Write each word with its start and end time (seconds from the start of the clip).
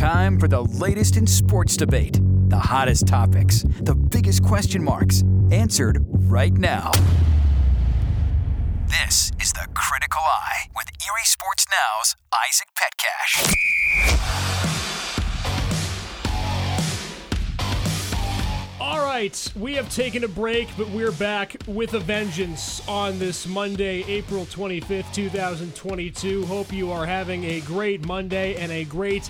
time 0.00 0.40
for 0.40 0.48
the 0.48 0.62
latest 0.62 1.18
in 1.18 1.26
sports 1.26 1.76
debate, 1.76 2.18
the 2.48 2.58
hottest 2.58 3.06
topics, 3.06 3.66
the 3.82 3.94
biggest 3.94 4.42
question 4.42 4.82
marks, 4.82 5.22
answered 5.50 6.02
right 6.10 6.54
now. 6.54 6.90
This 8.88 9.30
is 9.38 9.52
the 9.52 9.68
Critical 9.74 10.22
Eye 10.22 10.70
with 10.74 10.86
Erie 11.06 11.24
Sports 11.24 11.66
Now's 11.70 12.16
Isaac 12.48 12.68
Petcash. 12.74 13.54
All 18.80 19.04
right, 19.04 19.52
we 19.54 19.74
have 19.74 19.94
taken 19.94 20.24
a 20.24 20.28
break, 20.28 20.68
but 20.78 20.88
we're 20.88 21.12
back 21.12 21.56
with 21.66 21.92
a 21.92 22.00
vengeance 22.00 22.80
on 22.88 23.18
this 23.18 23.46
Monday, 23.46 24.02
April 24.08 24.46
25th, 24.46 25.12
2022. 25.12 26.46
Hope 26.46 26.72
you 26.72 26.90
are 26.90 27.04
having 27.04 27.44
a 27.44 27.60
great 27.60 28.06
Monday 28.06 28.56
and 28.56 28.72
a 28.72 28.84
great 28.84 29.28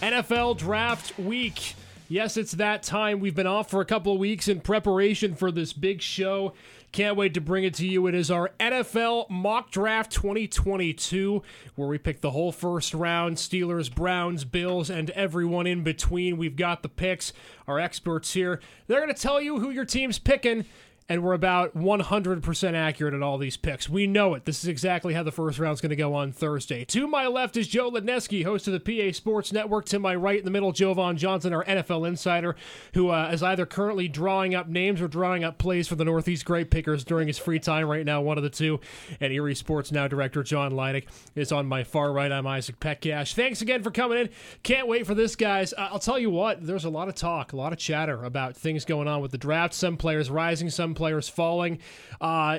NFL 0.00 0.56
draft 0.58 1.18
week. 1.18 1.74
Yes, 2.08 2.36
it's 2.36 2.52
that 2.52 2.84
time. 2.84 3.18
We've 3.18 3.34
been 3.34 3.48
off 3.48 3.68
for 3.68 3.80
a 3.80 3.84
couple 3.84 4.12
of 4.12 4.18
weeks 4.20 4.46
in 4.46 4.60
preparation 4.60 5.34
for 5.34 5.50
this 5.50 5.72
big 5.72 6.00
show. 6.00 6.54
Can't 6.92 7.16
wait 7.16 7.34
to 7.34 7.40
bring 7.40 7.64
it 7.64 7.74
to 7.74 7.86
you. 7.86 8.06
It 8.06 8.14
is 8.14 8.30
our 8.30 8.50
NFL 8.60 9.28
Mock 9.28 9.72
Draft 9.72 10.12
2022, 10.12 11.42
where 11.74 11.88
we 11.88 11.98
pick 11.98 12.20
the 12.20 12.30
whole 12.30 12.52
first 12.52 12.94
round 12.94 13.36
Steelers, 13.36 13.92
Browns, 13.92 14.44
Bills, 14.44 14.88
and 14.88 15.10
everyone 15.10 15.66
in 15.66 15.82
between. 15.82 16.38
We've 16.38 16.56
got 16.56 16.82
the 16.82 16.88
picks, 16.88 17.32
our 17.66 17.80
experts 17.80 18.32
here. 18.32 18.60
They're 18.86 19.02
going 19.02 19.14
to 19.14 19.20
tell 19.20 19.40
you 19.40 19.58
who 19.58 19.70
your 19.70 19.84
team's 19.84 20.18
picking 20.18 20.64
and 21.10 21.22
we're 21.22 21.32
about 21.32 21.74
100% 21.74 22.74
accurate 22.74 23.14
at 23.14 23.22
all 23.22 23.38
these 23.38 23.56
picks. 23.56 23.88
We 23.88 24.06
know 24.06 24.34
it. 24.34 24.44
This 24.44 24.62
is 24.62 24.68
exactly 24.68 25.14
how 25.14 25.22
the 25.22 25.32
first 25.32 25.58
round's 25.58 25.80
going 25.80 25.90
to 25.90 25.96
go 25.96 26.12
on 26.12 26.32
Thursday. 26.32 26.84
To 26.86 27.08
my 27.08 27.26
left 27.26 27.56
is 27.56 27.66
Joe 27.66 27.90
Ledneski, 27.90 28.44
host 28.44 28.68
of 28.68 28.74
the 28.74 28.80
PA 28.80 29.16
Sports 29.16 29.50
Network. 29.50 29.86
To 29.86 29.98
my 29.98 30.14
right 30.14 30.38
in 30.38 30.44
the 30.44 30.50
middle, 30.50 30.70
Jovan 30.72 31.16
Johnson, 31.16 31.54
our 31.54 31.64
NFL 31.64 32.06
insider, 32.06 32.56
who 32.92 33.08
uh, 33.08 33.30
is 33.32 33.42
either 33.42 33.64
currently 33.64 34.06
drawing 34.06 34.54
up 34.54 34.68
names 34.68 35.00
or 35.00 35.08
drawing 35.08 35.44
up 35.44 35.56
plays 35.56 35.88
for 35.88 35.94
the 35.94 36.04
Northeast 36.04 36.44
Great 36.44 36.70
Pickers 36.70 37.04
during 37.04 37.26
his 37.26 37.38
free 37.38 37.58
time 37.58 37.88
right 37.88 38.04
now, 38.04 38.20
one 38.20 38.36
of 38.36 38.44
the 38.44 38.50
two. 38.50 38.78
And 39.18 39.32
Erie 39.32 39.54
Sports 39.54 39.90
Now 39.90 40.08
director 40.08 40.42
John 40.42 40.72
Leidick 40.72 41.06
is 41.34 41.52
on 41.52 41.66
my 41.66 41.84
far 41.84 42.12
right. 42.12 42.30
I'm 42.30 42.46
Isaac 42.46 42.80
Petcash. 42.80 43.32
Thanks 43.32 43.62
again 43.62 43.82
for 43.82 43.90
coming 43.90 44.18
in. 44.18 44.28
Can't 44.62 44.86
wait 44.86 45.06
for 45.06 45.14
this, 45.14 45.36
guys. 45.36 45.72
I'll 45.78 45.98
tell 45.98 46.18
you 46.18 46.28
what, 46.28 46.66
there's 46.66 46.84
a 46.84 46.90
lot 46.90 47.08
of 47.08 47.14
talk, 47.14 47.54
a 47.54 47.56
lot 47.56 47.72
of 47.72 47.78
chatter 47.78 48.24
about 48.24 48.54
things 48.54 48.84
going 48.84 49.08
on 49.08 49.22
with 49.22 49.30
the 49.30 49.38
draft. 49.38 49.72
Some 49.72 49.96
players 49.96 50.30
rising, 50.30 50.68
some 50.68 50.94
players 50.98 51.28
falling. 51.28 51.78
Uh, 52.20 52.58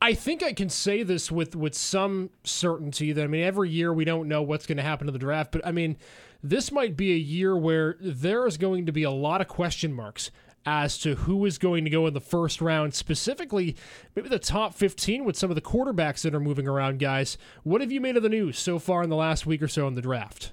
I 0.00 0.14
think 0.14 0.44
I 0.44 0.52
can 0.52 0.68
say 0.68 1.02
this 1.02 1.32
with 1.32 1.56
with 1.56 1.74
some 1.74 2.30
certainty 2.44 3.10
that 3.12 3.24
I 3.24 3.26
mean 3.26 3.42
every 3.42 3.70
year 3.70 3.92
we 3.92 4.04
don't 4.04 4.28
know 4.28 4.42
what's 4.42 4.66
going 4.66 4.76
to 4.76 4.84
happen 4.84 5.06
to 5.06 5.12
the 5.12 5.18
draft, 5.18 5.50
but 5.50 5.66
I 5.66 5.72
mean 5.72 5.96
this 6.40 6.70
might 6.70 6.96
be 6.96 7.12
a 7.12 7.16
year 7.16 7.56
where 7.56 7.96
there 8.00 8.46
is 8.46 8.58
going 8.58 8.86
to 8.86 8.92
be 8.92 9.02
a 9.02 9.10
lot 9.10 9.40
of 9.40 9.48
question 9.48 9.92
marks 9.92 10.30
as 10.64 10.98
to 10.98 11.14
who 11.16 11.44
is 11.46 11.58
going 11.58 11.82
to 11.84 11.90
go 11.90 12.06
in 12.06 12.14
the 12.14 12.20
first 12.20 12.60
round, 12.60 12.94
specifically 12.94 13.74
maybe 14.14 14.28
the 14.28 14.38
top 14.38 14.74
15 14.74 15.24
with 15.24 15.36
some 15.36 15.50
of 15.50 15.54
the 15.56 15.62
quarterbacks 15.62 16.22
that 16.22 16.34
are 16.34 16.40
moving 16.40 16.68
around, 16.68 16.98
guys. 16.98 17.38
What 17.64 17.80
have 17.80 17.90
you 17.90 18.00
made 18.00 18.16
of 18.16 18.22
the 18.22 18.28
news 18.28 18.58
so 18.58 18.78
far 18.78 19.02
in 19.02 19.10
the 19.10 19.16
last 19.16 19.46
week 19.46 19.62
or 19.62 19.68
so 19.68 19.88
in 19.88 19.94
the 19.94 20.02
draft? 20.02 20.52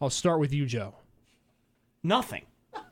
I'll 0.00 0.10
start 0.10 0.38
with 0.38 0.52
you, 0.52 0.66
Joe. 0.66 0.96
Nothing. 2.02 2.44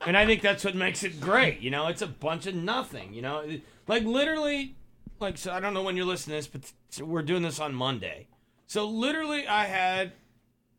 And 0.06 0.16
I 0.16 0.26
think 0.26 0.42
that's 0.42 0.64
what 0.64 0.74
makes 0.74 1.04
it 1.04 1.20
great. 1.20 1.60
You 1.60 1.70
know, 1.70 1.86
it's 1.86 2.02
a 2.02 2.06
bunch 2.06 2.46
of 2.46 2.54
nothing. 2.54 3.14
You 3.14 3.22
know, 3.22 3.44
like 3.86 4.04
literally, 4.04 4.74
like 5.20 5.38
so. 5.38 5.52
I 5.52 5.60
don't 5.60 5.74
know 5.74 5.82
when 5.82 5.96
you're 5.96 6.06
listening 6.06 6.40
to 6.40 6.50
this, 6.50 6.72
but 6.98 7.06
we're 7.06 7.22
doing 7.22 7.42
this 7.42 7.60
on 7.60 7.74
Monday. 7.74 8.26
So 8.66 8.88
literally, 8.88 9.46
I 9.46 9.66
had 9.66 10.12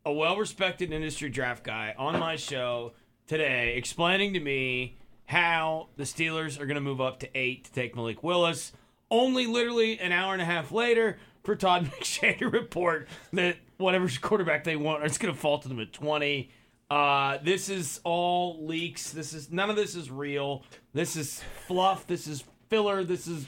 a 0.04 0.12
well-respected 0.12 0.92
industry 0.92 1.30
draft 1.30 1.64
guy 1.64 1.94
on 1.96 2.18
my 2.18 2.36
show 2.36 2.92
today 3.26 3.74
explaining 3.76 4.34
to 4.34 4.40
me 4.40 4.98
how 5.26 5.88
the 5.96 6.02
Steelers 6.02 6.60
are 6.60 6.66
going 6.66 6.74
to 6.74 6.80
move 6.80 7.00
up 7.00 7.20
to 7.20 7.28
eight 7.34 7.64
to 7.64 7.72
take 7.72 7.96
Malik 7.96 8.22
Willis. 8.22 8.72
Only 9.10 9.46
literally 9.46 9.98
an 9.98 10.12
hour 10.12 10.32
and 10.34 10.42
a 10.42 10.44
half 10.44 10.72
later 10.72 11.18
for 11.42 11.56
Todd 11.56 11.86
McShay 11.90 12.38
to 12.38 12.48
report 12.48 13.08
that 13.32 13.56
whatever 13.78 14.08
quarterback 14.20 14.64
they 14.64 14.76
want 14.76 15.04
is 15.04 15.18
going 15.18 15.32
to 15.32 15.40
fall 15.40 15.58
to 15.58 15.68
them 15.68 15.80
at 15.80 15.92
twenty. 15.92 16.50
Uh, 16.90 17.38
this 17.42 17.68
is 17.68 18.00
all 18.04 18.66
leaks. 18.66 19.10
This 19.10 19.32
is 19.32 19.50
none 19.50 19.70
of 19.70 19.76
this 19.76 19.94
is 19.94 20.10
real. 20.10 20.62
This 20.92 21.16
is 21.16 21.42
fluff. 21.66 22.06
This 22.06 22.26
is 22.26 22.44
filler. 22.68 23.04
This 23.04 23.26
is, 23.26 23.46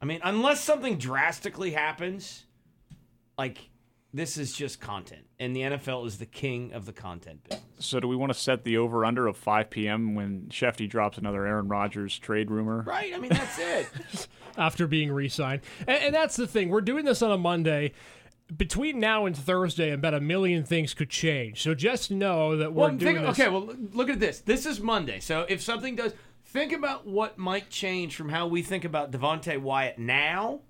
I 0.00 0.04
mean, 0.04 0.20
unless 0.22 0.62
something 0.62 0.98
drastically 0.98 1.70
happens, 1.72 2.44
like 3.38 3.70
this 4.12 4.36
is 4.36 4.52
just 4.52 4.80
content, 4.80 5.24
and 5.38 5.54
the 5.54 5.60
NFL 5.60 6.06
is 6.06 6.18
the 6.18 6.26
king 6.26 6.72
of 6.72 6.84
the 6.84 6.92
content 6.92 7.44
business. 7.44 7.64
So, 7.78 8.00
do 8.00 8.08
we 8.08 8.16
want 8.16 8.32
to 8.32 8.38
set 8.38 8.64
the 8.64 8.76
over 8.76 9.04
under 9.04 9.26
of 9.26 9.36
5 9.36 9.70
p.m. 9.70 10.14
when 10.14 10.46
Schefty 10.50 10.88
drops 10.88 11.16
another 11.16 11.46
Aaron 11.46 11.68
Rodgers 11.68 12.18
trade 12.18 12.50
rumor? 12.50 12.82
Right. 12.82 13.14
I 13.14 13.18
mean, 13.18 13.30
that's 13.30 13.58
it. 13.58 14.28
After 14.58 14.86
being 14.86 15.12
re-signed, 15.12 15.62
and, 15.86 16.02
and 16.04 16.14
that's 16.14 16.36
the 16.36 16.46
thing. 16.46 16.68
We're 16.68 16.80
doing 16.80 17.04
this 17.04 17.22
on 17.22 17.30
a 17.30 17.38
Monday 17.38 17.92
between 18.56 19.00
now 19.00 19.26
and 19.26 19.36
Thursday, 19.36 19.90
about 19.90 20.14
a 20.14 20.20
million 20.20 20.64
things 20.64 20.94
could 20.94 21.10
change. 21.10 21.62
So 21.62 21.74
just 21.74 22.10
know 22.10 22.56
that 22.56 22.72
we're 22.72 22.88
well, 22.88 22.96
doing 22.96 23.16
think. 23.16 23.28
Okay, 23.28 23.48
well, 23.48 23.74
look 23.92 24.08
at 24.08 24.20
this. 24.20 24.40
This 24.40 24.66
is 24.66 24.80
Monday. 24.80 25.20
So 25.20 25.46
if 25.48 25.62
something 25.62 25.96
does, 25.96 26.12
think 26.44 26.72
about 26.72 27.06
what 27.06 27.38
might 27.38 27.70
change 27.70 28.16
from 28.16 28.28
how 28.28 28.46
we 28.46 28.62
think 28.62 28.84
about 28.84 29.10
Devonte 29.10 29.58
Wyatt 29.58 29.98
now 29.98 30.60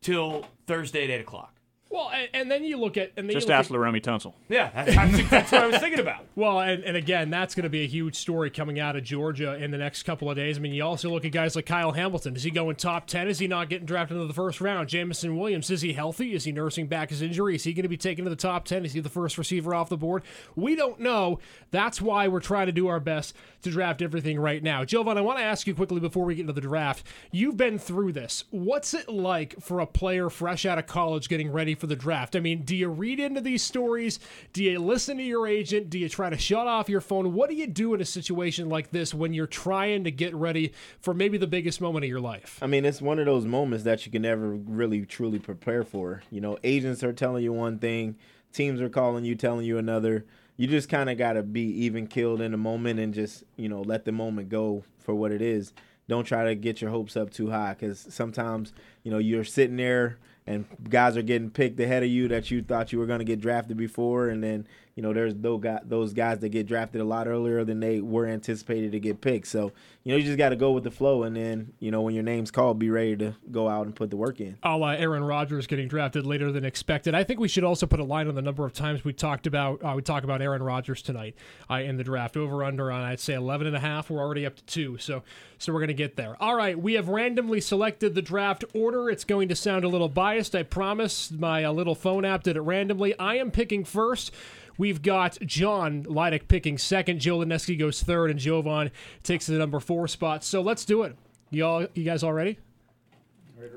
till 0.00 0.46
Thursday 0.66 1.04
at 1.04 1.10
eight 1.10 1.20
o'clock. 1.20 1.57
Well, 1.90 2.10
and, 2.12 2.28
and 2.34 2.50
then 2.50 2.64
you 2.64 2.76
look 2.76 2.98
at 2.98 3.12
and 3.16 3.28
then 3.28 3.34
Just 3.34 3.48
you 3.48 3.54
look 3.54 3.60
ask 3.60 3.70
Laremy 3.70 4.02
Tunsil. 4.02 4.34
Yeah, 4.48 4.70
that's, 4.74 5.30
that's 5.30 5.52
what 5.52 5.62
I 5.62 5.66
was 5.66 5.78
thinking 5.78 6.00
about. 6.00 6.24
Well, 6.38 6.60
and, 6.60 6.84
and 6.84 6.96
again, 6.96 7.30
that's 7.30 7.56
going 7.56 7.64
to 7.64 7.70
be 7.70 7.82
a 7.82 7.88
huge 7.88 8.14
story 8.14 8.48
coming 8.48 8.78
out 8.78 8.94
of 8.94 9.02
Georgia 9.02 9.54
in 9.54 9.72
the 9.72 9.76
next 9.76 10.04
couple 10.04 10.30
of 10.30 10.36
days. 10.36 10.56
I 10.56 10.60
mean, 10.60 10.72
you 10.72 10.84
also 10.84 11.10
look 11.10 11.24
at 11.24 11.32
guys 11.32 11.56
like 11.56 11.66
Kyle 11.66 11.90
Hamilton. 11.90 12.36
Is 12.36 12.44
he 12.44 12.52
going 12.52 12.76
top 12.76 13.08
10? 13.08 13.26
Is 13.26 13.40
he 13.40 13.48
not 13.48 13.68
getting 13.68 13.86
drafted 13.86 14.16
into 14.16 14.28
the 14.28 14.34
first 14.34 14.60
round? 14.60 14.88
Jameson 14.88 15.36
Williams, 15.36 15.68
is 15.68 15.80
he 15.80 15.94
healthy? 15.94 16.34
Is 16.34 16.44
he 16.44 16.52
nursing 16.52 16.86
back 16.86 17.10
his 17.10 17.22
injury? 17.22 17.56
Is 17.56 17.64
he 17.64 17.72
going 17.72 17.82
to 17.82 17.88
be 17.88 17.96
taken 17.96 18.22
to 18.22 18.30
the 18.30 18.36
top 18.36 18.66
10? 18.66 18.84
Is 18.84 18.92
he 18.92 19.00
the 19.00 19.08
first 19.08 19.36
receiver 19.36 19.74
off 19.74 19.88
the 19.88 19.96
board? 19.96 20.22
We 20.54 20.76
don't 20.76 21.00
know. 21.00 21.40
That's 21.72 22.00
why 22.00 22.28
we're 22.28 22.38
trying 22.38 22.66
to 22.66 22.72
do 22.72 22.86
our 22.86 23.00
best 23.00 23.34
to 23.62 23.70
draft 23.70 24.00
everything 24.00 24.38
right 24.38 24.62
now. 24.62 24.84
Jovan, 24.84 25.18
I 25.18 25.22
want 25.22 25.38
to 25.38 25.44
ask 25.44 25.66
you 25.66 25.74
quickly 25.74 25.98
before 25.98 26.24
we 26.24 26.36
get 26.36 26.42
into 26.42 26.52
the 26.52 26.60
draft. 26.60 27.04
You've 27.32 27.56
been 27.56 27.80
through 27.80 28.12
this. 28.12 28.44
What's 28.50 28.94
it 28.94 29.08
like 29.08 29.60
for 29.60 29.80
a 29.80 29.86
player 29.86 30.30
fresh 30.30 30.64
out 30.64 30.78
of 30.78 30.86
college 30.86 31.28
getting 31.28 31.50
ready 31.50 31.74
for 31.78 31.86
the 31.86 31.96
draft? 31.96 32.36
I 32.36 32.40
mean, 32.40 32.62
do 32.62 32.76
you 32.76 32.88
read 32.88 33.20
into 33.20 33.40
these 33.40 33.62
stories? 33.62 34.20
Do 34.52 34.62
you 34.62 34.78
listen 34.78 35.16
to 35.16 35.22
your 35.22 35.46
agent? 35.46 35.90
Do 35.90 35.98
you 35.98 36.08
try 36.08 36.30
to 36.30 36.38
shut 36.38 36.66
off 36.66 36.88
your 36.88 37.00
phone? 37.00 37.32
What 37.34 37.48
do 37.48 37.56
you 37.56 37.66
do 37.66 37.94
in 37.94 38.00
a 38.00 38.04
situation 38.04 38.68
like 38.68 38.90
this 38.90 39.14
when 39.14 39.32
you're 39.32 39.46
trying 39.46 40.04
to 40.04 40.10
get 40.10 40.34
ready 40.34 40.72
for 41.00 41.14
maybe 41.14 41.38
the 41.38 41.46
biggest 41.46 41.80
moment 41.80 42.04
of 42.04 42.08
your 42.08 42.20
life? 42.20 42.58
I 42.62 42.66
mean, 42.66 42.84
it's 42.84 43.02
one 43.02 43.18
of 43.18 43.26
those 43.26 43.44
moments 43.44 43.84
that 43.84 44.04
you 44.06 44.12
can 44.12 44.22
never 44.22 44.50
really 44.50 45.04
truly 45.06 45.38
prepare 45.38 45.82
for. 45.82 46.22
You 46.30 46.40
know, 46.40 46.58
agents 46.64 47.02
are 47.02 47.12
telling 47.12 47.44
you 47.44 47.52
one 47.52 47.78
thing, 47.78 48.16
teams 48.52 48.80
are 48.80 48.88
calling 48.88 49.24
you, 49.24 49.34
telling 49.34 49.66
you 49.66 49.78
another. 49.78 50.24
You 50.56 50.66
just 50.66 50.88
kind 50.88 51.08
of 51.08 51.16
got 51.16 51.34
to 51.34 51.42
be 51.42 51.84
even 51.84 52.08
killed 52.08 52.40
in 52.40 52.50
the 52.50 52.58
moment 52.58 52.98
and 52.98 53.14
just, 53.14 53.44
you 53.56 53.68
know, 53.68 53.82
let 53.82 54.04
the 54.04 54.12
moment 54.12 54.48
go 54.48 54.84
for 54.98 55.14
what 55.14 55.30
it 55.30 55.40
is. 55.40 55.72
Don't 56.08 56.24
try 56.24 56.44
to 56.44 56.54
get 56.54 56.80
your 56.80 56.90
hopes 56.90 57.16
up 57.16 57.30
too 57.30 57.50
high 57.50 57.74
because 57.74 58.06
sometimes, 58.10 58.72
you 59.02 59.10
know, 59.10 59.18
you're 59.18 59.44
sitting 59.44 59.76
there 59.76 60.18
and 60.48 60.64
guys 60.88 61.14
are 61.14 61.22
getting 61.22 61.50
picked 61.50 61.78
ahead 61.78 62.02
of 62.02 62.08
you 62.08 62.26
that 62.28 62.50
you 62.50 62.62
thought 62.62 62.90
you 62.90 62.98
were 62.98 63.04
going 63.04 63.18
to 63.18 63.24
get 63.24 63.38
drafted 63.38 63.76
before, 63.76 64.30
and 64.30 64.42
then 64.42 64.66
you 64.98 65.02
know 65.02 65.12
there's 65.12 65.32
those 65.36 66.12
guys, 66.12 66.40
that 66.40 66.48
get 66.48 66.66
drafted 66.66 67.00
a 67.00 67.04
lot 67.04 67.28
earlier 67.28 67.62
than 67.62 67.78
they 67.78 68.00
were 68.00 68.26
anticipated 68.26 68.90
to 68.90 68.98
get 68.98 69.20
picked. 69.20 69.46
So 69.46 69.70
you 70.02 70.10
know 70.10 70.18
you 70.18 70.24
just 70.24 70.38
got 70.38 70.48
to 70.48 70.56
go 70.56 70.72
with 70.72 70.82
the 70.82 70.90
flow, 70.90 71.22
and 71.22 71.36
then 71.36 71.72
you 71.78 71.92
know 71.92 72.02
when 72.02 72.14
your 72.14 72.24
name's 72.24 72.50
called, 72.50 72.80
be 72.80 72.90
ready 72.90 73.16
to 73.18 73.36
go 73.52 73.68
out 73.68 73.86
and 73.86 73.94
put 73.94 74.10
the 74.10 74.16
work 74.16 74.40
in. 74.40 74.58
A 74.64 74.76
la 74.76 74.90
Aaron 74.90 75.22
Rodgers 75.22 75.68
getting 75.68 75.86
drafted 75.86 76.26
later 76.26 76.50
than 76.50 76.64
expected. 76.64 77.14
I 77.14 77.22
think 77.22 77.38
we 77.38 77.46
should 77.46 77.62
also 77.62 77.86
put 77.86 78.00
a 78.00 78.04
line 78.04 78.26
on 78.26 78.34
the 78.34 78.42
number 78.42 78.66
of 78.66 78.72
times 78.72 79.04
we 79.04 79.12
talked 79.12 79.46
about 79.46 79.84
uh, 79.84 79.92
we 79.94 80.02
talk 80.02 80.24
about 80.24 80.42
Aaron 80.42 80.64
Rodgers 80.64 81.00
tonight 81.00 81.36
uh, 81.70 81.74
in 81.74 81.96
the 81.96 82.02
draft. 82.02 82.36
Over 82.36 82.64
under 82.64 82.90
on 82.90 83.00
I'd 83.02 83.20
say 83.20 83.34
11 83.34 83.68
and 83.68 83.76
a 83.76 83.80
half. 83.80 84.10
We're 84.10 84.18
already 84.18 84.46
up 84.46 84.56
to 84.56 84.64
two, 84.64 84.98
so 84.98 85.22
so 85.58 85.72
we're 85.72 85.80
gonna 85.80 85.92
get 85.92 86.16
there. 86.16 86.36
All 86.42 86.56
right, 86.56 86.76
we 86.76 86.94
have 86.94 87.08
randomly 87.08 87.60
selected 87.60 88.16
the 88.16 88.22
draft 88.22 88.64
order. 88.74 89.10
It's 89.10 89.22
going 89.22 89.48
to 89.50 89.54
sound 89.54 89.84
a 89.84 89.88
little 89.88 90.08
biased, 90.08 90.56
I 90.56 90.64
promise. 90.64 91.30
My 91.30 91.62
uh, 91.62 91.70
little 91.70 91.94
phone 91.94 92.24
app 92.24 92.42
did 92.42 92.56
it 92.56 92.62
randomly. 92.62 93.16
I 93.16 93.36
am 93.36 93.52
picking 93.52 93.84
first. 93.84 94.32
We've 94.78 95.02
got 95.02 95.38
John 95.44 96.04
Leidick 96.04 96.48
picking 96.48 96.78
second. 96.78 97.20
Joe 97.20 97.38
Lineski 97.38 97.78
goes 97.78 98.02
third, 98.02 98.30
and 98.30 98.38
Jovan 98.38 98.90
takes 99.22 99.46
the 99.46 99.58
number 99.58 99.80
four 99.80 100.08
spot. 100.08 100.44
So 100.44 100.62
let's 100.62 100.84
do 100.84 101.02
it. 101.02 101.16
Y'all, 101.50 101.86
you 101.94 102.04
guys 102.04 102.22
all 102.22 102.32
ready? 102.32 102.58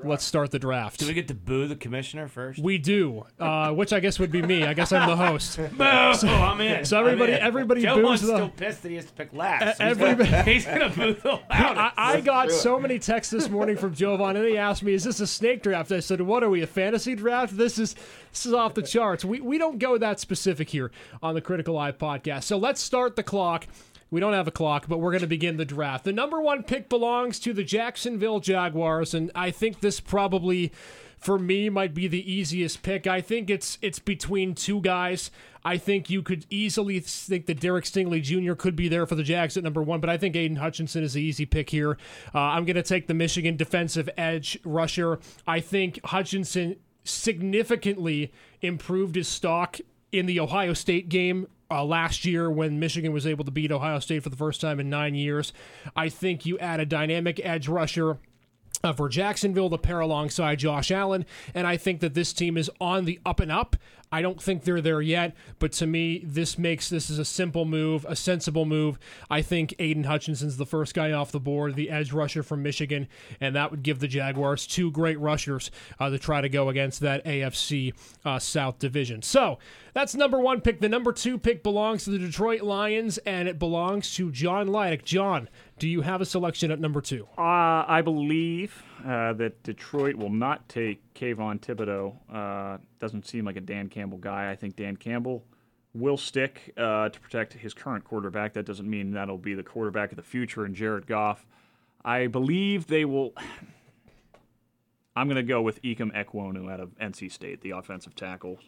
Let's 0.04 0.24
start 0.24 0.50
the 0.50 0.58
draft. 0.58 0.98
Do 1.00 1.06
we 1.06 1.12
get 1.14 1.28
to 1.28 1.34
boo 1.34 1.66
the 1.66 1.76
commissioner 1.76 2.28
first? 2.28 2.58
We 2.60 2.78
do, 2.78 3.24
uh, 3.38 3.70
which 3.72 3.92
I 3.92 4.00
guess 4.00 4.18
would 4.18 4.30
be 4.30 4.42
me. 4.42 4.64
I 4.64 4.74
guess 4.74 4.92
I'm 4.92 5.08
the 5.08 5.16
host. 5.16 5.56
Boo! 5.76 5.82
I'm 5.84 6.60
in. 6.60 6.84
so 6.84 6.98
everybody- 7.00 7.32
I'm 7.32 7.38
in. 7.40 7.44
everybody 7.46 7.82
Joe 7.82 7.96
boos 7.96 8.06
Hunt's 8.06 8.22
the- 8.22 8.26
still 8.28 8.48
pissed 8.50 8.82
that 8.82 8.88
he 8.90 8.94
has 8.96 9.06
to 9.06 9.12
pick 9.12 9.32
last. 9.32 9.62
E- 9.62 9.84
He's 9.84 9.96
gonna- 9.98 10.10
everybody- 10.10 10.52
he's 10.52 10.64
gonna 10.66 10.88
boo 10.90 11.14
the 11.14 11.40
I, 11.50 11.62
loudest. 11.74 11.98
I 11.98 12.20
got 12.20 12.50
so 12.50 12.78
many 12.78 12.98
texts 12.98 13.32
this 13.32 13.48
morning 13.48 13.76
from 13.76 13.94
Jovan, 13.94 14.36
and 14.36 14.46
he 14.46 14.56
asked 14.58 14.82
me, 14.82 14.92
"Is 14.94 15.04
this 15.04 15.20
a 15.20 15.26
snake 15.26 15.62
draft?" 15.62 15.90
I 15.92 16.00
said, 16.00 16.20
"What 16.20 16.42
are 16.42 16.50
we, 16.50 16.62
a 16.62 16.66
fantasy 16.66 17.14
draft? 17.14 17.56
This 17.56 17.78
is 17.78 17.94
this 18.30 18.46
is 18.46 18.52
off 18.54 18.74
the 18.74 18.82
charts. 18.82 19.24
We 19.24 19.40
we 19.40 19.58
don't 19.58 19.78
go 19.78 19.98
that 19.98 20.20
specific 20.20 20.68
here 20.70 20.90
on 21.22 21.34
the 21.34 21.40
Critical 21.40 21.78
Eye 21.78 21.92
podcast. 21.92 22.44
So 22.44 22.56
let's 22.58 22.80
start 22.80 23.16
the 23.16 23.22
clock. 23.22 23.66
We 24.12 24.20
don't 24.20 24.34
have 24.34 24.46
a 24.46 24.52
clock, 24.52 24.88
but 24.88 24.98
we're 24.98 25.10
going 25.10 25.22
to 25.22 25.26
begin 25.26 25.56
the 25.56 25.64
draft. 25.64 26.04
The 26.04 26.12
number 26.12 26.38
one 26.38 26.64
pick 26.64 26.90
belongs 26.90 27.40
to 27.40 27.54
the 27.54 27.64
Jacksonville 27.64 28.40
Jaguars, 28.40 29.14
and 29.14 29.30
I 29.34 29.50
think 29.50 29.80
this 29.80 30.00
probably, 30.00 30.70
for 31.16 31.38
me, 31.38 31.70
might 31.70 31.94
be 31.94 32.08
the 32.08 32.30
easiest 32.30 32.82
pick. 32.82 33.06
I 33.06 33.22
think 33.22 33.48
it's 33.48 33.78
it's 33.80 33.98
between 33.98 34.54
two 34.54 34.82
guys. 34.82 35.30
I 35.64 35.78
think 35.78 36.10
you 36.10 36.20
could 36.20 36.44
easily 36.50 37.00
think 37.00 37.46
that 37.46 37.58
Derek 37.58 37.86
Stingley 37.86 38.20
Jr. 38.20 38.52
could 38.52 38.76
be 38.76 38.86
there 38.86 39.06
for 39.06 39.14
the 39.14 39.22
Jags 39.22 39.56
at 39.56 39.64
number 39.64 39.82
one, 39.82 40.00
but 40.00 40.10
I 40.10 40.18
think 40.18 40.36
Aidan 40.36 40.58
Hutchinson 40.58 41.02
is 41.02 41.14
the 41.14 41.22
easy 41.22 41.46
pick 41.46 41.70
here. 41.70 41.96
Uh, 42.34 42.38
I'm 42.38 42.66
going 42.66 42.76
to 42.76 42.82
take 42.82 43.06
the 43.06 43.14
Michigan 43.14 43.56
defensive 43.56 44.10
edge 44.18 44.58
rusher. 44.62 45.20
I 45.46 45.60
think 45.60 46.04
Hutchinson 46.04 46.76
significantly 47.02 48.30
improved 48.60 49.14
his 49.14 49.26
stock 49.28 49.78
in 50.12 50.26
the 50.26 50.38
Ohio 50.38 50.74
State 50.74 51.08
game 51.08 51.46
uh, 51.72 51.84
last 51.84 52.24
year 52.24 52.50
when 52.50 52.78
Michigan 52.78 53.12
was 53.12 53.26
able 53.26 53.44
to 53.44 53.50
beat 53.50 53.72
Ohio 53.72 53.98
State 53.98 54.22
for 54.22 54.28
the 54.28 54.36
first 54.36 54.60
time 54.60 54.78
in 54.78 54.90
nine 54.90 55.14
years. 55.14 55.52
I 55.96 56.08
think 56.08 56.46
you 56.46 56.58
add 56.58 56.80
a 56.80 56.86
dynamic 56.86 57.40
edge 57.42 57.68
rusher. 57.68 58.18
Uh, 58.84 58.92
for 58.92 59.08
Jacksonville 59.08 59.70
to 59.70 59.78
pair 59.78 60.00
alongside 60.00 60.58
Josh 60.58 60.90
Allen, 60.90 61.24
and 61.54 61.68
I 61.68 61.76
think 61.76 62.00
that 62.00 62.14
this 62.14 62.32
team 62.32 62.56
is 62.56 62.68
on 62.80 63.04
the 63.04 63.20
up 63.24 63.38
and 63.38 63.52
up. 63.52 63.76
I 64.12 64.20
don't 64.20 64.40
think 64.40 64.62
they're 64.62 64.82
there 64.82 65.00
yet, 65.00 65.34
but 65.58 65.72
to 65.72 65.86
me, 65.86 66.22
this 66.24 66.58
makes 66.58 66.90
this 66.90 67.08
is 67.08 67.18
a 67.18 67.24
simple 67.24 67.64
move, 67.64 68.04
a 68.06 68.14
sensible 68.14 68.66
move. 68.66 68.98
I 69.30 69.40
think 69.40 69.74
Aidan 69.78 70.04
Hutchinson's 70.04 70.58
the 70.58 70.66
first 70.66 70.94
guy 70.94 71.12
off 71.12 71.32
the 71.32 71.40
board, 71.40 71.74
the 71.74 71.90
edge 71.90 72.12
rusher 72.12 72.42
from 72.42 72.62
Michigan, 72.62 73.08
and 73.40 73.56
that 73.56 73.70
would 73.70 73.82
give 73.82 74.00
the 74.00 74.08
Jaguars 74.08 74.66
two 74.66 74.90
great 74.90 75.18
rushers 75.18 75.70
uh, 75.98 76.10
to 76.10 76.18
try 76.18 76.42
to 76.42 76.50
go 76.50 76.68
against 76.68 77.00
that 77.00 77.24
AFC 77.24 77.94
uh, 78.24 78.38
South 78.38 78.78
division. 78.78 79.22
So 79.22 79.58
that's 79.94 80.14
number 80.14 80.38
one 80.38 80.60
pick. 80.60 80.80
The 80.80 80.88
number 80.90 81.12
two 81.12 81.38
pick 81.38 81.62
belongs 81.62 82.04
to 82.04 82.10
the 82.10 82.18
Detroit 82.18 82.60
Lions, 82.60 83.16
and 83.18 83.48
it 83.48 83.58
belongs 83.58 84.14
to 84.14 84.30
John 84.30 84.68
Lydick. 84.68 85.04
John, 85.04 85.48
do 85.78 85.88
you 85.88 86.02
have 86.02 86.20
a 86.20 86.26
selection 86.26 86.70
at 86.70 86.78
number 86.78 87.00
two? 87.00 87.26
Uh, 87.38 87.84
I 87.88 88.02
believe 88.04 88.82
uh, 89.04 89.32
that 89.34 89.62
Detroit 89.62 90.16
will 90.16 90.30
not 90.30 90.68
take 90.68 91.02
Kayvon 91.14 91.60
Thibodeaux. 91.60 92.14
Uh, 92.32 92.78
doesn't 92.98 93.26
seem 93.26 93.44
like 93.44 93.56
a 93.56 93.60
Dan 93.60 93.88
Campbell 93.88 94.18
guy. 94.18 94.50
I 94.50 94.56
think 94.56 94.76
Dan 94.76 94.96
Campbell 94.96 95.44
will 95.94 96.16
stick 96.16 96.72
uh, 96.76 97.08
to 97.08 97.20
protect 97.20 97.52
his 97.52 97.74
current 97.74 98.04
quarterback. 98.04 98.54
That 98.54 98.66
doesn't 98.66 98.88
mean 98.88 99.12
that'll 99.12 99.38
be 99.38 99.54
the 99.54 99.62
quarterback 99.62 100.10
of 100.10 100.16
the 100.16 100.22
future 100.22 100.64
in 100.64 100.74
Jared 100.74 101.06
Goff. 101.06 101.46
I 102.04 102.26
believe 102.26 102.86
they 102.86 103.04
will. 103.04 103.34
I'm 105.14 105.26
going 105.26 105.36
to 105.36 105.42
go 105.42 105.60
with 105.60 105.82
Ikem 105.82 106.10
Ekwonu 106.16 106.72
out 106.72 106.80
of 106.80 106.98
NC 106.98 107.30
State, 107.30 107.60
the 107.60 107.72
offensive 107.72 108.14
tackle. 108.14 108.58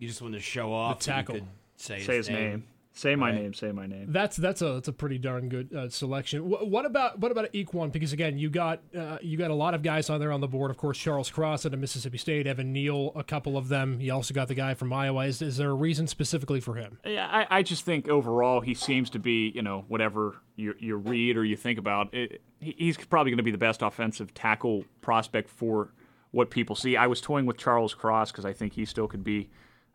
You 0.00 0.08
just 0.08 0.20
want 0.20 0.34
to 0.34 0.40
show 0.40 0.72
off. 0.72 0.98
The 0.98 1.04
you 1.04 1.14
tackle. 1.14 1.34
could 1.36 1.46
Say, 1.82 2.00
Say 2.02 2.16
his 2.16 2.28
name. 2.28 2.64
Say 2.94 3.16
my 3.16 3.30
Right. 3.30 3.40
name. 3.40 3.54
Say 3.54 3.72
my 3.72 3.86
name. 3.86 4.06
That's 4.12 4.36
that's 4.36 4.60
a 4.60 4.74
that's 4.74 4.88
a 4.88 4.92
pretty 4.92 5.16
darn 5.16 5.48
good 5.48 5.72
uh, 5.74 5.88
selection. 5.88 6.42
Wh- 6.42 6.68
what 6.70 6.84
about 6.84 7.18
what 7.18 7.32
about 7.32 7.50
Equan? 7.54 7.90
Because 7.90 8.12
again, 8.12 8.36
you 8.38 8.50
got 8.50 8.80
uh, 8.94 9.16
you 9.22 9.38
got 9.38 9.50
a 9.50 9.54
lot 9.54 9.72
of 9.72 9.82
guys 9.82 10.10
on 10.10 10.20
there 10.20 10.30
on 10.30 10.42
the 10.42 10.46
board. 10.48 10.70
Of 10.70 10.76
course, 10.76 10.98
Charles 10.98 11.30
Cross 11.30 11.64
out 11.64 11.72
of 11.72 11.80
Mississippi 11.80 12.18
State, 12.18 12.46
Evan 12.46 12.70
Neal, 12.70 13.12
a 13.16 13.24
couple 13.24 13.56
of 13.56 13.68
them. 13.68 13.98
You 14.00 14.12
also 14.12 14.34
got 14.34 14.48
the 14.48 14.54
guy 14.54 14.74
from 14.74 14.92
Iowa. 14.92 15.24
Is, 15.24 15.40
is 15.40 15.56
there 15.56 15.70
a 15.70 15.74
reason 15.74 16.06
specifically 16.06 16.60
for 16.60 16.74
him? 16.74 16.98
Yeah, 17.06 17.26
I, 17.30 17.58
I 17.58 17.62
just 17.62 17.86
think 17.86 18.08
overall 18.08 18.60
he 18.60 18.74
seems 18.74 19.08
to 19.10 19.18
be, 19.18 19.48
you 19.54 19.62
know, 19.62 19.86
whatever 19.88 20.36
you, 20.56 20.74
you 20.78 20.96
read 20.96 21.38
or 21.38 21.44
you 21.46 21.56
think 21.56 21.78
about, 21.78 22.12
it, 22.12 22.42
he's 22.60 22.98
probably 22.98 23.30
going 23.30 23.38
to 23.38 23.42
be 23.42 23.50
the 23.50 23.56
best 23.58 23.80
offensive 23.80 24.34
tackle 24.34 24.84
prospect 25.00 25.48
for 25.48 25.92
what 26.30 26.50
people 26.50 26.76
see. 26.76 26.98
I 26.98 27.06
was 27.06 27.22
toying 27.22 27.46
with 27.46 27.56
Charles 27.56 27.94
Cross 27.94 28.32
because 28.32 28.44
I 28.44 28.52
think 28.52 28.74
he 28.74 28.84
still 28.84 29.08
could 29.08 29.24
be 29.24 29.48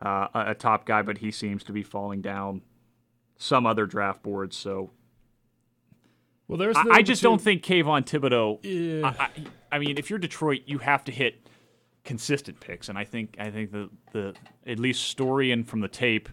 uh, 0.04 0.28
a, 0.34 0.46
a 0.52 0.56
top 0.56 0.86
guy, 0.88 1.04
but 1.04 1.20
he 1.20 1.30
seems 1.30 1.64
to 1.66 1.72
be 1.72 1.84
falling 1.84 2.22
down 2.22 2.62
some 3.38 3.66
other 3.66 3.86
draft 3.86 4.24
boards. 4.24 4.56
So 4.58 4.92
Well, 6.48 6.58
there's. 6.58 6.76
I, 6.78 6.84
the 6.84 6.92
I 6.92 7.02
just 7.02 7.22
two. 7.22 7.30
don't 7.30 7.42
think 7.42 7.64
Kayvon 7.64 8.06
Thibodeaux. 8.06 8.60
Yeah. 8.64 9.08
I, 9.20 9.24
I, 9.24 9.30
I 9.74 9.80
mean, 9.80 9.98
if 9.98 10.10
you're 10.10 10.20
Detroit, 10.20 10.62
you 10.66 10.80
have 10.80 11.04
to 11.06 11.12
hit 11.12 11.48
consistent 12.04 12.60
picks, 12.60 12.90
and 12.90 12.98
I 12.98 13.04
think 13.04 13.36
I 13.40 13.52
think 13.52 13.72
the 13.72 13.90
the 14.14 14.34
at 14.66 14.80
least 14.80 15.04
story 15.04 15.52
and 15.52 15.68
from 15.68 15.82
the 15.82 15.88
tape 15.88 16.30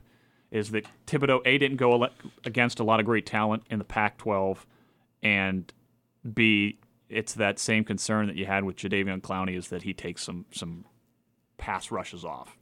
is 0.51 0.71
that 0.71 0.87
Thibodeaux 1.07 1.41
a 1.45 1.59
didn't 1.59 1.79
go 1.79 2.09
against 2.45 2.79
a 2.79 2.85
lot 2.85 3.01
of 3.01 3.07
great 3.07 3.27
talent 3.27 3.65
in 3.71 3.81
the 3.81 3.85
Pac-12, 3.85 4.59
and 5.23 5.73
b 6.33 6.79
it's 7.09 7.35
that 7.35 7.59
same 7.59 7.85
concern 7.85 8.29
that 8.29 8.37
you 8.37 8.47
had 8.47 8.65
with 8.65 8.77
Jadeveon 8.77 9.21
Clowney 9.21 9.57
is 9.59 9.69
that 9.69 9.83
he 9.83 9.93
takes 9.93 10.23
some 10.23 10.47
some 10.53 10.85
pass 11.59 11.91
rushes 11.91 12.25
off. 12.25 12.57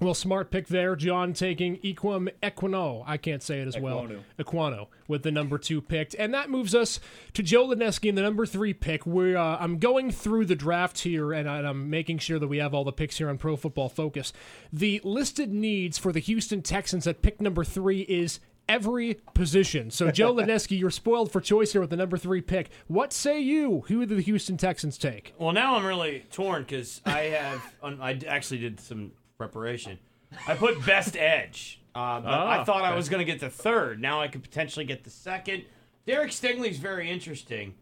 Well, 0.00 0.14
smart 0.14 0.50
pick 0.50 0.66
there, 0.66 0.96
John, 0.96 1.32
taking 1.32 1.76
Equum 1.78 2.28
Equino. 2.42 3.04
I 3.06 3.16
can't 3.18 3.42
say 3.42 3.60
it 3.60 3.68
as 3.68 3.78
well. 3.78 4.00
Equano. 4.08 4.20
Equano 4.38 4.86
with 5.06 5.22
the 5.22 5.30
number 5.30 5.58
two 5.58 5.80
pick, 5.80 6.14
and 6.18 6.34
that 6.34 6.50
moves 6.50 6.74
us 6.74 6.98
to 7.34 7.42
Joe 7.42 7.68
Lineski 7.68 8.08
in 8.08 8.16
the 8.16 8.22
number 8.22 8.44
three 8.44 8.72
pick. 8.74 9.06
Where 9.06 9.36
uh, 9.36 9.58
I'm 9.60 9.78
going 9.78 10.10
through 10.10 10.46
the 10.46 10.56
draft 10.56 11.00
here, 11.00 11.32
and 11.32 11.48
I- 11.48 11.58
and 11.58 11.68
I'm 11.68 11.88
making 11.90 12.18
sure 12.18 12.40
that 12.40 12.48
we 12.48 12.58
have 12.58 12.74
all 12.74 12.82
the 12.82 12.90
picks 12.92 13.18
here 13.18 13.28
on 13.28 13.38
Pro 13.38 13.54
Football 13.54 13.88
Focus. 13.90 14.32
The 14.72 15.00
listed 15.04 15.52
needs 15.52 15.98
for 15.98 16.10
the 16.10 16.20
Houston 16.20 16.62
Texans 16.62 17.06
at 17.06 17.22
pick 17.22 17.40
number 17.40 17.62
three 17.62 18.00
is 18.00 18.40
every 18.68 19.20
position. 19.34 19.90
So, 19.92 20.10
Joe 20.10 20.34
Lineski, 20.36 20.76
you're 20.78 20.90
spoiled 20.90 21.30
for 21.30 21.40
choice 21.40 21.72
here 21.72 21.80
with 21.80 21.90
the 21.90 21.96
number 21.96 22.16
three 22.16 22.40
pick. 22.40 22.70
What 22.88 23.12
say 23.12 23.38
you? 23.40 23.84
Who 23.86 24.04
do 24.06 24.16
the 24.16 24.22
Houston 24.22 24.56
Texans 24.56 24.98
take? 24.98 25.32
Well, 25.38 25.52
now 25.52 25.76
I'm 25.76 25.84
really 25.84 26.24
torn 26.32 26.62
because 26.62 27.00
I 27.04 27.20
have. 27.24 27.74
I 28.00 28.18
actually 28.26 28.58
did 28.58 28.80
some 28.80 29.12
preparation. 29.38 29.98
I 30.46 30.54
put 30.54 30.84
best 30.86 31.16
edge. 31.16 31.80
Uh, 31.94 32.20
but 32.20 32.30
I 32.30 32.58
Ah, 32.58 32.64
thought 32.64 32.84
I 32.84 32.94
was 32.94 33.08
going 33.10 33.24
to 33.24 33.30
get 33.30 33.40
the 33.40 33.50
third. 33.50 34.00
Now 34.00 34.20
I 34.22 34.28
could 34.28 34.42
potentially 34.42 34.86
get 34.86 35.04
the 35.04 35.10
second. 35.10 35.64
Derek 36.06 36.30
Stingley's 36.30 36.78
very 36.78 37.10
interesting. 37.10 37.74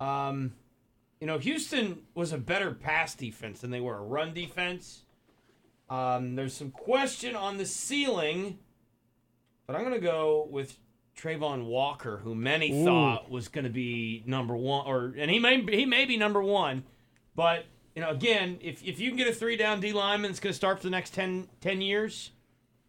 Um, 0.00 0.52
you 1.20 1.26
know, 1.28 1.38
Houston 1.38 2.02
was 2.14 2.32
a 2.32 2.38
better 2.38 2.72
pass 2.72 3.14
defense 3.14 3.60
than 3.60 3.70
they 3.70 3.80
were 3.80 3.96
a 3.96 4.02
run 4.02 4.34
defense. 4.34 5.02
Um, 5.88 6.34
there's 6.34 6.54
some 6.54 6.70
question 6.72 7.36
on 7.36 7.58
the 7.58 7.66
ceiling, 7.66 8.58
but 9.66 9.76
I'm 9.76 9.82
going 9.82 9.94
to 9.94 10.00
go 10.00 10.48
with 10.50 10.76
Trayvon 11.16 11.66
Walker, 11.66 12.16
who 12.24 12.34
many 12.34 12.84
thought 12.84 13.30
was 13.30 13.46
going 13.48 13.64
to 13.64 13.70
be 13.70 14.24
number 14.26 14.56
one, 14.56 14.86
or 14.86 15.14
and 15.16 15.30
he 15.30 15.38
may 15.38 15.62
he 15.70 15.84
may 15.86 16.04
be 16.04 16.16
number 16.16 16.42
one, 16.42 16.82
but 17.36 17.66
you 17.94 18.02
know, 18.02 18.10
again, 18.10 18.58
if 18.60 18.82
if 18.82 19.00
you 19.00 19.10
can 19.10 19.18
get 19.18 19.28
a 19.28 19.32
three 19.32 19.56
down 19.56 19.80
D 19.80 19.92
lineman 19.92 20.30
that's 20.30 20.40
going 20.40 20.52
to 20.52 20.56
start 20.56 20.78
for 20.78 20.84
the 20.84 20.90
next 20.90 21.14
10, 21.14 21.48
10 21.60 21.80
years, 21.80 22.30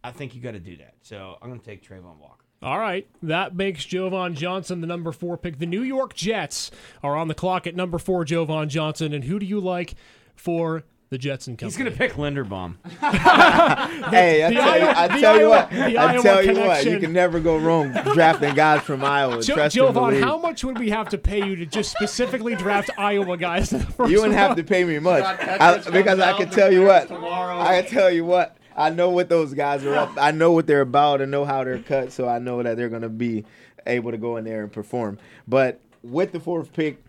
I 0.02 0.10
think 0.10 0.34
you 0.34 0.40
got 0.40 0.52
to 0.52 0.60
do 0.60 0.76
that. 0.78 0.94
So 1.02 1.36
I'm 1.40 1.48
going 1.48 1.60
to 1.60 1.66
take 1.66 1.86
Trayvon 1.86 2.18
Walker. 2.18 2.44
All 2.62 2.78
right, 2.78 3.06
that 3.22 3.54
makes 3.54 3.84
Jovan 3.84 4.34
Johnson 4.34 4.80
the 4.80 4.86
number 4.86 5.12
four 5.12 5.36
pick. 5.36 5.58
The 5.58 5.66
New 5.66 5.82
York 5.82 6.14
Jets 6.14 6.70
are 7.02 7.14
on 7.14 7.28
the 7.28 7.34
clock 7.34 7.66
at 7.66 7.76
number 7.76 7.98
four, 7.98 8.24
Jovan 8.24 8.70
Johnson. 8.70 9.12
And 9.12 9.24
who 9.24 9.38
do 9.38 9.44
you 9.44 9.60
like 9.60 9.94
for 10.34 10.84
the 11.14 11.18
Jets 11.18 11.46
and 11.46 11.60
He's 11.60 11.76
going 11.76 11.90
to 11.90 11.96
pick 11.96 12.14
Linderbaum. 12.14 12.74
Hey, 14.10 14.42
I 14.42 14.48
the 14.48 14.54
tell 14.54 14.78
you, 14.78 14.82
Iowa- 14.82 14.94
I 14.96 15.20
tell 15.20 15.40
you 15.40 15.48
what, 15.48 15.72
I 15.72 16.20
tell 16.20 16.44
you 16.44 16.54
what, 16.54 16.84
you 16.84 16.98
can 16.98 17.12
never 17.12 17.38
go 17.38 17.56
wrong 17.56 17.92
drafting 18.14 18.54
guys 18.54 18.82
from 18.82 19.04
Iowa. 19.04 19.40
Jo- 19.40 19.54
Trust 19.54 19.76
and 19.76 19.94
Jovan, 19.94 20.20
how 20.20 20.36
much 20.38 20.64
would 20.64 20.78
we 20.78 20.90
have 20.90 21.08
to 21.10 21.18
pay 21.18 21.46
you 21.46 21.54
to 21.56 21.66
just 21.66 21.92
specifically 21.92 22.56
draft 22.56 22.90
Iowa 22.98 23.36
guys? 23.36 23.72
in 23.72 23.78
the 23.84 23.86
first 23.86 24.10
You 24.10 24.18
wouldn't 24.22 24.36
have 24.36 24.56
to 24.56 24.64
pay 24.64 24.82
me 24.82 24.98
much 24.98 25.22
I, 25.22 25.78
because 25.90 26.18
I 26.18 26.32
can 26.36 26.50
tell 26.50 26.72
you 26.72 26.82
what. 26.82 27.06
Tomorrow. 27.06 27.60
I 27.60 27.82
can 27.82 27.90
tell 27.92 28.10
you 28.10 28.24
what. 28.24 28.56
I 28.76 28.90
know 28.90 29.10
what 29.10 29.28
those 29.28 29.54
guys 29.54 29.84
are 29.84 29.94
up. 29.94 30.12
I 30.16 30.32
know 30.32 30.50
what 30.50 30.66
they're 30.66 30.80
about. 30.80 31.22
I 31.22 31.26
know 31.26 31.44
how 31.44 31.62
they're 31.62 31.78
cut, 31.78 32.10
so 32.10 32.28
I 32.28 32.40
know 32.40 32.60
that 32.60 32.76
they're 32.76 32.88
going 32.88 33.02
to 33.02 33.08
be 33.08 33.44
able 33.86 34.10
to 34.10 34.18
go 34.18 34.36
in 34.36 34.44
there 34.44 34.64
and 34.64 34.72
perform. 34.72 35.18
But 35.46 35.80
with 36.02 36.32
the 36.32 36.40
fourth 36.40 36.72
pick, 36.72 37.03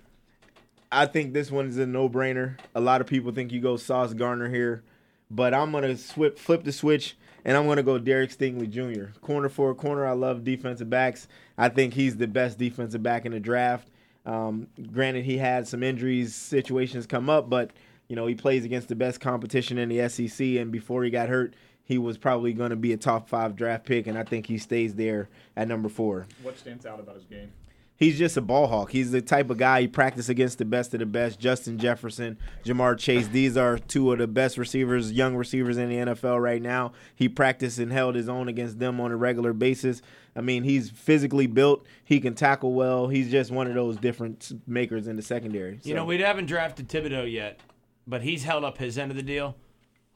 I 0.92 1.06
think 1.06 1.34
this 1.34 1.52
one 1.52 1.68
is 1.68 1.78
a 1.78 1.86
no-brainer. 1.86 2.58
A 2.74 2.80
lot 2.80 3.02
of 3.02 3.08
people 3.08 3.32
think 3.32 3.52
you 3.52 3.60
go 3.60 3.78
Sauce 3.78 4.14
Gardner 4.14 4.50
here, 4.50 4.84
but 5.30 5.54
I'm 5.54 5.72
gonna 5.72 5.98
swip, 5.98 6.38
flip 6.38 6.64
the 6.64 6.72
switch, 6.72 7.18
and 7.44 7.58
I'm 7.58 7.68
gonna 7.68 7.84
go 7.84 7.98
Derek 7.98 8.32
Stingley 8.32 8.70
Jr. 8.70 9.18
Corner 9.20 9.50
for 9.50 9.72
a 9.72 9.76
corner. 9.76 10.06
I 10.06 10.14
love 10.14 10.44
defensive 10.44 10.90
backs. 10.90 11.28
I 11.58 11.70
think 11.70 11.94
he's 11.94 12.18
the 12.18 12.28
best 12.28 12.58
defensive 12.58 13.04
back 13.04 13.26
in 13.26 13.32
the 13.32 13.40
draft. 13.40 13.90
Um, 14.26 14.68
granted, 14.92 15.26
he 15.26 15.38
had 15.38 15.68
some 15.68 15.84
injuries, 15.84 16.34
situations 16.34 17.06
come 17.06 17.30
up, 17.30 17.50
but 17.50 17.72
you 18.08 18.16
know 18.16 18.28
he 18.28 18.36
plays 18.36 18.66
against 18.66 18.88
the 18.88 18.96
best 18.96 19.20
competition 19.20 19.78
in 19.78 19.90
the 19.90 20.08
SEC, 20.10 20.40
and 20.58 20.72
before 20.72 21.04
he 21.04 21.10
got 21.10 21.30
hurt, 21.30 21.56
he 21.84 21.98
was 21.98 22.18
probably 22.18 22.54
going 22.54 22.72
to 22.72 22.76
be 22.76 22.94
a 22.94 22.98
top 22.98 23.30
five 23.30 23.56
draft 23.56 23.86
pick, 23.86 24.08
and 24.08 24.18
I 24.18 24.24
think 24.24 24.48
he 24.48 24.58
stays 24.58 24.96
there 24.96 25.30
at 25.56 25.68
number 25.68 25.90
four. 25.90 26.26
What 26.42 26.58
stands 26.58 26.86
out 26.86 27.00
about 27.00 27.16
his 27.16 27.26
game? 27.26 27.52
He's 27.98 28.18
just 28.18 28.36
a 28.36 28.42
ball 28.42 28.68
hawk. 28.68 28.92
He's 28.92 29.12
the 29.12 29.22
type 29.22 29.50
of 29.50 29.58
guy 29.58 29.82
he 29.82 29.88
practice 29.88 30.28
against 30.28 30.58
the 30.58 30.66
best 30.66 30.94
of 30.94 31.00
the 31.00 31.06
best. 31.06 31.40
Justin 31.40 31.78
Jefferson, 31.78 32.38
Ja'Marr 32.66 32.98
Chase. 32.98 33.30
These 33.30 33.56
are 33.56 33.78
two 33.78 34.12
of 34.12 34.20
the 34.20 34.28
best 34.28 34.58
receivers, 34.58 35.14
young 35.14 35.36
receivers 35.36 35.78
in 35.78 35.90
the 35.90 35.96
NFL 35.96 36.42
right 36.42 36.62
now. 36.62 36.92
He 37.16 37.30
practiced 37.30 37.80
and 37.80 37.94
held 37.94 38.16
his 38.16 38.28
own 38.28 38.50
against 38.50 38.80
them 38.80 39.00
on 39.00 39.12
a 39.12 39.16
regular 39.16 39.54
basis. 39.54 40.02
I 40.36 40.42
mean, 40.42 40.64
he's 40.64 40.90
physically 40.90 41.48
built. 41.48 41.86
He 42.04 42.20
can 42.20 42.36
tackle 42.36 42.74
well. 42.74 43.08
He's 43.08 43.32
just 43.32 43.50
one 43.50 43.68
of 43.68 43.74
those 43.76 43.96
different 43.96 44.52
makers 44.68 45.08
in 45.08 45.16
the 45.16 45.22
secondary. 45.22 45.80
You 45.84 45.94
know, 45.94 46.04
we 46.04 46.20
haven't 46.20 46.48
drafted 46.48 46.90
Thibodeaux 46.90 47.32
yet, 47.32 47.62
but 48.06 48.24
he's 48.24 48.44
held 48.44 48.66
up 48.66 48.78
his 48.78 48.98
end 48.98 49.12
of 49.12 49.18
the 49.18 49.24
deal. 49.24 49.56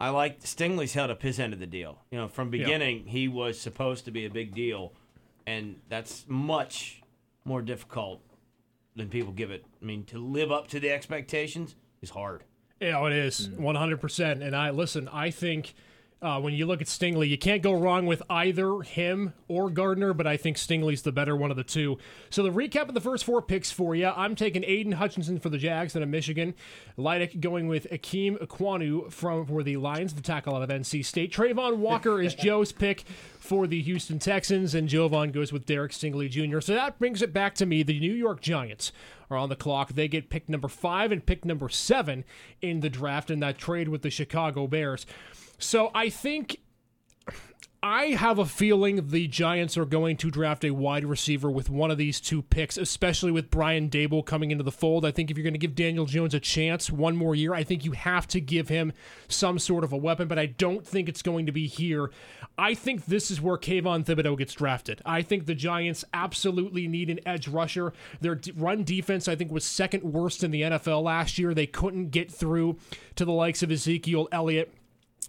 I 0.01 0.09
like 0.09 0.41
Stingley's 0.41 0.93
held 0.93 1.12
up 1.12 1.21
his 1.21 1.39
end 1.39 1.53
of 1.53 1.59
the 1.59 1.67
deal. 1.67 2.00
You 2.12 2.17
know, 2.19 2.27
from 2.27 2.50
beginning 2.50 3.05
he 3.05 3.29
was 3.29 3.59
supposed 3.59 4.03
to 4.05 4.12
be 4.12 4.25
a 4.25 4.29
big 4.29 4.53
deal, 4.53 4.91
and 5.48 5.77
that's 5.88 6.25
much 6.27 6.98
more 7.46 7.62
difficult 7.62 8.22
than 8.96 9.10
people 9.10 9.31
give 9.31 9.51
it. 9.51 9.65
I 9.81 9.86
mean, 9.86 10.03
to 10.05 10.17
live 10.19 10.51
up 10.51 10.67
to 10.69 10.79
the 10.79 10.91
expectations 10.91 11.75
is 12.01 12.10
hard. 12.10 12.43
Yeah, 12.79 13.05
it 13.05 13.13
is 13.13 13.50
100%. 13.50 14.41
And 14.41 14.55
I 14.55 14.69
listen, 14.69 15.08
I 15.10 15.31
think 15.31 15.74
uh, 16.21 16.39
when 16.39 16.53
you 16.53 16.65
look 16.65 16.81
at 16.81 16.88
Stingley, 16.88 17.29
you 17.29 17.38
can't 17.38 17.61
go 17.61 17.73
wrong 17.73 18.05
with 18.05 18.21
either 18.29 18.81
him 18.81 19.33
or 19.47 19.69
Gardner, 19.69 20.13
but 20.13 20.27
I 20.27 20.35
think 20.35 20.57
Stingley's 20.57 21.01
the 21.01 21.13
better 21.13 21.35
one 21.35 21.49
of 21.49 21.55
the 21.55 21.63
two. 21.63 21.97
So 22.29 22.43
the 22.43 22.49
recap 22.49 22.89
of 22.89 22.93
the 22.93 23.01
first 23.01 23.23
four 23.23 23.41
picks 23.41 23.71
for 23.71 23.95
you 23.95 24.07
I'm 24.07 24.35
taking 24.35 24.63
Aidan 24.65 24.93
Hutchinson 24.93 25.39
for 25.39 25.49
the 25.49 25.57
Jags 25.57 25.95
out 25.95 26.03
of 26.03 26.09
Michigan. 26.09 26.55
Leidick 26.97 27.39
going 27.39 27.67
with 27.67 27.89
Akeem 27.89 28.38
Aquanu 28.41 29.11
from 29.11 29.45
for 29.45 29.63
the 29.63 29.77
Lions, 29.77 30.13
the 30.13 30.21
tackle 30.21 30.55
out 30.55 30.61
of 30.61 30.69
NC 30.69 31.05
State. 31.05 31.31
Trayvon 31.31 31.77
Walker 31.77 32.21
is 32.21 32.35
Joe's 32.43 32.73
pick 32.73 33.05
for 33.39 33.65
the 33.65 33.81
Houston 33.81 34.19
Texans, 34.19 34.75
and 34.75 34.89
Jovan 34.89 35.31
goes 35.31 35.53
with 35.53 35.65
Derek 35.65 35.93
Stingley 35.93 36.29
Jr. 36.29 36.59
So 36.59 36.73
that 36.73 36.99
brings 36.99 37.21
it 37.21 37.31
back 37.31 37.55
to 37.55 37.65
me. 37.65 37.81
The 37.81 37.99
New 37.99 38.13
York 38.13 38.41
Giants 38.41 38.91
are 39.29 39.38
on 39.38 39.49
the 39.49 39.55
clock. 39.55 39.93
They 39.93 40.07
get 40.07 40.29
pick 40.29 40.49
number 40.49 40.67
five 40.67 41.11
and 41.11 41.25
pick 41.25 41.45
number 41.45 41.69
seven 41.69 42.25
in 42.61 42.81
the 42.81 42.89
draft 42.89 43.31
in 43.31 43.39
that 43.39 43.57
trade 43.57 43.88
with 43.88 44.01
the 44.01 44.09
Chicago 44.09 44.67
Bears. 44.67 45.05
So 45.59 45.91
I 45.93 46.09
think 46.09 46.61
I 47.81 48.07
have 48.07 48.39
a 48.39 48.45
feeling 48.45 49.07
the 49.07 49.27
Giants 49.27 49.77
are 49.77 49.85
going 49.85 50.17
to 50.17 50.29
draft 50.29 50.65
a 50.65 50.71
wide 50.71 51.05
receiver 51.05 51.49
with 51.49 51.69
one 51.69 51.91
of 51.91 51.97
these 51.97 52.19
two 52.19 52.41
picks, 52.41 52.77
especially 52.77 53.31
with 53.31 53.49
Brian 53.49 53.89
Daboll 53.89 54.25
coming 54.25 54.51
into 54.51 54.65
the 54.65 54.71
fold. 54.71 55.05
I 55.05 55.11
think 55.11 55.31
if 55.31 55.37
you're 55.37 55.43
going 55.43 55.53
to 55.53 55.59
give 55.59 55.75
Daniel 55.75 56.05
Jones 56.05 56.33
a 56.33 56.41
chance 56.41 56.89
one 56.89 57.15
more 57.15 57.35
year, 57.35 57.53
I 57.53 57.63
think 57.63 57.85
you 57.85 57.93
have 57.93 58.27
to 58.29 58.41
give 58.41 58.67
him 58.67 58.91
some 59.29 59.59
sort 59.59 59.85
of 59.85 59.93
a 59.93 59.97
weapon, 59.97 60.27
but 60.27 60.37
I 60.37 60.45
don't 60.45 60.85
think 60.85 61.07
it's 61.07 61.21
going 61.21 61.45
to 61.45 61.53
be 61.53 61.67
here. 61.67 62.11
I 62.57 62.73
think 62.73 63.05
this 63.05 63.31
is 63.31 63.39
where 63.39 63.57
Kayvon 63.57 64.05
Thibodeaux 64.05 64.37
gets 64.37 64.53
drafted. 64.53 65.01
I 65.05 65.21
think 65.21 65.45
the 65.45 65.55
Giants 65.55 66.03
absolutely 66.13 66.87
need 66.87 67.09
an 67.09 67.21
edge 67.25 67.47
rusher. 67.47 67.93
Their 68.19 68.41
run 68.55 68.83
defense, 68.83 69.29
I 69.29 69.37
think, 69.37 69.51
was 69.51 69.63
second 69.63 70.03
worst 70.03 70.43
in 70.43 70.51
the 70.51 70.63
NFL 70.63 71.03
last 71.03 71.39
year. 71.39 71.53
They 71.53 71.67
couldn't 71.67 72.09
get 72.09 72.29
through 72.29 72.77
to 73.15 73.23
the 73.23 73.31
likes 73.31 73.63
of 73.63 73.71
Ezekiel 73.71 74.27
Elliott 74.33 74.73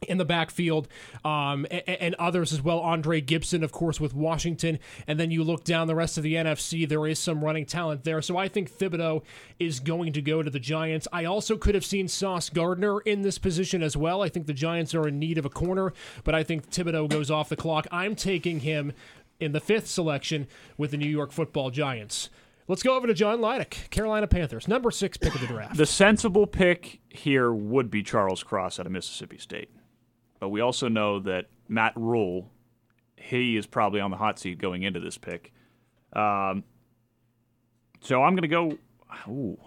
in 0.08 0.18
the 0.18 0.24
backfield, 0.24 0.88
um, 1.24 1.66
and, 1.70 1.88
and 1.88 2.14
others 2.16 2.52
as 2.52 2.62
well. 2.62 2.80
Andre 2.80 3.20
Gibson, 3.20 3.62
of 3.62 3.72
course, 3.72 4.00
with 4.00 4.14
Washington. 4.14 4.78
And 5.06 5.18
then 5.18 5.30
you 5.30 5.44
look 5.44 5.64
down 5.64 5.86
the 5.86 5.94
rest 5.94 6.16
of 6.16 6.22
the 6.22 6.34
NFC, 6.34 6.88
there 6.88 7.06
is 7.06 7.18
some 7.18 7.44
running 7.44 7.66
talent 7.66 8.04
there. 8.04 8.22
So 8.22 8.36
I 8.36 8.48
think 8.48 8.70
Thibodeaux 8.70 9.22
is 9.58 9.80
going 9.80 10.12
to 10.14 10.22
go 10.22 10.42
to 10.42 10.50
the 10.50 10.60
Giants. 10.60 11.06
I 11.12 11.24
also 11.24 11.56
could 11.56 11.74
have 11.74 11.84
seen 11.84 12.08
Sauce 12.08 12.48
Gardner 12.48 13.00
in 13.00 13.22
this 13.22 13.38
position 13.38 13.82
as 13.82 13.96
well. 13.96 14.22
I 14.22 14.28
think 14.28 14.46
the 14.46 14.52
Giants 14.52 14.94
are 14.94 15.06
in 15.06 15.18
need 15.18 15.38
of 15.38 15.44
a 15.44 15.50
corner, 15.50 15.92
but 16.24 16.34
I 16.34 16.42
think 16.42 16.70
Thibodeaux 16.70 17.08
goes 17.08 17.30
off 17.30 17.48
the 17.48 17.56
clock. 17.56 17.86
I'm 17.90 18.14
taking 18.14 18.60
him 18.60 18.92
in 19.38 19.52
the 19.52 19.60
fifth 19.60 19.86
selection 19.86 20.46
with 20.76 20.90
the 20.90 20.96
New 20.96 21.08
York 21.08 21.32
football 21.32 21.70
Giants. 21.70 22.28
Let's 22.68 22.84
go 22.84 22.94
over 22.94 23.08
to 23.08 23.14
John 23.14 23.40
Leidick, 23.40 23.90
Carolina 23.90 24.28
Panthers, 24.28 24.68
number 24.68 24.92
six 24.92 25.16
pick 25.16 25.34
of 25.34 25.40
the 25.40 25.48
draft. 25.48 25.76
The 25.76 25.86
sensible 25.86 26.46
pick 26.46 27.00
here 27.08 27.52
would 27.52 27.90
be 27.90 28.04
Charles 28.04 28.44
Cross 28.44 28.78
out 28.78 28.86
of 28.86 28.92
Mississippi 28.92 29.38
State. 29.38 29.70
But 30.40 30.48
we 30.48 30.60
also 30.60 30.88
know 30.88 31.20
that 31.20 31.46
Matt 31.68 31.92
Rhule, 31.94 32.50
he 33.16 33.56
is 33.56 33.66
probably 33.66 34.00
on 34.00 34.10
the 34.10 34.16
hot 34.16 34.38
seat 34.38 34.58
going 34.58 34.82
into 34.82 34.98
this 34.98 35.18
pick. 35.18 35.52
Um, 36.14 36.64
so 38.00 38.22
I'm 38.22 38.34
going 38.34 38.42
to 38.42 38.48
go. 38.48 38.78
Ooh, 39.28 39.58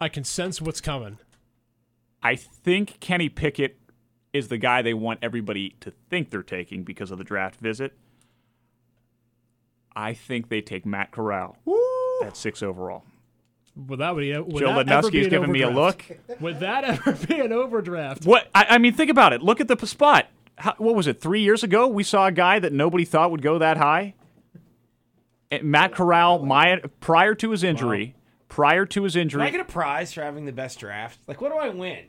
I 0.00 0.08
can 0.08 0.24
sense 0.24 0.62
what's 0.62 0.80
coming. 0.80 1.18
I 2.22 2.36
think 2.36 3.00
Kenny 3.00 3.28
Pickett 3.28 3.78
is 4.32 4.48
the 4.48 4.58
guy 4.58 4.80
they 4.82 4.94
want 4.94 5.18
everybody 5.22 5.76
to 5.80 5.90
think 5.90 6.30
they're 6.30 6.42
taking 6.42 6.84
because 6.84 7.10
of 7.10 7.18
the 7.18 7.24
draft 7.24 7.58
visit. 7.60 7.94
I 9.96 10.14
think 10.14 10.48
they 10.48 10.60
take 10.60 10.86
Matt 10.86 11.10
Corral 11.10 11.56
at 12.22 12.36
six 12.36 12.62
overall. 12.62 13.04
Would 13.86 13.98
that 14.00 14.16
be, 14.16 14.36
would 14.36 14.60
Joe 14.60 14.74
that 14.74 14.88
ever 14.88 15.10
be 15.10 15.18
Lednowski 15.18 15.20
is 15.20 15.26
an 15.26 15.30
giving 15.30 15.52
me 15.52 15.62
a 15.62 15.68
overdraft? 15.68 16.10
look. 16.28 16.40
Would 16.40 16.60
that 16.60 16.84
ever 16.84 17.12
be 17.26 17.40
an 17.40 17.52
overdraft? 17.52 18.24
What 18.26 18.48
I, 18.54 18.66
I 18.70 18.78
mean, 18.78 18.92
think 18.92 19.10
about 19.10 19.32
it. 19.32 19.42
Look 19.42 19.60
at 19.60 19.68
the 19.68 19.86
spot. 19.86 20.26
How, 20.56 20.74
what 20.78 20.94
was 20.94 21.06
it? 21.06 21.20
Three 21.20 21.40
years 21.42 21.62
ago, 21.62 21.86
we 21.88 22.02
saw 22.02 22.26
a 22.26 22.32
guy 22.32 22.58
that 22.58 22.72
nobody 22.72 23.04
thought 23.04 23.30
would 23.30 23.42
go 23.42 23.58
that 23.58 23.76
high. 23.78 24.14
Matt 25.62 25.92
Corral, 25.94 26.44
my 26.44 26.80
prior 27.00 27.34
to 27.36 27.50
his 27.50 27.64
injury, 27.64 28.14
prior 28.48 28.86
to 28.86 29.02
his 29.02 29.14
Can 29.14 29.20
I 29.20 29.22
injury, 29.22 29.50
get 29.50 29.60
a 29.60 29.64
prize 29.64 30.12
for 30.12 30.22
having 30.22 30.44
the 30.44 30.52
best 30.52 30.78
draft? 30.78 31.18
Like, 31.26 31.40
what 31.40 31.50
do 31.50 31.58
I 31.58 31.70
win 31.70 32.04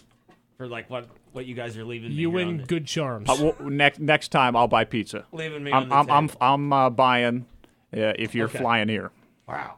for 0.57 0.67
like 0.67 0.89
what 0.89 1.07
what 1.31 1.45
you 1.47 1.55
guys 1.55 1.75
are 1.77 1.83
leaving 1.85 2.09
me 2.09 2.15
You 2.15 2.29
here 2.29 2.41
on 2.41 2.47
win 2.47 2.57
the- 2.57 2.63
good 2.65 2.85
charms. 2.85 3.29
uh, 3.29 3.35
well, 3.39 3.69
next 3.69 3.99
next 3.99 4.27
time 4.29 4.55
I'll 4.55 4.67
buy 4.67 4.83
pizza. 4.83 5.25
leaving 5.31 5.63
me 5.63 5.71
I'm 5.71 5.89
the 5.89 5.95
I'm 5.95 6.09
I'm. 6.11 6.29
I'm 6.39 6.73
uh, 6.73 6.89
buying 6.91 7.45
uh, 7.95 8.13
if 8.19 8.35
you're 8.35 8.47
Okay. 8.47 8.59
flying 8.59 8.89
here. 8.89 9.11
wow. 9.47 9.75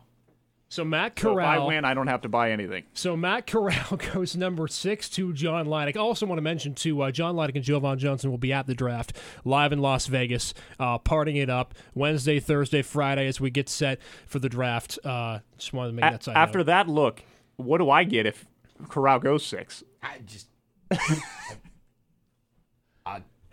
So 0.74 0.84
Matt 0.84 1.20
So 1.20 1.38
if 1.38 1.46
I 1.46 1.60
win, 1.60 1.86
I 1.86 1.94
don't 1.94 2.08
have 2.08 2.22
to 2.22 2.30
buy 2.30 2.50
anything. 2.50 2.84
So 2.96 3.16
Matt 3.16 3.46
Corral 3.46 3.96
goes 4.14 4.36
number 4.36 4.68
six 4.68 5.08
to 5.10 5.32
John 5.32 5.68
Leidick. 5.68 5.96
I 5.96 6.00
also 6.00 6.26
want 6.26 6.40
to 6.40 6.42
mention 6.42 6.74
too, 6.74 7.00
uh, 7.04 7.12
John 7.12 7.36
Leidick 7.36 7.54
and 7.56 7.64
Jovan 7.64 8.00
Johnson 8.00 8.32
will 8.32 8.40
be 8.40 8.52
at 8.52 8.66
the 8.66 8.74
draft 8.74 9.16
live 9.46 9.72
in 9.72 9.78
Las 9.78 10.08
Vegas, 10.08 10.56
uh, 10.80 10.98
partying 10.98 11.40
it 11.40 11.48
up 11.48 11.76
Wednesday, 11.94 12.40
Thursday, 12.40 12.82
Friday 12.82 13.28
as 13.28 13.40
we 13.40 13.52
get 13.52 13.70
set 13.70 14.00
for 14.26 14.40
the 14.40 14.50
draft. 14.50 14.98
Uh, 15.04 15.40
just 15.60 15.74
wanted 15.74 15.90
to 15.90 15.94
make 15.94 16.06
A- 16.06 16.12
that 16.12 16.24
side 16.24 16.36
after 16.38 16.58
note. 16.58 16.66
that 16.66 16.90
look, 16.90 17.24
what 17.58 17.78
do 17.78 17.92
I 17.92 18.04
get 18.04 18.26
if 18.26 18.48
Corral 18.90 19.20
goes 19.20 19.46
six? 19.46 19.84
I 20.02 20.18
just 20.26 20.48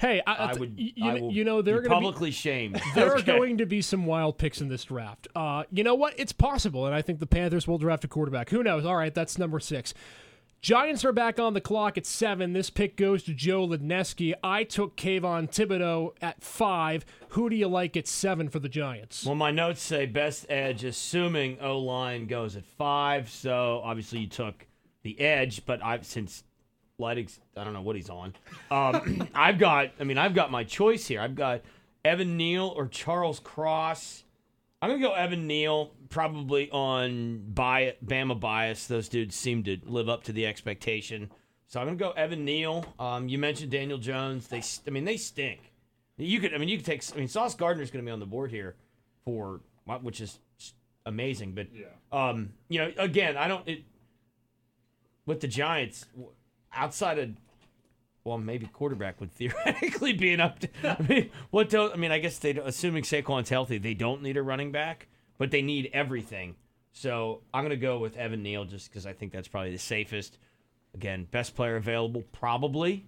Hey, 0.01 0.23
I, 0.27 0.33
I 0.33 0.55
would 0.55 0.73
You, 0.79 1.11
I 1.11 1.17
you 1.17 1.45
know 1.45 1.61
they're 1.61 1.83
going 1.83 1.91
to 1.91 1.91
be 1.91 1.95
publicly 1.95 2.31
shamed. 2.31 2.81
there 2.95 3.15
are 3.15 3.21
going 3.21 3.59
to 3.59 3.67
be 3.67 3.83
some 3.83 4.07
wild 4.07 4.39
picks 4.39 4.63
in 4.63 4.69
this 4.69 4.85
draft. 4.85 5.29
Uh, 5.37 5.65
you 5.71 5.85
know 5.85 5.95
what? 5.95 6.15
It's 6.17 6.33
possible, 6.33 6.87
and 6.87 6.95
I 6.95 7.03
think 7.03 7.19
the 7.19 7.27
Panthers 7.27 7.69
will 7.69 7.77
draft 7.77 8.05
a 8.05 8.09
quarterback. 8.09 8.49
Who 8.49 8.63
knows? 8.63 8.87
All 8.87 8.97
right, 8.97 9.15
that's 9.15 9.37
number 9.37 9.61
six. 9.61 9.93
Giants 10.63 11.05
are 11.05 11.13
back 11.13 11.39
on 11.39 11.53
the 11.53 11.61
clock 11.61 11.99
at 11.99 12.07
seven. 12.07 12.55
This 12.55 12.71
pick 12.71 12.97
goes 12.97 13.23
to 13.25 13.35
Joe 13.35 13.67
Ledneski. 13.67 14.33
I 14.43 14.65
took 14.65 14.97
Kayvon 14.97 15.51
Thibodeaux 15.51 16.15
at 16.23 16.43
five. 16.43 17.05
Who 17.31 17.51
do 17.51 17.57
you 17.57 17.69
like 17.69 17.95
at 17.95 18.09
seven 18.09 18.49
for 18.49 18.59
the 18.59 18.69
Giants? 18.71 19.27
Well, 19.27 19.35
my 19.35 19.51
notes 19.51 19.83
say 19.83 20.07
best 20.07 20.47
edge, 20.49 20.83
assuming 20.83 21.59
O 21.61 21.79
line 21.79 22.27
goes 22.27 22.57
at 22.57 22.65
five. 22.65 23.29
So 23.29 23.83
obviously 23.85 24.21
you 24.21 24.29
took 24.29 24.67
the 25.03 25.21
edge, 25.21 25.65
but 25.67 25.83
I've 25.85 26.07
since 26.07 26.45
Leidig's, 27.01 27.41
I 27.57 27.65
don't 27.65 27.73
know 27.73 27.83
what 27.83 27.97
he's 27.97 28.11
on. 28.11 28.35
Um, 28.71 29.29
I've 29.35 29.59
got, 29.59 29.91
I 29.99 30.05
mean, 30.05 30.19
I've 30.19 30.35
got 30.35 30.51
my 30.51 30.65
choice 30.65 31.07
here. 31.07 31.21
I've 31.21 31.35
got 31.35 31.63
Evan 32.05 32.37
Neal 32.37 32.73
or 32.77 32.87
Charles 32.87 33.41
Cross. 33.41 34.25
I'm 34.83 34.91
gonna 34.91 35.03
go 35.03 35.13
Evan 35.13 35.47
Neal, 35.47 35.93
probably 36.09 36.71
on 36.71 37.43
bi- 37.49 37.97
Bama 38.05 38.39
bias. 38.39 38.87
Those 38.87 39.09
dudes 39.09 39.37
seem 39.37 39.63
to 39.65 39.79
live 39.85 40.09
up 40.09 40.25
to 40.25 40.33
the 40.33 40.47
expectation. 40.47 41.31
So 41.67 41.81
I'm 41.81 41.87
gonna 41.87 41.99
go 41.99 42.13
Evan 42.13 42.45
Neal. 42.45 42.87
Um, 42.99 43.29
you 43.29 43.37
mentioned 43.37 43.71
Daniel 43.71 43.99
Jones. 43.99 44.49
They, 44.49 44.63
st- 44.63 44.89
I 44.89 44.91
mean, 44.91 45.05
they 45.05 45.19
stink. 45.19 45.71
You 46.21 46.41
could, 46.41 46.55
I 46.55 46.59
mean, 46.59 46.69
you 46.69 46.77
could 46.77 46.87
take. 46.87 47.03
I 47.15 47.19
mean, 47.19 47.29
Sauce 47.29 47.55
Gardner's 47.55 47.91
going 47.91 48.05
to 48.05 48.09
be 48.09 48.13
on 48.13 48.21
the 48.21 48.27
board 48.27 48.51
here 48.51 48.77
for 49.25 49.61
which 50.03 50.21
is 50.21 50.39
amazing. 51.07 51.53
But 51.53 51.69
yeah. 51.75 51.87
um, 52.13 52.51
you 52.69 52.79
know, 52.81 52.93
again, 52.99 53.37
I 53.37 53.49
don't. 53.49 53.67
It, 53.69 53.85
with 55.27 55.41
the 55.41 55.49
Giants, 55.49 56.07
outside 56.73 57.19
of 57.19 57.31
well, 58.25 58.39
maybe 58.39 58.67
quarterback 58.67 59.21
would 59.21 59.33
theoretically 59.35 60.13
be 60.13 60.33
an 60.33 60.41
up. 60.41 60.59
I 60.85 60.97
mean, 61.09 61.31
what? 61.51 61.71
don't? 61.71 61.93
I 61.93 61.97
mean, 61.97 62.13
I 62.13 62.19
guess 62.19 62.39
they 62.39 62.51
assuming 62.51 63.05
Saquon's 63.05 63.49
healthy, 63.49 63.79
they 63.79 63.95
don't 63.95 64.23
need 64.23 64.37
a 64.37 64.43
running 64.43 64.73
back, 64.73 65.09
but 65.39 65.51
they 65.51 65.63
need 65.63 65.91
everything. 65.93 66.57
So 66.93 67.43
I'm 67.55 67.63
to 67.71 67.77
go 67.77 67.99
with 67.99 68.17
Evan 68.17 68.43
Neal 68.43 68.65
just 68.65 68.91
because 68.91 69.07
I 69.07 69.13
think 69.13 69.33
that's 69.33 69.49
probably 69.49 69.73
the 69.73 69.79
safest. 69.79 70.39
Again, 70.95 71.27
best 71.31 71.55
player 71.55 71.77
available, 71.77 72.25
probably. 72.33 73.07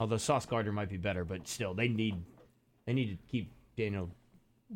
Although 0.00 0.16
Sauce 0.16 0.44
Gardner 0.44 0.72
might 0.72 0.90
be 0.90 0.96
better, 0.96 1.24
but 1.24 1.46
still, 1.48 1.72
they 1.72 1.88
need 1.88 2.16
they 2.84 2.92
need 2.92 3.16
to 3.16 3.30
keep 3.30 3.52
Daniel 3.76 4.10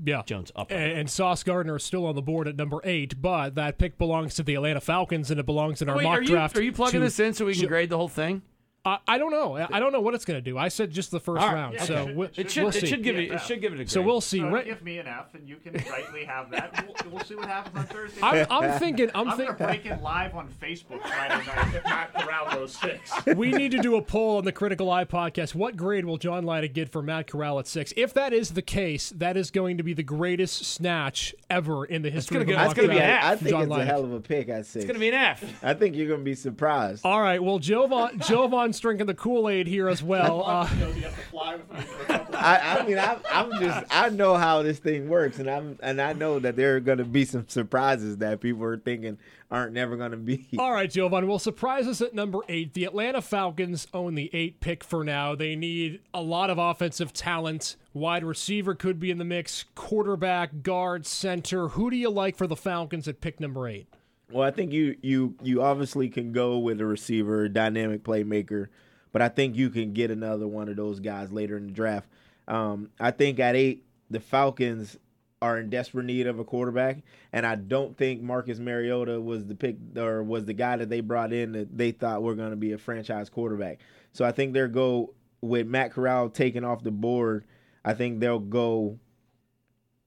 Yeah. 0.04 0.22
Jones 0.24 0.52
up. 0.54 0.70
And, 0.70 0.92
and 0.98 1.10
Sauce 1.10 1.42
Gardner 1.42 1.76
is 1.76 1.84
still 1.84 2.06
on 2.06 2.14
the 2.14 2.22
board 2.22 2.46
at 2.48 2.56
number 2.56 2.80
eight, 2.84 3.20
but 3.20 3.54
that 3.56 3.78
pick 3.78 3.98
belongs 3.98 4.34
to 4.36 4.42
the 4.42 4.54
Atlanta 4.54 4.80
Falcons 4.80 5.30
and 5.30 5.40
it 5.40 5.46
belongs 5.46 5.82
in 5.82 5.88
our 5.88 5.96
Wait, 5.96 6.04
mock 6.04 6.18
are 6.18 6.22
you 6.22 6.28
draft. 6.28 6.56
are 6.56 6.62
you 6.62 6.72
plugging 6.72 7.00
to 7.00 7.04
this 7.06 7.18
in 7.18 7.34
so 7.34 7.44
we 7.46 7.52
can 7.54 7.62
Jo- 7.62 7.68
grade 7.68 7.90
the 7.90 7.96
whole 7.96 8.08
thing? 8.08 8.42
I, 8.82 8.98
I 9.06 9.18
don't 9.18 9.30
know. 9.30 9.56
I 9.58 9.66
I 9.72 9.78
don't 9.80 9.92
know 9.92 10.00
what 10.00 10.14
it's 10.14 10.24
going 10.24 10.38
to 10.38 10.42
do. 10.42 10.56
I 10.56 10.68
said 10.68 10.90
just 10.90 11.10
the 11.10 11.20
first 11.20 11.42
All 11.42 11.48
right. 11.48 11.54
round, 11.54 11.74
Yeah, 11.74 11.84
so 11.84 11.94
it 11.94 12.06
should- 12.06 12.16
we- 12.16 12.24
it 12.26 12.38
It 12.38 12.50
should 12.50 12.62
we'll 12.64 12.74
it 12.76 12.86
should 12.86 13.02
give 13.02 13.16
it 13.18 13.28
Yeah. 13.28 13.34
it 13.34 13.42
should 13.42 13.60
give 13.60 13.72
it 13.72 13.76
a 13.76 13.78
grade. 13.78 13.90
So 13.90 14.00
we'll 14.00 14.22
see. 14.22 14.38
So 14.38 14.48
Right- 14.48 14.64
give 14.64 14.82
me 14.82 14.96
an 14.98 15.06
F, 15.06 15.34
and 15.34 15.46
you 15.46 15.56
can 15.56 15.74
rightly 15.90 16.24
have 16.24 16.50
that. 16.52 16.86
We'll, 17.04 17.12
we'll 17.12 17.24
see 17.24 17.34
what 17.34 17.46
happens 17.46 17.76
on 17.76 17.84
Thursday. 17.86 18.20
I'm, 18.22 18.46
I'm 18.50 18.78
thinking. 18.78 19.10
I'm 19.14 19.28
I'm 19.28 19.36
gonna 19.36 19.48
thinking. 19.54 19.66
break 19.66 19.86
it 19.86 20.02
live 20.02 20.34
on 20.34 20.48
Facebook 20.62 21.00
Friday 21.02 21.44
night 21.46 21.74
if 21.74 21.84
Matt 21.84 22.14
Corral 22.14 22.50
goes 22.56 22.74
six. 22.74 23.12
we 23.36 23.50
need 23.52 23.70
to 23.72 23.78
do 23.78 23.96
a 23.96 24.02
poll 24.02 24.38
on 24.38 24.44
the 24.44 24.52
Critical 24.52 24.90
Eye 24.90 25.04
podcast. 25.04 25.54
What 25.54 25.76
grade 25.76 26.04
will 26.06 26.16
John 26.16 26.44
Lydic 26.44 26.72
get 26.72 26.88
for 26.90 27.02
Matt 27.02 27.26
Corral 27.26 27.58
at 27.58 27.66
six? 27.66 27.92
If 27.96 28.14
that 28.14 28.32
is 28.32 28.50
the 28.50 28.62
case, 28.62 29.10
that 29.10 29.36
is 29.36 29.50
going 29.50 29.76
to 29.76 29.82
be 29.82 29.92
the 29.92 30.02
greatest 30.02 30.64
snatch 30.64 31.34
ever 31.50 31.84
in 31.84 32.02
the 32.02 32.10
history 32.10 32.34
gonna 32.36 32.42
of 32.42 32.46
the 32.48 32.52
go- 32.54 32.58
That's 32.58 32.74
gonna 32.74 32.88
gonna 32.88 32.98
be 32.98 33.00
be. 33.00 33.04
an 33.04 33.10
knockout. 33.14 33.28
I 33.28 33.32
F. 33.32 33.38
think 33.40 33.50
John 33.50 33.62
it's 33.62 33.68
a 33.68 33.74
Lydic. 33.74 33.88
hell 33.88 34.04
of 34.04 34.12
a 34.12 34.20
pick 34.20 34.48
at 34.48 34.66
six. 34.66 34.76
It's 34.76 34.86
gonna 34.86 34.98
be 34.98 35.08
an 35.08 35.14
F. 35.14 35.64
I 35.64 35.74
think 35.74 35.96
you're 35.96 36.08
gonna 36.08 36.22
be 36.22 36.34
surprised. 36.34 37.04
All 37.04 37.20
right. 37.20 37.42
Well, 37.42 37.58
Jovan 37.58 38.18
Jovan, 38.20 38.69
Jovan's 38.70 38.80
drinking 38.80 39.06
the 39.06 39.14
Kool 39.14 39.48
Aid 39.48 39.66
here 39.66 39.88
as 39.88 40.02
well. 40.02 40.44
Uh, 40.50 40.68
you 40.94 41.02
have 41.02 41.14
to 41.14 41.22
fly 41.30 41.56
with 41.56 41.72
me 41.72 41.80
for 41.80 42.02
a 42.02 42.06
couple 42.06 42.34
of 42.34 42.40
I, 42.42 42.78
I 42.78 42.86
mean, 42.86 42.98
I'm, 42.98 43.18
I'm 43.30 43.60
just, 43.60 43.86
I 43.90 44.08
know 44.08 44.34
how 44.34 44.62
this 44.62 44.78
thing 44.78 45.08
works, 45.08 45.38
and 45.38 45.48
I'm, 45.48 45.78
and 45.80 46.00
I 46.00 46.12
know 46.12 46.38
that 46.40 46.56
there 46.56 46.76
are 46.76 46.80
going 46.80 46.98
to 46.98 47.04
be 47.04 47.24
some 47.24 47.46
surprises 47.48 48.16
that 48.18 48.40
people 48.40 48.64
are 48.64 48.76
thinking 48.76 49.16
aren't 49.50 49.72
never 49.72 49.96
going 49.96 50.10
to 50.10 50.16
be. 50.16 50.48
All 50.58 50.72
right, 50.72 50.90
Jovan. 50.90 51.28
Well, 51.28 51.38
surprise 51.38 51.86
us 51.86 52.00
at 52.00 52.14
number 52.14 52.40
eight. 52.48 52.74
The 52.74 52.84
Atlanta 52.84 53.22
Falcons 53.22 53.86
own 53.94 54.16
the 54.16 54.28
eight 54.32 54.60
pick 54.60 54.82
for 54.82 55.04
now. 55.04 55.34
They 55.34 55.54
need 55.54 56.00
a 56.12 56.22
lot 56.22 56.50
of 56.50 56.58
offensive 56.58 57.12
talent. 57.12 57.76
Wide 57.94 58.24
receiver 58.24 58.74
could 58.74 58.98
be 58.98 59.10
in 59.10 59.18
the 59.18 59.24
mix. 59.24 59.66
Quarterback, 59.74 60.62
guard, 60.62 61.06
center. 61.06 61.68
Who 61.68 61.90
do 61.90 61.96
you 61.96 62.10
like 62.10 62.36
for 62.36 62.46
the 62.46 62.56
Falcons 62.56 63.06
at 63.06 63.20
pick 63.20 63.40
number 63.40 63.68
eight? 63.68 63.86
Well, 64.32 64.46
I 64.46 64.50
think 64.50 64.72
you, 64.72 64.96
you, 65.02 65.34
you 65.42 65.62
obviously 65.62 66.08
can 66.08 66.32
go 66.32 66.58
with 66.58 66.80
a 66.80 66.86
receiver, 66.86 67.48
dynamic 67.48 68.04
playmaker, 68.04 68.68
but 69.12 69.22
I 69.22 69.28
think 69.28 69.56
you 69.56 69.70
can 69.70 69.92
get 69.92 70.10
another 70.10 70.46
one 70.46 70.68
of 70.68 70.76
those 70.76 71.00
guys 71.00 71.32
later 71.32 71.56
in 71.56 71.66
the 71.66 71.72
draft. 71.72 72.08
Um, 72.46 72.90
I 73.00 73.10
think 73.10 73.40
at 73.40 73.56
eight, 73.56 73.84
the 74.08 74.20
Falcons 74.20 74.96
are 75.42 75.58
in 75.58 75.70
desperate 75.70 76.04
need 76.04 76.26
of 76.26 76.38
a 76.38 76.44
quarterback, 76.44 76.98
and 77.32 77.46
I 77.46 77.54
don't 77.54 77.96
think 77.96 78.20
Marcus 78.22 78.58
Mariota 78.58 79.20
was 79.20 79.46
the 79.46 79.54
pick 79.54 79.76
or 79.96 80.22
was 80.22 80.44
the 80.44 80.52
guy 80.52 80.76
that 80.76 80.90
they 80.90 81.00
brought 81.00 81.32
in 81.32 81.52
that 81.52 81.76
they 81.76 81.92
thought 81.92 82.22
were 82.22 82.34
going 82.34 82.50
to 82.50 82.56
be 82.56 82.72
a 82.72 82.78
franchise 82.78 83.30
quarterback. 83.30 83.80
So 84.12 84.24
I 84.24 84.32
think 84.32 84.52
they'll 84.52 84.68
go 84.68 85.14
with 85.40 85.66
Matt 85.66 85.92
Corral 85.92 86.28
taken 86.28 86.64
off 86.64 86.82
the 86.82 86.90
board. 86.90 87.46
I 87.84 87.94
think 87.94 88.20
they'll 88.20 88.38
go 88.38 88.98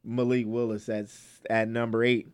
Malik 0.04 0.46
Willis 0.48 0.88
at 0.90 1.08
at 1.50 1.68
number 1.68 2.04
eight. 2.04 2.28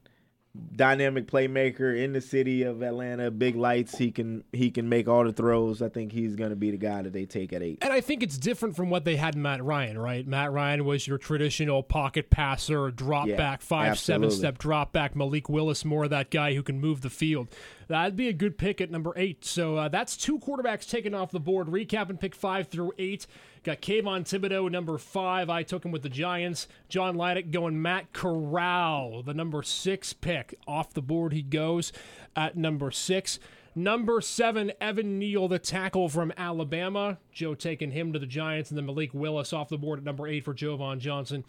Dynamic 0.76 1.28
playmaker 1.28 1.98
in 1.98 2.14
the 2.14 2.22
city 2.22 2.64
of 2.64 2.82
Atlanta, 2.82 3.32
big 3.32 3.56
lights. 3.56 3.98
He 3.98 4.12
can 4.12 4.44
he 4.52 4.72
can 4.72 4.90
make 4.90 5.08
all 5.08 5.24
the 5.24 5.34
throws. 5.34 5.82
I 5.82 5.90
think 5.90 6.12
he's 6.12 6.36
going 6.36 6.52
to 6.52 6.56
be 6.56 6.72
the 6.72 6.78
guy 6.78 7.02
that 7.02 7.14
they 7.14 7.26
take 7.26 7.54
at 7.54 7.62
eight. 7.62 7.80
And 7.82 7.92
I 7.92 8.02
think 8.02 8.24
it's 8.24 8.38
different 8.38 8.76
from 8.76 8.90
what 8.90 9.06
they 9.06 9.16
had 9.16 9.36
in 9.36 9.42
Matt 9.42 9.64
Ryan, 9.64 9.98
right? 9.98 10.26
Matt 10.26 10.52
Ryan 10.52 10.86
was 10.86 11.08
your 11.08 11.18
traditional 11.18 11.84
pocket 11.84 12.30
passer, 12.30 12.92
drop 12.92 13.28
Yeah, 13.28 13.36
back, 13.36 13.62
five, 13.62 14.00
seven 14.00 14.32
step 14.32 14.58
drop 14.58 14.94
back. 14.94 15.16
Malik 15.16 15.50
Willis, 15.50 15.84
more 15.84 16.08
that 16.08 16.30
guy 16.32 16.54
who 16.54 16.64
can 16.64 16.80
move 16.80 17.02
the 17.02 17.10
field. 17.10 17.48
That'd 17.90 18.16
be 18.16 18.28
a 18.28 18.34
good 18.34 18.60
pick 18.60 18.82
at 18.82 18.92
number 18.92 19.14
eight. 19.16 19.44
So 19.44 19.76
uh, 19.76 19.90
that's 19.90 20.16
two 20.16 20.38
quarterbacks 20.38 20.88
taken 20.88 21.16
off 21.16 21.32
the 21.32 21.40
board. 21.40 21.68
Recapping 21.68 22.20
pick 22.20 22.36
five 22.36 22.68
through 22.68 22.94
eight. 23.00 23.26
Got 23.64 23.82
Kayvon 23.82 24.22
Thibodeaux, 24.22 24.72
number 24.72 25.00
five. 25.00 25.50
I 25.50 25.64
took 25.64 25.84
him 25.84 25.92
with 25.92 26.04
the 26.04 26.10
Giants. 26.10 26.68
John 26.88 27.16
Lydic 27.16 27.50
going 27.50 27.82
Matt 27.82 28.14
Corral, 28.14 29.24
the 29.24 29.34
number 29.34 29.64
six 29.64 30.14
pick. 30.14 30.54
Off 30.68 30.94
the 30.94 31.02
board 31.02 31.34
he 31.34 31.42
goes 31.42 31.92
at 32.36 32.56
number 32.56 32.92
six. 32.92 33.40
Number 33.76 34.20
seven, 34.22 34.72
Evan 34.82 35.20
Neal, 35.20 35.48
the 35.48 35.60
tackle 35.60 36.10
from 36.10 36.34
Alabama. 36.36 37.18
Joe 37.32 37.56
taking 37.56 37.92
him 37.92 38.14
to 38.14 38.20
the 38.20 38.26
Giants, 38.26 38.72
and 38.72 38.78
then 38.78 38.86
Malik 38.86 39.14
Willis 39.14 39.54
off 39.54 39.70
the 39.70 39.78
board 39.78 40.00
at 40.00 40.06
number 40.06 40.28
eight 40.28 40.44
for 40.44 40.54
Jovan 40.54 41.00
Johnson. 41.00 41.46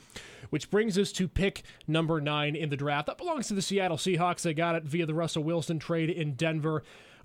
Which 0.50 0.70
brings 0.70 0.98
us 0.98 1.12
to 1.12 1.28
pick 1.28 1.62
number 1.86 2.20
nine 2.20 2.54
in 2.54 2.68
the 2.70 2.76
draft. 2.76 3.06
That 3.06 3.18
belongs 3.18 3.48
to 3.48 3.54
the 3.54 3.62
Seattle 3.62 3.96
Seahawks. 3.96 4.42
They 4.42 4.54
got 4.54 4.74
it 4.74 4.84
via 4.84 5.06
the 5.06 5.14
Russell 5.14 5.44
Wilson 5.44 5.78
trade 5.78 6.10
in 6.10 6.34
Denver. 6.34 6.82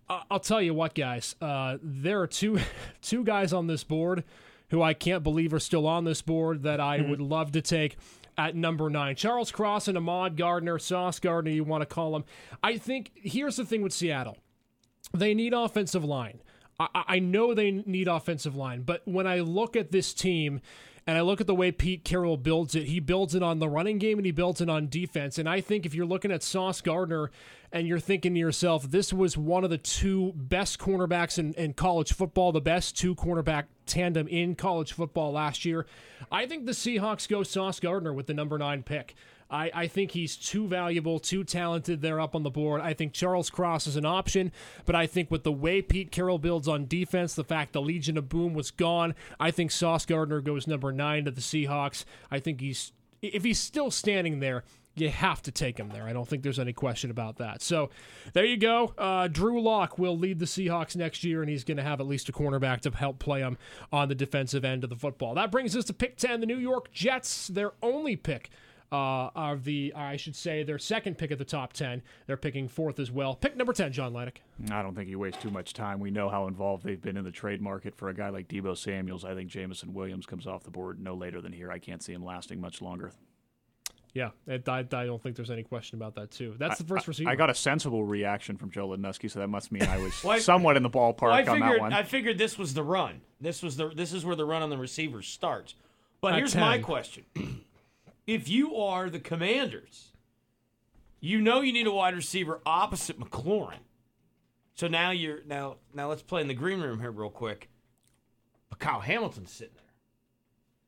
Uh, 0.08 0.22
I'll 0.30 0.40
tell 0.40 0.62
you 0.62 0.74
what, 0.74 0.94
guys. 0.94 1.36
Uh, 1.42 1.78
there 1.82 2.22
are 2.22 2.28
two 2.28 2.60
two 3.02 3.24
guys 3.24 3.54
on 3.54 3.68
this 3.68 3.84
board 3.84 4.24
who 4.70 4.82
I 4.82 4.94
can't 4.94 5.24
believe 5.24 5.54
are 5.54 5.60
still 5.60 5.88
on 5.88 6.06
this 6.06 6.22
board 6.22 6.64
that 6.64 6.80
I 6.80 7.02
would 7.02 7.22
love 7.22 7.52
to 7.52 7.62
take 7.62 7.98
at 8.38 8.56
number 8.56 8.90
nine. 8.90 9.16
Charles 9.16 9.52
Cross 9.52 9.88
and 9.88 9.98
Ahmad 9.98 10.38
Gardner, 10.38 10.80
Sauce 10.80 11.20
Gardner, 11.20 11.52
you 11.52 11.64
want 11.64 11.82
to 11.82 11.86
call 11.86 12.16
him. 12.16 12.26
I 12.64 12.78
think 12.78 13.12
here's 13.16 13.56
the 13.58 13.66
thing 13.66 13.82
with 13.82 13.94
Seattle 13.94 14.38
they 15.16 15.34
need 15.34 15.54
offensive 15.54 16.04
line. 16.04 16.42
I, 16.80 17.04
I 17.08 17.20
know 17.20 17.54
they 17.54 17.72
need 17.72 18.08
offensive 18.08 18.56
line, 18.56 18.82
but 18.82 19.02
when 19.06 19.28
I 19.28 19.40
look 19.40 19.76
at 19.76 19.92
this 19.92 20.14
team 20.14 20.62
and 21.08 21.18
I 21.18 21.22
look 21.22 21.40
at 21.40 21.48
the 21.48 21.56
way 21.56 21.72
Pete 21.72 22.04
Carroll 22.04 22.36
builds 22.36 22.74
it, 22.74 22.86
he 22.86 23.00
builds 23.00 23.36
it 23.36 23.44
on 23.44 23.60
the 23.60 23.70
running 23.70 24.00
game 24.00 24.18
and 24.18 24.26
he 24.26 24.32
builds 24.32 24.60
it 24.60 24.70
on 24.70 24.90
defense. 24.90 25.38
And 25.38 25.48
I 25.48 25.62
think 25.62 25.86
if 25.86 25.94
you're 25.94 26.06
looking 26.06 26.32
at 26.32 26.42
Sauce 26.42 26.82
Gardner 26.82 27.30
and 27.72 27.88
you're 27.88 28.00
thinking 28.00 28.34
to 28.34 28.40
yourself, 28.40 28.90
this 28.90 29.14
was 29.14 29.38
one 29.38 29.64
of 29.64 29.70
the 29.70 29.78
two 29.78 30.34
best 30.36 30.80
cornerbacks 30.80 31.38
in, 31.38 31.54
in 31.54 31.74
college 31.74 32.12
football, 32.12 32.52
the 32.52 32.62
best 32.62 32.98
two 32.98 33.14
cornerback 33.14 33.66
tandem 33.86 34.28
in 34.28 34.56
college 34.56 34.94
football 34.94 35.32
last 35.32 35.64
year, 35.64 35.86
I 36.32 36.48
think 36.48 36.66
the 36.66 36.72
Seahawks 36.72 37.30
go 37.30 37.44
Sauce 37.44 37.80
Gardner 37.80 38.12
with 38.12 38.26
the 38.26 38.34
number 38.34 38.58
nine 38.58 38.82
pick. 38.82 39.16
I, 39.50 39.72
I 39.74 39.88
think 39.88 40.12
he's 40.12 40.36
too 40.36 40.68
valuable, 40.68 41.20
too 41.20 41.44
talented 41.44 42.02
there 42.02 42.20
up 42.20 42.36
on 42.36 42.44
the 42.44 42.50
board. 42.50 42.82
I 42.82 42.94
think 42.94 43.14
Charles 43.14 43.50
Cross 43.50 43.88
is 43.88 43.96
an 43.96 44.06
option, 44.06 44.52
but 44.86 44.96
I 44.96 45.06
think 45.08 45.30
with 45.30 45.44
the 45.44 45.52
way 45.52 45.82
Pete 45.82 46.12
Carroll 46.12 46.40
builds 46.40 46.68
on 46.68 46.88
defense, 46.88 47.36
the 47.36 47.44
fact 47.44 47.74
the 47.74 47.82
Legion 47.82 48.18
of 48.18 48.28
Boom 48.28 48.54
was 48.54 48.72
gone, 48.72 49.14
I 49.40 49.52
think 49.52 49.72
Sauce 49.72 50.06
Gardner 50.06 50.42
goes 50.42 50.68
number 50.68 50.92
nine 50.92 51.26
to 51.26 51.32
the 51.32 51.42
Seahawks. 51.42 52.06
I 52.32 52.40
think 52.40 52.60
he's 52.60 52.92
if 53.22 53.44
he's 53.44 53.60
still 53.60 53.90
standing 53.92 54.40
there, 54.40 54.64
you 54.96 55.10
have 55.10 55.42
to 55.44 55.52
take 55.52 55.78
him 55.78 55.90
there. 55.90 56.04
I 56.04 56.14
don't 56.14 56.28
think 56.28 56.44
there's 56.44 56.60
any 56.60 56.74
question 56.74 57.12
about 57.12 57.38
that. 57.38 57.62
So 57.62 57.90
there 58.34 58.46
you 58.46 58.58
go. 58.58 58.94
Uh, 58.98 59.28
Drew 59.28 59.62
Lock 59.62 60.00
will 60.00 60.18
lead 60.18 60.40
the 60.40 60.46
Seahawks 60.46 60.96
next 60.96 61.24
year, 61.24 61.42
and 61.42 61.50
he's 61.50 61.64
going 61.64 61.78
to 61.78 61.84
have 61.84 62.00
at 62.00 62.08
least 62.08 62.30
a 62.30 62.32
cornerback 62.32 62.82
to 62.82 62.92
help 62.92 63.20
play 63.20 63.42
him 63.42 63.58
on 63.92 64.08
the 64.08 64.16
defensive 64.16 64.64
end 64.64 64.84
of 64.84 64.90
the 64.90 64.96
football. 64.96 65.36
That 65.36 65.52
brings 65.52 65.76
us 65.76 65.86
to 65.86 65.94
pick 65.94 66.18
10, 66.18 66.40
the 66.40 66.46
New 66.46 66.58
York 66.58 66.92
Jets, 66.94 67.48
their 67.48 67.74
only 67.82 68.16
pick 68.16 68.50
uh, 68.92 69.30
of 69.36 69.64
the, 69.64 69.94
I 69.96 70.16
should 70.18 70.36
say, 70.36 70.64
their 70.64 70.78
second 70.78 71.18
pick 71.18 71.32
of 71.32 71.38
the 71.40 71.46
top 71.46 71.74
10. 71.74 72.02
They're 72.28 72.38
picking 72.38 72.68
fourth 72.68 73.00
as 73.00 73.12
well. 73.12 73.36
Pick 73.36 73.56
number 73.58 73.74
10, 73.74 73.92
John 73.92 74.14
Lydic. 74.14 74.42
I 74.72 74.82
don't 74.82 74.96
think 74.96 75.10
you 75.10 75.20
waste 75.20 75.42
too 75.42 75.50
much 75.50 75.74
time. 75.74 76.00
We 76.00 76.12
know 76.12 76.30
how 76.30 76.48
involved 76.48 76.84
they've 76.84 77.02
been 77.02 77.18
in 77.18 77.24
the 77.24 77.32
trade 77.32 77.62
market 77.62 77.96
for 77.96 78.10
a 78.10 78.14
guy 78.14 78.30
like 78.30 78.48
Deebo 78.48 78.78
Samuels. 78.78 79.26
I 79.26 79.34
think 79.34 79.50
Jameson 79.50 79.94
Williams 79.94 80.26
comes 80.26 80.48
off 80.48 80.64
the 80.64 80.72
board 80.72 81.00
no 81.00 81.16
later 81.16 81.42
than 81.42 81.52
here. 81.52 81.72
I 81.72 81.80
can't 81.80 82.02
see 82.04 82.14
him 82.14 82.24
lasting 82.24 82.62
much 82.62 82.82
longer. 82.82 83.12
Yeah, 84.14 84.30
it, 84.48 84.68
I, 84.70 84.80
I 84.80 84.84
don't 84.84 85.22
think 85.22 85.36
there's 85.36 85.52
any 85.52 85.64
question 85.64 85.98
about 85.98 86.16
that, 86.16 86.32
too. 86.32 86.56
That's 86.58 86.78
the 86.78 86.86
first 86.86 87.06
I- 87.06 87.10
receiver. 87.10 87.30
I 87.30 87.36
got 87.36 87.50
a 87.50 87.54
sensible 87.54 88.06
reaction 88.06 88.56
from 88.56 88.72
Joe 88.72 88.88
Lidnuski, 88.88 89.30
so 89.30 89.40
that 89.40 89.50
must 89.50 89.74
mean 89.74 89.84
I 89.84 89.98
was 89.98 90.14
Well, 90.24 90.40
somewhat 90.40 90.78
in 90.78 90.84
the 90.84 90.90
ballpark 90.90 91.22
Well, 91.24 91.34
I 91.34 91.44
on 91.46 91.60
that 91.60 91.80
one. 91.82 91.92
I 91.92 92.04
figured 92.04 92.38
this 92.38 92.58
was 92.58 92.74
the 92.74 92.84
run. 92.84 93.20
This 93.42 93.62
was 93.62 93.76
the 93.76 93.90
this 93.90 94.14
is 94.14 94.24
where 94.24 94.38
the 94.38 94.46
run 94.46 94.62
on 94.62 94.70
the 94.70 94.78
receivers 94.78 95.28
starts. 95.28 95.76
But 96.22 96.32
At 96.32 96.38
here's 96.38 96.56
my 96.56 96.78
question: 96.80 97.26
If 98.28 98.50
you 98.50 98.76
are 98.76 99.10
the 99.10 99.20
Commanders, 99.20 100.12
you 101.20 101.42
know 101.42 101.62
you 101.62 101.74
need 101.74 101.88
a 101.88 101.92
wide 101.92 102.16
receiver 102.16 102.62
opposite 102.66 103.20
McLaurin. 103.20 103.80
So 104.74 104.88
now 104.88 105.12
you're 105.12 105.40
now 105.46 105.78
now 105.94 106.10
let's 106.10 106.22
play 106.22 106.42
in 106.42 106.48
the 106.48 106.54
green 106.54 106.82
room 106.82 107.00
here 107.00 107.12
real 107.12 107.30
quick. 107.30 107.70
But 108.70 108.80
Kyle 108.80 109.00
Hamilton's 109.00 109.52
sitting 109.52 109.76
there. 109.76 109.84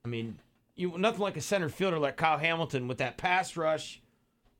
I 0.04 0.10
mean, 0.10 0.40
you 0.76 0.98
nothing 0.98 1.22
like 1.22 1.38
a 1.38 1.42
center 1.42 1.70
fielder 1.70 2.00
like 2.00 2.18
Kyle 2.18 2.38
Hamilton 2.38 2.88
with 2.88 2.98
that 2.98 3.18
pass 3.18 3.56
rush. 3.56 4.02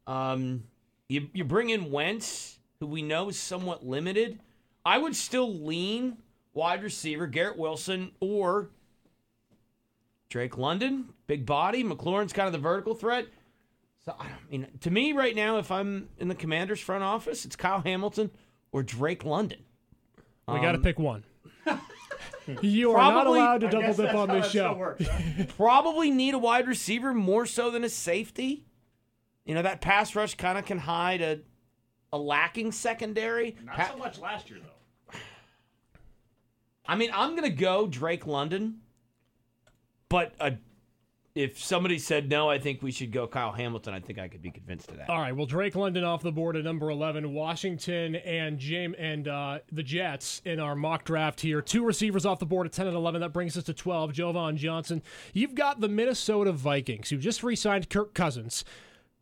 Um, 0.06 0.64
you 1.10 1.30
you 1.34 1.44
bring 1.44 1.70
in 1.70 1.92
Wentz, 1.92 2.60
who 2.80 2.88
we 2.88 3.02
know 3.02 3.30
is 3.30 3.40
somewhat 3.40 3.86
limited. 3.86 4.40
I 4.86 4.98
would 4.98 5.16
still 5.16 5.54
lean 5.54 6.18
wide 6.54 6.84
receiver 6.84 7.28
Garrett 7.28 7.58
Wilson 7.58 8.12
or 8.20 8.70
Drake 10.30 10.58
London, 10.58 11.10
big 11.28 11.46
body. 11.46 11.84
McLaurin's 11.84 12.34
kind 12.34 12.48
of 12.48 12.54
the 12.54 12.60
vertical 12.60 12.94
threat. 12.94 13.28
So 14.06 14.16
I 14.20 14.28
mean, 14.50 14.68
to 14.82 14.92
me 14.92 15.14
right 15.14 15.36
now, 15.36 15.58
if 15.58 15.72
I'm 15.72 16.10
in 16.18 16.28
the 16.28 16.36
Commanders' 16.36 16.80
front 16.80 17.04
office, 17.04 17.46
it's 17.46 17.56
Kyle 17.56 17.82
Hamilton 17.82 18.32
or 18.72 18.84
Drake 18.84 19.26
London. 19.26 19.60
we 20.48 20.56
got 20.56 20.74
to 20.74 20.78
um, 20.78 20.84
pick 20.84 20.98
one. 21.00 21.24
you 22.62 22.92
are 22.92 23.12
not 23.12 23.28
allowed 23.28 23.62
to 23.62 23.70
double 23.70 23.94
dip 23.94 24.14
on 24.14 24.30
this 24.30 24.50
show. 24.52 24.96
Probably 25.58 26.12
need 26.12 26.34
a 26.34 26.38
wide 26.38 26.68
receiver 26.68 27.14
more 27.14 27.46
so 27.46 27.70
than 27.70 27.84
a 27.84 27.90
safety. 27.90 28.66
You 29.46 29.56
know 29.56 29.62
that 29.62 29.82
pass 29.82 30.16
rush 30.16 30.36
kind 30.36 30.58
of 30.58 30.66
can 30.66 30.78
hide 30.78 31.22
a 31.22 31.40
a 32.14 32.18
lacking 32.18 32.72
secondary. 32.72 33.56
Not 33.66 33.76
pa- 33.76 33.92
so 33.92 33.98
much 33.98 34.20
last 34.20 34.50
year, 34.50 34.60
though. 34.62 35.20
I 36.86 36.96
mean, 36.96 37.12
I'm 37.14 37.36
gonna 37.36 37.50
go 37.50 37.88
Drake 37.88 38.26
London, 38.26 38.82
but 40.10 40.34
a 40.40 40.54
if 41.38 41.64
somebody 41.64 42.00
said 42.00 42.30
no, 42.30 42.50
I 42.50 42.58
think 42.58 42.82
we 42.82 42.92
should 42.92 43.12
go 43.12 43.28
Kyle 43.28 43.52
Hamilton. 43.52 43.94
I 43.94 44.00
think 44.00 44.18
I 44.18 44.28
could 44.28 44.42
be 44.42 44.50
convinced 44.50 44.90
of 44.90 44.98
that. 44.98 45.08
All 45.08 45.20
right. 45.20 45.36
Well, 45.36 45.46
Drake 45.46 45.76
London 45.76 46.04
off 46.04 46.24
the 46.24 46.32
board 46.32 46.56
at 46.56 46.64
number 46.64 46.90
eleven. 46.90 47.32
Washington 47.32 48.16
and 48.16 48.58
James 48.58 48.96
and 48.98 49.28
uh, 49.28 49.60
the 49.72 49.84
Jets 49.84 50.42
in 50.46 50.60
our 50.60 50.76
mock 50.76 51.04
draft 51.04 51.42
here. 51.42 51.62
Two 51.62 51.86
receivers 51.86 52.26
off 52.26 52.40
the 52.40 52.48
board 52.48 52.66
at 52.66 52.74
ten 52.74 52.88
and 52.88 52.96
eleven. 52.96 53.22
That 53.22 53.34
brings 53.34 53.56
us 53.56 53.66
to 53.66 53.74
twelve. 53.74 54.14
Jovan 54.14 54.58
Johnson. 54.58 55.04
You've 55.32 55.54
got 55.54 55.80
the 55.80 55.88
Minnesota 55.88 56.52
Vikings 56.52 57.10
who 57.10 57.18
just 57.18 57.44
re-signed 57.44 57.90
Kirk 57.90 58.16
Cousins. 58.16 58.66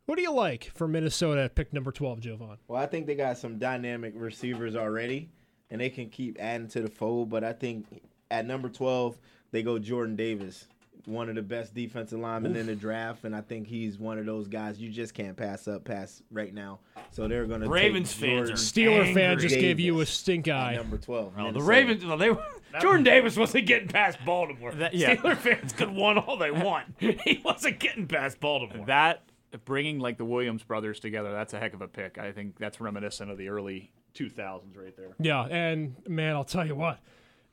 What 0.06 0.16
do 0.16 0.22
you 0.22 0.32
like 0.32 0.70
for 0.74 0.88
Minnesota 0.88 1.42
at 1.42 1.54
pick 1.54 1.72
number 1.74 1.92
twelve, 1.92 2.20
Jovan? 2.20 2.56
Well, 2.66 2.80
I 2.80 2.86
think 2.86 3.06
they 3.06 3.14
got 3.14 3.36
some 3.36 3.58
dynamic 3.58 4.14
receivers 4.16 4.74
already, 4.74 5.28
and 5.70 5.82
they 5.82 5.90
can 5.90 6.08
keep 6.08 6.38
adding 6.40 6.68
to 6.68 6.80
the 6.80 6.88
fold. 6.90 7.28
But 7.28 7.44
I 7.44 7.52
think 7.52 7.86
at 8.30 8.46
number 8.46 8.68
12, 8.68 9.18
they 9.50 9.62
go 9.62 9.78
Jordan 9.78 10.16
Davis, 10.16 10.66
one 11.06 11.28
of 11.28 11.36
the 11.36 11.42
best 11.42 11.72
defensive 11.74 12.18
linemen 12.18 12.56
in 12.56 12.66
the 12.66 12.74
draft, 12.74 13.24
and 13.24 13.34
I 13.34 13.40
think 13.40 13.66
he's 13.68 13.96
one 13.98 14.18
of 14.18 14.26
those 14.26 14.48
guys 14.48 14.78
you 14.80 14.90
just 14.90 15.14
can't 15.14 15.36
pass 15.36 15.66
up 15.68 15.84
pass 15.84 16.20
right 16.30 16.52
now. 16.52 16.80
So 17.10 17.28
they're 17.28 17.46
going 17.46 17.60
to 17.62 17.68
Ravens 17.68 18.12
take 18.12 18.20
fans 18.22 18.48
Jordan 18.48 18.52
are 18.52 18.56
Steeler 18.56 19.14
fan 19.14 19.30
Angry 19.30 19.48
just 19.48 19.60
gave 19.60 19.80
you 19.80 20.00
a 20.00 20.06
stink 20.06 20.48
eye. 20.48 20.74
number 20.76 20.98
12. 20.98 21.32
Oh, 21.38 21.52
the 21.52 21.62
Ravens, 21.62 22.04
well, 22.04 22.18
they 22.18 22.30
were, 22.30 22.44
Jordan 22.80 23.04
Davis 23.04 23.36
wasn't 23.36 23.66
getting 23.66 23.88
past 23.88 24.18
Baltimore. 24.26 24.72
That- 24.72 24.94
yeah. 24.94 25.14
Steeler 25.16 25.36
fans 25.36 25.72
could 25.72 25.90
want 25.90 26.18
all 26.26 26.36
they 26.36 26.50
want. 26.50 26.86
He 26.98 27.40
wasn't 27.44 27.78
getting 27.78 28.06
past 28.06 28.40
Baltimore. 28.40 28.84
That 28.86 29.22
bringing 29.64 29.98
like 30.00 30.18
the 30.18 30.24
Williams 30.24 30.62
brothers 30.64 31.00
together, 31.00 31.32
that's 31.32 31.54
a 31.54 31.58
heck 31.58 31.72
of 31.72 31.80
a 31.80 31.88
pick. 31.88 32.18
I 32.18 32.32
think 32.32 32.58
that's 32.58 32.80
reminiscent 32.80 33.30
of 33.30 33.38
the 33.38 33.48
early 33.48 33.90
2000s 34.14 34.76
right 34.76 34.96
there. 34.96 35.14
Yeah, 35.20 35.44
and 35.44 35.94
man, 36.08 36.34
I'll 36.34 36.44
tell 36.44 36.66
you 36.66 36.74
what. 36.74 36.98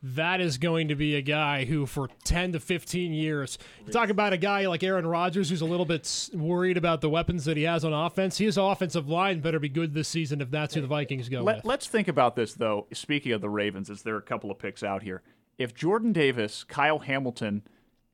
That 0.05 0.41
is 0.41 0.57
going 0.57 0.89
to 0.89 0.95
be 0.95 1.15
a 1.15 1.21
guy 1.21 1.63
who, 1.63 1.85
for 1.85 2.09
10 2.25 2.51
to 2.51 2.59
15 2.59 3.13
years, 3.13 3.57
you 3.85 3.93
talk 3.93 4.09
about 4.09 4.33
a 4.33 4.37
guy 4.37 4.67
like 4.67 4.83
Aaron 4.83 5.07
Rodgers 5.07 5.49
who's 5.49 5.61
a 5.61 5.65
little 5.65 5.85
bit 5.85 6.29
worried 6.33 6.75
about 6.75 6.99
the 6.99 7.09
weapons 7.09 7.45
that 7.45 7.55
he 7.55 7.63
has 7.63 7.85
on 7.85 7.93
offense. 7.93 8.37
His 8.37 8.57
offensive 8.57 9.07
line 9.07 9.39
better 9.39 9.59
be 9.59 9.69
good 9.69 9.93
this 9.93 10.09
season 10.09 10.41
if 10.41 10.51
that's 10.51 10.73
who 10.73 10.81
the 10.81 10.87
Vikings 10.87 11.29
go 11.29 11.41
Let, 11.41 11.57
with. 11.57 11.65
let's 11.65 11.87
think 11.87 12.09
about 12.09 12.35
this 12.35 12.53
though. 12.53 12.85
Speaking 12.91 13.31
of 13.31 13.39
the 13.39 13.49
Ravens, 13.49 13.89
as 13.89 14.01
there 14.01 14.15
are 14.15 14.19
a 14.19 14.21
couple 14.21 14.51
of 14.51 14.59
picks 14.59 14.83
out 14.83 15.03
here. 15.03 15.21
If 15.57 15.73
Jordan 15.73 16.11
Davis, 16.11 16.65
Kyle 16.65 16.99
Hamilton, 16.99 17.61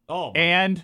oh, 0.08 0.32
and 0.34 0.84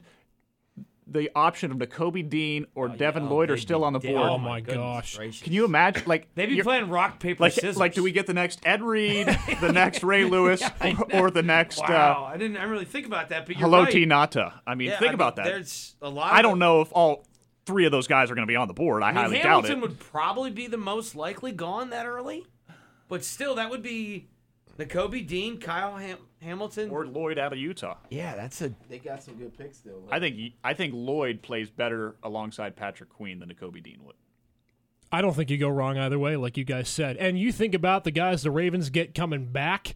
the 1.08 1.30
option 1.36 1.72
of 1.72 1.78
Nakobe 1.78 2.28
Dean 2.30 2.66
or 2.74 2.88
Devin 2.88 3.24
oh, 3.24 3.30
Lloyd 3.30 3.52
are 3.52 3.58
still 3.58 3.84
on 3.84 3.94
the 3.94 4.00
board. 4.00 4.30
Oh, 4.30 4.38
my 4.38 4.60
gosh. 4.60 5.18
gracious. 5.18 5.44
Can 5.44 5.54
you 5.54 5.66
imagine? 5.66 6.04
Like 6.06 6.28
They'd 6.36 6.48
be 6.48 6.62
playing 6.62 6.90
rock, 6.90 7.20
paper, 7.20 7.44
like 7.44 7.54
scissors. 7.54 7.78
like 7.78 7.94
do 7.94 8.02
we 8.02 8.12
get 8.12 8.26
the 8.26 8.34
next 8.34 8.60
Ed 8.66 8.82
Reed, 8.82 9.28
the 9.62 9.72
next 9.72 10.04
Ray 10.04 10.26
Lewis, 10.30 10.64
I 10.82 10.96
or, 11.14 11.26
or 11.26 11.32
the 11.32 11.44
next 11.44 11.80
Wow, 11.80 12.26
I 12.26 12.38
didn't. 12.38 12.58
I 12.58 12.62
didn't 12.62 12.72
really 12.72 12.86
think 12.86 13.06
about 13.06 13.30
that. 13.30 13.46
But 13.46 13.56
uh, 13.56 13.60
you're 13.60 13.68
Hello 13.68 13.84
right. 13.84 13.92
T 13.92 14.06
Nata? 14.06 14.62
I 14.66 14.76
mean, 14.76 14.90
Yeah, 14.90 15.00
think 15.00 15.10
I 15.10 15.12
mean, 15.12 15.16
about 15.16 15.36
that. 15.38 15.46
There's 15.46 15.96
a 16.02 16.10
lot. 16.10 16.34
I 16.34 16.42
don't 16.42 16.60
know 16.60 16.82
if 16.82 16.92
all 16.92 17.26
three 17.66 17.86
of 17.86 17.92
those 17.92 18.08
guys 18.08 18.32
are 18.32 18.36
going 18.36 18.48
to 18.48 18.52
be 18.52 18.56
on 18.56 18.68
the 18.68 18.74
board. 18.74 19.04
I, 19.04 19.10
I 19.10 19.12
mean, 19.12 19.16
highly 19.22 19.38
Hamilton 19.38 19.70
doubt 19.70 19.78
it. 19.78 19.82
would 19.82 20.00
probably 20.00 20.52
be 20.52 20.68
the 20.68 20.78
most 20.78 21.16
likely 21.16 21.52
gone 21.52 21.92
that 21.92 22.06
early, 22.06 22.46
but 23.08 23.24
still, 23.24 23.56
that 23.56 23.70
would 23.70 23.84
be 23.84 24.28
Nakobe 24.78 25.26
Dean, 25.26 25.58
Kyle 25.60 25.96
Ham- 25.96 26.18
Hamilton. 26.42 26.90
or 26.90 27.06
Lloyd 27.06 27.38
out 27.40 27.54
of 27.54 27.60
Utah. 27.60 27.98
yeah, 28.10 28.36
that's 28.36 28.62
a 28.62 28.74
They 28.90 29.00
got 29.00 29.24
some 29.24 29.36
good 29.36 29.58
picks 29.58 29.78
still. 29.78 30.04
I 30.12 30.20
think 30.20 30.38
I 30.64 30.74
think 30.74 30.94
Lloyd 30.96 31.42
plays 31.42 31.70
better 31.70 32.16
alongside 32.24 32.76
Patrick 32.76 33.10
Queen 33.10 33.40
than 33.40 33.50
Nakobe 33.50 33.82
Dean 33.84 34.04
would. 34.04 34.16
I 35.12 35.22
don't 35.22 35.34
think 35.34 35.50
you 35.50 35.58
go 35.58 35.70
wrong 35.70 35.98
either 35.98 36.20
way, 36.20 36.36
like 36.36 36.58
you 36.58 36.66
guys 36.66 36.90
said. 36.90 37.16
And 37.18 37.40
you 37.40 37.52
think 37.54 37.74
about 37.74 38.04
the 38.04 38.12
guys 38.12 38.44
the 38.44 38.52
Ravens 38.52 38.90
get 38.90 39.16
coming 39.16 39.46
back. 39.46 39.96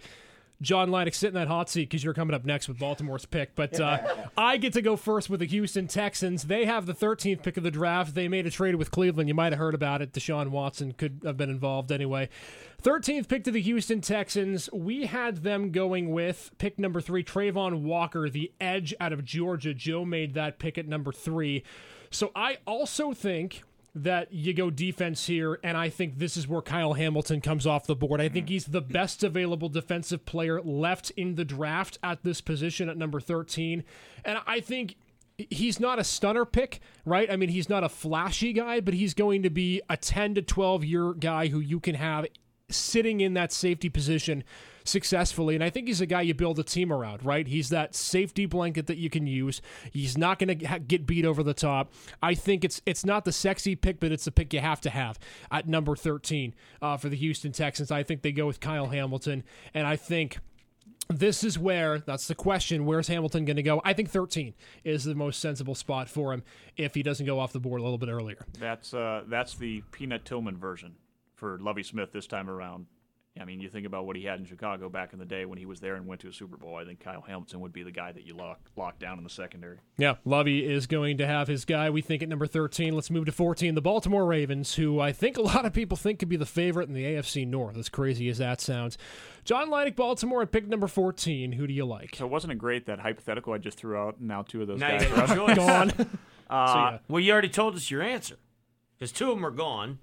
John 0.61 0.89
Leidick 0.89 1.15
sit 1.15 1.29
in 1.29 1.33
that 1.35 1.47
hot 1.47 1.69
seat 1.69 1.89
because 1.89 2.03
you're 2.03 2.13
coming 2.13 2.35
up 2.35 2.43
next 2.43 2.67
with 2.67 2.77
Baltimore's 2.77 3.25
pick. 3.25 3.55
But 3.55 3.79
uh, 3.79 3.99
I 4.37 4.57
get 4.57 4.73
to 4.73 4.81
go 4.81 4.95
first 4.97 5.29
with 5.29 5.39
the 5.39 5.45
Houston 5.45 5.87
Texans. 5.87 6.43
They 6.43 6.65
have 6.65 6.85
the 6.85 6.93
13th 6.93 7.43
pick 7.43 7.55
of 7.55 7.63
the 7.63 7.71
draft. 7.71 8.13
They 8.13 8.27
made 8.27 8.45
a 8.45 8.51
trade 8.51 8.75
with 8.75 8.91
Cleveland. 8.91 9.29
You 9.29 9.35
might 9.35 9.53
have 9.53 9.59
heard 9.59 9.73
about 9.73 10.01
it. 10.01 10.11
Deshaun 10.11 10.49
Watson 10.49 10.91
could 10.91 11.21
have 11.23 11.37
been 11.37 11.49
involved 11.49 11.91
anyway. 11.91 12.29
13th 12.83 13.27
pick 13.27 13.43
to 13.45 13.51
the 13.51 13.61
Houston 13.61 14.01
Texans. 14.01 14.69
We 14.73 15.05
had 15.05 15.43
them 15.43 15.71
going 15.71 16.11
with 16.11 16.51
pick 16.57 16.77
number 16.77 17.01
three, 17.01 17.23
Trayvon 17.23 17.81
Walker, 17.81 18.29
the 18.29 18.51
edge 18.59 18.93
out 18.99 19.13
of 19.13 19.23
Georgia. 19.23 19.73
Joe 19.73 20.03
made 20.05 20.33
that 20.33 20.59
pick 20.59 20.77
at 20.77 20.87
number 20.87 21.11
three. 21.11 21.63
So 22.11 22.31
I 22.35 22.57
also 22.65 23.13
think 23.13 23.63
that 24.03 24.31
you 24.31 24.53
go 24.53 24.69
defense 24.69 25.27
here, 25.27 25.59
and 25.63 25.77
I 25.77 25.89
think 25.89 26.17
this 26.17 26.37
is 26.37 26.47
where 26.47 26.61
Kyle 26.61 26.93
Hamilton 26.93 27.41
comes 27.41 27.67
off 27.67 27.85
the 27.85 27.95
board. 27.95 28.21
I 28.21 28.29
think 28.29 28.49
he's 28.49 28.65
the 28.65 28.81
best 28.81 29.23
available 29.23 29.69
defensive 29.69 30.25
player 30.25 30.61
left 30.61 31.11
in 31.11 31.35
the 31.35 31.45
draft 31.45 31.97
at 32.03 32.23
this 32.23 32.41
position 32.41 32.89
at 32.89 32.97
number 32.97 33.19
13. 33.19 33.83
And 34.23 34.39
I 34.47 34.59
think 34.59 34.95
he's 35.49 35.79
not 35.79 35.99
a 35.99 36.03
stunner 36.03 36.45
pick, 36.45 36.79
right? 37.05 37.31
I 37.31 37.35
mean, 37.35 37.49
he's 37.49 37.69
not 37.69 37.83
a 37.83 37.89
flashy 37.89 38.53
guy, 38.53 38.79
but 38.79 38.93
he's 38.93 39.13
going 39.13 39.43
to 39.43 39.49
be 39.49 39.81
a 39.89 39.97
10 39.97 40.35
to 40.35 40.41
12 40.41 40.83
year 40.85 41.13
guy 41.13 41.47
who 41.47 41.59
you 41.59 41.79
can 41.79 41.95
have 41.95 42.25
sitting 42.69 43.21
in 43.21 43.33
that 43.33 43.51
safety 43.51 43.89
position 43.89 44.43
successfully. 44.83 45.55
And 45.55 45.63
I 45.63 45.69
think 45.69 45.87
he's 45.87 46.01
a 46.01 46.05
guy 46.05 46.21
you 46.21 46.33
build 46.33 46.59
a 46.59 46.63
team 46.63 46.91
around, 46.91 47.23
right? 47.23 47.47
He's 47.47 47.69
that 47.69 47.95
safety 47.95 48.45
blanket 48.45 48.87
that 48.87 48.97
you 48.97 49.09
can 49.09 49.27
use. 49.27 49.61
He's 49.91 50.17
not 50.17 50.39
going 50.39 50.59
to 50.59 50.79
get 50.79 51.05
beat 51.05 51.25
over 51.25 51.43
the 51.43 51.53
top. 51.53 51.93
I 52.21 52.33
think 52.33 52.63
it's 52.63 52.81
it's 52.85 53.05
not 53.05 53.25
the 53.25 53.31
sexy 53.31 53.75
pick, 53.75 53.99
but 53.99 54.11
it's 54.11 54.25
the 54.25 54.31
pick 54.31 54.53
you 54.53 54.59
have 54.59 54.81
to 54.81 54.89
have 54.89 55.19
at 55.51 55.67
number 55.67 55.95
13 55.95 56.53
uh, 56.81 56.97
for 56.97 57.09
the 57.09 57.15
Houston 57.15 57.51
Texans. 57.51 57.91
I 57.91 58.03
think 58.03 58.21
they 58.21 58.31
go 58.31 58.47
with 58.47 58.59
Kyle 58.59 58.87
Hamilton. 58.87 59.43
And 59.73 59.85
I 59.85 59.95
think 59.95 60.39
this 61.07 61.43
is 61.43 61.57
where 61.57 61.99
that's 61.99 62.27
the 62.27 62.35
question 62.35 62.85
where's 62.85 63.07
hamilton 63.07 63.43
going 63.43 63.55
to 63.55 63.63
go 63.63 63.81
i 63.83 63.93
think 63.93 64.09
13 64.09 64.53
is 64.83 65.03
the 65.03 65.15
most 65.15 65.39
sensible 65.39 65.73
spot 65.73 66.07
for 66.07 66.31
him 66.31 66.43
if 66.77 66.93
he 66.93 67.01
doesn't 67.01 67.25
go 67.25 67.39
off 67.39 67.51
the 67.51 67.59
board 67.59 67.81
a 67.81 67.83
little 67.83 67.97
bit 67.97 68.09
earlier 68.09 68.45
That's 68.59 68.93
uh, 68.93 69.23
that's 69.27 69.55
the 69.55 69.81
Peanut 69.91 70.23
Tillman 70.23 70.57
version 70.57 70.95
for 71.39 71.57
Lovie 71.59 71.83
Smith 71.83 72.11
this 72.11 72.27
time 72.27 72.49
around. 72.49 72.85
I 73.39 73.45
mean, 73.45 73.61
you 73.61 73.69
think 73.69 73.85
about 73.85 74.05
what 74.05 74.17
he 74.17 74.25
had 74.25 74.39
in 74.39 74.45
Chicago 74.45 74.89
back 74.89 75.13
in 75.13 75.19
the 75.19 75.25
day 75.25 75.45
when 75.45 75.57
he 75.57 75.65
was 75.65 75.79
there 75.79 75.95
and 75.95 76.05
went 76.05 76.19
to 76.21 76.27
a 76.27 76.33
Super 76.33 76.57
Bowl. 76.57 76.75
I 76.75 76.83
think 76.83 76.99
Kyle 76.99 77.21
Hamilton 77.21 77.61
would 77.61 77.71
be 77.71 77.83
the 77.83 77.91
guy 77.91 78.11
that 78.11 78.25
you 78.25 78.33
lock 78.35 78.59
lock 78.75 78.99
down 78.99 79.17
in 79.17 79.23
the 79.23 79.29
secondary. 79.29 79.77
yeah 79.97 80.15
lovie 80.25 80.65
is 80.65 80.87
going 80.87 81.17
to 81.19 81.27
have 81.27 81.47
his 81.47 81.63
guy 81.63 81.89
we 81.89 82.01
think 82.01 82.21
at 82.21 82.27
number 82.27 82.47
13 82.47 82.93
let's 82.93 83.09
move 83.09 83.25
to 83.25 83.31
14 83.31 83.75
the 83.75 83.81
baltimore 83.81 84.25
ravens 84.25 84.75
who 84.75 84.99
i 84.99 85.11
think 85.11 85.37
a 85.37 85.41
lot 85.53 85.65
of 85.65 85.71
people 85.73 85.95
think 85.95 86.19
could 86.19 86.27
be 86.29 86.35
the 86.35 86.45
favorite 86.45 86.87
in 86.89 86.93
the 86.95 87.03
afc 87.03 87.47
north 87.47 87.77
as 87.77 87.87
crazy 87.87 88.27
as 88.29 88.37
that 88.39 88.59
sounds 88.59 88.97
john 89.45 89.69
Leidick, 89.69 89.95
baltimore 89.95 90.41
at 90.41 90.51
pick 90.51 90.67
number 90.67 90.87
14 90.87 91.53
who 91.53 91.67
do 91.67 91.73
you 91.73 91.85
like 91.85 92.15
So 92.15 92.25
it 92.25 92.29
wasn't 92.31 92.51
it 92.53 92.57
great 92.57 92.85
that 92.87 92.99
hypothetical 92.99 93.53
I 93.53 93.57
just 93.57 93.77
threw 93.77 93.97
out? 93.97 94.19
Now 94.19 94.41
two 94.41 94.61
of 94.61 94.67
those 94.67 94.79
now 94.79 94.97
guys. 94.97 95.11
are 95.11 95.23
a 95.23 95.27
choice. 95.35 95.55
gone 95.57 95.89
uh, 96.49 96.67
so, 96.67 96.73
yeah. 96.79 96.97
Well, 97.07 97.19
you 97.21 97.31
already 97.31 97.49
told 97.49 97.75
us 97.75 97.89
your 97.91 98.01
answer 98.01 98.37
because 98.97 99.11
two 99.11 99.29
of 99.31 99.37
them 99.37 99.45
are 99.45 99.51
gone. 99.51 99.99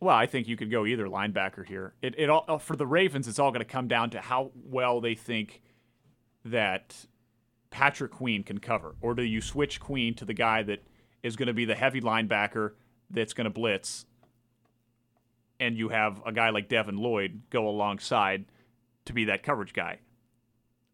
Well, 0.00 0.14
I 0.14 0.26
think 0.26 0.46
you 0.46 0.56
could 0.56 0.70
go 0.70 0.86
either 0.86 1.06
linebacker 1.06 1.66
here. 1.66 1.94
It, 2.02 2.14
it 2.18 2.30
all 2.30 2.58
for 2.58 2.76
the 2.76 2.86
Ravens. 2.86 3.26
It's 3.26 3.38
all 3.38 3.50
going 3.50 3.64
to 3.64 3.70
come 3.70 3.88
down 3.88 4.10
to 4.10 4.20
how 4.20 4.52
well 4.54 5.00
they 5.00 5.14
think 5.14 5.60
that 6.44 6.94
Patrick 7.70 8.12
Queen 8.12 8.44
can 8.44 8.58
cover, 8.58 8.94
or 9.00 9.14
do 9.14 9.22
you 9.22 9.40
switch 9.40 9.80
Queen 9.80 10.14
to 10.14 10.24
the 10.24 10.34
guy 10.34 10.62
that 10.62 10.84
is 11.22 11.36
going 11.36 11.48
to 11.48 11.52
be 11.52 11.64
the 11.64 11.74
heavy 11.74 12.00
linebacker 12.00 12.72
that's 13.10 13.32
going 13.32 13.44
to 13.46 13.50
blitz, 13.50 14.06
and 15.58 15.76
you 15.76 15.88
have 15.88 16.22
a 16.24 16.32
guy 16.32 16.50
like 16.50 16.68
Devin 16.68 16.96
Lloyd 16.96 17.42
go 17.50 17.68
alongside 17.68 18.46
to 19.04 19.12
be 19.12 19.24
that 19.24 19.42
coverage 19.42 19.72
guy. 19.72 19.98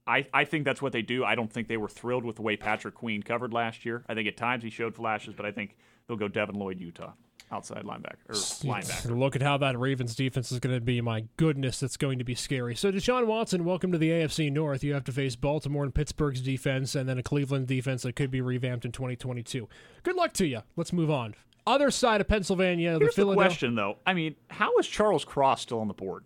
I, 0.07 0.27
I 0.33 0.45
think 0.45 0.65
that's 0.65 0.83
what 0.83 0.93
they 0.93 1.03
do. 1.03 1.25
I 1.25 1.35
don't 1.35 1.53
think 1.53 1.69
they 1.69 1.77
were 1.77 1.89
thrilled 1.89 2.25
with 2.25 2.37
the 2.37 2.43
way 2.43 2.57
Patrick 2.57 2.95
Queen 2.95 3.23
covered 3.23 3.53
last 3.53 3.85
year. 3.85 4.05
I 4.09 4.15
think 4.15 4.29
at 4.29 4.37
times 4.37 4.63
he 4.63 4.71
showed 4.71 4.95
flashes, 4.95 5.35
but 5.35 5.47
I 5.47 5.53
think 5.53 5.77
they'll 6.07 6.17
go 6.17 6.29
Devin 6.29 6.57
Lloyd, 6.57 6.79
Utah, 6.81 7.13
outside 7.53 7.85
linebacker 7.85 8.29
or 8.29 8.35
linebacker. 8.35 9.19
Look 9.19 9.37
at 9.37 9.43
how 9.43 9.57
that 9.59 9.79
Ravens 9.79 10.15
defense 10.17 10.51
is 10.51 10.59
going 10.61 10.75
to 10.75 10.81
be. 10.81 11.01
My 11.01 11.25
goodness, 11.37 11.83
it's 11.83 11.97
going 11.97 12.19
to 12.19 12.25
be 12.25 12.35
scary. 12.35 12.75
So, 12.75 12.91
Deshaun 12.91 13.27
Watson, 13.27 13.65
welcome 13.65 13.93
to 13.93 13.99
the 13.99 14.11
AFC 14.11 14.51
North. 14.51 14.83
You 14.83 14.95
have 14.95 15.05
to 15.05 15.13
face 15.13 15.37
Baltimore 15.37 15.85
and 15.85 15.95
Pittsburgh's 15.95 16.41
defense, 16.41 16.95
and 16.95 17.09
then 17.09 17.19
a 17.19 17.23
Cleveland 17.23 17.67
defense 17.69 18.03
that 18.03 18.17
could 18.17 18.31
be 18.31 18.41
revamped 18.41 18.85
in 18.85 18.93
2022. 18.93 19.69
Good 20.03 20.17
luck 20.17 20.33
to 20.35 20.47
you. 20.47 20.63
Let's 20.77 20.93
move 20.93 21.11
on. 21.11 21.35
Other 21.67 21.91
side 21.91 22.21
of 22.21 22.29
Pennsylvania, 22.29 22.95
the 22.95 22.99
Here's 23.01 23.15
the 23.15 23.23
Philadelphia. 23.23 23.49
question, 23.49 23.75
though. 23.75 23.97
I 24.07 24.13
mean, 24.15 24.35
how 24.51 24.77
is 24.79 24.87
Charles 24.87 25.25
Cross 25.25 25.63
still 25.63 25.81
on 25.81 25.89
the 25.89 25.95
board? 25.95 26.25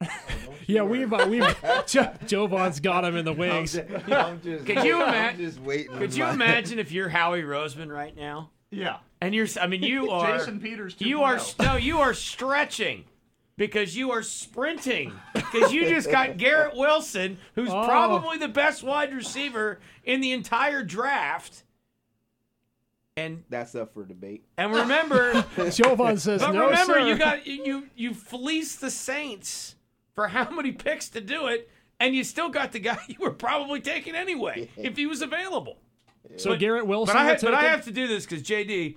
Yeah, 0.68 0.82
we've 0.84 1.12
uh, 1.12 1.26
we've 1.28 1.56
jo- 1.86 2.12
Jovan's 2.24 2.78
got 2.78 3.04
him 3.04 3.16
in 3.16 3.24
the 3.24 3.32
wings. 3.32 3.76
I'm 3.76 4.40
just, 4.40 4.64
Could 4.64 4.84
you 4.84 5.02
I'm 5.02 5.32
ima- 5.34 5.36
just 5.36 5.60
waiting. 5.60 5.92
Could 5.98 6.14
you 6.14 6.24
imagine 6.24 6.78
if 6.78 6.92
you're 6.92 7.08
Howie 7.08 7.42
Roseman 7.42 7.92
right 7.92 8.16
now? 8.16 8.50
Yeah. 8.72 8.96
And 9.20 9.34
you're, 9.34 9.46
I 9.60 9.68
mean, 9.68 9.82
you 9.84 10.10
are. 10.10 10.38
Jason 10.38 10.58
Peters 10.58 10.96
You 10.98 11.22
are 11.22 11.38
oh. 11.38 11.54
no, 11.62 11.76
you 11.76 11.98
are 12.00 12.14
stretching 12.14 13.04
because 13.56 13.96
you 13.96 14.10
are 14.10 14.22
sprinting 14.22 15.12
because 15.34 15.72
you 15.72 15.88
just 15.88 16.10
got 16.10 16.36
Garrett 16.38 16.74
Wilson, 16.76 17.38
who's 17.54 17.68
Oh. 17.70 17.84
probably 17.86 18.38
the 18.38 18.48
best 18.48 18.82
wide 18.82 19.14
receiver 19.14 19.78
in 20.02 20.20
the 20.20 20.32
entire 20.32 20.82
draft. 20.82 21.62
And 23.16 23.44
That's 23.50 23.74
up 23.74 23.92
for 23.92 24.04
debate. 24.06 24.42
and 24.56 24.74
remember, 24.74 25.44
Jovan 25.70 26.16
says 26.16 26.40
but 26.40 26.52
no, 26.52 26.64
remember, 26.64 26.94
sir. 26.94 27.06
you 27.06 27.18
got 27.18 27.46
you 27.46 27.88
you 27.94 28.14
fleeced 28.14 28.80
the 28.80 28.90
Saints 28.90 29.74
for 30.14 30.28
how 30.28 30.48
many 30.50 30.72
picks 30.72 31.10
to 31.10 31.20
do 31.20 31.46
it, 31.48 31.68
and 32.00 32.14
you 32.14 32.24
still 32.24 32.48
got 32.48 32.72
the 32.72 32.78
guy 32.78 32.98
you 33.08 33.16
were 33.20 33.30
probably 33.30 33.80
taking 33.80 34.14
anyway 34.14 34.70
if 34.78 34.96
he 34.96 35.04
was 35.04 35.20
available. 35.20 35.76
So 36.36 36.50
But- 36.50 36.60
Garrett 36.60 36.86
Wilson. 36.86 37.14
But 37.14 37.20
I, 37.20 37.24
have, 37.24 37.40
but 37.40 37.54
I 37.54 37.64
have 37.64 37.84
to 37.84 37.92
do 37.92 38.06
this 38.06 38.24
because 38.24 38.42
JD, 38.42 38.96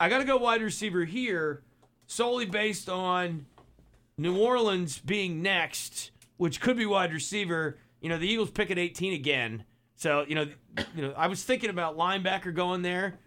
I 0.00 0.08
got 0.08 0.18
to 0.18 0.24
go 0.24 0.36
wide 0.36 0.62
receiver 0.62 1.04
here 1.04 1.62
solely 2.06 2.46
based 2.46 2.88
on 2.88 3.46
New 4.18 4.36
Orleans 4.38 4.98
being 4.98 5.42
next, 5.42 6.10
which 6.36 6.60
could 6.60 6.76
be 6.76 6.86
wide 6.86 7.12
receiver. 7.12 7.78
You 8.00 8.08
know, 8.08 8.18
the 8.18 8.28
Eagles 8.28 8.50
pick 8.50 8.70
at 8.70 8.78
18 8.78 9.12
again. 9.12 9.64
So, 9.96 10.24
you 10.28 10.34
know, 10.34 10.46
you 10.94 11.02
know, 11.02 11.14
I 11.16 11.26
was 11.26 11.42
thinking 11.42 11.70
about 11.70 11.96
linebacker 11.96 12.54
going 12.54 12.82
there, 12.82 13.18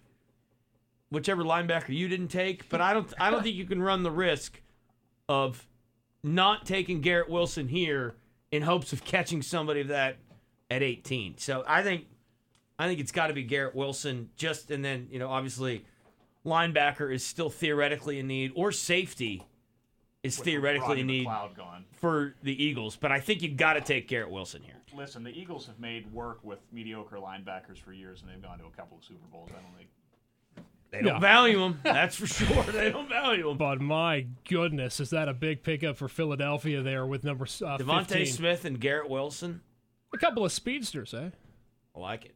whichever 1.10 1.44
linebacker 1.44 1.90
you 1.90 2.08
didn't 2.08 2.28
take, 2.28 2.70
but 2.70 2.82
I 2.82 2.94
don't 2.94 3.12
I 3.20 3.32
don't 3.32 3.42
think 3.44 3.56
you 3.56 3.66
can 3.66 3.82
run 3.82 4.04
the 4.04 4.12
risk 4.12 4.62
of 5.28 5.66
not 6.24 6.66
taking 6.66 7.02
Garrett 7.02 7.30
Wilson 7.30 7.68
here 7.68 8.16
in 8.52 8.64
hopes 8.64 8.94
of 8.94 9.04
catching 9.04 9.42
somebody 9.42 9.82
of 9.82 9.88
that 9.88 10.18
at 10.70 10.84
18. 10.84 11.38
So, 11.38 11.64
I 11.68 11.82
think 11.82 12.06
I 12.80 12.88
think 12.88 13.00
it's 13.02 13.12
got 13.12 13.28
to 13.28 13.34
be 13.34 13.44
Garrett 13.44 13.76
Wilson. 13.76 14.30
Just 14.38 14.72
and 14.72 14.84
then 14.84 15.08
you 15.12 15.20
know, 15.20 15.30
obviously, 15.30 15.84
linebacker 16.46 17.14
is 17.14 17.26
still 17.26 17.50
theoretically 17.50 18.20
in 18.20 18.28
need, 18.28 18.52
or 18.56 18.72
safety 18.72 19.44
is 20.24 20.38
theoretically 20.38 21.02
in 21.02 21.08
need 21.08 21.26
gone. 21.26 21.86
for 21.98 22.36
the 22.42 22.64
Eagles. 22.64 22.96
But 22.96 23.12
I 23.12 23.20
think 23.20 23.42
you've 23.42 23.58
got 23.58 23.74
to 23.74 23.82
take 23.82 24.08
Garrett 24.08 24.32
Wilson 24.32 24.62
here. 24.64 24.76
Listen, 24.96 25.24
the 25.24 25.30
Eagles 25.38 25.68
have 25.68 25.80
made 25.80 26.12
work 26.12 26.40
with 26.44 26.60
mediocre 26.72 27.18
linebackers 27.18 27.78
for 27.78 27.94
years, 27.94 28.22
and 28.22 28.32
they've 28.32 28.42
gone 28.42 28.58
to 28.60 28.66
a 28.66 28.72
couple 28.72 28.98
of 28.98 29.04
Super 29.04 29.28
Bowls. 29.32 29.50
I 29.52 29.62
don't 29.62 29.76
think. 29.78 29.90
They 30.92 31.02
don't 31.02 31.14
Yeah. 31.16 31.20
value 31.20 31.64
him. 31.64 31.80
That's 31.84 32.16
for 32.16 32.26
sure. 32.26 32.64
They 32.64 32.92
don't 32.92 33.08
value 33.08 33.50
him. 33.50 33.58
But 33.58 33.80
my 33.80 34.26
goodness, 34.50 35.00
is 35.00 35.12
that 35.12 35.30
a 35.30 35.34
big 35.34 35.62
pickup 35.64 35.98
for 35.98 36.08
Philadelphia 36.08 36.82
there 36.82 37.06
with 37.06 37.24
number 37.24 37.44
uh, 37.46 37.78
DeVonta 37.78 38.08
15? 38.08 38.26
Smith 38.26 38.66
and 38.66 38.80
Garrett 38.80 39.10
Wilson. 39.10 39.62
A 40.14 40.18
couple 40.18 40.44
of 40.44 40.52
speedsters, 40.52 41.14
eh? 41.14 41.30
I 41.96 42.00
like 42.00 42.26
it. 42.26 42.36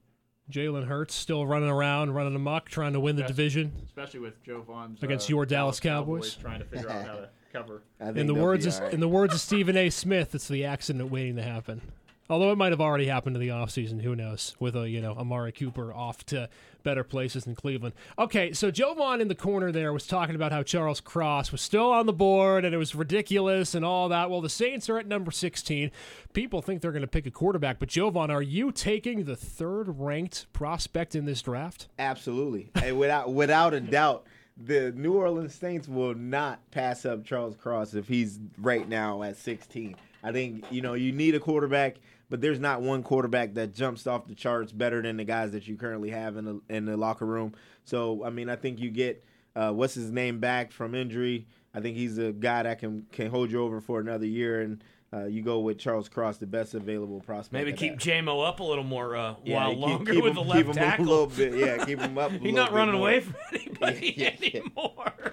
Jalen 0.51 0.87
Hurts 0.87 1.15
still 1.15 1.45
running 1.45 1.69
around, 1.69 2.13
running 2.13 2.35
amok, 2.35 2.69
trying 2.69 2.93
to 2.93 2.99
win 2.99 3.15
the 3.15 3.23
division. 3.23 3.71
Especially 3.85 4.19
with 4.19 4.43
Jovan's 4.43 5.01
uh, 5.01 5.05
Against 5.05 5.29
your 5.29 5.45
Dallas 5.45 5.79
Cowboys. 5.79 6.35
trying 6.35 6.59
to 6.59 6.65
figure 6.65 6.89
out 6.89 7.05
how 7.05 7.13
to 7.15 7.29
cover. 7.53 7.83
In 7.99 8.27
the 8.27 8.33
words 8.33 8.65
of, 8.65 8.75
all 8.75 8.81
right. 8.81 8.93
in 8.93 8.99
the 8.99 9.07
words 9.07 9.33
of 9.33 9.39
Stephen 9.39 9.77
A. 9.77 9.89
Smith, 9.89 10.35
it's 10.35 10.47
the 10.47 10.65
accident 10.65 11.09
waiting 11.11 11.35
to 11.37 11.43
happen. 11.43 11.81
Although 12.29 12.51
it 12.51 12.57
might 12.57 12.71
have 12.71 12.79
already 12.79 13.07
happened 13.07 13.35
in 13.35 13.41
the 13.41 13.49
offseason, 13.49 14.01
who 14.01 14.15
knows? 14.15 14.55
With 14.59 14.75
a 14.75 14.89
you 14.89 15.01
know 15.01 15.13
Amari 15.13 15.51
Cooper 15.51 15.93
off 15.93 16.25
to 16.27 16.49
better 16.83 17.03
places 17.03 17.47
in 17.47 17.55
Cleveland. 17.55 17.95
Okay, 18.17 18.53
so 18.53 18.71
Jovan 18.71 19.21
in 19.21 19.27
the 19.27 19.35
corner 19.35 19.71
there 19.71 19.93
was 19.93 20.05
talking 20.05 20.35
about 20.35 20.51
how 20.51 20.63
Charles 20.63 20.99
Cross 21.01 21.51
was 21.51 21.61
still 21.61 21.91
on 21.91 22.05
the 22.05 22.13
board 22.13 22.65
and 22.65 22.73
it 22.73 22.77
was 22.77 22.93
ridiculous 22.95 23.73
and 23.75 23.85
all 23.85 24.09
that. 24.09 24.29
Well, 24.29 24.41
the 24.41 24.49
Saints 24.49 24.89
are 24.89 24.97
at 24.97 25.07
number 25.07 25.31
16. 25.31 25.91
People 26.33 26.61
think 26.61 26.81
they're 26.81 26.91
going 26.91 27.01
to 27.01 27.07
pick 27.07 27.25
a 27.25 27.31
quarterback, 27.31 27.79
but 27.79 27.89
Jovan, 27.89 28.31
are 28.31 28.41
you 28.41 28.71
taking 28.71 29.23
the 29.23 29.35
third 29.35 29.99
ranked 29.99 30.51
prospect 30.53 31.15
in 31.15 31.25
this 31.25 31.41
draft? 31.41 31.87
Absolutely, 31.99 32.69
and 32.75 32.97
without 32.97 33.33
without 33.33 33.73
a 33.73 33.79
doubt, 33.79 34.27
the 34.57 34.91
New 34.91 35.13
Orleans 35.13 35.55
Saints 35.55 35.87
will 35.87 36.13
not 36.13 36.59
pass 36.71 37.05
up 37.05 37.25
Charles 37.25 37.55
Cross 37.55 37.95
if 37.95 38.07
he's 38.07 38.39
right 38.57 38.87
now 38.87 39.23
at 39.23 39.37
16. 39.37 39.95
I 40.23 40.31
think 40.31 40.65
you 40.71 40.81
know 40.81 40.93
you 40.93 41.11
need 41.11 41.35
a 41.35 41.39
quarterback, 41.39 41.97
but 42.33 42.41
there's 42.41 42.59
not 42.59 42.81
one 42.81 43.03
quarterback 43.03 43.53
that 43.53 43.75
jumps 43.75 44.07
off 44.07 44.25
the 44.25 44.33
charts 44.33 44.71
better 44.71 45.03
than 45.03 45.17
the 45.17 45.23
guys 45.23 45.51
that 45.51 45.67
you 45.67 45.75
currently 45.77 46.09
have 46.09 46.35
in 46.35 46.45
the 46.45 46.59
in 46.67 46.85
the 46.85 46.97
locker 46.97 47.27
room. 47.27 47.53
So 47.85 48.23
I 48.25 48.31
mean, 48.31 48.49
I 48.49 48.55
think 48.55 48.79
you 48.79 48.89
get 48.89 49.23
uh, 49.55 49.69
what's 49.69 49.93
his 49.93 50.09
name 50.09 50.39
back 50.39 50.71
from 50.71 50.95
injury. 50.95 51.45
I 51.75 51.79
think 51.79 51.95
he's 51.95 52.17
a 52.17 52.31
guy 52.31 52.63
that 52.63 52.79
can 52.79 53.05
can 53.11 53.29
hold 53.29 53.51
you 53.51 53.61
over 53.61 53.79
for 53.81 53.99
another 53.99 54.25
year, 54.25 54.61
and 54.61 54.83
uh, 55.13 55.25
you 55.25 55.43
go 55.43 55.59
with 55.59 55.77
Charles 55.77 56.09
Cross, 56.09 56.37
the 56.39 56.47
best 56.47 56.73
available 56.73 57.19
prospect. 57.19 57.53
Maybe 57.53 57.71
keep. 57.77 57.99
JMO 57.99 58.47
up 58.49 58.59
a 58.61 58.63
little 58.63 58.83
more 58.83 59.15
uh, 59.15 59.35
Yeah, 59.43 59.57
while 59.57 59.69
keep- 59.69 59.79
longer 59.79 60.13
keep 60.13 60.23
with 60.23 60.31
him- 60.35 60.47
the 60.47 60.53
keep 60.53 60.65
left 60.65 60.69
him 60.69 60.73
tackle. 60.73 61.05
a 61.05 61.07
little 61.07 61.27
bit. 61.27 61.53
Yeah, 61.53 61.85
keep 61.85 61.99
him 61.99 62.17
up. 62.17 62.31
a 62.31 62.37
He's 62.39 62.55
not 62.55 62.71
running 62.73 62.95
more. 62.95 63.09
away 63.09 63.19
from 63.19 63.35
anybody 63.53 64.13
Yeah, 64.17 64.31
yeah. 64.39 64.59
anymore. 64.61 65.32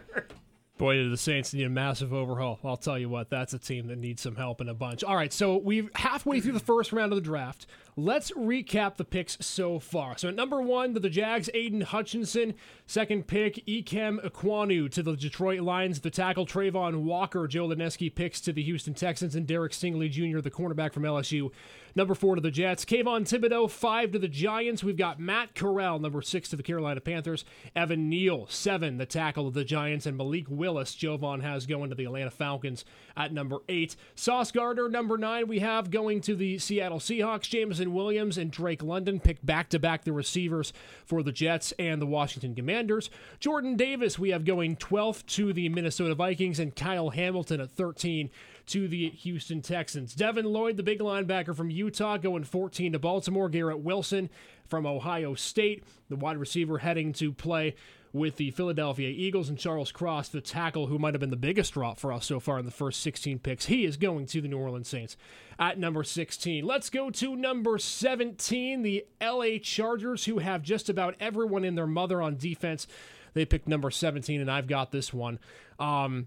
Boy, 0.80 0.94
do 0.94 1.10
the 1.10 1.18
Saints 1.18 1.52
need 1.52 1.64
a 1.64 1.68
massive 1.68 2.14
overhaul. 2.14 2.58
I'll 2.64 2.78
tell 2.78 2.98
you 2.98 3.10
what, 3.10 3.28
that's 3.28 3.52
a 3.52 3.58
team 3.58 3.88
that 3.88 3.98
needs 3.98 4.22
some 4.22 4.36
help 4.36 4.62
in 4.62 4.68
a 4.70 4.72
bunch. 4.72 5.04
All 5.04 5.14
right, 5.14 5.30
so 5.30 5.58
we've 5.58 5.90
halfway 5.94 6.40
through 6.40 6.54
the 6.54 6.58
first 6.58 6.90
round 6.90 7.12
of 7.12 7.16
the 7.16 7.22
draft. 7.22 7.66
Let's 7.98 8.30
recap 8.30 8.96
the 8.96 9.04
picks 9.04 9.36
so 9.44 9.78
far. 9.78 10.16
So 10.16 10.28
at 10.28 10.34
number 10.34 10.62
one, 10.62 10.94
to 10.94 11.00
the 11.00 11.10
Jags, 11.10 11.50
Aidan 11.52 11.82
Hutchinson. 11.82 12.54
Second 12.86 13.26
pick, 13.26 13.56
Ikem 13.66 14.24
Ekwonu 14.24 14.90
to 14.92 15.02
the 15.02 15.16
Detroit 15.16 15.60
Lions. 15.60 16.00
The 16.00 16.08
tackle, 16.08 16.46
Trayvon 16.46 17.02
Walker. 17.02 17.46
Joe 17.46 17.68
Lineski 17.68 18.14
picks 18.14 18.40
to 18.40 18.52
the 18.52 18.62
Houston 18.62 18.94
Texans. 18.94 19.34
And 19.34 19.46
Derek 19.46 19.72
Stingley 19.72 20.10
Jr., 20.10 20.40
the 20.40 20.50
cornerback 20.50 20.94
from 20.94 21.02
LSU. 21.02 21.50
Number 21.94 22.14
four 22.14 22.34
to 22.34 22.40
the 22.40 22.50
Jets. 22.50 22.84
Kayvon 22.84 23.22
Thibodeaux, 23.22 23.70
five 23.70 24.12
to 24.12 24.18
the 24.18 24.28
Giants. 24.28 24.84
We've 24.84 24.96
got 24.96 25.20
Matt 25.20 25.54
Corral, 25.54 25.98
number 25.98 26.22
six 26.22 26.48
to 26.50 26.56
the 26.56 26.62
Carolina 26.62 27.00
Panthers. 27.00 27.44
Evan 27.74 28.08
Neal, 28.08 28.46
seven, 28.48 28.98
the 28.98 29.06
tackle 29.06 29.48
of 29.48 29.54
the 29.54 29.64
Giants. 29.64 30.06
And 30.06 30.16
Malik 30.16 30.46
Willis, 30.48 30.94
Jovan 30.94 31.40
has 31.40 31.66
going 31.66 31.90
to 31.90 31.96
the 31.96 32.04
Atlanta 32.04 32.30
Falcons 32.30 32.84
at 33.16 33.32
number 33.32 33.58
eight. 33.68 33.96
Sauce 34.14 34.50
Gardner, 34.52 34.88
number 34.88 35.18
nine, 35.18 35.48
we 35.48 35.58
have 35.58 35.90
going 35.90 36.20
to 36.22 36.34
the 36.34 36.58
Seattle 36.58 37.00
Seahawks. 37.00 37.48
Jameson 37.48 37.92
Williams 37.92 38.38
and 38.38 38.50
Drake 38.50 38.82
London 38.82 39.20
pick 39.20 39.44
back 39.44 39.68
to 39.70 39.78
back 39.78 40.04
the 40.04 40.12
receivers 40.12 40.72
for 41.04 41.22
the 41.22 41.32
Jets 41.32 41.72
and 41.78 42.00
the 42.00 42.06
Washington 42.06 42.54
Commanders. 42.54 43.10
Jordan 43.40 43.76
Davis, 43.76 44.18
we 44.18 44.30
have 44.30 44.44
going 44.44 44.76
12th 44.76 45.26
to 45.26 45.52
the 45.52 45.68
Minnesota 45.68 46.14
Vikings. 46.14 46.58
And 46.58 46.74
Kyle 46.74 47.10
Hamilton 47.10 47.60
at 47.60 47.70
13 47.70 48.30
to 48.70 48.88
the 48.88 49.10
Houston 49.10 49.62
Texans. 49.62 50.14
Devin 50.14 50.44
Lloyd, 50.44 50.76
the 50.76 50.82
big 50.82 51.00
linebacker 51.00 51.54
from 51.54 51.70
Utah, 51.70 52.16
going 52.16 52.44
14 52.44 52.92
to 52.92 52.98
Baltimore. 52.98 53.48
Garrett 53.48 53.80
Wilson 53.80 54.30
from 54.66 54.86
Ohio 54.86 55.34
State, 55.34 55.84
the 56.08 56.16
wide 56.16 56.36
receiver 56.36 56.78
heading 56.78 57.12
to 57.14 57.32
play 57.32 57.74
with 58.12 58.36
the 58.36 58.50
Philadelphia 58.50 59.08
Eagles, 59.08 59.48
and 59.48 59.58
Charles 59.58 59.92
Cross, 59.92 60.28
the 60.30 60.40
tackle 60.40 60.86
who 60.86 60.98
might 60.98 61.14
have 61.14 61.20
been 61.20 61.30
the 61.30 61.36
biggest 61.36 61.74
drop 61.74 61.98
for 61.98 62.12
us 62.12 62.26
so 62.26 62.40
far 62.40 62.58
in 62.58 62.64
the 62.64 62.70
first 62.70 63.00
16 63.02 63.38
picks. 63.38 63.66
He 63.66 63.84
is 63.84 63.96
going 63.96 64.26
to 64.26 64.40
the 64.40 64.48
New 64.48 64.58
Orleans 64.58 64.88
Saints 64.88 65.16
at 65.58 65.78
number 65.78 66.02
16. 66.02 66.64
Let's 66.64 66.90
go 66.90 67.10
to 67.10 67.36
number 67.36 67.78
17, 67.78 68.82
the 68.82 69.04
LA 69.20 69.58
Chargers, 69.62 70.24
who 70.24 70.38
have 70.38 70.62
just 70.62 70.88
about 70.88 71.14
everyone 71.20 71.64
in 71.64 71.74
their 71.74 71.86
mother 71.86 72.20
on 72.20 72.36
defense. 72.36 72.86
They 73.34 73.44
picked 73.44 73.68
number 73.68 73.90
17, 73.90 74.40
and 74.40 74.50
I've 74.50 74.66
got 74.66 74.90
this 74.90 75.12
one. 75.12 75.38
Um, 75.78 76.26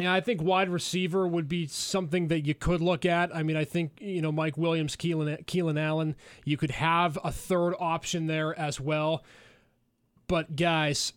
yeah, 0.00 0.12
I 0.12 0.20
think 0.20 0.42
wide 0.42 0.68
receiver 0.68 1.26
would 1.26 1.48
be 1.48 1.66
something 1.66 2.28
that 2.28 2.46
you 2.46 2.54
could 2.54 2.80
look 2.80 3.04
at. 3.04 3.34
I 3.34 3.42
mean, 3.42 3.56
I 3.56 3.64
think 3.64 3.98
you 4.00 4.22
know 4.22 4.32
Mike 4.32 4.56
Williams, 4.56 4.96
Keenan, 4.96 5.44
Keenan 5.46 5.78
Allen. 5.78 6.16
You 6.44 6.56
could 6.56 6.72
have 6.72 7.18
a 7.22 7.32
third 7.32 7.74
option 7.78 8.26
there 8.26 8.58
as 8.58 8.80
well. 8.80 9.24
But 10.26 10.56
guys, 10.56 11.12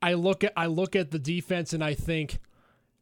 I 0.00 0.14
look 0.14 0.44
at 0.44 0.52
I 0.56 0.66
look 0.66 0.96
at 0.96 1.10
the 1.10 1.18
defense 1.18 1.72
and 1.72 1.82
I 1.82 1.94
think, 1.94 2.38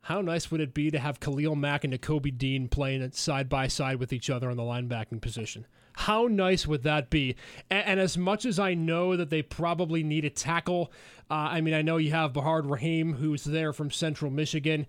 how 0.03 0.21
nice 0.21 0.51
would 0.51 0.61
it 0.61 0.75
be 0.75 0.91
to 0.91 0.99
have 0.99 1.21
Khalil 1.21 1.57
Mack 1.57 1.85
and 1.85 1.93
Jacoby 1.93 2.31
Dean 2.31 2.69
playing 2.69 3.11
side 3.13 3.49
by 3.49 3.69
side 3.69 3.99
with 3.99 4.13
each 4.13 4.31
other 4.31 4.51
on 4.51 4.57
the 4.57 4.63
linebacking 4.63 5.21
position? 5.21 5.67
How 6.01 6.27
nice 6.27 6.67
would 6.67 6.83
that 6.83 7.09
be? 7.09 7.37
And, 7.71 7.87
and 7.87 8.01
as 8.01 8.19
much 8.19 8.45
as 8.45 8.59
I 8.59 8.75
know 8.75 9.17
that 9.17 9.31
they 9.31 9.41
probably 9.41 10.03
need 10.03 10.27
a 10.27 10.31
tackle, 10.31 10.93
uh, 11.31 11.35
I 11.35 11.63
mean, 11.63 11.73
I 11.73 11.81
know 11.81 11.97
you 11.97 12.11
have 12.13 12.35
Bernhard 12.35 12.67
Raimann, 12.67 13.17
who's 13.17 13.45
there 13.45 13.73
from 13.73 13.91
Central 13.91 14.31
Michigan. 14.31 14.87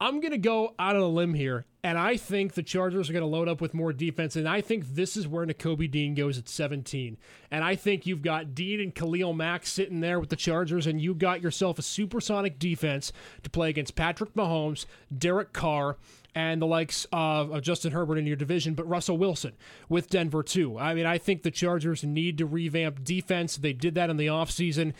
I'm 0.00 0.20
going 0.20 0.32
to 0.32 0.38
go 0.38 0.74
out 0.76 0.96
on 0.96 1.02
a 1.02 1.08
limb 1.08 1.34
here, 1.34 1.66
and 1.84 1.96
I 1.96 2.16
think 2.16 2.54
the 2.54 2.64
Chargers 2.64 3.08
are 3.08 3.12
going 3.12 3.22
to 3.22 3.28
load 3.28 3.48
up 3.48 3.60
with 3.60 3.74
more 3.74 3.92
defense, 3.92 4.34
and 4.34 4.48
I 4.48 4.60
think 4.60 4.84
this 4.86 5.16
is 5.16 5.28
where 5.28 5.46
Nakobe 5.46 5.88
Dean 5.88 6.16
goes 6.16 6.36
at 6.36 6.48
17. 6.48 7.16
And 7.52 7.62
I 7.62 7.76
think 7.76 8.04
you've 8.04 8.20
got 8.20 8.56
Dean 8.56 8.80
and 8.80 8.92
Khalil 8.92 9.34
Mack 9.34 9.64
sitting 9.64 10.00
there 10.00 10.18
with 10.18 10.30
the 10.30 10.36
Chargers, 10.36 10.88
and 10.88 11.00
you've 11.00 11.18
got 11.18 11.42
yourself 11.42 11.78
a 11.78 11.82
supersonic 11.82 12.58
defense 12.58 13.12
to 13.44 13.50
play 13.50 13.70
against 13.70 13.94
Patrick 13.94 14.34
Mahomes, 14.34 14.84
Derek 15.16 15.52
Carr, 15.52 15.96
and 16.34 16.60
the 16.60 16.66
likes 16.66 17.06
of, 17.12 17.50
of 17.52 17.62
Justin 17.62 17.92
Herbert 17.92 18.18
in 18.18 18.26
your 18.26 18.36
division, 18.36 18.74
but 18.74 18.88
Russell 18.88 19.16
Wilson 19.16 19.52
with 19.88 20.10
Denver 20.10 20.42
too. 20.42 20.78
I 20.78 20.94
mean, 20.94 21.06
I 21.06 21.18
think 21.18 21.42
the 21.42 21.50
Chargers 21.50 22.02
need 22.04 22.38
to 22.38 22.46
revamp 22.46 23.04
defense. 23.04 23.56
They 23.56 23.72
did 23.72 23.94
that 23.94 24.10
in 24.10 24.16
the 24.16 24.26
offseason. 24.26 24.94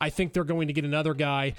I 0.00 0.10
think 0.10 0.32
they're 0.32 0.44
going 0.44 0.68
to 0.68 0.74
get 0.74 0.84
another 0.84 1.14
guy. 1.14 1.54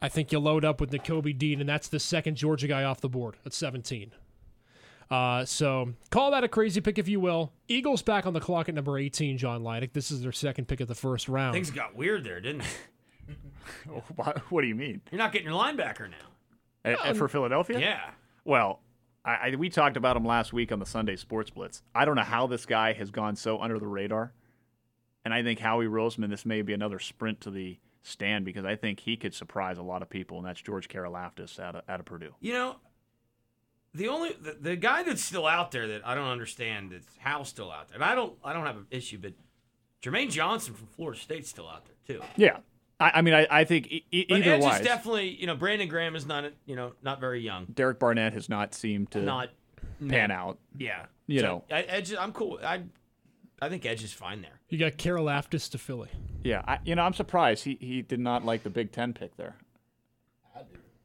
I 0.00 0.08
think 0.08 0.32
you 0.32 0.38
load 0.38 0.64
up 0.64 0.80
with 0.80 0.90
Nakobe 0.90 1.36
Dean, 1.36 1.60
and 1.60 1.68
that's 1.68 1.88
the 1.88 2.00
second 2.00 2.36
Georgia 2.36 2.66
guy 2.68 2.84
off 2.84 3.00
the 3.00 3.08
board 3.08 3.36
at 3.44 3.52
17. 3.52 4.12
Uh, 5.10 5.44
so 5.44 5.92
call 6.10 6.30
that 6.30 6.44
a 6.44 6.48
crazy 6.48 6.80
pick 6.80 6.98
if 6.98 7.08
you 7.08 7.20
will. 7.20 7.52
Eagles 7.68 8.02
back 8.02 8.26
on 8.26 8.32
the 8.32 8.40
clock 8.40 8.68
at 8.68 8.74
number 8.74 8.98
18, 8.98 9.38
John 9.38 9.62
Leidick. 9.62 9.92
This 9.92 10.10
is 10.10 10.22
their 10.22 10.32
second 10.32 10.66
pick 10.66 10.80
of 10.80 10.88
the 10.88 10.94
first 10.94 11.28
round. 11.28 11.54
Things 11.54 11.70
got 11.70 11.94
weird 11.94 12.24
there, 12.24 12.40
didn't 12.40 12.62
they? 12.62 12.66
What, 14.16 14.38
what 14.50 14.60
do 14.60 14.66
you 14.66 14.74
mean? 14.74 15.00
You're 15.10 15.18
not 15.18 15.32
getting 15.32 15.48
your 15.48 15.58
linebacker 15.58 16.10
now. 16.10 16.92
Uh, 16.92 16.96
uh, 17.02 17.14
for 17.14 17.28
Philadelphia? 17.28 17.78
Yeah. 17.78 18.10
Well, 18.44 18.80
I, 19.24 19.30
I, 19.52 19.54
we 19.56 19.70
talked 19.70 19.96
about 19.96 20.16
him 20.16 20.24
last 20.24 20.52
week 20.52 20.70
on 20.72 20.78
the 20.78 20.86
Sunday 20.86 21.16
Sports 21.16 21.50
Blitz. 21.50 21.82
I 21.94 22.04
don't 22.04 22.16
know 22.16 22.22
how 22.22 22.46
this 22.46 22.66
guy 22.66 22.92
has 22.92 23.10
gone 23.10 23.36
so 23.36 23.58
under 23.60 23.78
the 23.78 23.86
radar. 23.86 24.32
And 25.24 25.32
I 25.32 25.42
think 25.42 25.58
Howie 25.58 25.86
Roseman, 25.86 26.28
this 26.28 26.44
may 26.44 26.60
be 26.62 26.74
another 26.74 26.98
sprint 26.98 27.40
to 27.42 27.50
the 27.50 27.78
stand 28.02 28.44
because 28.44 28.64
I 28.64 28.76
think 28.76 29.00
he 29.00 29.16
could 29.16 29.34
surprise 29.34 29.78
a 29.78 29.82
lot 29.82 30.02
of 30.02 30.10
people, 30.10 30.36
and 30.36 30.46
that's 30.46 30.60
George 30.60 30.88
Karlaftis 30.88 31.58
out 31.58 31.76
of, 31.76 31.82
out 31.88 32.00
of 32.00 32.06
Purdue. 32.06 32.34
You 32.40 32.52
know, 32.52 32.76
the 33.94 34.08
only 34.08 34.32
the, 34.38 34.56
the 34.60 34.76
guy 34.76 35.02
that's 35.02 35.24
still 35.24 35.46
out 35.46 35.70
there 35.70 35.88
that 35.88 36.06
I 36.06 36.14
don't 36.14 36.28
understand 36.28 36.92
is 36.92 37.04
Hal's 37.18 37.48
still 37.48 37.70
out 37.70 37.88
there. 37.88 37.94
And 37.94 38.04
I 38.04 38.14
don't 38.14 38.34
I 38.44 38.52
don't 38.52 38.66
have 38.66 38.76
an 38.76 38.86
issue, 38.90 39.18
but 39.18 39.32
Jermaine 40.02 40.30
Johnson 40.30 40.74
from 40.74 40.88
Florida 40.88 41.18
State's 41.18 41.48
still 41.48 41.68
out 41.68 41.86
there 41.86 42.16
too. 42.16 42.22
Yeah. 42.36 42.58
I, 43.00 43.12
I 43.16 43.22
mean, 43.22 43.34
I, 43.34 43.46
I 43.50 43.64
think 43.64 43.88
e- 43.90 44.04
e- 44.10 44.26
But 44.28 44.38
either 44.38 44.52
Edge 44.54 44.62
wise, 44.62 44.80
is 44.80 44.86
definitely 44.86 45.28
you 45.30 45.46
know 45.46 45.56
Brandon 45.56 45.88
Graham 45.88 46.14
is 46.16 46.26
not 46.26 46.44
you 46.66 46.76
know 46.76 46.92
not 47.02 47.20
very 47.20 47.40
young, 47.40 47.66
Derek 47.66 47.98
Barnett 47.98 48.32
has 48.34 48.48
not 48.48 48.74
seemed 48.74 49.10
to 49.12 49.20
not 49.20 49.50
pan 50.08 50.30
out. 50.30 50.58
yeah. 50.78 51.06
You 51.26 51.40
So, 51.40 51.46
know. 51.46 51.64
I, 51.70 51.82
Edge 51.82 52.14
I'm 52.14 52.32
cool. 52.32 52.60
I 52.62 52.82
I 53.62 53.68
think 53.68 53.84
Edge 53.86 54.04
is 54.04 54.12
fine 54.12 54.42
there. 54.42 54.60
You 54.68 54.78
got 54.78 54.92
Karlaftis 54.92 55.70
to 55.70 55.78
Philly. 55.78 56.10
Yeah, 56.42 56.62
I, 56.66 56.78
you 56.84 56.94
know, 56.94 57.02
I'm 57.02 57.14
surprised 57.14 57.64
he, 57.64 57.78
he 57.80 58.02
did 58.02 58.20
not 58.20 58.44
like 58.44 58.62
the 58.62 58.70
Big 58.70 58.92
Ten 58.92 59.12
pick 59.14 59.36
there. 59.36 59.56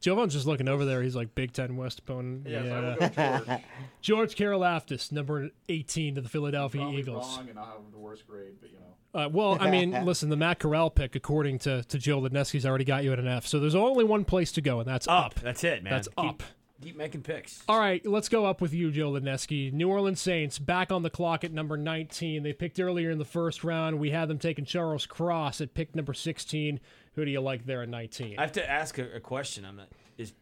Jovan's 0.01 0.33
just 0.35 0.47
looking 0.47 0.69
over 0.69 0.85
there. 0.85 1.03
He's 1.03 1.17
like 1.17 1.35
Big 1.35 1.53
Ten 1.53 1.77
West 1.77 1.99
opponent. 2.01 2.47
Yeah. 2.49 3.59
George 4.01 4.35
Karlaftis, 4.37 5.13
number 5.13 5.51
18 5.69 6.17
to 6.17 6.21
the 6.21 6.29
Philadelphia 6.29 6.89
Eagles. 6.91 7.39
and 7.49 7.59
I'll 7.59 7.65
have 7.65 7.93
the 7.93 7.99
worst 7.99 8.27
grade, 8.27 8.55
but 8.61 8.71
you 8.71 8.77
know. 8.79 8.85
Uh, 9.15 9.29
well, 9.29 9.57
I 9.61 9.71
mean, 9.71 9.91
listen, 10.05 10.29
the 10.29 10.37
Matt 10.37 10.59
Corral 10.59 10.91
pick, 10.91 11.17
according 11.17 11.59
to, 11.61 11.83
to 11.85 11.99
Joe 11.99 12.21
Ledneski's 12.21 12.67
already 12.67 12.85
got 12.85 13.05
you 13.05 13.13
at 13.13 13.19
an 13.19 13.27
F. 13.27 13.47
So 13.47 13.59
there's 13.59 13.75
only 13.75 14.05
one 14.05 14.25
place 14.25 14.53
to 14.53 14.61
go, 14.61 14.81
and 14.81 14.89
that's 14.89 15.09
up. 15.09 15.19
Up. 15.27 15.35
That's 15.37 15.65
it, 15.65 15.83
man. 15.83 15.93
That's 15.93 16.09
Keep- 16.09 16.19
up. 16.19 16.43
Keep 16.81 16.97
making 16.97 17.23
picks. 17.23 17.65
All 17.69 17.81
right, 17.81 18.07
let's 18.07 18.29
go 18.29 18.47
up 18.47 18.61
with 18.61 18.73
you, 18.73 18.93
Joe 18.93 19.11
Ledneski. 19.11 19.73
New 19.73 19.89
Orleans 19.91 20.21
Saints 20.21 20.61
back 20.61 20.93
on 20.93 21.03
the 21.03 21.11
clock 21.11 21.43
at 21.43 21.53
number 21.53 21.77
19. 21.77 22.45
They 22.45 22.53
picked 22.53 22.79
earlier 22.79 23.11
in 23.11 23.19
the 23.19 23.25
first 23.25 23.65
round. 23.65 23.99
We 23.99 24.11
had 24.11 24.29
them 24.29 24.39
taking 24.39 24.65
Charles 24.65 25.05
Cross 25.05 25.61
at 25.61 25.75
pick 25.75 25.97
number 25.97 26.15
16. 26.15 26.79
Who 27.19 27.25
do 27.25 27.33
you 27.33 27.41
like 27.41 27.67
there 27.67 27.83
at 27.83 27.89
19? 27.89 28.39
I 28.39 28.43
have 28.43 28.53
to 28.53 28.71
ask 28.71 28.97
a, 28.99 29.17
a 29.17 29.19
question. 29.21 29.65
I'm 29.65 29.75
not, 29.75 29.89
is 30.19 30.35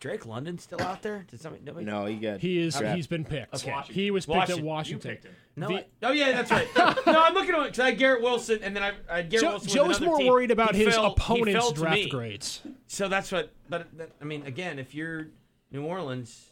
Drake 0.00 0.26
London 0.26 0.58
still 0.58 0.82
out 0.82 1.00
there? 1.00 1.24
Did 1.30 1.40
somebody? 1.40 1.64
Nobody? 1.64 1.86
No, 1.86 2.04
he 2.04 2.16
got. 2.16 2.40
he 2.40 2.58
is. 2.58 2.74
drafted. 2.74 2.96
He's 2.96 3.06
been 3.06 3.24
picked. 3.24 3.54
Okay. 3.54 3.74
He 3.88 4.10
was 4.10 4.26
picked 4.26 4.36
Washington. 4.36 4.58
at 4.58 4.62
You 4.64 4.68
Washington. 4.68 5.18
No. 5.56 5.68
The- 5.68 5.74
I- 5.76 5.84
oh 6.02 6.12
yeah, 6.12 6.32
that's 6.32 6.50
right. 6.50 6.68
no, 6.76 6.94
I'm 7.06 7.32
looking 7.32 7.54
at 7.54 7.62
because 7.64 7.78
I 7.78 7.86
had 7.90 7.98
Garrett 7.98 8.20
Wilson, 8.22 8.58
and 8.62 8.76
then 8.76 8.82
I, 8.82 8.92
I 9.10 9.16
had 9.16 9.30
Garrett 9.30 9.44
Joe, 9.44 9.50
Wilson. 9.52 9.70
Joe's 9.70 10.00
more 10.02 10.18
team. 10.18 10.26
worried 10.26 10.50
about 10.50 10.74
He 10.74 10.84
his 10.84 10.94
fell- 10.94 11.06
opponent's 11.06 11.72
draft 11.72 12.10
grades. 12.10 12.60
So 12.86 13.08
that's 13.08 13.32
what. 13.32 13.50
But 13.70 13.88
that, 13.96 14.10
I 14.20 14.24
mean, 14.26 14.44
again, 14.44 14.78
if 14.78 14.94
you're 14.94 15.28
New 15.72 15.84
Orleans, 15.86 16.48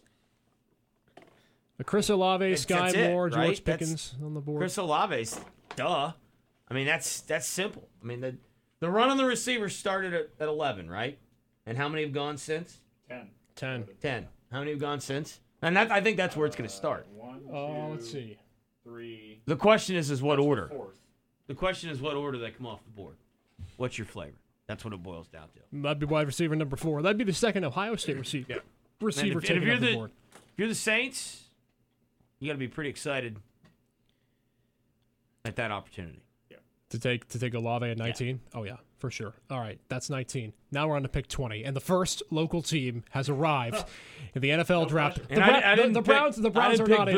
Chris 1.84 2.08
Olave, 2.08 2.44
That's- 2.44 2.62
Sky 2.62 2.80
that's 2.86 2.94
it, 2.94 3.10
Moore, 3.10 3.24
right? 3.28 3.32
George 3.46 3.64
That's- 3.64 3.78
Pickens 3.80 4.14
on 4.24 4.32
the 4.34 4.40
board. 4.40 4.60
Chris 4.60 4.78
Olave's 4.78 5.38
duh. 5.76 6.12
I 6.70 6.74
mean, 6.74 6.86
that's 6.86 7.20
that's 7.22 7.46
simple. 7.46 7.88
I 8.02 8.06
mean, 8.06 8.20
the 8.20 8.36
the 8.80 8.90
run 8.90 9.10
on 9.10 9.16
the 9.16 9.24
receiver 9.24 9.68
started 9.68 10.14
at, 10.14 10.28
at 10.40 10.48
11, 10.48 10.88
right? 10.90 11.18
And 11.66 11.76
how 11.76 11.88
many 11.88 12.02
have 12.02 12.12
gone 12.12 12.36
since? 12.36 12.78
10. 13.08 13.28
10. 13.56 13.84
10. 14.00 14.26
How 14.52 14.58
many 14.60 14.70
have 14.70 14.80
gone 14.80 15.00
since? 15.00 15.40
And 15.62 15.76
that, 15.76 15.90
I 15.90 16.00
think 16.00 16.16
that's 16.16 16.36
where 16.36 16.46
it's 16.46 16.56
going 16.56 16.68
to 16.68 16.74
start. 16.74 17.06
Uh, 17.10 17.24
one, 17.24 17.40
Oh, 17.52 17.88
let's 17.90 18.10
see. 18.10 18.38
three, 18.84 19.40
The 19.46 19.56
question 19.56 19.96
is, 19.96 20.10
is 20.10 20.22
what 20.22 20.38
order? 20.38 20.68
fourth. 20.68 21.00
The 21.48 21.54
question 21.54 21.90
is 21.90 22.00
what 22.00 22.14
order 22.14 22.38
they 22.38 22.50
come 22.50 22.66
off 22.66 22.84
the 22.84 22.90
board. 22.90 23.16
What's 23.76 23.98
your 23.98 24.06
flavor? 24.06 24.36
That's 24.66 24.84
what 24.84 24.92
it 24.94 25.02
boils 25.02 25.28
down 25.28 25.48
to. 25.54 25.60
That'd 25.80 25.98
be 25.98 26.06
wide 26.06 26.26
receiver 26.26 26.54
number 26.54 26.76
four. 26.76 27.00
That'd 27.02 27.16
be 27.18 27.24
the 27.24 27.32
second 27.32 27.64
Ohio 27.64 27.96
State 27.96 28.18
receiver. 28.18 28.46
yeah. 28.52 28.58
Receiver 29.00 29.38
And 29.38 29.44
if, 29.44 29.50
and 29.50 29.58
if 29.58 29.64
you're 29.64 29.78
the, 29.78 29.86
the 29.86 29.94
board. 29.94 30.10
if 30.34 30.58
you're 30.58 30.68
the 30.68 30.74
Saints, 30.74 31.44
you 32.38 32.48
got 32.48 32.52
to 32.52 32.58
be 32.58 32.68
pretty 32.68 32.90
excited 32.90 33.38
at 35.44 35.56
that 35.56 35.70
opportunity. 35.70 36.22
To 36.90 36.98
take 36.98 37.28
to 37.28 37.38
take 37.38 37.52
Olave 37.54 37.86
at 37.86 37.98
19? 37.98 38.40
Oh 38.54 38.64
yeah, 38.64 38.76
for 38.96 39.10
sure. 39.10 39.34
All 39.50 39.58
right, 39.60 39.78
that's 39.88 40.08
19. 40.08 40.54
Now 40.72 40.88
we're 40.88 40.96
on 40.96 41.02
to 41.02 41.08
pick 41.08 41.28
20, 41.28 41.64
and 41.64 41.76
the 41.76 41.80
first 41.80 42.22
local 42.30 42.62
team 42.62 43.04
has 43.10 43.28
arrived 43.28 43.84
in 44.34 44.40
the 44.40 44.48
NFL 44.50 44.88
draft. 44.88 45.18
And 45.28 45.38
The, 45.38 45.42
I, 45.44 45.48
Bra- 45.60 45.70
I 45.70 45.76
the- 45.76 45.82
the 45.88 46.00
pick- 46.00 46.04
Browns. 46.06 46.36
The 46.36 46.50
Browns 46.50 46.80
are 46.80 46.86
not 46.88 47.08
in. 47.10 47.14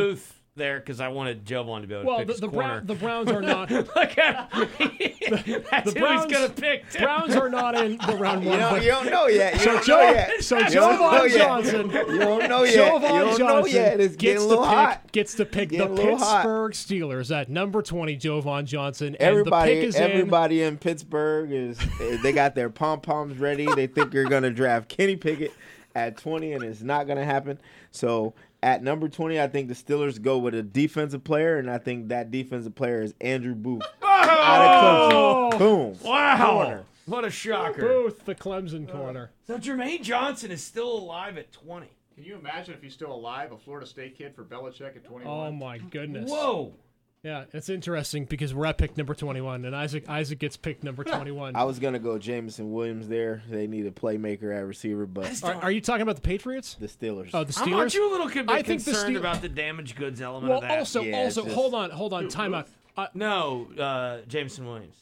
Booth 0.61 0.67
there 0.67 0.79
because 0.79 1.01
I 1.01 1.09
wanted 1.09 1.45
Jovan 1.45 1.83
to 1.83 1.89
be 1.89 1.95
able 1.95 2.03
to 2.05 2.09
Well, 2.09 2.19
pick 2.19 2.27
the, 2.29 2.33
his 2.35 2.41
the, 2.41 2.49
corner. 2.49 2.69
Brown, 2.83 2.87
the 2.87 2.95
Browns 2.95 3.31
are 3.31 3.43
not. 3.43 3.71
Look 3.97 4.19
at 4.19 4.53
him. 4.53 4.69
That's 5.71 5.93
who 5.93 5.99
Browns- 5.99 6.25
he's 6.25 6.33
gonna 6.33 6.49
pick. 6.51 6.91
too. 6.91 6.99
Browns 7.01 7.35
are 7.37 7.49
not 7.49 7.75
in 7.77 7.99
the 8.07 8.17
round 8.17 8.45
one. 8.47 8.59
don't, 8.59 8.71
but- 8.75 8.83
you 8.83 8.91
don't 8.91 9.11
know 9.11 9.27
yet. 9.27 9.55
You 9.55 9.61
so 9.61 9.65
don't 9.73 9.85
Joe, 9.85 9.97
know 9.97 10.03
yet. 10.13 10.43
so 10.45 10.63
Jovan. 10.65 11.39
Johnson. 11.39 11.91
You 11.91 12.19
don't 12.19 12.49
know 12.49 12.63
yet. 12.65 12.75
Jovan 12.75 13.03
you 13.15 13.21
don't 13.21 13.39
Johnson 13.39 13.47
know 13.47 13.67
yet. 13.67 14.01
It's 14.01 14.17
gets 14.17 14.45
getting 14.45 14.47
a 14.47 14.49
to 14.57 14.57
pick, 14.57 14.65
hot. 14.67 15.13
Gets 15.13 15.35
to 15.35 15.45
pick 15.45 15.69
the 15.71 15.77
Getting 15.79 15.93
a 15.93 15.95
little 15.95 16.19
hot. 16.19 16.37
Pittsburgh 16.43 16.73
Steelers 16.73 17.35
at 17.35 17.49
number 17.49 17.83
20. 17.83 18.17
Jovan 18.17 18.67
Johnson. 18.67 19.09
And 19.09 19.17
Everybody, 19.21 19.75
the 19.75 19.81
pick 19.81 19.89
is 19.89 19.97
in. 19.97 20.03
everybody 20.11 20.63
in 20.63 20.79
Pittsburgh 20.79 21.51
is. 21.53 21.79
They 22.23 22.33
got 22.33 22.55
their 22.55 22.71
pom 22.71 23.01
poms 23.01 23.39
ready. 23.39 23.67
They 23.75 23.87
think 23.87 24.13
you're 24.13 24.25
gonna 24.29 24.51
draft 24.51 24.89
Kenny 24.89 25.17
Pickett 25.17 25.53
at 25.95 26.17
20, 26.19 26.53
and 26.53 26.63
it's 26.65 26.83
not 26.83 27.07
gonna 27.07 27.25
happen. 27.25 27.59
So 27.91 28.35
at 28.63 28.83
number 28.83 29.09
20, 29.09 29.41
I 29.41 29.49
think 29.49 29.69
the 29.69 29.75
Steelers 29.75 30.21
go 30.21 30.39
with 30.39 30.55
a 30.55 30.63
defensive 30.63 31.25
player, 31.25 31.59
and 31.59 31.71
I 31.71 31.79
think 31.79 32.09
that 32.09 32.31
defensive 32.31 32.75
player 32.75 33.03
is 33.03 33.15
Andrew 33.21 33.55
Booth 33.55 33.83
out 34.03 35.53
of 35.53 35.53
Clemson. 35.55 35.59
Boom. 35.59 35.99
Wow! 36.03 36.51
Corner. 36.53 36.85
What 37.07 37.25
a 37.25 37.31
shocker! 37.31 37.81
Booth, 37.81 38.25
the 38.25 38.35
Clemson 38.35 38.91
corner. 38.91 39.31
Uh, 39.49 39.59
so 39.59 39.59
Jermaine 39.59 40.03
Johnson 40.03 40.51
is 40.51 40.63
still 40.63 40.93
alive 40.93 41.39
at 41.39 41.51
20. 41.53 41.89
Can 42.15 42.25
you 42.25 42.37
imagine 42.37 42.75
if 42.75 42.83
he's 42.83 42.93
still 42.93 43.13
alive, 43.13 43.53
a 43.53 43.57
Florida 43.57 43.87
State 43.87 44.17
kid 44.17 44.35
for 44.35 44.45
Belichick 44.45 44.97
at 44.97 45.05
21? 45.05 45.27
Oh 45.27 45.51
my 45.51 45.79
goodness. 45.79 46.31
Whoa! 46.31 46.73
Yeah, 47.23 47.45
it's 47.53 47.69
interesting 47.69 48.25
because 48.25 48.55
we're 48.55 48.65
at 48.65 48.79
pick 48.79 48.97
number 48.97 49.15
21, 49.15 49.67
and 49.67 49.77
Isaac 49.77 50.09
Isaac 50.09 50.39
gets 50.39 50.57
picked 50.57 50.83
number 50.83 51.05
21. 51.05 51.55
I 51.55 51.65
was 51.65 51.79
gonna 51.79 51.99
go 51.99 52.17
Jameson 52.19 52.73
Williams 52.73 53.09
there. 53.09 53.43
They 53.51 53.67
need 53.67 53.85
a 53.87 53.91
playmaker 53.91 54.57
at 54.57 54.65
receiver, 54.67 55.05
but 55.05 55.43
Are, 55.45 55.55
are 55.65 55.71
you 55.71 55.83
talking 55.83 56.01
about 56.03 56.17
the 56.17 56.23
Patriots? 56.23 56.77
the 56.81 56.87
Steelers. 56.87 57.31
Oh, 57.35 57.45
the 57.45 57.55
I'm 57.61 57.71
not 57.71 57.93
you 57.93 58.09
a 58.09 58.11
little 58.11 58.27
bit 58.29 58.49
I 58.49 58.63
think 58.63 58.85
the 58.85 58.93
concerned 58.93 59.09
Steel- 59.09 59.21
about 59.21 59.43
the 59.43 59.51
damaged 59.51 59.97
goods 59.97 60.23
element 60.23 60.49
Well, 60.49 60.59
of 60.63 60.69
that. 60.69 60.79
also, 60.79 61.03
Yeah, 61.03 61.19
also, 61.19 61.43
just- 61.43 61.55
hold 61.55 61.75
on, 61.75 61.91
hold 61.91 62.15
on, 62.15 62.29
time 62.29 62.55
out. 62.55 62.69
Uh, 62.97 63.09
no, 63.13 63.69
uh, 63.79 64.23
Jameson 64.27 64.67
Williams. 64.67 64.97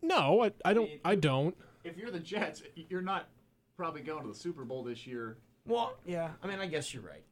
no, 0.00 0.44
I, 0.44 0.52
I 0.64 0.74
don't. 0.74 0.90
I 1.04 1.14
don't. 1.16 1.56
If 1.82 1.96
you're 1.96 2.10
the 2.10 2.20
Jets, 2.20 2.62
you're 2.88 3.02
not 3.02 3.26
probably 3.76 4.00
going 4.02 4.22
to 4.22 4.28
the 4.28 4.34
Super 4.34 4.64
Bowl 4.64 4.82
this 4.84 5.06
year. 5.08 5.38
Well, 5.66 5.96
yeah. 6.06 6.30
I 6.42 6.46
mean, 6.46 6.60
I 6.60 6.66
guess 6.66 6.94
you're 6.94 7.02
right. 7.02 7.22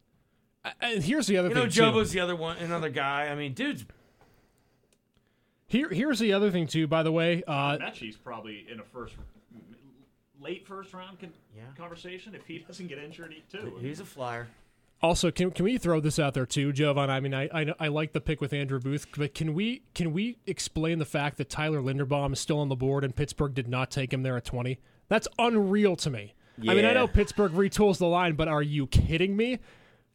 I- 0.67 0.73
And 0.93 1.03
here's 1.05 1.27
the 1.27 1.37
other 1.39 1.49
You 1.49 1.55
know, 1.55 1.61
thing 1.63 1.71
too. 1.71 1.81
Jobo's 1.81 2.13
the 2.13 2.21
other 2.21 2.37
one, 2.37 2.57
another 2.59 2.89
guy. 2.91 3.29
I 3.29 3.35
mean, 3.35 3.55
dude's 3.55 3.85
Here, 5.69 5.89
here's 5.89 6.19
the 6.21 6.33
other 6.33 6.51
thing 6.51 6.67
too. 6.67 6.87
By 6.87 7.03
the 7.03 7.13
way, 7.13 7.43
uh, 7.47 7.79
Mechie's 7.79 8.17
probably 8.17 8.67
in 8.71 8.79
a 8.81 8.85
first, 8.85 9.15
late 10.41 10.67
first 10.67 10.93
round 10.95 11.19
con- 11.19 11.33
Yeah. 11.57 11.63
conversation 11.77 12.35
if 12.35 12.47
he 12.47 12.59
doesn't 12.59 12.87
get 12.87 12.99
injured 12.99 13.33
he- 13.33 13.43
too. 13.51 13.77
he's 13.81 13.99
a 14.01 14.05
flyer. 14.05 14.47
also 15.03 15.31
can 15.31 15.51
can 15.51 15.65
we 15.65 15.77
throw 15.77 15.99
this 16.01 16.19
out 16.19 16.35
there 16.35 16.47
too, 16.47 16.73
Jovan? 16.73 17.11
I 17.11 17.19
mean, 17.21 17.35
I, 17.35 17.49
I 17.53 17.75
I 17.81 17.89
like 17.89 18.13
the 18.13 18.21
pick 18.21 18.41
with 18.41 18.53
Andrew 18.53 18.79
Booth, 18.81 19.07
but 19.17 19.35
can 19.35 19.55
we 19.55 19.83
can 19.95 20.13
we 20.13 20.39
explain 20.47 20.99
the 21.01 21.05
fact 21.05 21.37
that 21.39 21.51
Tyler 21.51 21.81
Linderbaum 21.81 22.33
is 22.33 22.39
still 22.41 22.61
on 22.61 22.69
the 22.69 22.77
board 22.77 23.03
and 23.05 23.15
Pittsburgh 23.15 23.53
did 23.55 23.69
not 23.69 23.91
take 23.91 24.13
him 24.13 24.23
there 24.23 24.37
at 24.37 24.45
20? 24.45 24.79
That's 25.09 25.27
unreal 25.39 25.97
to 25.97 26.11
me. 26.11 26.35
I 26.63 26.75
mean, 26.75 26.85
I 26.85 26.89
Yeah. 26.89 26.93
know 26.95 27.09
Pittsburgh 27.09 27.53
retools 27.53 27.99
the 27.99 28.07
line, 28.07 28.35
but 28.37 28.49
are 28.49 28.63
you 28.63 28.87
kidding 28.87 29.37
me? 29.37 29.59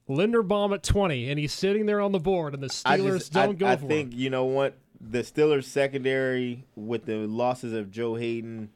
Linderbaum 0.10 0.74
at 0.74 0.84
20, 0.84 1.30
and 1.30 1.40
he's 1.40 1.54
sitting 1.54 1.86
there 1.86 2.02
on 2.02 2.12
the 2.12 2.20
board, 2.20 2.54
and 2.54 2.62
the 2.64 2.82
I 2.86 2.98
Steelers 2.98 3.18
just, 3.20 3.34
don't 3.34 3.50
I, 3.50 3.54
go 3.54 3.68
I 3.68 3.76
for 3.78 3.84
it. 3.84 3.86
I 3.86 3.88
think 3.88 4.14
him. 4.14 4.20
you 4.20 4.30
know 4.30 4.46
what 4.46 4.78
the 5.00 5.20
Steelers 5.20 5.66
secondary 5.66 6.66
with 6.76 7.06
the 7.06 7.18
losses 7.28 7.74
of 7.74 7.92
Joe 7.92 8.16
Haden. 8.16 8.70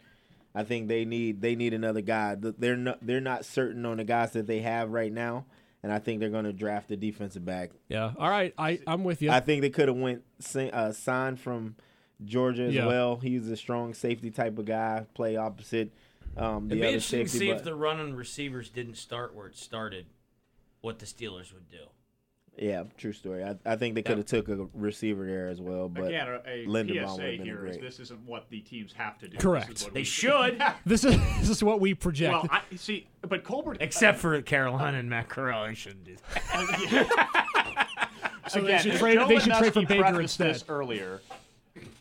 I 0.53 0.63
think 0.63 0.87
they 0.87 1.03
need 1.03 1.41
they 1.41 1.55
need 1.55 1.73
another 1.73 2.01
guy. 2.01 2.35
They're 2.39 2.77
not 2.77 2.99
they're 3.05 3.19
not 3.19 3.43
certain 3.43 3.85
on 3.85 3.97
the 3.97 4.05
guys 4.05 4.31
that 4.31 4.47
they 4.47 4.59
have 4.61 4.89
right 4.91 5.11
now, 5.11 5.45
and 5.83 5.91
I 5.91 5.99
think 5.99 6.21
they're 6.21 6.29
going 6.29 6.45
to 6.45 6.53
draft 6.53 6.89
a 6.91 6.95
defensive 6.95 7.43
back. 7.43 7.71
Yeah. 7.89 8.13
All 8.17 8.29
right. 8.29 8.53
I 8.57 8.79
I'm 8.87 9.03
with 9.03 9.21
you. 9.21 9.31
I 9.31 9.41
think 9.41 9.61
they 9.61 9.69
could 9.69 9.89
have 9.89 9.97
went 9.97 10.23
si- 10.39 10.71
uh, 10.71 10.93
signed 10.93 11.41
from 11.41 11.75
Georgia 12.23 12.63
as 12.63 12.73
Yeah. 12.73 12.85
well. 12.87 13.17
He's 13.17 13.49
a 13.49 13.57
strong 13.57 13.93
safety 13.93 14.31
type 14.31 14.57
of 14.57 14.63
guy. 14.63 15.05
Play 15.13 15.35
opposite 15.35 15.91
um, 16.37 16.69
the 16.69 16.75
It'd 16.75 16.81
be 16.81 16.87
other 16.87 16.87
interesting 16.95 17.23
to 17.25 17.29
see 17.29 17.47
but- 17.49 17.57
if 17.57 17.63
the 17.65 17.75
running 17.75 18.15
receivers 18.15 18.69
didn't 18.69 18.95
start 18.95 19.35
where 19.35 19.47
it 19.47 19.57
started, 19.57 20.05
what 20.85 20.99
the 20.99 21.05
Steelers 21.05 21.51
would 21.53 21.67
do. 21.69 21.79
yeah, 22.57 22.83
true 22.97 23.11
story. 23.11 23.43
I, 23.43 23.57
I 23.65 23.75
think 23.75 23.95
they 23.95 24.01
could 24.03 24.17
have 24.17 24.25
took 24.27 24.47
a 24.47 24.67
receiver 24.73 25.25
there 25.25 25.49
as 25.49 25.59
well, 25.59 25.89
but 25.89 26.05
Again, 26.07 26.27
a, 26.29 26.35
a 26.47 26.65
Linderbaum 26.67 27.07
PSA 27.07 27.15
would've 27.15 27.37
been 27.37 27.41
here 27.45 27.65
is 27.67 27.77
great. 27.77 27.81
this 27.81 27.99
isn't 27.99 28.19
what 28.25 28.49
the 28.49 28.61
teams 28.61 28.93
have 28.93 29.17
to 29.19 29.27
do. 29.27 29.37
Correct. 29.37 29.67
This 29.67 29.79
is 29.79 29.83
what 29.85 29.93
They 29.93 29.99
we- 30.01 30.03
should, 30.05 30.63
this 30.85 31.03
is 31.03 31.17
this 31.39 31.49
is 31.49 31.63
what 31.63 31.79
we 31.81 31.93
project. 31.95 32.31
well, 32.31 32.47
I, 32.49 32.61
see, 32.77 33.07
but 33.27 33.43
Colbert. 33.43 33.77
except 33.81 34.19
for 34.19 34.39
Carolina 34.41 34.99
and 34.99 35.09
Matt 35.09 35.27
Corral. 35.27 35.67
They 35.67 35.73
shouldn't 35.73 36.05
do 36.05 36.15
that. 36.33 37.87
so 38.47 38.61
they 38.61 38.65
again, 38.67 38.81
should 38.83 38.91
as 38.93 38.99
trade. 38.99 39.15
Joe 39.19 39.27
They 39.27 39.39
should 39.39 39.53
trade 39.53 39.73
for 39.73 39.81
Lednowski 39.81 39.87
Baker 39.87 40.03
prefaced 40.03 40.21
instead. 40.39 40.55
This 40.55 40.65
earlier, 40.69 41.21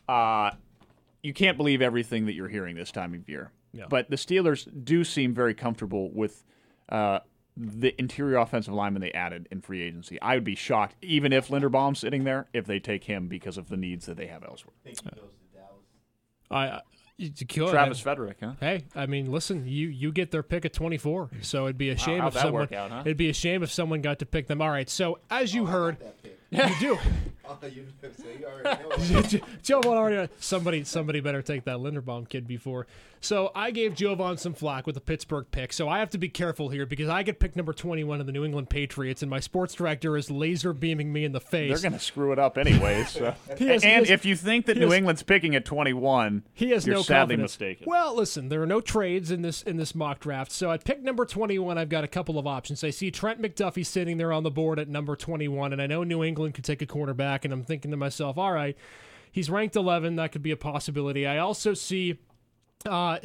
uh, 0.09 0.51
you 1.23 1.33
can't 1.33 1.57
believe 1.57 1.81
everything 1.83 2.27
that 2.27 2.35
you're 2.35 2.49
hearing 2.49 2.77
this 2.77 2.91
time 2.93 3.15
of 3.15 3.29
year. 3.29 3.51
Yeah. 3.73 3.87
But 3.89 4.09
the 4.11 4.17
Steelers 4.17 4.69
do 4.85 5.03
seem 5.05 5.35
very 5.35 5.55
comfortable 5.55 6.11
with 6.13 6.45
uh, 6.91 7.21
the 7.57 7.95
interior 8.01 8.39
offensive 8.39 8.75
lineman 8.75 9.01
they 9.01 9.13
added 9.13 9.49
in 9.51 9.61
free 9.61 9.83
agency. 9.83 10.21
I 10.21 10.35
would 10.35 10.45
be 10.45 10.55
shocked, 10.57 10.97
even 11.03 11.33
if 11.33 11.49
Linderbaum's 11.49 12.01
sitting 12.01 12.25
there, 12.25 12.47
if 12.53 12.67
they 12.67 12.81
take 12.81 13.05
him 13.05 13.29
because 13.29 13.57
of 13.57 13.69
the 13.69 13.77
needs 13.77 14.07
that 14.07 14.17
they 14.17 14.27
have 14.27 14.43
elsewhere. 14.45 14.75
I 16.51 16.81
You 17.17 17.31
could. 17.31 17.71
Travis 17.71 18.01
Frederick, 18.01 18.39
huh? 18.41 18.55
Hey, 18.61 18.85
I 18.95 19.07
mean, 19.07 19.31
listen, 19.31 19.67
you 19.69 19.89
you 19.89 20.11
get 20.13 20.31
their 20.31 20.43
pick 20.43 20.65
at 20.65 20.73
24, 20.73 21.31
so 21.43 21.65
it'd 21.67 21.79
be 21.79 21.91
a 21.91 21.97
shame 21.97 22.19
how'd 22.21 22.29
if 22.29 22.35
that 22.35 22.43
someone 22.43 22.63
work 22.63 22.73
out, 22.73 22.91
huh? 22.91 23.03
it'd 23.05 23.17
be 23.17 23.31
a 23.31 23.35
shame 23.35 23.63
if 23.63 23.71
someone 23.73 24.03
got 24.03 24.19
to 24.19 24.27
pick 24.27 24.49
them. 24.49 24.61
All 24.61 24.71
right, 24.71 24.91
so 24.91 25.19
as 25.31 25.55
you 25.55 25.67
heard, 25.67 25.97
you 26.55 26.75
do. 26.81 26.99
Oh, 27.47 27.59
you, 27.67 27.85
so 28.01 28.25
you 28.39 28.47
already 28.47 29.13
know. 29.13 29.41
Jovan 29.63 29.91
already 29.93 30.33
somebody 30.39 30.83
somebody 30.85 31.21
better 31.21 31.43
take 31.43 31.65
that 31.65 31.77
Linderbaum 31.77 32.27
kid 32.27 32.47
before. 32.49 32.87
So 33.21 33.53
I 33.55 33.71
gave 33.71 33.95
Jovan 33.95 34.39
some 34.39 34.55
flack 34.55 34.87
with 34.87 34.95
the 34.95 35.01
Pittsburgh 35.03 35.45
pick. 35.51 35.73
So 35.75 35.87
I 35.89 35.99
have 35.99 36.09
to 36.11 36.19
be 36.19 36.29
careful 36.31 36.71
here 36.71 36.85
because 36.87 37.09
I 37.11 37.23
get 37.23 37.41
pick 37.41 37.55
number 37.55 37.73
21 37.75 38.21
of 38.21 38.27
the 38.27 38.33
New 38.33 38.45
England 38.47 38.71
Patriots, 38.71 39.21
and 39.23 39.31
my 39.31 39.41
sports 39.41 39.75
director 39.75 40.17
is 40.17 40.31
laser 40.31 40.73
beaming 40.73 41.13
me 41.13 41.25
in 41.27 41.33
the 41.33 41.41
face. 41.41 41.71
They're 41.81 41.91
going 41.91 41.99
to 41.99 42.05
screw 42.05 42.33
it 42.33 42.39
up 42.39 42.57
anyways. 42.57 43.09
So. 43.15 43.35
Has- 43.59 43.83
and 43.85 44.07
has- 44.07 44.11
if 44.11 44.25
you 44.25 44.37
think 44.37 44.65
that 44.67 44.77
New 44.79 44.87
has- 44.87 44.95
England's 44.95 45.23
picking 45.23 45.55
at 45.55 45.65
21, 45.67 46.45
He 46.55 46.71
has 46.71 46.87
you're 46.87 46.97
no 46.97 47.03
sadly 47.03 47.37
confidence. 47.37 47.53
mistaken. 47.53 47.85
Well, 47.87 48.15
listen, 48.17 48.49
there 48.49 48.63
are 48.63 48.67
no 48.67 48.81
trades 48.81 49.31
in 49.31 49.43
this 49.43 49.61
in 49.63 49.77
this 49.77 49.95
mock 49.95 50.21
draft. 50.21 50.51
So 50.53 50.71
at 50.71 50.85
pick 50.85 51.03
number 51.03 51.25
21, 51.27 51.77
I've 51.79 51.89
got 51.91 52.05
a 52.05 52.09
couple 52.09 52.39
of 52.39 52.47
options. 52.47 52.83
I 52.85 52.91
see 52.91 53.11
Trent 53.11 53.41
McDuffie 53.41 53.85
sitting 53.87 54.17
there 54.17 54.33
on 54.33 54.43
the 54.45 54.51
board 54.51 54.79
at 54.79 54.89
number 54.89 55.15
21, 55.17 55.73
and 55.73 55.81
I 55.81 55.87
know 55.87 56.05
New 56.05 56.23
England 56.25 56.44
could 56.53 56.65
take 56.65 56.83
a 56.83 56.87
cornerback, 56.87 57.45
and 57.45 57.53
I'm 57.53 57.65
thinking 57.65 57.91
to 57.91 57.97
myself, 57.97 58.39
all 58.39 58.53
right, 58.53 58.77
he's 59.33 59.51
ranked 59.51 59.77
11. 59.77 60.17
That 60.17 60.33
could 60.33 60.43
be 60.43 60.51
a 60.51 60.57
possibility. 60.57 61.27
I 61.27 61.39
also 61.39 61.75
see 61.75 62.19
uh, 62.87 63.19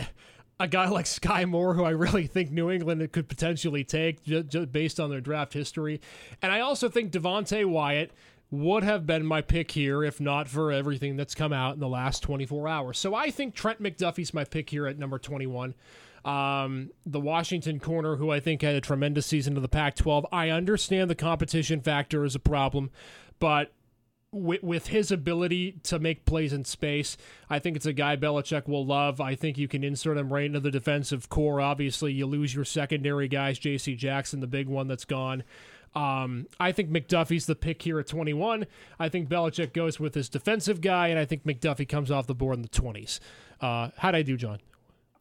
a 0.60 0.68
guy 0.68 0.90
like 0.90 1.06
Sky 1.06 1.46
Moore, 1.46 1.74
who 1.74 1.84
I 1.84 1.92
really 1.92 2.28
think 2.28 2.52
New 2.52 2.70
England 2.70 3.12
could 3.12 3.30
potentially 3.30 3.84
take 3.84 4.24
just, 4.24 4.72
based 4.72 5.00
on 5.00 5.10
their 5.10 5.22
draft 5.22 5.54
history. 5.54 6.02
And 6.42 6.52
I 6.52 6.60
also 6.60 6.90
think 6.90 7.12
Devonte 7.12 7.66
Wyatt 7.66 8.12
would 8.52 8.84
have 8.84 9.06
been 9.06 9.26
my 9.26 9.42
pick 9.42 9.72
here 9.72 10.04
if 10.04 10.20
not 10.20 10.48
for 10.48 10.72
everything 10.72 11.16
that's 11.16 11.36
come 11.36 11.54
out 11.54 11.76
in 11.76 11.80
the 11.80 11.88
last 11.88 12.24
24 12.24 12.68
hours. 12.68 12.98
So 12.98 13.14
I 13.14 13.30
think 13.30 13.54
Trent 13.54 13.82
McDuffie's 13.82 14.34
my 14.34 14.44
pick 14.44 14.70
here 14.70 14.88
at 14.88 14.98
number 14.98 15.20
21. 15.20 15.76
Um, 16.30 16.92
the 17.08 17.20
Washington 17.20 17.80
corner, 17.80 18.18
who 18.18 18.30
I 18.30 18.40
think 18.40 18.62
had 18.62 18.76
a 18.76 18.82
tremendous 18.82 19.26
season 19.26 19.56
of 19.56 19.64
the 19.64 19.68
Pac 19.68 19.96
12. 19.96 20.28
I 20.32 20.50
understand 20.50 21.10
the 21.10 21.16
competition 21.16 21.82
factor 21.82 22.24
is 22.24 22.36
a 22.36 22.40
problem, 22.40 22.92
but 23.40 23.72
with, 24.32 24.62
with 24.62 24.88
his 24.88 25.12
ability 25.12 25.80
to 25.84 25.98
make 25.98 26.26
plays 26.26 26.54
in 26.54 26.66
space, 26.66 27.18
I 27.50 27.58
think 27.58 27.76
it's 27.76 27.88
a 27.88 27.94
guy 27.94 28.16
Belichick 28.16 28.68
will 28.68 28.86
love. 28.86 29.20
I 29.20 29.34
think 29.34 29.58
you 29.58 29.68
can 29.68 29.84
insert 29.84 30.18
him 30.18 30.32
right 30.32 30.46
into 30.46 30.60
the 30.60 30.70
defensive 30.70 31.30
core. 31.30 31.60
Obviously, 31.60 32.14
you 32.14 32.28
lose 32.28 32.54
your 32.54 32.66
secondary 32.66 33.28
guys, 33.28 33.58
J.C. 33.58 33.96
Jackson, 33.96 34.40
the 34.40 34.46
big 34.46 34.68
one 34.68 34.88
that's 34.88 35.06
gone. 35.06 35.44
Um, 35.96 36.46
I 36.60 36.72
think 36.72 36.92
McDuffie's 36.92 37.48
the 37.48 37.56
pick 37.56 37.82
here 37.82 38.00
at 38.00 38.06
21. 38.06 38.68
I 39.00 39.10
think 39.10 39.30
Belichick 39.30 39.74
goes 39.74 40.00
with 40.00 40.14
his 40.14 40.30
defensive 40.30 40.80
guy, 40.80 41.08
and 41.08 41.18
I 41.18 41.26
think 41.26 41.44
McDuffie 41.44 41.90
comes 41.90 42.12
off 42.12 42.28
the 42.28 42.36
board 42.36 42.58
in 42.58 42.62
the 42.62 42.70
20s. 42.70 43.20
Uh, 43.60 43.90
how'd 43.98 44.14
I 44.14 44.22
do, 44.22 44.38
John? 44.38 44.60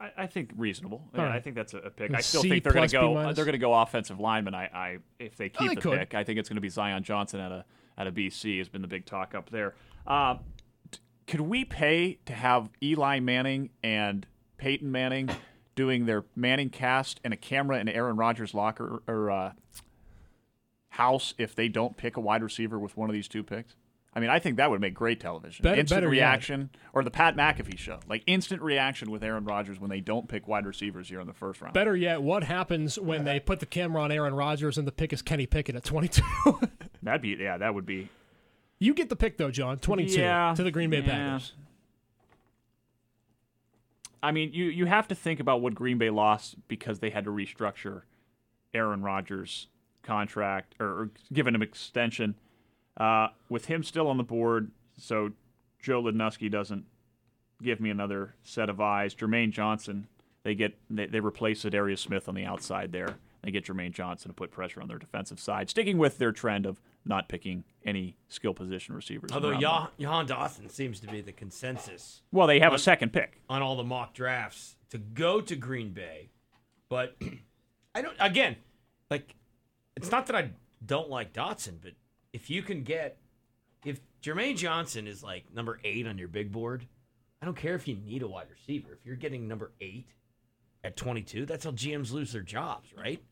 I, 0.01 0.11
I 0.17 0.27
think 0.27 0.51
reasonable. 0.57 1.09
Yeah, 1.15 1.23
right. 1.23 1.33
I 1.33 1.41
think 1.41 1.57
that's 1.57 1.75
a, 1.75 1.79
a 1.79 1.91
pick. 1.91 2.15
I 2.15 2.21
still 2.21 2.43
C 2.43 2.51
think 2.51 2.65
they're 2.65 2.73
going 2.73 2.89
to 2.89 2.93
go. 2.93 3.15
minus? 3.15 3.37
They're 3.37 3.45
going 3.45 3.53
to 3.55 3.59
go 3.59 3.75
offensive 3.75 4.21
lineman. 4.21 4.55
I, 4.55 4.65
I 4.67 4.99
if 5.19 5.37
they 5.37 5.49
keep 5.49 5.69
they 5.69 5.75
the 5.75 5.81
could. 5.81 5.99
pick, 5.99 6.15
I 6.15 6.25
think 6.25 6.39
it's 6.39 6.49
going 6.49 6.57
to 6.57 6.63
be 6.63 6.69
Zion 6.69 7.03
Johnson 7.03 7.41
at 7.41 7.53
a 7.53 7.65
at 7.97 8.07
a 8.07 8.13
BC. 8.13 8.59
Has 8.59 8.69
been 8.69 8.83
the 8.83 8.89
big 8.89 9.07
talk 9.07 9.35
up 9.35 9.51
there. 9.51 9.75
Uh, 10.07 10.37
t- 10.91 11.01
could 11.27 11.41
we 11.41 11.65
pay 11.65 12.19
to 12.27 12.33
have 12.33 12.71
Eli 12.83 13.19
Manning 13.21 13.71
and 13.83 14.27
Peyton 14.57 14.91
Manning 14.91 15.31
doing 15.75 16.07
their 16.07 16.25
Manning 16.37 16.71
cast 16.71 17.21
and 17.25 17.35
a 17.35 17.37
camera 17.37 17.79
in 17.79 17.89
Aaron 17.89 18.17
Rodgers' 18.17 18.55
locker 18.55 19.03
or 19.07 19.31
uh, 19.31 19.53
house 20.91 21.35
if 21.39 21.55
they 21.55 21.69
don't 21.69 21.97
pick 21.97 22.17
a 22.17 22.21
wide 22.21 22.43
receiver 22.43 22.79
with 22.79 22.97
one 22.97 23.09
of 23.09 23.15
these 23.15 23.29
two 23.29 23.43
picks? 23.43 23.75
I 24.15 24.21
mean, 24.21 24.31
I 24.31 24.39
think 24.39 24.57
that 24.57 24.71
would 24.71 24.81
make 24.81 24.95
great 24.95 25.21
television. 25.21 25.63
Better- 25.63 25.81
instant 25.81 25.99
better 26.03 26.15
yet. 26.15 26.23
reaction, 26.23 26.71
or 26.93 27.05
the 27.05 27.11
Pat 27.11 27.37
McAfee 27.37 27.79
show, 27.79 28.01
like 28.09 28.25
instant 28.27 28.63
reaction 28.63 29.11
with 29.11 29.23
Aaron 29.23 29.45
Rodgers 29.45 29.79
when 29.79 29.91
they 29.91 30.01
don't 30.01 30.29
pick 30.29 30.49
wide 30.49 30.67
receivers 30.67 31.09
here 31.09 31.21
in 31.21 31.27
the 31.27 31.35
first 31.35 31.61
round. 31.61 31.75
Better 31.75 31.95
yet, 31.95 32.23
what 32.23 32.43
happens 32.45 32.99
when 32.99 33.25
they 33.25 33.39
put 33.39 33.61
the 33.61 33.67
camera 33.67 34.03
on 34.03 34.11
Aaron 34.11 34.35
Rodgers 34.35 34.79
and 34.79 34.89
the 34.89 34.93
pick 34.93 35.13
is 35.13 35.23
Kenny 35.23 35.47
Pickett 35.47 35.77
at 35.77 35.85
22? 35.85 36.23
That'd 37.03 37.23
be 37.23 37.37
yeah, 37.39 37.59
that 37.59 37.75
would 37.75 37.87
be 37.87 38.09
you 38.81 38.95
get 38.95 39.09
the 39.09 39.17
pick, 39.17 39.37
though, 39.37 39.51
John. 39.51 39.79
22 39.79 40.21
Yeah, 40.21 40.55
to 40.57 40.63
the 40.63 40.71
Green 40.71 40.91
Bay 40.91 41.01
yeah. 41.01 41.07
Packers. 41.31 41.53
I 44.23 44.33
mean, 44.33 44.53
you 44.53 44.65
you 44.67 44.87
have 44.87 45.09
to 45.09 45.15
think 45.15 45.39
about 45.41 45.61
what 45.61 45.75
Green 45.75 45.99
Bay 45.99 46.11
lost 46.11 46.57
because 46.67 46.99
they 46.99 47.11
had 47.11 47.25
to 47.25 47.31
restructure 47.31 48.03
Aaron 48.75 49.03
Rodgers' 49.03 49.69
contract 50.03 50.75
or, 50.81 50.87
or 50.87 51.11
given 51.33 51.55
him 51.55 51.63
extension. 51.63 52.35
Uh, 52.99 53.29
with 53.49 53.67
him 53.67 53.83
still 53.83 54.09
on 54.09 54.17
the 54.17 54.25
board, 54.25 54.73
so 54.99 55.31
Joe 55.81 56.03
Lidnuski 56.03 56.51
doesn't 56.51 56.85
give 57.63 57.81
me 57.81 57.91
another 57.91 58.35
set 58.43 58.69
of 58.69 58.81
eyes. 58.81 59.15
Jermaine 59.15 59.53
Johnson, 59.53 60.09
they 60.43 60.55
get 60.55 60.77
they, 60.91 61.07
they 61.07 61.21
replace 61.21 61.63
Darius 61.63 62.01
Smith 62.01 62.29
on 62.29 62.35
the 62.35 62.45
outside 62.45 62.93
there. 62.93 63.17
They 63.43 63.53
get 63.53 63.65
Jermaine 63.65 63.93
Johnson 63.93 64.31
to 64.31 64.35
put 64.35 64.51
pressure 64.51 64.83
on 64.83 64.89
their 64.89 64.99
defensive 64.99 65.39
side, 65.39 65.71
sticking 65.71 65.97
with 65.97 66.19
their 66.19 66.33
trend 66.33 66.67
of 66.67 66.81
not 67.05 67.29
picking 67.29 67.65
any 67.85 68.17
skill 68.29 68.53
position 68.53 68.95
receivers. 68.95 69.31
Although 69.33 69.59
Jahan. 69.59 70.27
Dotson 70.27 70.71
seems 70.71 71.01
to 71.01 71.07
be 71.07 71.21
the 71.21 71.33
consensus 71.33 72.23
well, 72.33 72.47
they 72.47 72.59
have 72.61 72.75
a 72.75 72.79
second 72.79 73.13
pick. 73.13 73.41
on 73.49 73.63
all 73.63 73.77
the 73.77 73.85
mock 73.85 74.13
drafts 74.13 74.77
to 74.91 74.99
go 74.99 75.41
to 75.41 75.55
Green 75.55 75.91
Bay, 75.91 76.31
but 76.89 77.17
I 77.95 78.03
don't. 78.03 78.17
Again, 78.19 78.57
like 79.11 79.37
it's 79.97 80.11
not 80.11 80.27
that 80.27 80.37
I 80.37 80.51
don't 80.85 81.09
like 81.09 81.33
Dotson, 81.33 81.77
but 81.81 81.93
if 82.33 82.51
you 82.51 82.63
can 82.63 82.83
get 82.83 83.19
if 83.85 84.01
Jermaine 84.23 84.57
Johnson 84.57 85.07
is 85.07 85.23
like 85.23 85.45
number 85.55 85.79
eight 85.85 86.07
on 86.07 86.19
your 86.19 86.29
big 86.29 86.51
board, 86.53 86.87
I 87.41 87.47
don't 87.47 87.57
care 87.57 87.75
if 87.75 87.87
you 87.87 87.97
need 87.97 88.23
a 88.23 88.29
wide 88.29 88.49
receiver. 88.51 88.93
If 88.93 89.07
you're 89.07 89.17
getting 89.17 89.47
number 89.47 89.71
eight 89.81 90.09
at 90.85 90.97
22, 90.97 91.47
that's 91.47 91.65
how 91.65 91.71
GMs 91.71 92.13
lose 92.13 92.33
their 92.33 92.43
jobs, 92.43 92.89
right? 92.97 93.23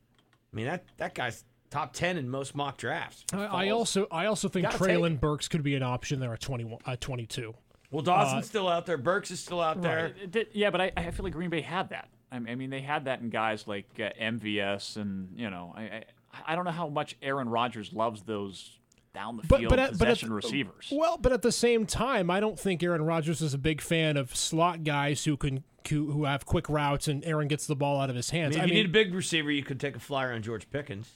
I 0.53 0.57
mean 0.57 0.67
that 0.67 0.85
that 0.97 1.15
guy's 1.15 1.45
top 1.71 1.93
10 1.93 2.17
in 2.17 2.29
most 2.29 2.55
mock 2.55 2.77
drafts. 2.79 3.25
I, 3.33 3.45
I 3.45 3.69
also 3.71 4.07
I 4.11 4.27
also 4.27 4.49
think 4.49 4.67
Gotta 4.67 4.79
Treylon 4.79 5.21
Burks 5.21 5.49
could 5.49 5.63
be 5.63 5.75
an 5.75 5.83
option 5.83 6.21
there 6.21 6.33
at 6.33 6.41
21 6.41 6.79
at 6.87 7.01
22. 7.01 7.55
well, 7.91 8.03
Dotson's 8.03 8.47
still 8.47 8.69
out 8.69 8.87
there. 8.87 8.99
Burks 8.99 9.31
is 9.31 9.41
still 9.41 9.61
out 9.61 9.83
there. 9.83 10.15
It 10.33 10.51
yeah, 10.53 10.71
but 10.71 10.81
I, 10.81 10.93
I 10.97 11.11
feel 11.11 11.25
like 11.25 11.33
Green 11.33 11.51
Bay 11.51 11.61
had 11.61 11.91
that. 11.91 12.09
I 12.31 12.39
mean, 12.39 12.49
I 12.49 12.55
mean, 12.57 12.71
they 12.71 12.81
had 12.81 13.05
that 13.05 13.21
in 13.21 13.31
guys 13.31 13.67
like 13.67 13.89
uh, 13.99 14.11
MVS, 14.21 14.97
and 14.97 15.29
you 15.37 15.49
know, 15.51 15.73
I, 15.77 15.83
I 15.83 16.05
I 16.49 16.55
don't 16.55 16.65
know 16.65 16.71
how 16.71 16.89
much 16.89 17.17
Aaron 17.23 17.49
Rodgers 17.49 17.93
loves 17.93 18.23
those 18.23 18.79
down 19.17 19.39
the 19.39 19.43
But 19.49 19.61
field 19.61 19.71
but 19.71 19.79
at, 19.79 19.99
but 19.99 20.09
at 20.09 20.19
the- 20.21 20.31
receivers. 20.31 20.93
Well, 20.93 21.17
but 21.17 21.33
at 21.33 21.41
the 21.43 21.51
same 21.51 21.87
time, 21.87 22.31
I 22.31 22.39
don't 22.39 22.59
think 22.61 22.83
Aaron 22.83 23.03
Rodgers 23.03 23.41
is 23.41 23.55
a 23.55 23.59
big 23.59 23.81
fan 23.81 24.17
of 24.19 24.37
slot 24.37 24.85
guys 24.85 25.25
who 25.25 25.37
can 25.39 25.65
who, 25.89 26.11
who 26.13 26.25
have 26.25 26.45
quick 26.45 26.69
routes 26.69 27.09
and 27.09 27.25
Aaron 27.25 27.49
gets 27.49 27.67
the 27.67 27.77
ball 27.77 28.01
out 28.01 28.11
of 28.11 28.17
his 28.17 28.31
I 28.33 28.37
hands. 28.37 28.55
mean, 28.57 28.63
I 28.63 28.67
mean, 28.67 28.75
you 28.77 28.83
need 28.83 28.91
a 28.91 28.93
big 28.93 29.15
receiver, 29.15 29.51
you 29.51 29.63
could 29.63 29.81
take 29.81 29.97
a 29.97 30.01
flyer 30.01 30.33
on 30.33 30.43
George 30.43 30.69
Pickens. 30.71 31.13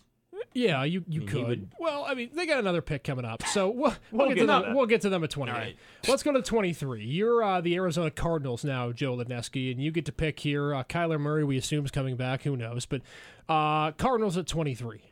yeah, 0.54 0.82
you 0.84 1.04
you 1.08 1.20
mean, 1.20 1.28
could. 1.28 1.46
would- 1.46 1.68
Well, 1.78 2.04
I 2.08 2.14
mean, 2.14 2.30
they 2.32 2.46
got 2.46 2.58
another 2.58 2.80
pick 2.80 3.04
coming 3.04 3.24
up, 3.24 3.42
so 3.46 3.68
we'll, 3.68 3.94
we'll, 4.10 4.28
get, 4.28 4.34
get 4.36 4.40
to 4.42 4.46
to 4.46 4.46
them. 4.64 4.74
We'll 4.74 4.86
get 4.86 5.00
to 5.02 5.08
them 5.10 5.22
at 5.24 5.30
28. 5.30 5.52
All 5.54 5.60
right. 5.60 5.76
Let's 6.08 6.22
go 6.22 6.32
to 6.32 6.40
23. 6.40 7.04
You're 7.04 7.42
uh, 7.42 7.60
the 7.60 7.74
Arizona 7.76 8.10
Cardinals 8.10 8.64
now, 8.64 8.90
Joe 8.92 9.16
Ledneski, 9.16 9.70
and 9.72 9.80
you 9.82 9.90
get 9.90 10.06
to 10.06 10.12
pick 10.12 10.40
here. 10.40 10.74
Uh, 10.74 10.84
Kyler 10.84 11.20
Murray, 11.20 11.44
we 11.44 11.56
assume, 11.58 11.84
is 11.84 11.90
coming 11.90 12.16
back. 12.16 12.42
Who 12.42 12.56
knows? 12.56 12.86
But 12.86 13.02
uh, 13.48 13.90
Cardinals 13.92 14.36
at 14.36 14.46
23. 14.46 15.02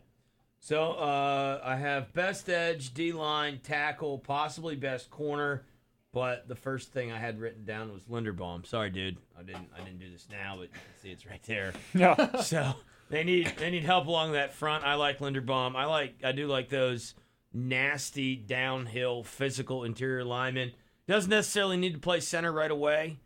So 0.60 0.92
uh, 0.92 1.60
I 1.64 1.76
have 1.76 2.12
best 2.12 2.48
edge, 2.48 2.92
D 2.92 3.12
line, 3.12 3.60
tackle, 3.62 4.18
possibly 4.18 4.76
best 4.76 5.10
corner. 5.10 5.64
But 6.12 6.48
the 6.48 6.56
first 6.56 6.92
thing 6.92 7.12
I 7.12 7.18
had 7.18 7.38
written 7.38 7.64
down 7.64 7.92
was 7.92 8.04
Linderbaum. 8.04 8.66
Sorry, 8.66 8.90
dude, 8.90 9.18
I 9.38 9.42
didn't. 9.42 9.68
I 9.78 9.84
didn't 9.84 10.00
do 10.00 10.10
this 10.10 10.26
now, 10.30 10.54
but 10.56 10.62
you 10.62 10.68
can 10.70 11.02
see 11.02 11.10
it's 11.10 11.26
right 11.26 11.42
there. 11.44 11.72
yeah, 11.94 12.40
So 12.40 12.74
they 13.10 13.24
need 13.24 13.52
they 13.58 13.70
need 13.70 13.84
help 13.84 14.06
along 14.06 14.32
that 14.32 14.54
front. 14.54 14.84
I 14.84 14.94
like 14.94 15.18
Linderbaum. 15.18 15.76
I 15.76 15.84
like 15.84 16.14
I 16.24 16.32
do 16.32 16.46
like 16.46 16.70
those 16.70 17.14
nasty 17.52 18.36
downhill 18.36 19.22
physical 19.22 19.84
interior 19.84 20.24
linemen. 20.24 20.72
Doesn't 21.06 21.30
necessarily 21.30 21.76
need 21.76 21.94
to 21.94 22.00
play 22.00 22.20
center 22.20 22.52
right 22.52 22.70
away, 22.70 23.18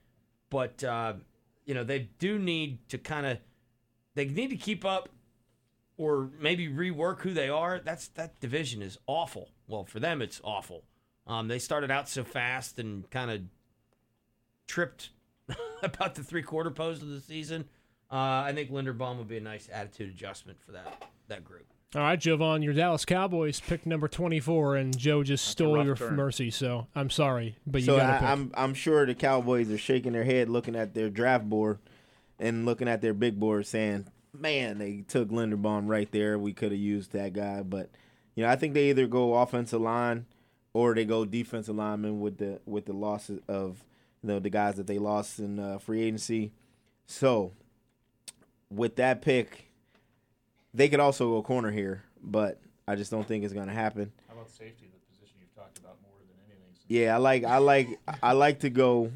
but 0.50 0.82
uh, 0.84 1.14
you 1.64 1.74
know 1.74 1.84
they 1.84 2.10
do 2.18 2.38
need 2.38 2.88
to 2.88 2.98
kind 2.98 3.26
of 3.26 3.38
they 4.14 4.26
need 4.26 4.50
to 4.50 4.56
keep 4.56 4.84
up 4.84 5.08
or 5.96 6.30
maybe 6.40 6.68
rework 6.68 7.20
who 7.20 7.32
they 7.34 7.48
are. 7.48 7.80
That's 7.84 8.08
that 8.08 8.40
division 8.40 8.82
is 8.82 8.98
awful. 9.06 9.50
Well, 9.68 9.84
for 9.84 10.00
them 10.00 10.22
it's 10.22 10.40
awful. 10.44 10.84
Um, 11.26 11.48
they 11.48 11.58
started 11.58 11.90
out 11.90 12.08
so 12.08 12.24
fast 12.24 12.78
and 12.78 13.08
kind 13.10 13.30
of 13.30 13.42
tripped 14.66 15.10
about 15.82 16.14
the 16.14 16.22
three 16.22 16.42
quarter 16.42 16.70
post 16.70 17.02
of 17.02 17.08
the 17.08 17.20
season. 17.20 17.66
Uh, 18.10 18.44
I 18.46 18.52
think 18.54 18.70
Linderbaum 18.70 19.18
would 19.18 19.28
be 19.28 19.38
a 19.38 19.40
nice 19.40 19.68
attitude 19.72 20.10
adjustment 20.10 20.60
for 20.60 20.72
that 20.72 21.04
that 21.28 21.44
group. 21.44 21.66
All 21.94 22.00
right, 22.00 22.18
Jovan, 22.18 22.62
your 22.62 22.72
Dallas 22.72 23.04
Cowboys 23.04 23.60
picked 23.60 23.84
number 23.84 24.08
24, 24.08 24.76
and 24.76 24.96
Joe 24.96 25.22
just 25.22 25.44
stole 25.46 25.84
your 25.84 25.94
turn. 25.94 26.16
mercy, 26.16 26.50
so 26.50 26.86
I'm 26.94 27.10
sorry. 27.10 27.56
But 27.66 27.82
you 27.82 27.86
So 27.86 27.96
got 27.98 28.20
to 28.20 28.26
I'm 28.26 28.50
I'm 28.54 28.72
sure 28.74 29.04
the 29.04 29.14
Cowboys 29.14 29.70
are 29.70 29.76
shaking 29.78 30.12
their 30.12 30.24
head, 30.24 30.48
looking 30.48 30.74
at 30.74 30.94
their 30.94 31.10
draft 31.10 31.44
board, 31.48 31.78
and 32.38 32.64
looking 32.64 32.88
at 32.88 33.02
their 33.02 33.12
big 33.12 33.38
board, 33.38 33.66
saying, 33.66 34.06
"Man, 34.38 34.78
they 34.78 35.04
took 35.06 35.28
Linderbaum 35.28 35.88
right 35.88 36.10
there. 36.10 36.38
We 36.38 36.52
could 36.52 36.72
have 36.72 36.80
used 36.80 37.12
that 37.12 37.32
guy." 37.32 37.62
But 37.62 37.90
you 38.34 38.44
know, 38.44 38.50
I 38.50 38.56
think 38.56 38.74
they 38.74 38.90
either 38.90 39.06
go 39.06 39.34
offensive 39.34 39.80
line 39.80 40.26
or 40.72 40.94
they 40.94 41.04
go 41.04 41.24
defensive 41.24 41.76
lineman 41.76 42.20
with 42.20 42.38
the 42.38 42.60
with 42.66 42.86
the 42.86 42.92
losses 42.92 43.40
of 43.48 43.84
you 44.22 44.28
know, 44.28 44.38
the 44.38 44.50
guys 44.50 44.76
that 44.76 44.86
they 44.86 44.98
lost 44.98 45.38
in 45.38 45.58
uh, 45.58 45.78
free 45.78 46.02
agency. 46.02 46.52
So, 47.06 47.52
with 48.70 48.96
that 48.96 49.20
pick, 49.20 49.66
they 50.72 50.88
could 50.88 51.00
also 51.00 51.28
go 51.30 51.42
corner 51.42 51.70
here, 51.70 52.04
but 52.22 52.60
I 52.86 52.94
just 52.94 53.10
don't 53.10 53.26
think 53.26 53.44
it's 53.44 53.52
going 53.52 53.66
to 53.66 53.74
happen. 53.74 54.12
How 54.28 54.34
about 54.34 54.50
safety, 54.50 54.88
the 54.92 55.14
position 55.14 55.36
you've 55.40 55.54
talked 55.54 55.78
about 55.78 55.96
more 56.02 56.12
than 56.20 56.36
anything? 56.46 56.72
Yeah, 56.88 57.14
I 57.14 57.18
like 57.18 57.44
I 57.44 57.58
like 57.58 58.00
I 58.22 58.32
like 58.32 58.60
to 58.60 58.70
go. 58.70 59.12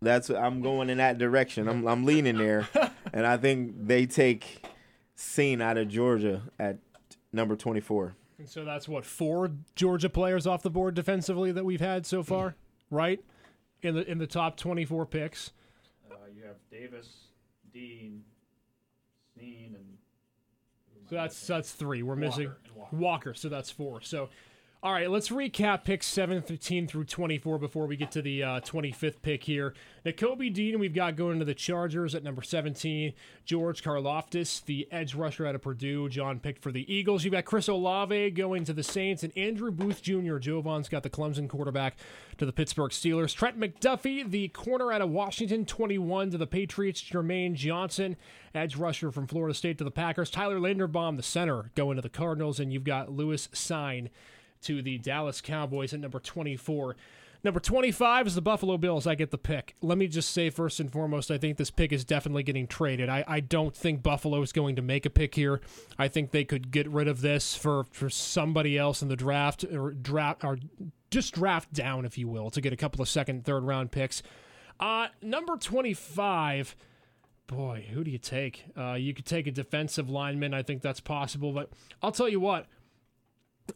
That's 0.00 0.30
I'm 0.30 0.62
going 0.62 0.90
in 0.90 0.98
that 0.98 1.18
direction. 1.18 1.68
I'm 1.68 1.86
I'm 1.86 2.04
leaning 2.04 2.38
there, 2.38 2.68
and 3.18 3.26
I 3.26 3.36
think 3.36 3.72
they 3.88 4.06
take 4.06 4.64
Cine 5.16 5.60
out 5.60 5.76
of 5.76 5.88
Georgia 5.88 6.42
at 6.56 6.78
number 7.32 7.56
24. 7.56 8.14
And 8.38 8.48
so 8.48 8.64
that's 8.64 8.86
what 8.86 9.04
four 9.04 9.50
Georgia 9.74 10.08
players 10.08 10.46
off 10.46 10.62
the 10.62 10.70
board 10.70 10.94
defensively 10.94 11.50
that 11.50 11.64
we've 11.64 11.80
had 11.80 12.06
so 12.06 12.22
far, 12.22 12.54
right? 12.92 13.18
In 13.82 13.96
the 13.96 14.08
in 14.08 14.18
the 14.18 14.28
top 14.28 14.56
24 14.56 15.04
picks. 15.06 15.50
Uh, 16.08 16.14
you 16.32 16.44
have 16.44 16.54
Davis, 16.70 17.08
Dean, 17.72 18.22
Sneen, 19.36 19.74
and 19.74 19.98
So 21.10 21.16
that's 21.16 21.44
that's 21.44 21.72
three. 21.72 22.04
We're 22.04 22.14
missing 22.14 22.52
Walker. 22.76 22.96
Walker, 22.96 23.34
so 23.34 23.48
that's 23.48 23.72
four. 23.72 24.00
So, 24.00 24.28
all 24.80 24.92
right, 24.92 25.10
let's 25.10 25.30
recap 25.30 25.82
picks 25.82 26.06
17 26.06 26.86
through 26.86 27.02
24 27.02 27.58
before 27.58 27.88
we 27.88 27.96
get 27.96 28.12
to 28.12 28.22
the 28.22 28.44
uh, 28.44 28.60
25th 28.60 29.20
pick 29.22 29.42
here. 29.42 29.74
Nakobe 30.06 30.54
Dean, 30.54 30.78
we've 30.78 30.94
got 30.94 31.16
going 31.16 31.40
to 31.40 31.44
the 31.44 31.52
Chargers 31.52 32.14
at 32.14 32.22
number 32.22 32.42
17. 32.42 33.12
George 33.44 33.82
Karlaftis, 33.82 34.64
the 34.64 34.86
edge 34.92 35.16
rusher 35.16 35.44
out 35.44 35.56
of 35.56 35.62
Purdue. 35.62 36.08
John 36.08 36.38
picked 36.38 36.62
for 36.62 36.70
the 36.70 36.92
Eagles. 36.92 37.24
You've 37.24 37.32
got 37.32 37.44
Chris 37.44 37.66
Olave 37.66 38.30
going 38.30 38.62
to 38.66 38.72
the 38.72 38.84
Saints, 38.84 39.24
and 39.24 39.36
Andrew 39.36 39.72
Booth 39.72 40.00
Jr. 40.00 40.38
Jovan's 40.38 40.88
got 40.88 41.02
the 41.02 41.10
Clemson 41.10 41.48
quarterback 41.48 41.96
to 42.36 42.46
the 42.46 42.52
Pittsburgh 42.52 42.92
Steelers. 42.92 43.34
Trent 43.34 43.58
McDuffie, 43.58 44.30
the 44.30 44.46
corner 44.46 44.92
out 44.92 45.02
of 45.02 45.10
Washington, 45.10 45.66
21 45.66 46.30
to 46.30 46.38
the 46.38 46.46
Patriots. 46.46 47.02
Jermaine 47.02 47.54
Johnson, 47.54 48.16
edge 48.54 48.76
rusher 48.76 49.10
from 49.10 49.26
Florida 49.26 49.54
State 49.54 49.78
to 49.78 49.84
the 49.84 49.90
Packers. 49.90 50.30
Tyler 50.30 50.60
Linderbaum, 50.60 51.16
the 51.16 51.22
center, 51.24 51.72
going 51.74 51.96
to 51.96 52.02
the 52.02 52.08
Cardinals, 52.08 52.60
and 52.60 52.72
you've 52.72 52.84
got 52.84 53.10
Lewis 53.10 53.48
Cine 53.48 54.10
to 54.62 54.82
the 54.82 54.98
Dallas 54.98 55.40
Cowboys 55.40 55.92
at 55.92 56.00
number 56.00 56.20
24. 56.20 56.96
Number 57.44 57.60
25 57.60 58.26
is 58.26 58.34
the 58.34 58.42
Buffalo 58.42 58.76
Bills. 58.78 59.06
I 59.06 59.14
get 59.14 59.30
the 59.30 59.38
pick. 59.38 59.76
Let 59.80 59.96
me 59.96 60.08
just 60.08 60.32
say, 60.32 60.50
first 60.50 60.80
and 60.80 60.90
foremost, 60.90 61.30
I 61.30 61.38
think 61.38 61.56
this 61.56 61.70
pick 61.70 61.92
is 61.92 62.04
definitely 62.04 62.42
getting 62.42 62.66
traded. 62.66 63.08
I, 63.08 63.24
I 63.28 63.40
don't 63.40 63.76
think 63.76 64.02
Buffalo 64.02 64.42
is 64.42 64.52
going 64.52 64.74
to 64.74 64.82
make 64.82 65.06
a 65.06 65.10
pick 65.10 65.36
here. 65.36 65.60
I 65.98 66.08
think 66.08 66.32
they 66.32 66.44
could 66.44 66.72
get 66.72 66.88
rid 66.88 67.06
of 67.06 67.20
this 67.20 67.54
for, 67.54 67.84
for 67.92 68.10
somebody 68.10 68.76
else 68.76 69.02
in 69.02 69.08
the 69.08 69.16
draft 69.16 69.62
or 69.64 69.92
draft 69.92 70.42
or 70.42 70.58
just 71.10 71.34
draft 71.34 71.72
down, 71.72 72.04
if 72.04 72.18
you 72.18 72.26
will, 72.26 72.50
to 72.50 72.60
get 72.60 72.72
a 72.72 72.76
couple 72.76 73.00
of 73.00 73.08
second, 73.08 73.44
third 73.44 73.62
round 73.62 73.92
picks. 73.92 74.22
Uh, 74.80 75.08
number 75.22 75.56
25. 75.56 76.74
Boy, 77.46 77.86
who 77.92 78.04
do 78.04 78.10
you 78.10 78.18
take? 78.18 78.66
Uh, 78.76 78.94
you 78.94 79.14
could 79.14 79.24
take 79.24 79.46
a 79.46 79.50
defensive 79.52 80.10
lineman. 80.10 80.52
I 80.52 80.62
think 80.62 80.82
that's 80.82 81.00
possible. 81.00 81.52
But 81.52 81.70
I'll 82.02 82.12
tell 82.12 82.28
you 82.28 82.40
what, 82.40 82.66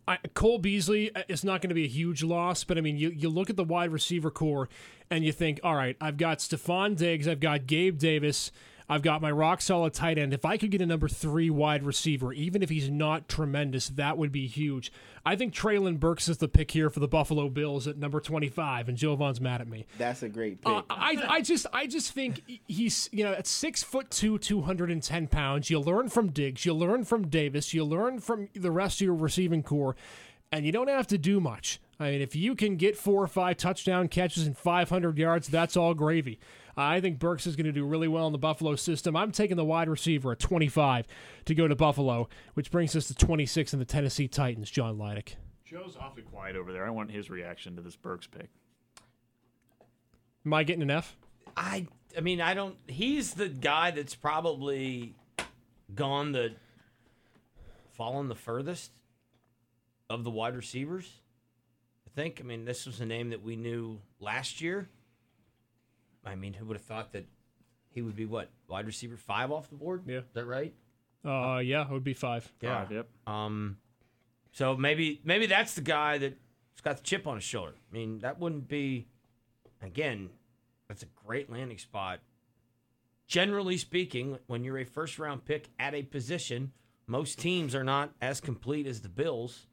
I, 0.08 0.18
Cole 0.34 0.58
Beasley 0.58 1.14
uh, 1.14 1.22
is 1.28 1.44
not 1.44 1.60
going 1.60 1.68
to 1.68 1.74
be 1.74 1.84
a 1.84 1.88
huge 1.88 2.22
loss, 2.22 2.64
but 2.64 2.78
I 2.78 2.80
mean, 2.80 2.96
you, 2.96 3.10
you 3.10 3.28
look 3.28 3.50
at 3.50 3.56
the 3.56 3.64
wide 3.64 3.90
receiver 3.90 4.30
core 4.30 4.68
and 5.10 5.24
you 5.24 5.32
think, 5.32 5.60
all 5.62 5.74
right, 5.74 5.96
I've 6.00 6.16
got 6.16 6.38
Stefon 6.38 6.96
Diggs, 6.96 7.28
I've 7.28 7.40
got 7.40 7.66
Gabe 7.66 7.98
Davis, 7.98 8.52
I've 8.88 9.02
got 9.02 9.22
my 9.22 9.30
rock 9.30 9.60
solid 9.60 9.94
tight 9.94 10.18
end. 10.18 10.32
If 10.32 10.44
I 10.44 10.56
could 10.56 10.70
get 10.70 10.80
a 10.82 10.86
number 10.86 11.08
three 11.08 11.50
wide 11.50 11.82
receiver, 11.82 12.32
even 12.32 12.62
if 12.62 12.70
he's 12.70 12.90
not 12.90 13.28
tremendous, 13.28 13.88
that 13.90 14.18
would 14.18 14.32
be 14.32 14.46
huge. 14.46 14.92
I 15.24 15.36
think 15.36 15.54
Treylon 15.54 16.00
Burks 16.00 16.28
is 16.28 16.38
the 16.38 16.48
pick 16.48 16.70
here 16.72 16.90
for 16.90 17.00
the 17.00 17.08
Buffalo 17.08 17.48
Bills 17.48 17.86
at 17.86 17.96
number 17.96 18.20
25, 18.20 18.88
and 18.88 18.98
Jovan's 18.98 19.40
mad 19.40 19.60
at 19.60 19.68
me. 19.68 19.86
That's 19.96 20.22
a 20.22 20.28
great 20.28 20.60
pick. 20.60 20.72
Uh, 20.72 20.82
I, 20.90 21.24
I 21.28 21.40
just 21.42 21.66
I 21.72 21.86
just 21.86 22.12
think 22.12 22.42
he's 22.66 23.08
you 23.12 23.24
know 23.24 23.32
at 23.32 23.46
six 23.46 23.82
foot 23.82 24.10
two, 24.10 24.38
two 24.38 24.62
hundred 24.62 24.90
and 24.90 25.02
ten 25.02 25.28
pounds. 25.28 25.70
You 25.70 25.78
learn 25.78 26.08
from 26.08 26.30
Diggs, 26.30 26.64
you 26.64 26.74
learn 26.74 27.04
from 27.04 27.28
Davis, 27.28 27.72
you 27.72 27.84
learn 27.84 28.18
from 28.18 28.48
the 28.54 28.70
rest 28.70 29.00
of 29.00 29.04
your 29.04 29.14
receiving 29.14 29.62
core, 29.62 29.96
and 30.50 30.66
you 30.66 30.72
don't 30.72 30.88
have 30.88 31.06
to 31.08 31.18
do 31.18 31.40
much. 31.40 31.80
I 32.00 32.10
mean, 32.10 32.20
if 32.20 32.34
you 32.34 32.56
can 32.56 32.76
get 32.76 32.96
four 32.96 33.22
or 33.22 33.28
five 33.28 33.56
touchdown 33.56 34.08
catches 34.08 34.46
and 34.46 34.58
five 34.58 34.88
hundred 34.88 35.18
yards, 35.18 35.46
that's 35.48 35.76
all 35.76 35.94
gravy. 35.94 36.40
I 36.76 37.00
think 37.00 37.18
Burks 37.18 37.46
is 37.46 37.56
going 37.56 37.66
to 37.66 37.72
do 37.72 37.84
really 37.84 38.08
well 38.08 38.26
in 38.26 38.32
the 38.32 38.38
Buffalo 38.38 38.76
system. 38.76 39.16
I'm 39.16 39.32
taking 39.32 39.56
the 39.56 39.64
wide 39.64 39.88
receiver 39.88 40.32
at 40.32 40.38
25 40.38 41.06
to 41.44 41.54
go 41.54 41.68
to 41.68 41.76
Buffalo, 41.76 42.28
which 42.54 42.70
brings 42.70 42.96
us 42.96 43.08
to 43.08 43.14
26 43.14 43.72
in 43.72 43.78
the 43.78 43.84
Tennessee 43.84 44.28
Titans. 44.28 44.70
John 44.70 44.96
Leidick. 44.96 45.34
Joe's 45.64 45.96
awfully 45.98 46.22
quiet 46.22 46.56
over 46.56 46.72
there. 46.72 46.86
I 46.86 46.90
want 46.90 47.10
his 47.10 47.30
reaction 47.30 47.76
to 47.76 47.82
this 47.82 47.96
Burks 47.96 48.26
pick. 48.26 48.48
Am 50.44 50.52
I 50.52 50.64
getting 50.64 50.82
an 50.82 50.90
F? 50.90 51.16
I 51.56 51.86
I 52.16 52.20
mean 52.20 52.40
I 52.40 52.54
don't. 52.54 52.76
He's 52.86 53.34
the 53.34 53.48
guy 53.48 53.90
that's 53.90 54.14
probably 54.14 55.14
gone 55.94 56.32
the 56.32 56.52
fallen 57.92 58.28
the 58.28 58.34
furthest 58.34 58.90
of 60.10 60.24
the 60.24 60.30
wide 60.30 60.56
receivers. 60.56 61.20
I 62.06 62.10
think. 62.14 62.40
I 62.40 62.44
mean, 62.44 62.64
this 62.64 62.86
was 62.86 63.00
a 63.00 63.06
name 63.06 63.30
that 63.30 63.42
we 63.42 63.56
knew 63.56 64.00
last 64.20 64.60
year. 64.60 64.88
I 66.24 66.34
mean, 66.34 66.54
who 66.54 66.64
would 66.66 66.76
have 66.76 66.84
thought 66.86 67.12
that 67.12 67.26
he 67.90 68.02
would 68.02 68.16
be 68.16 68.26
what 68.26 68.50
wide 68.68 68.86
receiver 68.86 69.16
five 69.16 69.50
off 69.50 69.68
the 69.68 69.76
board? 69.76 70.02
Yeah. 70.06 70.18
is 70.18 70.24
that 70.34 70.46
right? 70.46 70.74
Uh, 71.24 71.58
yeah, 71.58 71.82
it 71.82 71.90
would 71.90 72.04
be 72.04 72.14
five. 72.14 72.50
Yeah. 72.60 72.82
Five, 72.82 72.92
yep. 72.92 73.08
Um, 73.26 73.76
so 74.52 74.76
maybe 74.76 75.20
maybe 75.24 75.46
that's 75.46 75.74
the 75.74 75.80
guy 75.80 76.18
that's 76.18 76.34
got 76.82 76.98
the 76.98 77.02
chip 77.02 77.26
on 77.26 77.36
his 77.36 77.44
shoulder. 77.44 77.72
I 77.76 77.94
mean, 77.94 78.20
that 78.20 78.38
wouldn't 78.38 78.68
be. 78.68 79.06
Again, 79.82 80.30
that's 80.88 81.02
a 81.02 81.08
great 81.26 81.50
landing 81.50 81.78
spot. 81.78 82.20
Generally 83.26 83.78
speaking, 83.78 84.38
when 84.46 84.62
you're 84.62 84.78
a 84.78 84.84
first 84.84 85.18
round 85.18 85.44
pick 85.44 85.70
at 85.78 85.94
a 85.94 86.02
position, 86.02 86.72
most 87.06 87.38
teams 87.38 87.74
are 87.74 87.84
not 87.84 88.12
as 88.20 88.40
complete 88.40 88.86
as 88.86 89.00
the 89.00 89.08
Bills. 89.08 89.66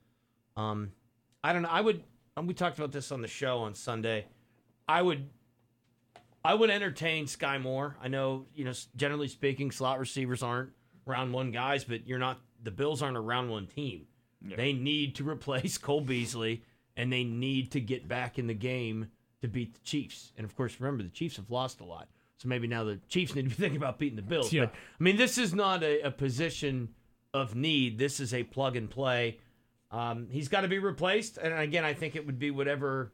Um, 0.56 0.91
I 1.43 1.54
don't 1.54 1.64
know. 1.64 1.70
I 1.70 1.82
would. 1.82 2.04
And 2.38 2.47
we 2.47 2.54
talked 2.54 2.78
about 2.78 2.91
this 2.91 3.12
on 3.12 3.22
the 3.22 3.28
show 3.28 3.60
on 3.60 3.74
Sunday. 3.76 4.28
I 4.88 5.02
would. 5.02 5.30
I 6.44 6.54
would 6.54 6.70
entertain 6.70 7.28
Sky 7.28 7.58
Moore. 7.58 7.98
I 8.02 8.08
know, 8.08 8.46
you 8.54 8.66
know, 8.66 8.74
generally 8.96 9.28
speaking, 9.28 9.72
slot 9.72 10.00
receivers 10.00 10.42
aren't 10.42 10.70
round 11.06 11.34
one 11.34 11.52
guys, 11.52 11.84
but 11.84 12.08
you're 12.08 12.20
not. 12.20 12.40
The 12.64 12.72
Bills 12.72 13.02
aren't 13.02 13.18
a 13.18 13.22
round 13.22 13.50
one 13.50 13.68
team. 13.68 14.06
They 14.42 14.74
need 14.74 15.16
to 15.16 15.24
replace 15.30 15.78
Cole 15.78 16.02
Beasley, 16.02 16.64
and 16.96 17.12
they 17.12 17.24
need 17.24 17.72
to 17.72 17.82
get 17.82 18.08
back 18.08 18.40
in 18.40 18.48
the 18.48 18.54
game 18.54 19.10
to 19.42 19.48
beat 19.48 19.74
the 19.74 19.82
Chiefs. 19.82 20.32
And 20.38 20.46
of 20.46 20.56
course, 20.56 20.80
remember 20.80 21.04
the 21.04 21.10
Chiefs 21.10 21.36
have 21.38 21.50
lost 21.50 21.82
a 21.82 21.86
lot, 21.86 22.08
so 22.38 22.48
maybe 22.48 22.68
now 22.68 22.84
the 22.86 23.00
Chiefs 23.10 23.36
need 23.36 23.44
to 23.44 23.50
be 23.50 23.56
thinking 23.62 23.78
about 23.78 24.00
beating 24.00 24.16
the 24.16 24.22
Bills. 24.22 24.54
Yeah. 24.54 24.66
But 24.66 24.76
I 25.00 25.04
mean, 25.04 25.18
this 25.18 25.38
is 25.38 25.54
not 25.54 25.84
a, 25.84 26.02
a 26.02 26.12
position 26.12 26.90
of 27.34 27.56
need. 27.56 27.98
This 27.98 28.20
is 28.20 28.34
a 28.34 28.44
plug 28.44 28.76
and 28.76 28.90
play. 28.90 29.40
Um, 29.92 30.28
he's 30.30 30.48
got 30.48 30.62
to 30.62 30.68
be 30.68 30.80
replaced, 30.80 31.38
and 31.38 31.54
again, 31.54 31.84
I 31.84 31.94
think 31.94 32.16
it 32.16 32.26
would 32.26 32.40
be 32.40 32.52
whatever 32.52 33.12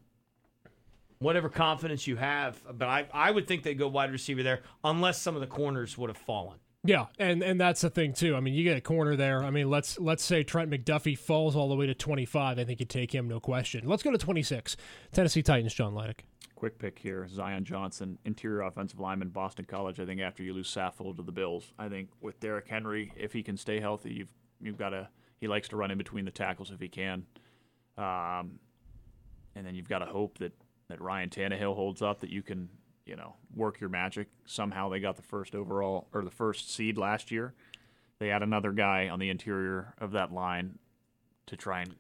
whatever 1.20 1.50
confidence 1.50 2.08
you 2.08 2.16
have. 2.16 2.62
But 2.78 2.88
I, 2.88 3.08
I 3.14 3.32
would 3.32 3.48
think 3.48 3.64
they'd 3.64 3.78
go 3.78 3.88
wide 3.88 4.12
receiver 4.12 4.44
there, 4.44 4.62
unless 4.84 5.22
some 5.22 5.36
of 5.36 5.42
the 5.42 5.48
corners 5.48 5.98
would 5.98 6.10
have 6.10 6.18
fallen. 6.18 6.60
Yeah, 6.86 7.08
and 7.18 7.42
and 7.42 7.60
that's 7.60 7.82
the 7.82 7.90
thing 7.90 8.14
too. 8.14 8.36
I 8.36 8.42
mean, 8.42 8.54
you 8.54 8.64
get 8.64 8.78
a 8.78 8.82
corner 8.82 9.16
there. 9.16 9.44
I 9.44 9.50
mean, 9.50 9.70
let's 9.70 10.00
let's 10.00 10.24
say 10.24 10.44
Trent 10.44 10.70
McDuffie 10.70 11.18
falls 11.18 11.56
all 11.56 11.68
the 11.68 11.76
way 11.76 11.88
to 11.88 11.96
25. 11.96 12.60
I 12.60 12.64
think 12.64 12.80
you 12.80 12.86
take 12.86 13.14
him, 13.14 13.28
no 13.28 13.40
question. 13.40 13.88
Let's 13.88 14.04
go 14.04 14.12
to 14.12 14.18
26. 14.20 14.78
Tennessee 15.12 15.42
Titans, 15.42 15.74
John 15.74 15.94
Leidick. 15.94 16.20
Quick 16.54 16.78
pick 16.78 17.00
here: 17.00 17.28
Zion 17.28 17.66
Johnson, 17.66 18.20
interior 18.24 18.62
offensive 18.62 19.00
lineman, 19.00 19.30
Boston 19.30 19.66
College. 19.66 20.00
I 20.00 20.06
think 20.06 20.22
after 20.22 20.44
you 20.44 20.54
lose 20.54 20.72
Saffold 20.72 21.18
to 21.18 21.24
the 21.24 21.32
Bills, 21.32 21.74
I 21.80 21.90
think 21.90 22.10
with 22.22 22.40
Derrick 22.40 22.68
Henry, 22.68 23.12
if 23.18 23.34
he 23.34 23.42
can 23.42 23.58
stay 23.58 23.80
healthy, 23.80 24.14
you've 24.14 24.34
you've 24.62 24.78
got 24.78 24.90
to. 24.90 25.10
He 25.40 25.48
likes 25.48 25.68
to 25.70 25.76
run 25.76 25.90
in 25.90 25.98
between 25.98 26.24
the 26.24 26.32
tackles 26.32 26.72
if 26.72 26.80
he 26.80 26.88
can, 26.88 27.26
um, 27.98 28.60
and 29.56 29.66
then 29.66 29.74
you've 29.74 29.90
got 29.90 30.00
to 30.00 30.06
hope 30.06 30.38
that 30.38 30.54
that 30.88 31.02
Ryan 31.02 31.30
Tannehill 31.30 31.76
holds 31.76 32.02
up. 32.02 32.20
That 32.20 32.30
you 32.30 32.42
can 32.42 32.70
you 33.06 33.16
know 33.16 33.36
work 33.56 33.80
your 33.80 33.90
magic. 33.90 34.28
Somehow 34.46 34.90
they 34.90 35.00
got 35.00 35.16
the 35.16 35.22
first 35.22 35.56
overall 35.56 36.08
or 36.14 36.24
the 36.24 36.32
first 36.32 36.74
seed 36.74 36.98
last 36.98 37.32
year. 37.32 37.54
They 38.20 38.30
had 38.30 38.44
another 38.44 38.72
guy 38.72 39.10
on 39.10 39.20
the 39.20 39.30
interior 39.30 39.94
of 40.00 40.12
that 40.12 40.32
line 40.32 40.80
to 41.48 41.58
try 41.58 41.82
and 41.82 41.96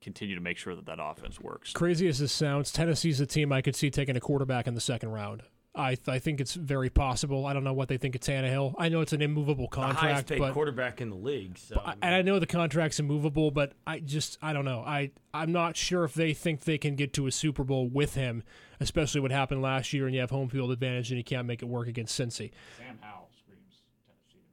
continue 0.00 0.34
to 0.34 0.40
make 0.40 0.58
sure 0.58 0.74
that 0.74 0.86
that 0.86 0.98
offense 1.00 1.40
works. 1.40 1.72
Crazy 1.72 2.06
as 2.08 2.18
this 2.18 2.32
sounds, 2.32 2.70
Tennessee's 2.70 3.20
a 3.20 3.26
team 3.26 3.52
I 3.52 3.62
could 3.62 3.74
see 3.74 3.90
taking 3.90 4.16
a 4.16 4.20
quarterback 4.20 4.66
in 4.66 4.74
the 4.74 4.80
second 4.80 5.10
round. 5.10 5.42
I 5.76 5.96
I 6.06 6.18
think 6.20 6.40
it's 6.40 6.54
very 6.54 6.88
possible. 6.88 7.46
I 7.46 7.52
don't 7.52 7.64
know 7.64 7.72
what 7.72 7.88
they 7.88 7.96
think 7.96 8.14
of 8.14 8.20
Tannehill. 8.20 8.74
I 8.78 8.88
know 8.88 9.00
it's 9.00 9.12
an 9.12 9.20
immovable 9.22 9.68
The 9.70 9.80
highest 9.80 9.98
contract, 10.00 10.28
paid 10.28 10.38
but 10.38 10.52
quarterback 10.52 11.00
in 11.00 11.10
the 11.10 11.16
league. 11.16 11.58
So 11.58 11.80
I 11.84 11.90
I- 11.90 11.96
and 12.02 12.14
I 12.14 12.22
know 12.22 12.38
the 12.38 12.46
contract's 12.46 13.00
immovable, 13.00 13.50
but 13.50 13.72
I 13.86 13.98
just 13.98 14.38
I 14.40 14.52
don't 14.52 14.64
know. 14.64 14.80
I 14.86 15.10
I'm 15.32 15.50
not 15.52 15.76
sure 15.76 16.04
if 16.04 16.14
they 16.14 16.32
think 16.32 16.60
they 16.64 16.78
can 16.78 16.94
get 16.94 17.12
to 17.14 17.26
a 17.26 17.32
Super 17.32 17.64
Bowl 17.64 17.88
with 17.88 18.14
him, 18.14 18.44
especially 18.78 19.20
what 19.20 19.32
happened 19.32 19.62
last 19.62 19.92
year, 19.92 20.06
and 20.06 20.14
you 20.14 20.20
have 20.20 20.30
home 20.30 20.48
field 20.48 20.70
advantage, 20.70 21.10
and 21.10 21.18
you 21.18 21.24
can't 21.24 21.46
make 21.46 21.60
it 21.62 21.66
work 21.66 21.88
against 21.88 22.18
Cincy. 22.18 22.52
Sam 22.78 22.98
Howell 23.00 23.28
screams 23.36 23.82
Tennessee 24.06 24.30
to 24.30 24.36
me 24.36 24.44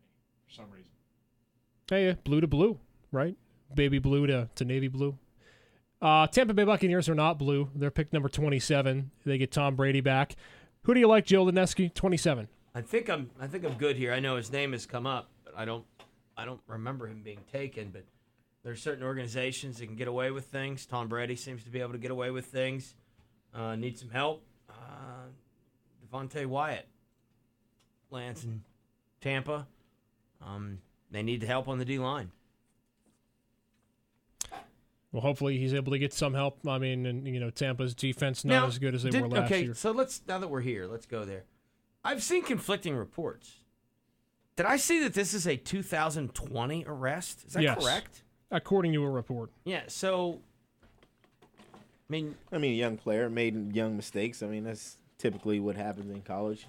for 0.47 0.53
some 0.53 0.71
reason. 0.71 0.89
Hey, 1.87 2.17
blue 2.23 2.41
to 2.41 2.47
blue, 2.47 2.79
right? 3.11 3.35
Baby 3.75 3.99
blue 3.99 4.25
to, 4.27 4.49
to 4.55 4.65
navy 4.65 4.87
blue. 4.87 5.17
Uh, 6.01 6.25
Tampa 6.25 6.53
Bay 6.55 6.63
Buccaneers 6.63 7.07
are 7.09 7.15
not 7.15 7.37
blue. 7.37 7.69
They're 7.75 7.91
picked 7.91 8.11
number 8.11 8.27
27. 8.27 9.11
They 9.23 9.37
get 9.37 9.51
Tom 9.51 9.75
Brady 9.75 10.01
back. 10.01 10.35
Who 10.83 10.93
do 10.95 10.99
you 10.99 11.07
like, 11.07 11.25
Joe 11.25 11.45
Lineski? 11.45 11.93
27. 11.93 12.47
I 12.73 12.81
think 12.81 13.09
I'm. 13.09 13.29
I 13.39 13.47
think 13.47 13.65
I'm 13.65 13.73
good 13.73 13.97
here. 13.97 14.13
I 14.13 14.19
know 14.19 14.37
his 14.37 14.51
name 14.51 14.71
has 14.71 14.85
come 14.85 15.05
up, 15.05 15.29
but 15.43 15.53
I 15.55 15.65
don't. 15.65 15.85
I 16.37 16.45
don't 16.45 16.61
remember 16.67 17.07
him 17.07 17.21
being 17.21 17.41
taken. 17.51 17.89
But 17.89 18.05
there's 18.63 18.81
certain 18.81 19.03
organizations 19.03 19.77
that 19.77 19.85
can 19.85 19.95
get 19.95 20.07
away 20.07 20.31
with 20.31 20.45
things. 20.45 20.85
Tom 20.85 21.07
Brady 21.07 21.35
seems 21.35 21.63
to 21.65 21.69
be 21.69 21.81
able 21.81 21.91
to 21.91 21.97
get 21.97 22.11
away 22.11 22.31
with 22.31 22.45
things. 22.45 22.95
Uh, 23.53 23.75
need 23.75 23.99
some 23.99 24.09
help. 24.09 24.43
Uh, 24.69 25.27
Devonte 26.03 26.45
Wyatt 26.45 26.87
lands 28.09 28.43
in 28.43 28.63
Tampa. 29.19 29.67
Um, 30.41 30.79
they 31.11 31.21
need 31.21 31.41
the 31.41 31.47
help 31.47 31.67
on 31.67 31.77
the 31.77 31.85
D 31.85 31.99
line. 31.99 32.31
Well, 35.11 35.21
hopefully 35.21 35.57
he's 35.57 35.73
able 35.73 35.91
to 35.91 35.99
get 35.99 36.13
some 36.13 36.33
help. 36.33 36.65
I 36.65 36.77
mean, 36.77 37.05
and 37.05 37.27
you 37.27 37.39
know, 37.39 37.49
Tampa's 37.49 37.93
defense 37.93 38.45
not 38.45 38.53
Now, 38.61 38.67
as 38.67 38.79
good 38.79 38.95
as 38.95 39.03
they 39.03 39.09
did- 39.09 39.21
were 39.23 39.27
last 39.29 39.51
okay, 39.51 39.63
year. 39.63 39.73
so 39.73 39.91
let's 39.91 40.21
now 40.27 40.37
that 40.39 40.47
we're 40.49 40.61
here, 40.61 40.87
let's 40.87 41.05
go 41.05 41.25
there. 41.25 41.43
I've 42.03 42.23
seen 42.23 42.43
conflicting 42.43 42.95
reports. 42.95 43.57
Did 44.55 44.65
I 44.65 44.77
see 44.77 44.99
that 45.03 45.13
this 45.13 45.33
is 45.33 45.45
a 45.47 45.55
2020 45.57 46.85
arrest? 46.87 47.45
Is 47.45 47.53
that 47.53 47.63
Yes. 47.63 47.83
correct? 47.83 48.23
According 48.51 48.93
to 48.93 49.03
a 49.03 49.09
report. 49.09 49.51
Yeah. 49.65 49.83
So, 49.87 50.41
I 51.63 51.67
mean, 52.09 52.35
I 52.51 52.57
mean, 52.57 52.75
young 52.75 52.97
player 52.97 53.29
made 53.29 53.75
young 53.75 53.95
mistakes. 53.95 54.41
I 54.43 54.47
mean, 54.47 54.63
that's 54.63 54.97
typically 55.17 55.59
what 55.59 55.75
happens 55.75 56.09
in 56.11 56.21
college. 56.21 56.67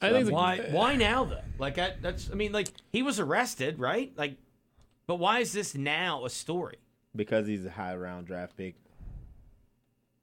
I 0.00 0.10
think 0.10 0.26
the- 0.26 0.32
why 0.32 0.58
why 0.70 0.96
now 0.96 1.24
though? 1.24 1.42
Like 1.58 1.78
I, 1.78 1.94
that's 2.00 2.30
I 2.30 2.34
mean, 2.34 2.52
like 2.52 2.68
he 2.90 3.02
was 3.02 3.20
arrested, 3.20 3.78
right? 3.78 4.12
Like, 4.16 4.36
but 5.06 5.16
why 5.16 5.38
is 5.40 5.52
this 5.52 5.74
now 5.76 6.24
a 6.24 6.30
story? 6.30 6.78
Because 7.14 7.46
he's 7.46 7.64
a 7.66 7.70
high 7.70 7.94
round 7.96 8.26
draft 8.26 8.56
pick. 8.56 8.74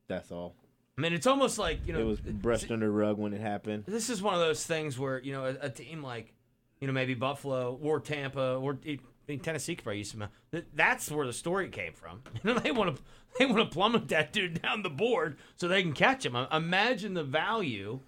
That's 0.07 0.31
all. 0.31 0.55
I 0.97 1.01
mean, 1.01 1.13
it's 1.13 1.27
almost 1.27 1.57
like 1.57 1.79
you 1.87 1.93
know 1.93 1.99
It 1.99 2.05
was 2.05 2.19
brushed 2.19 2.71
under 2.71 2.87
the 2.87 2.91
rug 2.91 3.17
when 3.17 3.33
it 3.33 3.41
happened. 3.41 3.85
this 3.87 4.09
is 4.09 4.21
one 4.21 4.33
of 4.33 4.39
those 4.39 4.65
things 4.65 4.99
where 4.99 5.19
you 5.19 5.31
know 5.31 5.45
a, 5.45 5.55
a 5.67 5.69
team 5.69 6.03
like 6.03 6.33
you 6.79 6.87
know 6.87 6.93
maybe 6.93 7.13
Buffalo 7.13 7.77
or 7.81 7.99
Tampa 7.99 8.55
or 8.55 8.77
I 8.85 8.97
mean, 9.27 9.39
Tennessee 9.39 9.75
could 9.75 9.83
probably 9.83 9.99
use 9.99 10.11
some. 10.11 10.25
th- 10.51 10.65
That's 10.73 11.09
where 11.11 11.27
the 11.27 11.33
story 11.33 11.69
came 11.69 11.93
from. 11.93 12.21
You 12.43 12.53
know 12.53 12.59
they 12.59 12.71
want 12.71 12.95
to 12.97 13.01
they 13.37 13.45
want 13.45 13.59
to 13.59 13.65
plummet 13.73 14.09
that 14.09 14.33
dude 14.33 14.61
down 14.61 14.81
the 14.81 14.89
board 14.89 15.37
so 15.55 15.67
they 15.67 15.83
can 15.83 15.93
catch 15.93 16.25
him. 16.25 16.35
Imagine 16.51 17.13
the 17.13 17.23
value, 17.23 17.99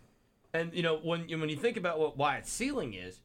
and 0.53 0.73
you 0.73 0.81
know 0.83 0.97
when 0.97 1.21
when 1.39 1.47
you 1.49 1.55
think 1.55 1.77
about 1.77 1.99
what 1.99 2.17
Wyatt's 2.17 2.51
ceiling 2.51 2.93
is, 2.95 3.21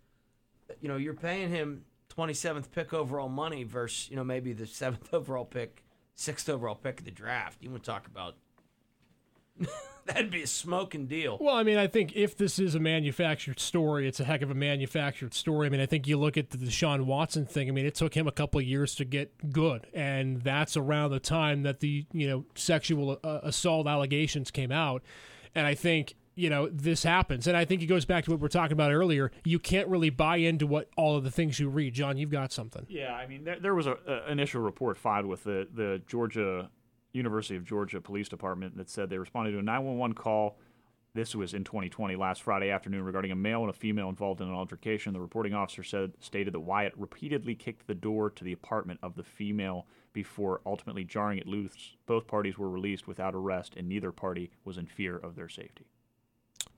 you 0.80 0.88
know 0.88 0.96
you're 0.96 1.14
paying 1.14 1.48
him 1.48 1.84
27th 2.16 2.70
pick 2.72 2.94
overall 2.94 3.28
money 3.28 3.64
versus 3.64 4.10
you 4.10 4.16
know 4.16 4.24
maybe 4.24 4.52
the 4.52 4.66
seventh 4.66 5.08
overall 5.12 5.44
pick, 5.44 5.82
sixth 6.14 6.48
overall 6.48 6.74
pick 6.74 7.00
of 7.00 7.04
the 7.04 7.10
draft. 7.10 7.62
You 7.62 7.70
want 7.70 7.82
to 7.84 7.90
talk 7.90 8.06
about. 8.06 8.36
That'd 10.06 10.30
be 10.30 10.42
a 10.42 10.46
smoking 10.46 11.06
deal. 11.06 11.36
Well, 11.40 11.56
I 11.56 11.64
mean, 11.64 11.78
I 11.78 11.88
think 11.88 12.14
if 12.14 12.36
this 12.36 12.60
is 12.60 12.76
a 12.76 12.78
manufactured 12.78 13.58
story, 13.58 14.06
it's 14.06 14.20
a 14.20 14.24
heck 14.24 14.42
of 14.42 14.50
a 14.52 14.54
manufactured 14.54 15.34
story. 15.34 15.66
I 15.66 15.70
mean, 15.70 15.80
I 15.80 15.86
think 15.86 16.06
you 16.06 16.16
look 16.16 16.36
at 16.36 16.50
the 16.50 16.58
Deshaun 16.58 17.06
Watson 17.06 17.44
thing. 17.44 17.68
I 17.68 17.72
mean, 17.72 17.86
it 17.86 17.96
took 17.96 18.14
him 18.14 18.28
a 18.28 18.32
couple 18.32 18.60
of 18.60 18.66
years 18.66 18.94
to 18.96 19.04
get 19.04 19.52
good, 19.52 19.86
and 19.92 20.42
that's 20.42 20.76
around 20.76 21.10
the 21.10 21.18
time 21.18 21.62
that 21.62 21.80
the 21.80 22.06
you 22.12 22.28
know 22.28 22.44
sexual 22.54 23.18
uh, 23.24 23.40
assault 23.42 23.88
allegations 23.88 24.50
came 24.50 24.70
out. 24.70 25.02
And 25.54 25.66
I 25.66 25.74
think 25.74 26.14
you 26.36 26.50
know 26.50 26.68
this 26.68 27.02
happens, 27.02 27.46
and 27.46 27.56
I 27.56 27.64
think 27.64 27.82
it 27.82 27.86
goes 27.86 28.04
back 28.04 28.24
to 28.24 28.30
what 28.30 28.40
we 28.40 28.46
are 28.46 28.50
talking 28.50 28.74
about 28.74 28.92
earlier. 28.92 29.32
You 29.44 29.58
can't 29.58 29.88
really 29.88 30.10
buy 30.10 30.36
into 30.36 30.66
what 30.66 30.90
all 30.96 31.16
of 31.16 31.24
the 31.24 31.30
things 31.30 31.58
you 31.58 31.68
read. 31.68 31.94
John, 31.94 32.18
you've 32.18 32.30
got 32.30 32.52
something. 32.52 32.86
Yeah, 32.88 33.14
I 33.14 33.26
mean, 33.26 33.44
there, 33.44 33.58
there 33.58 33.74
was 33.74 33.86
a, 33.86 33.96
a 34.06 34.30
initial 34.30 34.60
report 34.60 34.98
filed 34.98 35.26
with 35.26 35.44
the 35.44 35.66
the 35.72 36.02
Georgia 36.06 36.70
University 37.12 37.56
of 37.56 37.64
Georgia 37.64 38.00
Police 38.00 38.28
Department 38.28 38.76
that 38.76 38.90
said 38.90 39.08
they 39.08 39.18
responded 39.18 39.52
to 39.52 39.58
a 39.58 39.62
911 39.62 40.14
call. 40.14 40.58
This 41.14 41.34
was 41.34 41.54
in 41.54 41.64
2020, 41.64 42.14
last 42.14 42.42
Friday 42.42 42.68
afternoon, 42.68 43.02
regarding 43.02 43.32
a 43.32 43.36
male 43.36 43.62
and 43.62 43.70
a 43.70 43.72
female 43.72 44.10
involved 44.10 44.42
in 44.42 44.48
an 44.48 44.54
altercation. 44.54 45.14
The 45.14 45.20
reporting 45.20 45.54
officer 45.54 45.82
said 45.82 46.12
stated 46.20 46.52
that 46.52 46.60
Wyatt 46.60 46.92
repeatedly 46.98 47.54
kicked 47.54 47.86
the 47.86 47.94
door 47.94 48.28
to 48.28 48.44
the 48.44 48.52
apartment 48.52 49.00
of 49.02 49.16
the 49.16 49.24
female 49.24 49.86
before 50.12 50.60
ultimately 50.66 51.04
jarring 51.04 51.38
it 51.38 51.46
loose. 51.46 51.96
Both 52.04 52.26
parties 52.26 52.58
were 52.58 52.68
released 52.68 53.08
without 53.08 53.34
arrest, 53.34 53.72
and 53.74 53.88
neither 53.88 54.12
party 54.12 54.50
was 54.66 54.76
in 54.76 54.84
fear 54.84 55.16
of 55.16 55.36
their 55.36 55.48
safety. 55.48 55.86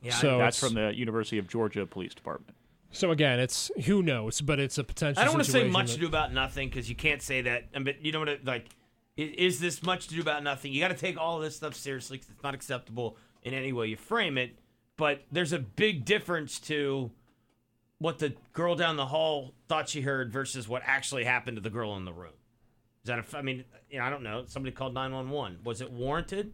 Yeah, 0.03 0.12
So 0.12 0.38
That's 0.38 0.59
from 0.61 0.74
the 0.74 0.92
University 0.94 1.38
of 1.38 1.49
Georgia 1.49 1.84
Police 1.86 2.14
Department. 2.14 2.55
So 2.90 3.11
again, 3.11 3.38
it's 3.40 3.70
who 3.84 4.03
knows, 4.03 4.40
but 4.40 4.59
it's 4.59 4.78
a 4.78 4.84
potential. 4.84 5.20
I 5.20 5.24
don't 5.24 5.34
want 5.34 5.44
to 5.44 5.51
say 5.51 5.68
much 5.68 5.88
that- 5.88 5.94
to 5.94 6.01
do 6.01 6.07
about 6.07 6.32
nothing 6.32 6.68
because 6.68 6.88
you 6.88 6.94
can't 6.96 7.20
say 7.20 7.42
that. 7.42 7.64
I 7.74 7.80
mean, 7.80 7.96
you 8.01 8.12
know 8.12 8.20
what? 8.20 8.28
it- 8.28 8.44
like, 8.44 8.68
is 9.16 9.61
this 9.61 9.82
much 9.82 10.09
to 10.09 10.14
do 10.14 10.20
about 10.20 10.42
nothing? 10.42 10.72
You 10.72 10.80
got 10.80 10.88
to 10.88 10.94
take 10.96 11.18
all 11.18 11.36
of 11.38 11.42
this 11.42 11.57
stuff 11.57 11.74
seriously 11.74 12.18
'cause 12.18 12.28
it's 12.32 12.42
not 12.42 12.55
acceptable 12.55 13.16
in 13.42 13.53
any 13.53 13.72
way 13.72 13.88
you 13.88 13.96
frame 13.96 14.38
it. 14.38 14.59
But 14.96 15.24
there's 15.30 15.53
a 15.53 15.59
big 15.59 16.05
difference 16.05 16.59
to 16.61 17.11
what 17.99 18.20
the 18.20 18.34
girl 18.53 18.74
down 18.76 18.96
the 18.96 19.07
hall 19.07 19.55
thought 19.68 19.88
she 19.88 20.01
heard 20.03 20.32
versus 20.32 20.68
what 20.68 20.82
actually 20.84 21.24
happened 21.24 21.57
to 21.57 21.61
the 21.61 21.70
girl 21.70 21.96
in 21.96 22.05
the 22.05 22.12
room. 22.12 22.32
Is 23.05 23.09
that 23.09 23.18
a? 23.34 23.38
I 23.38 23.42
mean, 23.42 23.64
you 23.90 23.99
know, 23.99 24.05
I 24.05 24.11
don't 24.11 24.22
know. 24.22 24.44
Somebody 24.46 24.72
called 24.74 24.94
nine 24.94 25.12
one 25.12 25.30
one. 25.30 25.59
Was 25.64 25.80
it 25.80 25.90
warranted? 25.90 26.53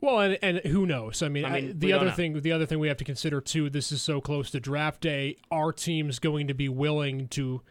Well, 0.00 0.20
and, 0.20 0.38
and 0.40 0.58
who 0.58 0.86
knows? 0.86 1.22
I 1.22 1.28
mean, 1.28 1.44
I 1.44 1.60
mean, 1.60 1.78
the 1.78 1.92
other 1.92 2.06
know. 2.06 2.12
thing, 2.12 2.40
the 2.40 2.52
other 2.52 2.66
thing 2.66 2.78
we 2.78 2.88
have 2.88 2.96
to 2.98 3.04
consider 3.04 3.40
too. 3.40 3.68
This 3.68 3.92
is 3.92 4.00
so 4.00 4.20
close 4.20 4.50
to 4.52 4.60
draft 4.60 5.02
day. 5.02 5.36
Our 5.50 5.72
team's 5.72 6.18
going 6.18 6.48
to 6.48 6.54
be 6.54 6.68
willing 6.68 7.28
to 7.28 7.62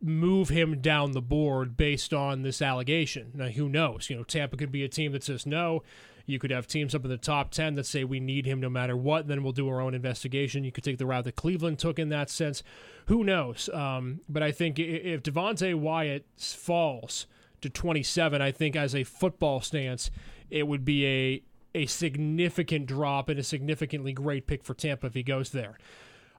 move 0.00 0.48
him 0.48 0.80
down 0.80 1.12
the 1.12 1.20
board 1.20 1.76
based 1.76 2.14
on 2.14 2.42
this 2.42 2.62
allegation. 2.62 3.32
Now, 3.34 3.48
who 3.48 3.68
knows? 3.68 4.08
You 4.08 4.16
know, 4.16 4.24
Tampa 4.24 4.56
could 4.56 4.72
be 4.72 4.84
a 4.84 4.88
team 4.88 5.12
that 5.12 5.24
says 5.24 5.44
no. 5.44 5.82
You 6.24 6.38
could 6.38 6.50
have 6.50 6.66
teams 6.66 6.94
up 6.94 7.04
in 7.04 7.10
the 7.10 7.16
top 7.16 7.50
10 7.50 7.74
that 7.74 7.86
say 7.86 8.04
we 8.04 8.20
need 8.20 8.44
him 8.44 8.60
no 8.60 8.68
matter 8.68 8.96
what. 8.96 9.28
Then 9.28 9.42
we'll 9.42 9.52
do 9.52 9.68
our 9.68 9.80
own 9.80 9.94
investigation. 9.94 10.62
You 10.62 10.70
could 10.70 10.84
take 10.84 10.98
the 10.98 11.06
route 11.06 11.24
that 11.24 11.36
Cleveland 11.36 11.78
took 11.78 11.98
in 11.98 12.10
that 12.10 12.28
sense. 12.28 12.62
Who 13.06 13.24
knows? 13.24 13.70
Um, 13.72 14.20
but 14.28 14.42
I 14.42 14.52
think 14.52 14.78
if 14.78 15.22
Devonte 15.22 15.74
Wyatt 15.74 16.26
falls 16.36 17.26
to 17.62 17.70
27, 17.70 18.42
I 18.42 18.52
think 18.52 18.76
as 18.76 18.94
a 18.94 19.04
football 19.04 19.62
stance, 19.62 20.10
it 20.50 20.66
would 20.66 20.84
be 20.84 21.06
a 21.06 21.42
a 21.74 21.86
significant 21.86 22.86
drop 22.86 23.28
and 23.28 23.38
a 23.38 23.42
significantly 23.42 24.12
great 24.12 24.46
pick 24.46 24.64
for 24.64 24.74
Tampa 24.74 25.06
if 25.06 25.14
he 25.14 25.22
goes 25.22 25.50
there. 25.50 25.78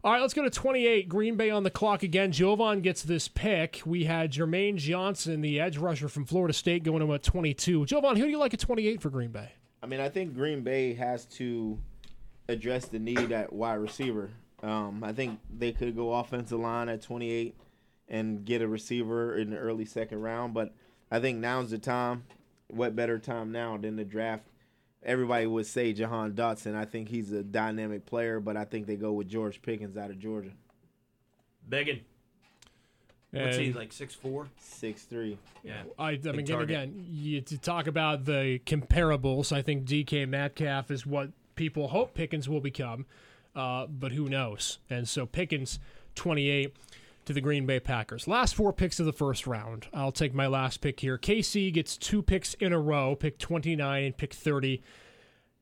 All 0.03 0.13
right, 0.13 0.21
let's 0.21 0.33
go 0.33 0.43
to 0.43 0.49
28. 0.49 1.09
Green 1.09 1.35
Bay 1.35 1.49
on 1.49 1.63
the 1.63 1.69
clock 1.69 2.03
again. 2.03 2.31
Jovan 2.31 2.81
gets 2.81 3.03
this 3.03 3.27
pick. 3.27 3.81
We 3.85 4.05
had 4.05 4.31
Jermaine 4.31 4.77
Johnson, 4.77 5.41
the 5.41 5.59
edge 5.59 5.77
rusher 5.77 6.07
from 6.07 6.25
Florida 6.25 6.53
State, 6.53 6.83
going 6.83 7.05
to 7.05 7.13
at 7.13 7.21
22. 7.21 7.85
Jovan, 7.85 8.15
who 8.15 8.23
do 8.23 8.29
you 8.29 8.37
like 8.37 8.53
at 8.53 8.61
28 8.61 9.01
for 9.01 9.09
Green 9.09 9.31
Bay? 9.31 9.51
I 9.83 9.87
mean, 9.87 9.99
I 9.99 10.07
think 10.07 10.35
Green 10.35 10.61
Bay 10.61 10.93
has 10.93 11.25
to 11.25 11.77
address 12.47 12.85
the 12.85 12.99
need 12.99 13.33
at 13.33 13.51
wide 13.51 13.75
receiver. 13.75 14.31
Um, 14.63 15.03
I 15.03 15.11
think 15.11 15.39
they 15.55 15.73
could 15.73 15.95
go 15.95 16.13
offensive 16.13 16.59
line 16.59 16.87
at 16.87 17.01
28 17.01 17.55
and 18.07 18.45
get 18.45 18.61
a 18.61 18.67
receiver 18.67 19.37
in 19.37 19.51
the 19.51 19.57
early 19.57 19.85
second 19.85 20.21
round, 20.21 20.53
but 20.53 20.73
I 21.11 21.19
think 21.19 21.39
now's 21.39 21.71
the 21.71 21.77
time. 21.77 22.23
What 22.69 22.95
better 22.95 23.19
time 23.19 23.51
now 23.51 23.77
than 23.77 23.95
the 23.95 24.05
draft? 24.05 24.43
Everybody 25.03 25.45
would 25.47 25.65
say 25.65 25.93
Jahan 25.93 26.33
Dotson. 26.33 26.75
I 26.75 26.85
think 26.85 27.09
he's 27.09 27.31
a 27.31 27.41
dynamic 27.41 28.05
player, 28.05 28.39
but 28.39 28.57
I 28.57 28.65
think 28.65 28.85
they 28.85 28.95
go 28.95 29.13
with 29.13 29.29
George 29.29 29.61
Pickens 29.61 29.97
out 29.97 30.09
of 30.09 30.19
Georgia. 30.19 30.51
Biggin. 31.67 32.01
What's 33.31 33.57
he 33.57 33.71
like? 33.73 33.93
Six 33.93 34.15
four. 34.15 34.47
Six 34.59 35.03
three. 35.03 35.37
Yeah. 35.63 35.83
I, 35.97 36.11
I 36.11 36.17
mean, 36.17 36.39
again, 36.39 36.61
again, 36.61 37.05
you, 37.09 37.41
to 37.41 37.57
talk 37.57 37.87
about 37.87 38.25
the 38.25 38.59
comparables, 38.65 39.51
I 39.51 39.61
think 39.61 39.85
DK 39.85 40.27
Metcalf 40.27 40.89
is 40.89 41.05
what 41.05 41.29
people 41.55 41.89
hope 41.89 42.15
Pickens 42.15 42.49
will 42.49 42.61
become, 42.61 43.05
uh, 43.55 43.85
but 43.85 44.13
who 44.13 44.29
knows? 44.29 44.79
And 44.89 45.07
so 45.07 45.25
Pickens, 45.25 45.79
28 46.15 46.75
to 47.29 47.33
the 47.33 47.41
Green 47.41 47.67
Bay 47.67 47.79
Packers. 47.79 48.27
Last 48.27 48.55
four 48.55 48.73
picks 48.73 48.99
of 48.99 49.05
the 49.05 49.13
first 49.13 49.45
round. 49.45 49.85
I'll 49.93 50.11
take 50.11 50.33
my 50.33 50.47
last 50.47 50.81
pick 50.81 50.99
here. 50.99 51.15
KC 51.15 51.71
gets 51.71 51.95
two 51.95 52.23
picks 52.23 52.55
in 52.55 52.73
a 52.73 52.79
row, 52.79 53.15
pick 53.15 53.37
29 53.37 54.03
and 54.03 54.17
pick 54.17 54.33
30. 54.33 54.81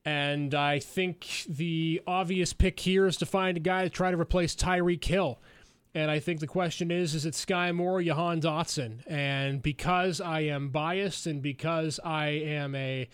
And 0.06 0.56
I 0.56 0.80
think 0.80 1.44
the 1.46 2.02
obvious 2.08 2.54
pick 2.54 2.80
here 2.80 3.06
is 3.06 3.18
to 3.18 3.26
find 3.26 3.58
a 3.58 3.60
guy 3.60 3.84
to 3.84 3.90
try 3.90 4.12
to 4.12 4.18
replace 4.18 4.56
Tyreek 4.56 5.04
Hill. 5.04 5.42
And 5.94 6.10
I 6.10 6.20
think 6.20 6.40
the 6.40 6.48
question 6.48 6.90
is, 6.90 7.14
is 7.14 7.26
it 7.26 7.36
Sky 7.36 7.74
Moore 7.74 7.98
or 7.98 8.02
Jahan 8.02 8.40
Dotson? 8.40 9.00
And 9.06 9.62
because 9.62 10.22
I 10.22 10.40
am 10.44 10.70
biased 10.70 11.28
and 11.28 11.42
because 11.42 12.00
I 12.02 12.28
am 12.28 12.76
a 12.76 13.10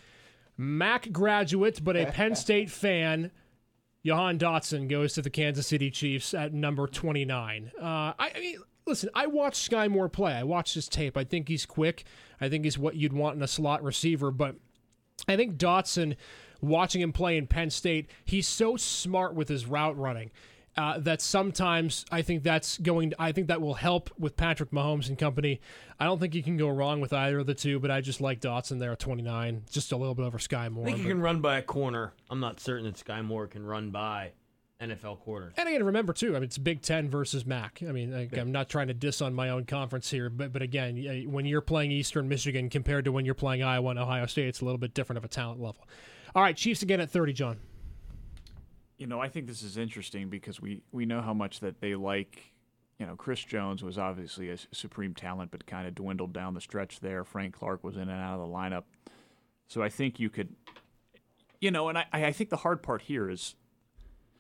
Mac 0.58 1.12
graduate 1.12 1.84
but 1.84 1.98
a 1.98 2.06
Penn 2.06 2.36
State 2.36 2.70
fan, 2.70 3.32
Jahan 4.06 4.38
Dotson 4.38 4.90
goes 4.90 5.14
to 5.14 5.22
the 5.22 5.30
Kansas 5.30 5.68
City 5.68 5.90
Chiefs 5.90 6.34
at 6.34 6.54
number 6.54 6.88
29. 6.88 7.72
Uh, 7.80 7.84
I, 7.86 8.14
I 8.20 8.40
mean, 8.40 8.58
listen, 8.86 9.10
I 9.14 9.28
watched 9.28 9.64
Sky 9.64 9.88
Moore 9.88 10.10
play. 10.10 10.34
I 10.34 10.44
watched 10.44 10.74
his 10.74 10.90
tape. 10.90 11.16
I 11.16 11.24
think 11.24 11.48
he's 11.48 11.66
quick. 11.66 12.04
I 12.42 12.50
think 12.50 12.66
he's 12.66 12.78
what 12.78 12.96
you'd 12.96 13.14
want 13.14 13.38
in 13.38 13.42
a 13.42 13.48
slot 13.48 13.84
receiver, 13.84 14.32
but 14.32 14.56
I 15.28 15.38
think 15.38 15.58
Dotson, 15.58 16.18
watching 16.62 17.02
him 17.02 17.14
play 17.14 17.38
in 17.38 17.48
Penn 17.48 17.70
State, 17.70 18.10
he's 18.26 18.48
so 18.48 18.76
smart 18.76 19.36
with 19.36 19.48
his 19.48 19.66
route 19.66 19.98
running. 19.98 20.32
Uh, 20.76 20.98
that 21.00 21.22
sometimes 21.22 22.04
I 22.12 22.24
think 22.24 22.42
that's 22.42 22.80
going. 22.80 23.14
I 23.20 23.32
think 23.32 23.48
that 23.48 23.62
will 23.62 23.76
help 23.76 24.10
with 24.18 24.36
Patrick 24.36 24.72
Mahomes 24.72 25.08
and 25.08 25.18
company. 25.18 25.62
I 26.00 26.06
don't 26.06 26.20
think 26.20 26.34
you 26.34 26.42
can 26.42 26.58
go 26.58 26.68
wrong 26.70 27.00
with 27.00 27.14
either 27.14 27.40
of 27.40 27.46
the 27.46 27.54
two, 27.54 27.80
but 27.80 27.92
I 27.92 28.02
just 28.02 28.22
like 28.22 28.42
Dotson 28.42 28.80
there 28.80 28.92
at 28.92 29.00
29, 29.00 29.66
just 29.70 29.92
a 29.92 29.98
little 29.98 30.16
bit 30.16 30.24
over 30.24 30.40
Sky 30.40 30.70
Moore. 30.70 30.88
I 30.88 30.92
think 30.92 31.04
you 31.04 31.10
can 31.10 31.22
run 31.22 31.42
by 31.42 31.60
a 31.60 31.62
corner. 31.62 32.14
I'm 32.30 32.40
not 32.40 32.60
certain 32.60 32.86
that 32.86 32.98
Sky 32.98 33.22
Moore 33.22 33.46
can 33.46 33.64
run 33.64 33.92
by 33.92 34.32
NFL 34.82 35.20
corners. 35.22 35.54
And 35.58 35.70
again, 35.70 35.84
remember 35.84 36.12
too. 36.14 36.32
I 36.32 36.34
mean, 36.34 36.44
it's 36.44 36.58
Big 36.58 36.82
Ten 36.82 37.10
versus 37.10 37.46
MAC. 37.46 37.82
I 37.88 37.92
mean, 37.92 38.12
like, 38.12 38.36
I'm 38.38 38.52
not 38.52 38.70
trying 38.70 38.88
to 38.88 38.94
diss 38.94 39.22
on 39.22 39.34
my 39.34 39.50
own 39.50 39.66
conference 39.66 40.10
here, 40.10 40.30
but 40.30 40.52
but 40.52 40.62
again, 40.62 41.28
when 41.30 41.46
you're 41.46 41.62
playing 41.62 41.92
Eastern 41.92 42.28
Michigan 42.28 42.70
compared 42.70 43.06
to 43.06 43.12
when 43.12 43.26
you're 43.26 43.36
playing 43.36 43.64
Iowa 43.64 43.92
and 43.92 44.00
Ohio 44.00 44.26
State, 44.26 44.48
it's 44.48 44.62
a 44.62 44.66
little 44.66 44.80
bit 44.80 44.94
different 44.94 45.18
of 45.18 45.24
a 45.24 45.30
talent 45.30 45.62
level. 45.62 45.88
All 46.36 46.42
right, 46.42 46.58
Chiefs 46.58 46.82
again 46.82 47.00
at 47.00 47.12
30, 47.12 47.34
John. 47.34 47.60
You 49.04 49.10
know, 49.10 49.20
I 49.20 49.28
think 49.28 49.48
this 49.48 49.64
is 49.64 49.76
interesting 49.76 50.30
because 50.30 50.62
we, 50.62 50.82
we 50.94 51.06
know 51.06 51.22
how 51.22 51.34
much 51.34 51.60
that 51.60 51.82
they 51.82 51.94
like. 51.94 52.54
You 52.98 53.06
know, 53.06 53.18
Chris 53.18 53.44
Jones 53.44 53.84
was 53.84 53.98
obviously 53.98 54.50
a 54.50 54.56
supreme 54.72 55.14
talent, 55.14 55.52
but 55.52 55.66
kind 55.66 55.86
of 55.86 55.94
dwindled 55.94 56.32
down 56.32 56.54
the 56.54 56.62
stretch 56.62 57.02
there. 57.02 57.26
Frank 57.26 57.54
Clark 57.54 57.84
was 57.84 57.98
in 57.98 58.04
and 58.04 58.12
out 58.12 58.40
of 58.40 58.48
the 58.48 58.56
lineup. 58.56 58.84
So 59.68 59.84
I 59.84 59.90
think 59.90 60.22
you 60.22 60.30
could, 60.30 60.56
you 61.60 61.70
know, 61.70 61.90
and 61.90 61.98
I, 61.98 62.06
I 62.14 62.32
think 62.32 62.50
the 62.50 62.56
hard 62.56 62.82
part 62.82 63.02
here 63.02 63.30
is 63.30 63.56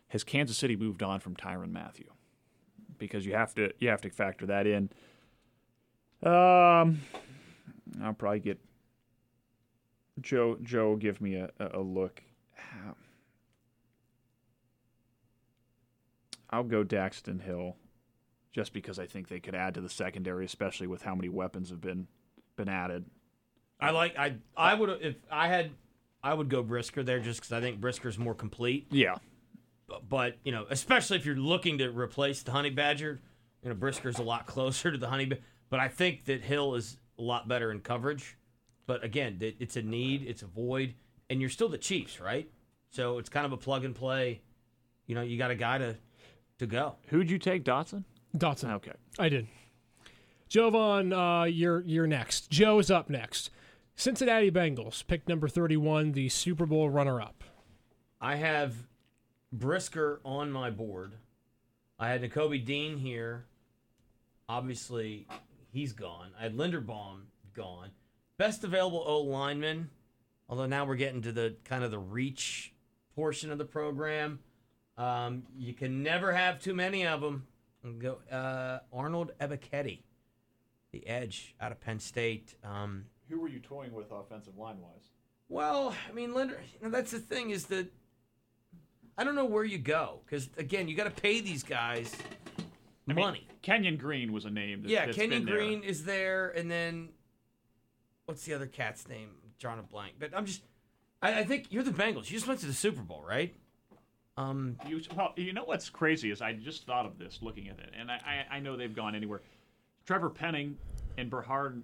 has 0.07 0.23
Kansas 0.23 0.55
City 0.55 0.77
moved 0.77 1.03
on 1.03 1.19
from 1.19 1.35
Tyrann 1.35 1.73
Mathieu? 1.73 2.05
Because 2.97 3.25
you 3.25 3.33
have 3.33 3.53
to 3.55 3.73
you 3.79 3.89
have 3.89 3.99
to 4.03 4.09
factor 4.11 4.45
that 4.45 4.65
in. 4.65 4.89
Um, 6.25 7.01
I'll 8.01 8.13
probably 8.17 8.39
get 8.39 8.61
Joe. 10.21 10.57
Joe, 10.63 10.95
give 10.95 11.19
me 11.19 11.35
a, 11.35 11.49
a 11.59 11.81
look. 11.81 12.23
I'll 16.53 16.63
go 16.63 16.83
Daxton 16.83 17.41
Hill, 17.41 17.75
just 18.51 18.73
because 18.73 18.99
I 18.99 19.07
think 19.07 19.27
they 19.27 19.39
could 19.39 19.55
add 19.55 19.73
to 19.73 19.81
the 19.81 19.89
secondary, 19.89 20.45
especially 20.45 20.87
with 20.87 21.01
how 21.01 21.15
many 21.15 21.29
weapons 21.29 21.69
have 21.69 21.81
been 21.81 22.07
been 22.55 22.69
added. 22.69 23.05
I 23.79 23.89
like 23.89 24.17
I 24.17 24.35
I 24.55 24.75
would 24.75 24.89
if 25.01 25.15
I 25.31 25.47
had 25.47 25.71
I 26.23 26.33
would 26.33 26.49
go 26.49 26.61
Brisker 26.61 27.03
there 27.03 27.19
just 27.19 27.41
because 27.41 27.51
I 27.51 27.59
think 27.59 27.81
Brisker's 27.81 28.19
more 28.19 28.35
complete. 28.35 28.87
Yeah, 28.91 29.15
But 30.07 30.37
you 30.43 30.51
know, 30.51 30.65
especially 30.69 31.17
if 31.17 31.25
you're 31.25 31.35
looking 31.35 31.79
to 31.79 31.89
replace 31.89 32.43
the 32.43 32.51
Honey 32.51 32.69
Badger, 32.69 33.19
you 33.63 33.69
know 33.69 33.75
Brisker's 33.75 34.19
a 34.19 34.23
lot 34.23 34.45
closer 34.53 34.91
to 34.91 34.97
the 34.97 35.09
Honey. 35.09 35.31
But 35.69 35.79
I 35.79 35.87
think 35.87 36.25
that 36.25 36.41
Hill 36.41 36.75
is 36.75 36.97
a 37.17 37.23
lot 37.23 37.47
better 37.47 37.71
in 37.71 37.79
coverage. 37.79 38.37
But 38.85 39.03
again, 39.03 39.37
it's 39.41 39.75
a 39.75 39.81
need, 39.81 40.23
it's 40.27 40.43
a 40.43 40.45
void, 40.45 40.93
and 41.29 41.39
you're 41.41 41.49
still 41.49 41.69
the 41.69 41.77
Chiefs, 41.77 42.19
right? 42.19 42.49
So 42.91 43.17
it's 43.17 43.29
kind 43.29 43.45
of 43.45 43.53
a 43.53 43.57
plug 43.57 43.85
and 43.85 43.95
play. 43.95 44.41
You 45.07 45.15
know, 45.15 45.21
you 45.21 45.37
got 45.37 45.51
a 45.51 45.55
guy 45.55 45.79
to 45.79 45.95
to 46.59 46.67
go. 46.67 46.95
who'd 47.07 47.29
you 47.29 47.37
take, 47.37 47.63
Dotson? 47.63 48.03
Dotson. 48.35 48.71
Okay, 48.75 48.93
I 49.19 49.29
did. 49.29 49.47
Jovan, 50.47 51.13
uh, 51.13 51.43
you're 51.43 51.81
you're 51.81 52.07
next. 52.07 52.49
Joe's 52.49 52.91
up 52.91 53.09
next. 53.09 53.49
Cincinnati 53.95 54.49
Bengals, 54.51 55.05
pick 55.05 55.27
number 55.27 55.47
31, 55.47 56.13
the 56.13 56.27
Super 56.29 56.65
Bowl 56.65 56.89
runner-up. 56.89 57.43
I 58.19 58.37
have 58.37 58.73
Brisker 59.51 60.19
on 60.25 60.51
my 60.51 60.71
board. 60.71 61.13
I 61.99 62.09
had 62.09 62.23
Nakobe 62.23 62.65
Dean 62.65 62.97
here. 62.97 63.45
Obviously, 64.49 65.27
he's 65.71 65.93
gone. 65.93 66.31
I 66.39 66.43
had 66.43 66.55
Linderbaum 66.57 67.21
gone. 67.53 67.91
Best 68.37 68.63
available 68.63 69.03
O 69.05 69.21
lineman. 69.21 69.89
Although 70.49 70.65
now 70.65 70.85
we're 70.85 70.95
getting 70.95 71.21
to 71.21 71.31
the 71.31 71.55
kind 71.63 71.83
of 71.83 71.91
the 71.91 71.99
reach 71.99 72.73
portion 73.15 73.51
of 73.51 73.57
the 73.57 73.65
program. 73.65 74.39
Um, 74.97 75.43
you 75.57 75.73
can 75.73 76.03
never 76.03 76.33
have 76.33 76.59
too 76.59 76.73
many 76.73 77.05
of 77.05 77.21
them. 77.21 77.47
Go 77.99 78.19
uh, 78.31 78.79
Arnold 78.93 79.31
Ebiketie, 79.41 80.03
the 80.91 81.05
edge 81.07 81.55
out 81.59 81.71
of 81.71 81.81
Penn 81.81 81.99
State. 81.99 82.55
Um, 82.63 83.05
who 83.29 83.39
were 83.39 83.49
you 83.49 83.59
toying 83.59 83.93
with 83.93 84.11
offensive 84.11 84.57
line 84.57 84.77
wise? 84.79 85.09
well, 85.49 85.95
I 86.09 86.13
mean, 86.13 86.33
Linder, 86.33 86.59
you 86.73 86.87
know, 86.87 86.91
that's 86.91 87.11
the 87.11 87.19
thing 87.19 87.51
is 87.51 87.65
that 87.65 87.91
I 89.17 89.23
don't 89.23 89.35
know 89.35 89.45
where 89.45 89.63
you 89.63 89.77
go 89.77 90.21
because 90.25 90.49
again, 90.57 90.87
you 90.87 90.95
got 90.95 91.03
to 91.03 91.21
pay 91.21 91.41
these 91.41 91.63
guys 91.63 92.15
money. 93.05 93.47
Kenyon 93.61 93.97
Green 93.97 94.33
was 94.33 94.45
a 94.45 94.49
name. 94.49 94.83
That, 94.83 94.89
yeah, 94.89 95.05
that's 95.05 95.17
Kenyon 95.17 95.45
been. 95.45 95.53
Green 95.53 95.83
is 95.83 96.05
there, 96.05 96.49
and 96.49 96.69
then 96.69 97.09
what's 98.25 98.43
the 98.45 98.53
other 98.53 98.65
cat's 98.65 99.07
name? 99.07 99.29
I'm 99.43 99.51
drawing 99.59 99.79
a 99.79 99.83
blank, 99.83 100.15
but 100.19 100.31
I'm 100.35 100.45
just. 100.45 100.63
I, 101.21 101.39
I 101.39 101.43
think 101.43 101.67
you're 101.69 101.83
the 101.83 101.91
Bengals. 101.91 102.29
You 102.29 102.37
just 102.37 102.47
went 102.47 102.59
to 102.61 102.65
the 102.65 102.73
Super 102.73 103.01
Bowl, 103.01 103.23
right? 103.27 103.55
Um, 104.35 104.77
You, 104.87 105.01
well, 105.15 105.33
you 105.35 105.53
know 105.53 105.63
what's 105.63 105.89
crazy 105.89 106.31
is 106.31 106.41
I 106.41 106.53
just 106.53 106.85
thought 106.85 107.05
of 107.05 107.19
this 107.19 107.39
looking 107.41 107.69
at 107.69 107.79
it, 107.79 107.91
and 107.97 108.09
I, 108.09 108.45
I, 108.51 108.55
I 108.55 108.59
know 108.59 108.75
they've 108.75 108.95
gone 108.95 109.15
anywhere. 109.15 109.41
Trevor 110.05 110.29
Penning 110.29 110.77
and 111.17 111.29
Bernhard 111.29 111.83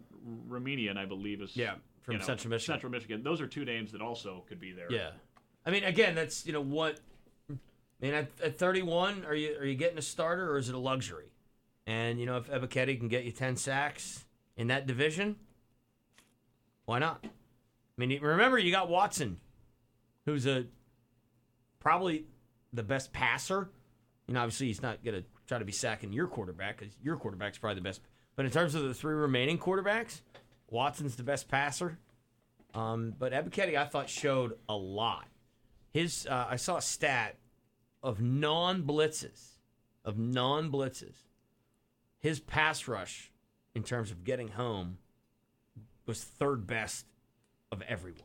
Raminian, 0.49 0.97
I 0.97 1.05
believe, 1.05 1.41
is 1.41 1.55
Yeah, 1.55 1.75
from 2.01 2.13
you 2.13 2.19
know, 2.19 2.25
Central 2.25 2.49
Michigan. 2.49 2.73
Central 2.73 2.91
Michigan. 2.91 3.23
Those 3.23 3.39
are 3.39 3.47
two 3.47 3.65
names 3.65 3.91
that 3.91 4.01
also 4.01 4.43
could 4.49 4.59
be 4.59 4.71
there. 4.71 4.87
yeah. 4.91 5.11
I 5.65 5.71
mean, 5.71 5.83
again, 5.83 6.15
that's 6.15 6.45
you 6.45 6.53
know 6.53 6.61
what. 6.61 6.99
I 7.49 7.55
mean, 8.01 8.13
at, 8.13 8.29
at 8.43 8.57
31, 8.57 9.25
are 9.25 9.35
you 9.35 9.55
are 9.59 9.65
you 9.65 9.75
getting 9.75 9.97
a 9.97 10.01
starter 10.01 10.51
or 10.51 10.57
is 10.57 10.69
it 10.69 10.75
a 10.75 10.79
luxury? 10.79 11.31
And 11.85 12.19
you 12.19 12.25
know, 12.25 12.37
if 12.37 12.49
Ebiketie 12.49 12.97
can 12.97 13.09
get 13.09 13.25
you 13.25 13.31
10 13.31 13.57
sacks 13.57 14.25
in 14.55 14.67
that 14.67 14.87
division, 14.87 15.35
why 16.85 16.99
not? 16.99 17.23
I 17.23 17.27
mean, 17.97 18.19
remember 18.21 18.57
you 18.57 18.71
got 18.71 18.89
Watson, 18.89 19.39
who's 20.25 20.47
a 20.47 20.65
probably 21.79 22.25
the 22.73 22.83
best 22.83 23.11
passer. 23.13 23.69
You 24.27 24.33
know, 24.35 24.41
obviously 24.41 24.67
he's 24.67 24.81
not 24.81 25.03
going 25.03 25.21
to 25.21 25.27
try 25.47 25.57
to 25.59 25.65
be 25.65 25.71
sacking 25.71 26.13
your 26.13 26.27
quarterback 26.27 26.77
because 26.77 26.93
your 27.01 27.17
quarterback's 27.17 27.57
probably 27.57 27.75
the 27.75 27.81
best. 27.81 28.01
But 28.35 28.45
in 28.45 28.51
terms 28.51 28.75
of 28.75 28.83
the 28.83 28.93
three 28.93 29.15
remaining 29.15 29.57
quarterbacks, 29.57 30.21
Watson's 30.69 31.15
the 31.15 31.23
best 31.23 31.49
passer. 31.49 31.97
Um, 32.73 33.13
but 33.17 33.33
Ebiketie, 33.33 33.75
I 33.75 33.85
thought 33.85 34.09
showed 34.09 34.53
a 34.69 34.75
lot. 34.75 35.27
His, 35.91 36.27
uh, 36.29 36.45
I 36.49 36.55
saw 36.57 36.77
a 36.77 36.81
stat 36.81 37.37
of 38.03 38.21
non 38.21 38.83
blitzes, 38.83 39.57
of 40.05 40.17
non 40.19 40.71
blitzes. 40.71 41.15
His 42.19 42.39
pass 42.39 42.87
rush, 42.87 43.31
in 43.73 43.81
terms 43.83 44.11
of 44.11 44.23
getting 44.23 44.49
home, 44.49 44.99
was 46.05 46.23
third 46.23 46.67
best 46.67 47.05
of 47.71 47.81
everyone 47.83 48.21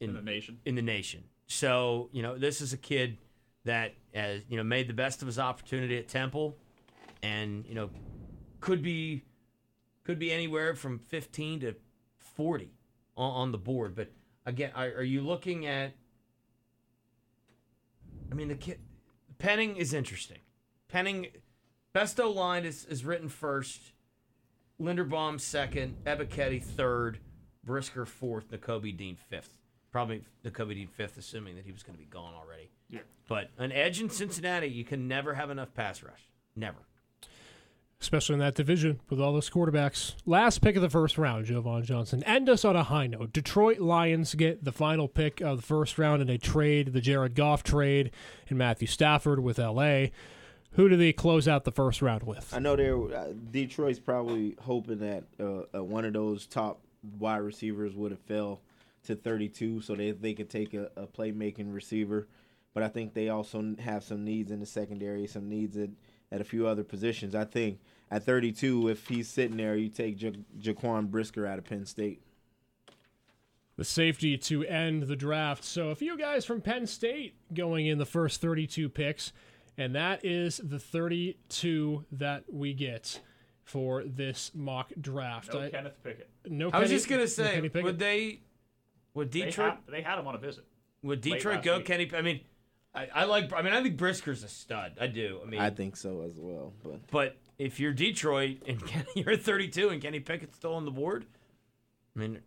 In 0.00 0.14
the 0.14 0.22
nation. 0.22 0.58
in 0.64 0.74
the 0.74 0.82
nation. 0.82 1.24
So 1.50 2.08
you 2.12 2.22
know, 2.22 2.38
this 2.38 2.60
is 2.60 2.72
a 2.72 2.76
kid 2.76 3.18
that 3.64 3.94
has 4.14 4.42
you 4.48 4.56
know 4.56 4.62
made 4.62 4.86
the 4.88 4.94
best 4.94 5.20
of 5.20 5.26
his 5.26 5.38
opportunity 5.38 5.98
at 5.98 6.06
Temple, 6.06 6.56
and 7.24 7.66
you 7.66 7.74
know 7.74 7.90
could 8.60 8.82
be 8.82 9.24
could 10.04 10.20
be 10.20 10.30
anywhere 10.30 10.76
from 10.76 11.00
15 11.00 11.60
to 11.60 11.74
40 12.18 12.70
on, 13.16 13.32
on 13.32 13.52
the 13.52 13.58
board. 13.58 13.96
But 13.96 14.12
again, 14.46 14.70
are, 14.76 14.86
are 14.86 15.02
you 15.02 15.22
looking 15.22 15.66
at? 15.66 15.92
I 18.30 18.34
mean, 18.36 18.46
the 18.46 18.54
kid 18.54 18.78
Penning 19.38 19.74
is 19.76 19.92
interesting. 19.92 20.38
Penning, 20.86 21.26
best 21.92 22.20
O 22.20 22.30
line 22.30 22.64
is 22.64 22.84
is 22.84 23.04
written 23.04 23.28
first. 23.28 23.90
Linderbaum 24.80 25.40
second, 25.40 25.96
Ebiketie 26.04 26.62
third, 26.62 27.18
Brisker 27.64 28.06
fourth, 28.06 28.52
Nakobe 28.52 28.96
Dean 28.96 29.16
fifth. 29.16 29.59
Probably 29.92 30.22
Nakobe 30.44 30.74
Dean 30.74 30.88
fifth, 30.88 31.18
assuming 31.18 31.56
that 31.56 31.64
he 31.64 31.72
was 31.72 31.82
going 31.82 31.94
to 31.96 31.98
be 31.98 32.08
gone 32.08 32.34
already. 32.34 32.70
Yeah. 32.88 33.00
But 33.28 33.50
an 33.58 33.72
edge 33.72 34.00
in 34.00 34.08
Cincinnati, 34.10 34.68
you 34.68 34.84
can 34.84 35.08
never 35.08 35.34
have 35.34 35.50
enough 35.50 35.74
pass 35.74 36.02
rush. 36.02 36.28
Never. 36.56 36.78
especially 38.00 38.32
in 38.34 38.38
that 38.40 38.54
division 38.54 38.98
with 39.10 39.20
all 39.20 39.32
those 39.32 39.50
quarterbacks. 39.50 40.14
Last 40.26 40.60
pick 40.62 40.74
of 40.76 40.82
the 40.82 40.88
first 40.90 41.18
round, 41.18 41.44
Jovan 41.46 41.84
Johnson. 41.84 42.24
End 42.24 42.48
us 42.48 42.64
on 42.64 42.74
a 42.74 42.82
high 42.84 43.06
note. 43.06 43.32
Detroit 43.32 43.78
Lions 43.78 44.34
get 44.34 44.64
the 44.64 44.72
final 44.72 45.06
pick 45.06 45.40
of 45.40 45.56
the 45.58 45.62
first 45.66 45.98
round 45.98 46.22
in 46.22 46.28
a 46.30 46.38
trade, 46.38 46.92
the 46.92 47.00
Jared 47.00 47.34
Goff 47.34 47.62
trade, 47.62 48.10
and 48.48 48.58
Matthew 48.58 48.88
Stafford 48.88 49.40
with 49.40 49.58
LA. 49.58 50.06
Who 50.72 50.88
do 50.88 50.96
they 50.96 51.12
close 51.12 51.46
out 51.46 51.64
the 51.64 51.72
first 51.72 52.00
round 52.00 52.22
with? 52.22 52.52
I 52.54 52.58
know 52.58 52.74
they're 52.76 52.96
uh, 52.96 53.32
Detroit's 53.50 53.98
probably 53.98 54.56
hoping 54.62 54.98
that 55.00 55.24
uh, 55.38 55.78
uh, 55.78 55.84
one 55.84 56.04
of 56.04 56.12
those 56.12 56.46
top 56.46 56.80
wide 57.18 57.38
receivers 57.38 57.94
would 57.94 58.12
have 58.12 58.20
fell 58.20 58.60
to 59.04 59.14
32, 59.14 59.80
so 59.80 59.94
they 59.94 60.10
they 60.12 60.34
could 60.34 60.50
take 60.50 60.74
a, 60.74 60.90
a 60.96 61.06
playmaking 61.06 61.72
receiver. 61.72 62.28
But 62.74 62.82
I 62.84 62.88
think 62.88 63.14
they 63.14 63.28
also 63.30 63.74
have 63.80 64.04
some 64.04 64.24
needs 64.24 64.50
in 64.52 64.60
the 64.60 64.66
secondary, 64.66 65.26
some 65.26 65.48
needs 65.48 65.76
at, 65.76 65.90
at 66.30 66.40
a 66.40 66.44
few 66.44 66.66
other 66.68 66.84
positions. 66.84 67.34
I 67.34 67.44
think 67.44 67.80
at 68.12 68.24
32, 68.24 68.88
if 68.88 69.08
he's 69.08 69.28
sitting 69.28 69.56
there, 69.56 69.74
you 69.76 69.88
take 69.88 70.20
ja- 70.22 70.30
Jaquan 70.60 71.10
Brisker 71.10 71.46
out 71.46 71.58
of 71.58 71.64
Penn 71.64 71.84
State. 71.84 72.22
the 73.76 73.84
safety 73.84 74.36
to 74.38 74.64
end 74.66 75.04
the 75.04 75.16
draft. 75.16 75.64
So 75.64 75.88
a 75.88 75.94
few 75.96 76.16
guys 76.16 76.44
from 76.44 76.60
Penn 76.60 76.86
State 76.86 77.34
going 77.52 77.86
in 77.86 77.98
the 77.98 78.06
first 78.06 78.40
32 78.40 78.88
picks, 78.88 79.32
and 79.76 79.94
that 79.96 80.24
is 80.24 80.60
the 80.62 80.78
32 80.78 82.04
that 82.12 82.44
we 82.52 82.72
get 82.74 83.20
for 83.64 84.04
this 84.04 84.52
mock 84.54 84.92
draft. 85.00 85.52
No 85.54 85.60
I- 85.62 85.70
Kenneth 85.70 86.02
Pickett. 86.04 86.28
no 86.46 86.70
I 86.70 86.78
was 86.78 86.88
Kenny- 86.88 86.96
just 86.98 87.08
going 87.08 87.20
to 87.22 87.28
say, 87.28 87.54
Kenny 87.54 87.68
Pickett. 87.68 87.84
would 87.84 87.98
they, 87.98 88.40
would 89.14 89.30
They 89.32 89.42
Detroit, 89.42 89.70
had, 89.74 89.78
they 89.88 90.02
had 90.02 90.18
him 90.18 90.26
on 90.26 90.34
a 90.34 90.38
visit. 90.38 90.64
would 91.02 91.20
Detroit 91.20 91.62
go 91.62 91.78
week. 91.78 91.86
Kenny? 91.86 92.10
I 92.14 92.22
mean, 92.22 92.40
I, 92.94 93.08
I 93.14 93.24
like. 93.24 93.52
I 93.52 93.62
mean, 93.62 93.72
I 93.72 93.82
think 93.82 93.96
Brisker's 93.96 94.42
a 94.42 94.48
stud. 94.48 94.96
I 95.00 95.06
do. 95.06 95.40
I 95.44 95.48
mean, 95.48 95.60
I 95.60 95.70
think 95.70 95.96
so 95.96 96.22
as 96.22 96.38
well. 96.38 96.72
But 96.82 97.06
but 97.10 97.36
if 97.58 97.78
you're 97.80 97.92
Detroit 97.92 98.58
and 98.66 98.84
Kenny, 98.86 99.06
you're 99.14 99.30
at 99.32 99.42
32 99.42 99.90
and 99.90 100.00
Kenny 100.02 100.20
Pickett's 100.20 100.56
still 100.56 100.74
on 100.74 100.84
the 100.84 100.90
board, 100.90 101.26
I 102.16 102.18
mean, 102.18 102.38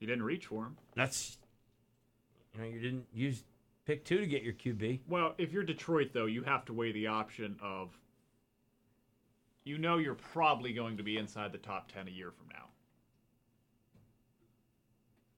You 0.00 0.06
didn't 0.06 0.24
reach 0.24 0.46
for 0.46 0.64
him. 0.64 0.76
that's 0.96 1.38
you 2.54 2.60
know 2.60 2.66
you 2.66 2.80
didn't 2.80 3.06
use 3.14 3.44
pick 3.84 4.04
two 4.04 4.18
to 4.18 4.26
get 4.26 4.42
your 4.42 4.52
QB. 4.54 5.00
Well, 5.08 5.34
if 5.38 5.52
you're 5.52 5.62
Detroit, 5.64 6.10
though, 6.12 6.26
you 6.26 6.42
have 6.42 6.64
to 6.66 6.72
weigh 6.72 6.92
the 6.92 7.06
option 7.08 7.56
of 7.62 7.96
you 9.64 9.78
know 9.78 9.98
you're 9.98 10.14
probably 10.14 10.72
going 10.72 10.96
to 10.96 11.02
be 11.04 11.18
inside 11.18 11.52
the 11.52 11.58
top 11.58 11.90
10 11.92 12.08
a 12.08 12.10
year 12.10 12.32
from 12.32 12.48
now. 12.52 12.66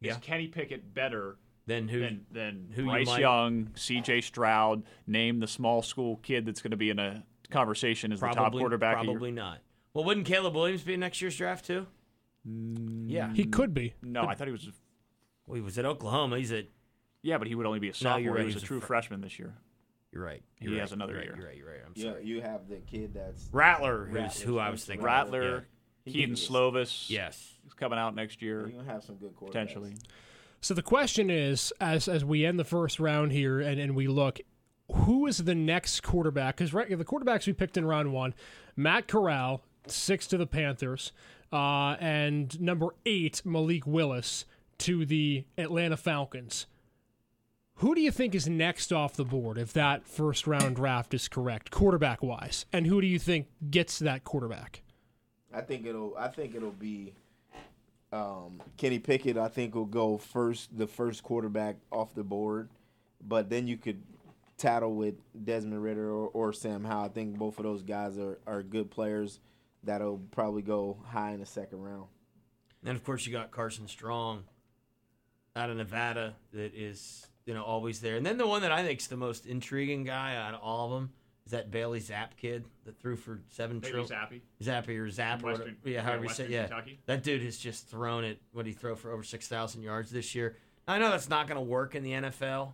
Yeah. 0.04 0.12
Is 0.12 0.18
Kenny 0.18 0.48
Pickett 0.48 0.92
better 0.94 1.36
Then 1.66 1.88
who? 1.88 2.00
than, 2.00 2.26
than 2.30 2.70
who 2.74 2.82
you 2.84 2.90
Bryce 2.90 3.06
might- 3.06 3.20
Young, 3.20 3.70
C.J. 3.74 4.20
Stroud, 4.22 4.82
name 5.06 5.40
the 5.40 5.46
small 5.46 5.82
school 5.82 6.16
kid 6.18 6.46
that's 6.46 6.60
going 6.62 6.72
to 6.72 6.76
be 6.76 6.90
in 6.90 6.98
a 6.98 7.24
conversation 7.50 8.12
as 8.12 8.20
the 8.20 8.28
top 8.28 8.52
quarterback? 8.52 8.98
of 8.98 9.04
your- 9.04 9.14
Probably 9.14 9.30
not. 9.32 9.58
Well, 9.94 10.04
wouldn't 10.04 10.26
Caleb 10.26 10.54
Williams 10.54 10.82
be 10.82 10.94
in 10.94 11.00
next 11.00 11.20
year's 11.22 11.36
draft 11.36 11.64
too? 11.66 11.86
Mm, 12.48 13.04
yeah. 13.08 13.32
He 13.32 13.44
could 13.44 13.72
be. 13.74 13.94
No, 14.02 14.24
I 14.24 14.34
thought 14.34 14.48
he 14.48 14.52
was. 14.52 14.68
Well, 15.46 15.54
he 15.56 15.60
was 15.60 15.78
at 15.78 15.84
Oklahoma. 15.84 16.38
He's 16.38 16.52
at. 16.52 16.66
Yeah, 17.22 17.38
but 17.38 17.46
he 17.48 17.54
would 17.54 17.64
only 17.64 17.78
be 17.78 17.88
a 17.88 17.94
sophomore. 17.94 18.20
you're 18.20 18.32
right, 18.34 18.40
He 18.40 18.46
was 18.46 18.54
he's 18.54 18.62
a 18.62 18.66
a 18.66 18.68
true 18.68 18.80
fr- 18.80 18.86
freshman 18.86 19.20
this 19.22 19.38
year. 19.38 19.54
You're 20.12 20.22
right. 20.24 20.42
He 20.60 20.66
You're 20.68 20.78
has 20.80 20.90
right, 20.90 20.96
another 20.96 21.14
you're 21.14 21.22
year. 21.22 21.32
Right, 21.32 21.38
you're 21.38 21.46
right. 21.46 21.56
You're 21.56 21.68
right. 21.68 21.80
I'm 21.86 21.92
yeah, 21.94 22.10
sorry. 22.10 22.24
you 22.26 22.40
have 22.42 22.68
the 22.68 22.76
kid 22.76 23.14
that's 23.14 23.48
Rattler, 23.50 24.04
who's 24.04 24.14
Rattler's 24.14 24.40
who 24.42 24.58
I 24.58 24.70
was 24.70 24.84
thinking. 24.84 25.00
of, 25.00 25.06
Rattler, 25.06 25.66
He 26.04 26.12
Kedon. 26.12 26.34
Slovis. 26.36 27.08
Yes. 27.08 27.53
He's 27.64 27.74
coming 27.74 27.98
out 27.98 28.14
next 28.14 28.42
year, 28.42 28.60
you're 28.60 28.80
gonna 28.80 28.92
have 28.92 29.02
some 29.02 29.16
good 29.16 29.34
quarterbacks. 29.36 29.46
potentially. 29.46 29.94
So 30.60 30.74
the 30.74 30.82
question 30.82 31.30
is, 31.30 31.72
as 31.80 32.08
as 32.08 32.24
we 32.24 32.44
end 32.46 32.58
the 32.58 32.64
first 32.64 33.00
round 33.00 33.32
here, 33.32 33.60
and, 33.60 33.80
and 33.80 33.94
we 33.96 34.06
look, 34.06 34.40
who 34.92 35.26
is 35.26 35.38
the 35.38 35.54
next 35.54 36.02
quarterback? 36.02 36.56
Because 36.56 36.72
right, 36.72 36.88
the 36.88 37.04
quarterbacks 37.04 37.46
we 37.46 37.52
picked 37.52 37.76
in 37.76 37.84
round 37.84 38.12
one, 38.12 38.34
Matt 38.76 39.08
Corral, 39.08 39.62
six 39.86 40.26
to 40.28 40.36
the 40.36 40.46
Panthers, 40.46 41.12
uh, 41.52 41.96
and 42.00 42.60
number 42.60 42.88
eight 43.06 43.42
Malik 43.44 43.86
Willis 43.86 44.44
to 44.78 45.04
the 45.06 45.44
Atlanta 45.56 45.96
Falcons. 45.96 46.66
Who 47.78 47.94
do 47.94 48.00
you 48.00 48.10
think 48.12 48.34
is 48.34 48.48
next 48.48 48.92
off 48.92 49.14
the 49.14 49.24
board 49.24 49.58
if 49.58 49.72
that 49.72 50.06
first 50.06 50.46
round 50.46 50.76
draft 50.76 51.12
is 51.12 51.26
correct, 51.28 51.70
quarterback 51.70 52.22
wise? 52.22 52.66
And 52.72 52.86
who 52.86 53.00
do 53.00 53.06
you 53.06 53.18
think 53.18 53.48
gets 53.70 53.98
that 53.98 54.22
quarterback? 54.24 54.82
I 55.52 55.60
think 55.60 55.84
it'll. 55.86 56.14
I 56.16 56.28
think 56.28 56.54
it'll 56.54 56.70
be. 56.70 57.14
Um, 58.14 58.62
Kenny 58.76 59.00
Pickett, 59.00 59.36
I 59.36 59.48
think, 59.48 59.74
will 59.74 59.86
go 59.86 60.18
first, 60.18 60.76
the 60.78 60.86
first 60.86 61.24
quarterback 61.24 61.76
off 61.90 62.14
the 62.14 62.22
board, 62.22 62.68
but 63.20 63.50
then 63.50 63.66
you 63.66 63.76
could 63.76 64.00
tattle 64.56 64.94
with 64.94 65.16
Desmond 65.44 65.82
Ridder 65.82 66.08
or, 66.08 66.28
or 66.28 66.52
Sam 66.52 66.84
Howell. 66.84 67.06
I 67.06 67.08
think 67.08 67.36
both 67.36 67.58
of 67.58 67.64
those 67.64 67.82
guys 67.82 68.16
are, 68.16 68.38
are 68.46 68.62
good 68.62 68.88
players 68.88 69.40
that'll 69.82 70.18
probably 70.30 70.62
go 70.62 70.96
high 71.06 71.32
in 71.32 71.40
the 71.40 71.46
second 71.46 71.82
round. 71.82 72.04
And 72.84 72.96
of 72.96 73.02
course, 73.02 73.26
you 73.26 73.32
got 73.32 73.50
Carson 73.50 73.88
Strong 73.88 74.44
out 75.56 75.70
of 75.70 75.76
Nevada 75.76 76.34
that 76.52 76.72
is 76.72 77.26
you 77.46 77.54
know 77.54 77.64
always 77.64 78.00
there. 78.00 78.16
And 78.16 78.24
then 78.24 78.38
the 78.38 78.46
one 78.46 78.62
that 78.62 78.70
I 78.70 78.84
think 78.84 79.00
is 79.00 79.08
the 79.08 79.16
most 79.16 79.44
intriguing 79.44 80.04
guy 80.04 80.36
out 80.36 80.54
of 80.54 80.60
all 80.60 80.86
of 80.86 81.00
them 81.00 81.12
is 81.46 81.52
that 81.52 81.70
Bailey 81.70 82.00
Zapp 82.00 82.36
kid 82.36 82.64
that 82.84 82.98
threw 82.98 83.16
for 83.16 83.40
seven 83.50 83.78
Bailey 83.78 84.04
trillion. 84.06 84.40
Zappy 84.62 84.98
or 84.98 85.10
Zapp, 85.10 85.42
or 85.42 85.46
Western- 85.48 85.76
whatever- 85.82 85.88
yeah, 85.90 86.14
yeah, 86.16 86.22
you 86.22 86.28
say, 86.28 86.48
yeah. 86.48 86.66
Kentucky. 86.66 87.00
That 87.06 87.22
dude 87.22 87.42
has 87.42 87.58
just 87.58 87.88
thrown 87.88 88.24
it. 88.24 88.40
What 88.52 88.64
did 88.64 88.70
he 88.70 88.76
throw 88.76 88.94
for 88.96 89.12
over 89.12 89.22
six 89.22 89.46
thousand 89.48 89.82
yards 89.82 90.10
this 90.10 90.34
year? 90.34 90.56
I 90.88 90.98
know 90.98 91.10
that's 91.10 91.28
not 91.28 91.46
going 91.46 91.56
to 91.56 91.62
work 91.64 91.94
in 91.94 92.02
the 92.02 92.12
NFL, 92.12 92.72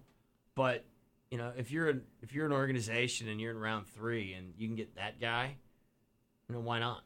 but 0.55 0.85
you 1.31 1.39
know 1.39 1.53
if 1.57 1.71
you're 1.71 1.89
an 1.89 2.03
if 2.23 2.33
you're 2.33 2.47
an 2.47 2.53
organization 2.53 3.29
and 3.29 3.41
you're 3.41 3.51
in 3.53 3.59
round 3.59 3.87
three 3.89 4.35
and 4.35 4.53
you 4.57 4.67
can 4.69 4.77
get 4.77 4.95
that 4.97 5.21
guy, 5.21 5.57
you 6.49 6.55
know 6.55 6.61
why 6.61 6.79
not? 6.79 7.03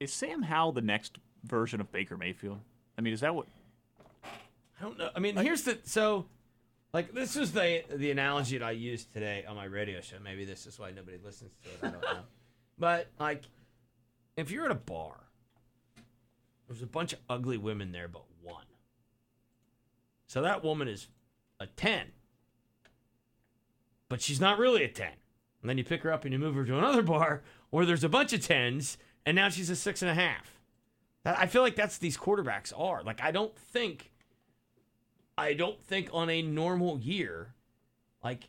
Is 0.00 0.12
Sam 0.12 0.42
Howell 0.42 0.72
the 0.72 0.82
next 0.82 1.18
version 1.44 1.80
of 1.80 1.90
Baker 1.92 2.16
Mayfield? 2.16 2.60
I 2.98 3.00
mean, 3.00 3.12
is 3.12 3.20
that 3.20 3.34
what? 3.34 3.46
I 4.24 4.82
don't 4.82 4.98
know. 4.98 5.10
I 5.14 5.20
mean, 5.20 5.36
here's 5.36 5.62
the 5.62 5.78
so, 5.84 6.26
like 6.94 7.12
this 7.12 7.36
is 7.36 7.52
the 7.52 7.82
the 7.94 8.12
analogy 8.12 8.56
that 8.56 8.64
I 8.64 8.70
used 8.70 9.12
today 9.12 9.44
on 9.46 9.56
my 9.56 9.64
radio 9.64 10.00
show. 10.00 10.16
Maybe 10.22 10.44
this 10.44 10.64
is 10.64 10.78
why 10.78 10.92
nobody 10.92 11.18
listens 11.22 11.50
to 11.64 11.68
it. 11.68 11.78
I 11.82 11.90
don't 11.90 12.00
know. 12.00 12.20
but 12.78 13.08
like, 13.18 13.42
if 14.36 14.52
you're 14.52 14.64
at 14.64 14.70
a 14.70 14.76
bar, 14.76 15.16
there's 16.68 16.82
a 16.82 16.86
bunch 16.86 17.12
of 17.12 17.18
ugly 17.28 17.58
women 17.58 17.90
there, 17.90 18.06
but 18.06 18.22
one. 18.40 18.64
So 20.28 20.40
that 20.42 20.62
woman 20.62 20.86
is 20.86 21.08
a 21.58 21.66
ten, 21.66 22.06
but 24.08 24.22
she's 24.22 24.40
not 24.40 24.58
really 24.58 24.84
a 24.84 24.88
ten. 24.88 25.12
And 25.60 25.68
then 25.68 25.78
you 25.78 25.84
pick 25.84 26.02
her 26.02 26.12
up 26.12 26.24
and 26.24 26.32
you 26.32 26.38
move 26.38 26.54
her 26.54 26.64
to 26.64 26.78
another 26.78 27.02
bar 27.02 27.42
where 27.70 27.84
there's 27.84 28.04
a 28.04 28.08
bunch 28.08 28.32
of 28.32 28.46
tens, 28.46 28.98
and 29.26 29.34
now 29.34 29.48
she's 29.48 29.68
a 29.68 29.76
six 29.76 30.00
and 30.00 30.10
a 30.12 30.14
half. 30.14 30.60
That- 31.24 31.40
I 31.40 31.46
feel 31.46 31.62
like 31.62 31.74
that's 31.74 31.98
these 31.98 32.16
quarterbacks 32.16 32.72
are. 32.78 33.02
Like 33.02 33.20
I 33.20 33.32
don't 33.32 33.58
think 33.58 34.12
I 35.36 35.54
don't 35.54 35.82
think 35.84 36.10
on 36.12 36.30
a 36.30 36.42
normal 36.42 36.98
year, 36.98 37.54
like 38.22 38.48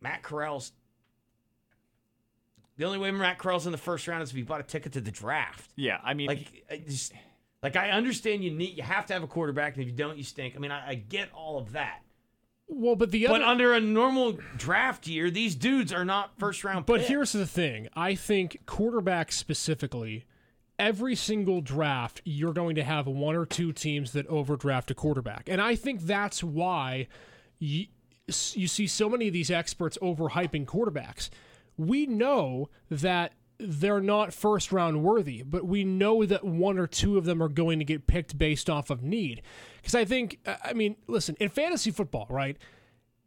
Matt 0.00 0.22
Corral's 0.22 0.72
the 2.76 2.84
only 2.84 2.98
way 2.98 3.10
Matt 3.10 3.38
Corral's 3.38 3.66
in 3.66 3.72
the 3.72 3.78
first 3.78 4.08
round 4.08 4.22
is 4.22 4.30
if 4.30 4.36
he 4.36 4.42
bought 4.42 4.60
a 4.60 4.64
ticket 4.64 4.92
to 4.92 5.00
the 5.00 5.10
draft. 5.10 5.70
Yeah, 5.76 5.98
I 6.02 6.14
mean, 6.14 6.28
Like 6.28 6.64
I 6.70 6.76
just 6.78 7.12
like 7.62 7.76
I 7.76 7.90
understand 7.90 8.42
you 8.42 8.50
need 8.50 8.76
you 8.76 8.82
have 8.82 9.06
to 9.06 9.12
have 9.12 9.22
a 9.22 9.26
quarterback, 9.26 9.74
and 9.74 9.82
if 9.82 9.88
you 9.88 9.94
don't, 9.94 10.16
you 10.16 10.24
stink. 10.24 10.54
I 10.56 10.58
mean, 10.58 10.70
I, 10.70 10.90
I 10.90 10.94
get 10.94 11.30
all 11.32 11.58
of 11.58 11.72
that. 11.72 12.00
Well, 12.68 12.96
but 12.96 13.10
the 13.10 13.26
other 13.26 13.38
But 13.38 13.46
under 13.46 13.74
a 13.74 13.80
normal 13.80 14.38
draft 14.56 15.06
year, 15.06 15.30
these 15.30 15.54
dudes 15.54 15.92
are 15.92 16.04
not 16.04 16.38
first 16.38 16.64
round. 16.64 16.86
But 16.86 16.98
picks. 16.98 17.08
here's 17.08 17.32
the 17.32 17.46
thing. 17.46 17.88
I 17.94 18.14
think 18.14 18.62
quarterbacks 18.66 19.32
specifically, 19.32 20.24
every 20.82 21.14
single 21.14 21.60
draft, 21.60 22.20
you're 22.24 22.52
going 22.52 22.74
to 22.74 22.82
have 22.82 23.06
one 23.06 23.36
or 23.36 23.46
two 23.46 23.72
teams 23.72 24.12
that 24.12 24.26
overdraft 24.26 24.90
a 24.90 24.94
quarterback. 24.94 25.48
And 25.48 25.60
I 25.60 25.76
think 25.76 26.02
that's 26.02 26.42
why 26.42 27.06
you, 27.60 27.86
you 28.26 28.66
see 28.66 28.88
so 28.88 29.08
many 29.08 29.28
of 29.28 29.32
these 29.32 29.50
experts 29.50 29.96
overhyping 30.02 30.66
quarterbacks. 30.66 31.30
We 31.76 32.06
know 32.06 32.68
that 32.90 33.32
they're 33.58 34.00
not 34.00 34.34
first 34.34 34.72
round 34.72 35.04
worthy, 35.04 35.44
but 35.44 35.64
we 35.64 35.84
know 35.84 36.26
that 36.26 36.42
one 36.42 36.78
or 36.78 36.88
two 36.88 37.16
of 37.16 37.24
them 37.24 37.40
are 37.40 37.48
going 37.48 37.78
to 37.78 37.84
get 37.84 38.08
picked 38.08 38.36
based 38.36 38.68
off 38.68 38.90
of 38.90 39.04
need. 39.04 39.40
Because 39.76 39.94
I 39.94 40.04
think, 40.04 40.40
uh, 40.44 40.56
I 40.64 40.72
mean, 40.72 40.96
listen, 41.06 41.36
in 41.38 41.48
fantasy 41.48 41.92
football, 41.92 42.26
right? 42.28 42.58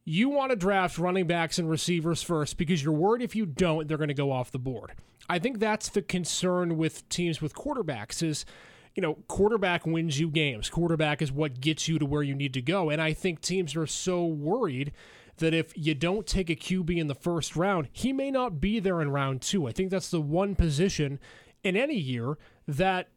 you 0.08 0.30
want 0.30 0.52
to 0.52 0.56
draft 0.56 1.00
running 1.00 1.26
backs 1.26 1.58
and 1.58 1.68
receivers 1.68 2.22
first 2.22 2.58
because 2.58 2.84
you're 2.84 2.94
worried 2.94 3.24
if 3.24 3.36
you 3.36 3.44
don't, 3.44 3.88
they're 3.88 3.98
going 3.98 4.08
to 4.08 4.14
go 4.14 4.32
off 4.32 4.52
the 4.52 4.60
board. 4.60 4.92
I 5.30 5.40
think 5.40 5.60
that's 5.60 5.90
the 5.90 6.02
concern 6.02 6.78
with 6.78 7.08
teams 7.10 7.42
with 7.42 7.54
quarterbacks 7.56 8.22
is, 8.22 8.46
you 8.94 9.02
know, 9.02 9.16
quarterback 9.28 9.86
wins 9.86 10.20
you 10.20 10.30
games. 10.30 10.70
Quarterback 10.70 11.22
is 11.22 11.32
what 11.32 11.60
gets 11.60 11.88
you 11.88 11.98
to 12.00 12.06
where 12.06 12.24
you 12.24 12.36
need 12.36 12.54
to 12.54 12.62
go. 12.62 12.90
And 12.90 13.02
I 13.02 13.14
think 13.14 13.42
teams 13.42 13.76
are 13.76 13.88
so 13.88 14.26
worried 14.26 14.92
that 15.38 15.54
if 15.54 15.74
you 15.76 15.96
don't 15.96 16.26
take 16.26 16.50
a 16.50 16.56
QB 16.56 16.98
in 16.98 17.08
the 17.08 17.16
first 17.16 17.56
round, 17.56 17.90
he 17.92 18.14
may 18.14 18.32
not 18.32 18.62
be 18.62 18.80
there 18.80 19.02
in 19.02 19.10
round 19.10 19.42
two. 19.42 19.68
I 19.68 19.72
think 19.72 19.90
that's 19.90 20.10
the 20.10 20.22
one 20.22 20.56
position 20.56 21.20
in 21.64 21.76
any 21.76 21.98
year 21.98 22.38
that 22.68 23.10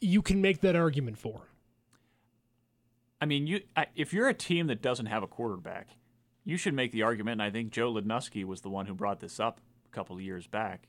you 0.00 0.22
can 0.22 0.40
make 0.40 0.60
that 0.62 0.74
argument 0.74 1.18
for. 1.18 1.48
I 3.20 3.24
mean, 3.24 3.46
you 3.46 3.60
if 3.94 4.12
you're 4.12 4.28
a 4.28 4.34
team 4.34 4.66
that 4.66 4.82
doesn't 4.82 5.06
have 5.06 5.22
a 5.22 5.28
quarterback, 5.28 5.90
you 6.44 6.56
should 6.56 6.74
make 6.74 6.90
the 6.90 7.02
argument. 7.02 7.40
And 7.40 7.42
I 7.42 7.50
think 7.50 7.70
Joe 7.70 7.92
Lednuski 7.92 8.44
was 8.44 8.62
the 8.62 8.68
one 8.68 8.86
who 8.86 8.94
brought 8.94 9.20
this 9.20 9.38
up 9.38 9.60
a 9.86 9.94
couple 9.94 10.16
of 10.16 10.22
years 10.22 10.48
back, 10.48 10.88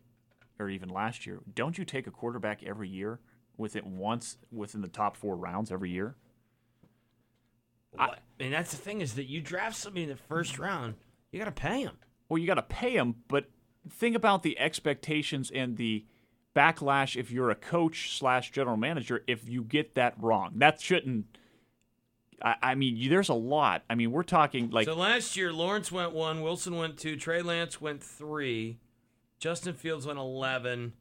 or 0.59 0.69
even 0.69 0.89
last 0.89 1.25
year. 1.25 1.39
Don't 1.53 1.77
you 1.77 1.85
take 1.85 2.07
a 2.07 2.11
quarterback 2.11 2.63
every 2.63 2.89
year 2.89 3.19
with 3.57 3.75
it 3.75 3.85
once 3.85 4.37
within 4.51 4.81
the 4.81 4.87
top 4.87 5.15
four 5.15 5.35
rounds 5.35 5.71
every 5.71 5.91
year? 5.91 6.15
I, 7.97 8.15
and 8.39 8.53
that's 8.53 8.71
the 8.71 8.77
thing 8.77 9.01
is 9.01 9.13
that 9.15 9.25
you 9.25 9.41
draft 9.41 9.75
somebody 9.75 10.03
in 10.03 10.09
the 10.09 10.15
first 10.15 10.57
round, 10.57 10.95
you 11.31 11.39
got 11.39 11.45
to 11.45 11.51
pay 11.51 11.81
him. 11.81 11.97
Well, 12.29 12.39
you 12.39 12.47
got 12.47 12.55
to 12.55 12.63
pay 12.63 12.95
him, 12.95 13.15
but 13.27 13.45
think 13.89 14.15
about 14.15 14.43
the 14.43 14.57
expectations 14.59 15.51
and 15.53 15.77
the 15.77 16.05
backlash 16.55 17.15
if 17.15 17.31
you're 17.31 17.49
a 17.49 17.55
coach 17.55 18.17
slash 18.17 18.51
general 18.51 18.77
manager 18.77 19.23
if 19.27 19.47
you 19.47 19.63
get 19.63 19.95
that 19.95 20.15
wrong. 20.19 20.53
That 20.55 20.81
shouldn't. 20.81 21.37
I, 22.41 22.55
I 22.61 22.75
mean, 22.75 22.95
you, 22.97 23.09
there's 23.09 23.29
a 23.29 23.35
lot. 23.35 23.83
I 23.89 23.95
mean, 23.95 24.11
we're 24.11 24.23
talking 24.23 24.69
like 24.69 24.85
so 24.85 24.95
last 24.95 25.37
year, 25.37 25.53
Lawrence 25.53 25.91
went 25.91 26.13
one, 26.13 26.41
Wilson 26.41 26.75
went 26.75 26.97
two, 26.97 27.15
Trey 27.15 27.41
Lance 27.41 27.79
went 27.79 28.03
three, 28.03 28.79
Justin 29.43 29.73
Fields 29.73 30.07
went 30.07 30.17
eleven, 30.17 30.93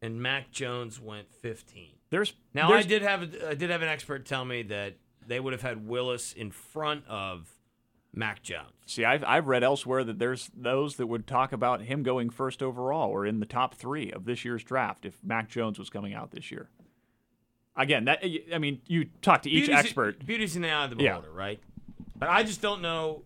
and 0.00 0.22
Mac 0.22 0.52
Jones 0.52 1.00
went 1.00 1.32
fifteen. 1.34 1.94
there's 2.10 2.32
Now 2.54 2.68
there's, 2.68 2.84
I 2.84 2.88
did 2.88 3.02
have 3.02 3.22
I 3.44 3.54
did 3.54 3.70
have 3.70 3.82
an 3.82 3.88
expert 3.88 4.24
tell 4.24 4.44
me 4.44 4.62
that 4.62 4.94
they 5.26 5.40
would 5.40 5.52
have 5.52 5.62
had 5.62 5.88
Willis 5.88 6.32
in 6.32 6.52
front 6.52 7.02
of 7.08 7.50
Mac 8.14 8.40
Jones. 8.40 8.70
See, 8.86 9.04
I've, 9.04 9.24
I've 9.24 9.48
read 9.48 9.64
elsewhere 9.64 10.04
that 10.04 10.20
there's 10.20 10.48
those 10.56 10.94
that 10.94 11.08
would 11.08 11.26
talk 11.26 11.50
about 11.50 11.82
him 11.82 12.04
going 12.04 12.30
first 12.30 12.62
overall 12.62 13.10
or 13.10 13.26
in 13.26 13.40
the 13.40 13.46
top 13.46 13.74
three 13.74 14.12
of 14.12 14.26
this 14.26 14.44
year's 14.44 14.62
draft 14.62 15.04
if 15.04 15.14
Mac 15.24 15.48
Jones 15.48 15.76
was 15.76 15.90
coming 15.90 16.14
out 16.14 16.30
this 16.30 16.52
year. 16.52 16.70
Again, 17.74 18.04
that 18.04 18.24
I 18.54 18.58
mean, 18.58 18.80
you 18.86 19.06
talk 19.22 19.42
to 19.42 19.50
each 19.50 19.66
Beauty's- 19.66 19.84
expert. 19.84 20.24
Beauty's 20.24 20.54
in 20.54 20.62
the 20.62 20.70
eye 20.70 20.84
of 20.84 20.96
the 20.96 21.02
Yeah. 21.02 21.14
beholder, 21.16 21.32
right? 21.32 21.58
But 22.14 22.28
I 22.28 22.44
just 22.44 22.62
don't 22.62 22.80
know. 22.80 23.24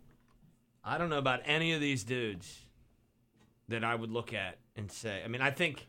I 0.83 0.97
don't 0.97 1.11
know 1.11 1.19
about 1.19 1.41
any 1.45 1.75
of 1.75 1.83
these 1.83 2.05
dudes 2.05 2.65
that 3.69 3.85
I 3.85 3.95
would 3.95 4.11
look 4.11 4.33
at 4.33 4.57
and 4.77 4.91
say. 4.91 5.23
I 5.25 5.29
mean, 5.29 5.43
I 5.43 5.51
think 5.51 5.87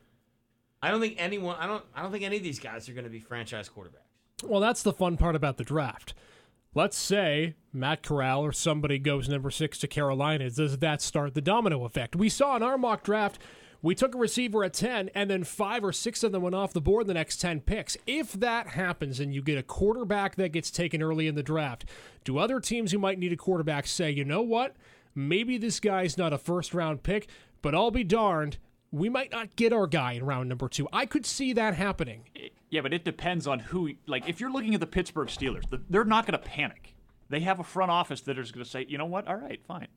I 0.82 0.92
don't 0.92 1.00
think 1.00 1.16
anyone. 1.18 1.56
I 1.60 1.68
don't. 1.68 1.84
I 1.96 2.02
don't 2.02 2.12
think 2.12 2.24
any 2.24 2.38
of 2.38 2.44
these 2.44 2.60
guys 2.60 2.90
are 2.90 2.94
going 2.94 3.06
to 3.06 3.10
be 3.10 3.20
franchise 3.20 3.70
quarterbacks. 3.70 4.44
Well, 4.44 4.60
that's 4.60 4.84
the 4.84 4.94
fun 4.94 5.16
part 5.16 5.36
about 5.36 5.58
the 5.58 5.64
draft. 5.64 6.14
Let's 6.76 6.98
say 6.98 7.56
Matt 7.72 8.02
Corral 8.02 8.42
or 8.42 8.52
somebody 8.52 8.98
goes 9.00 9.30
number 9.30 9.52
six 9.52 9.78
to 9.80 9.88
Carolina. 9.88 10.50
Does 10.50 10.80
that 10.80 11.02
start 11.02 11.36
the 11.36 11.42
domino 11.42 11.86
effect? 11.86 12.16
We 12.16 12.30
saw 12.30 12.56
in 12.56 12.64
our 12.64 12.80
mock 12.80 13.04
draft, 13.04 13.38
we 13.84 13.94
took 13.94 14.16
a 14.16 14.18
receiver 14.18 14.64
at 14.64 14.74
10, 14.74 15.10
and 15.14 15.30
then 15.30 15.44
five 15.44 15.84
or 15.84 15.92
six 15.92 16.24
of 16.24 16.32
them 16.32 16.42
went 16.42 16.56
off 16.56 16.74
the 16.74 16.82
board 16.82 17.04
in 17.04 17.08
the 17.10 17.14
next 17.14 17.40
10 17.42 17.62
picks. 17.62 17.96
If 18.08 18.34
that 18.34 18.70
happens 18.70 19.20
and 19.20 19.36
you 19.36 19.44
get 19.44 19.58
a 19.58 19.64
quarterback 19.64 20.36
that 20.38 20.52
gets 20.52 20.72
taken 20.72 21.04
early 21.04 21.28
in 21.28 21.36
the 21.36 21.44
draft, 21.44 21.86
do 22.24 22.40
other 22.40 22.60
teams 22.60 22.92
who 22.92 22.98
might 22.98 23.20
need 23.20 23.34
a 23.34 23.38
quarterback 23.38 23.86
say, 23.86 24.10
you 24.10 24.26
know 24.26 24.42
what? 24.42 24.76
Maybe 25.14 25.60
this 25.60 25.80
guy's 25.80 26.18
not 26.18 26.34
a 26.34 26.38
first 26.40 26.74
round 26.74 27.04
pick, 27.04 27.28
but 27.62 27.76
I'll 27.76 27.92
be 27.92 28.04
darned. 28.04 28.58
We 28.94 29.10
might 29.10 29.32
not 29.32 29.56
get 29.56 29.74
our 29.74 29.88
guy 29.88 30.14
in 30.14 30.24
round 30.24 30.48
number 30.48 30.70
two. 30.70 30.88
I 30.94 31.08
could 31.08 31.26
see 31.26 31.52
that 31.54 31.74
happening. 31.74 32.30
Yeah, 32.70 32.82
but 32.82 32.94
it 32.94 33.04
depends 33.04 33.48
on 33.48 33.58
who. 33.58 33.90
Like, 34.06 34.30
if 34.30 34.40
you're 34.40 34.52
looking 34.52 34.76
at 34.76 34.80
the 34.80 34.88
Pittsburgh 34.88 35.30
Steelers, 35.30 35.64
they're 35.90 36.06
not 36.06 36.28
going 36.28 36.40
to 36.40 36.48
panic. 36.48 36.94
They 37.28 37.40
have 37.40 37.60
a 37.60 37.64
front 37.64 37.90
office 37.90 38.22
that 38.22 38.38
is 38.38 38.52
going 38.52 38.64
to 38.64 38.70
say, 38.70 38.86
you 38.88 39.00
know 39.00 39.06
what? 39.08 39.28
All 39.28 39.36
right, 39.36 39.60
fine. 39.68 39.88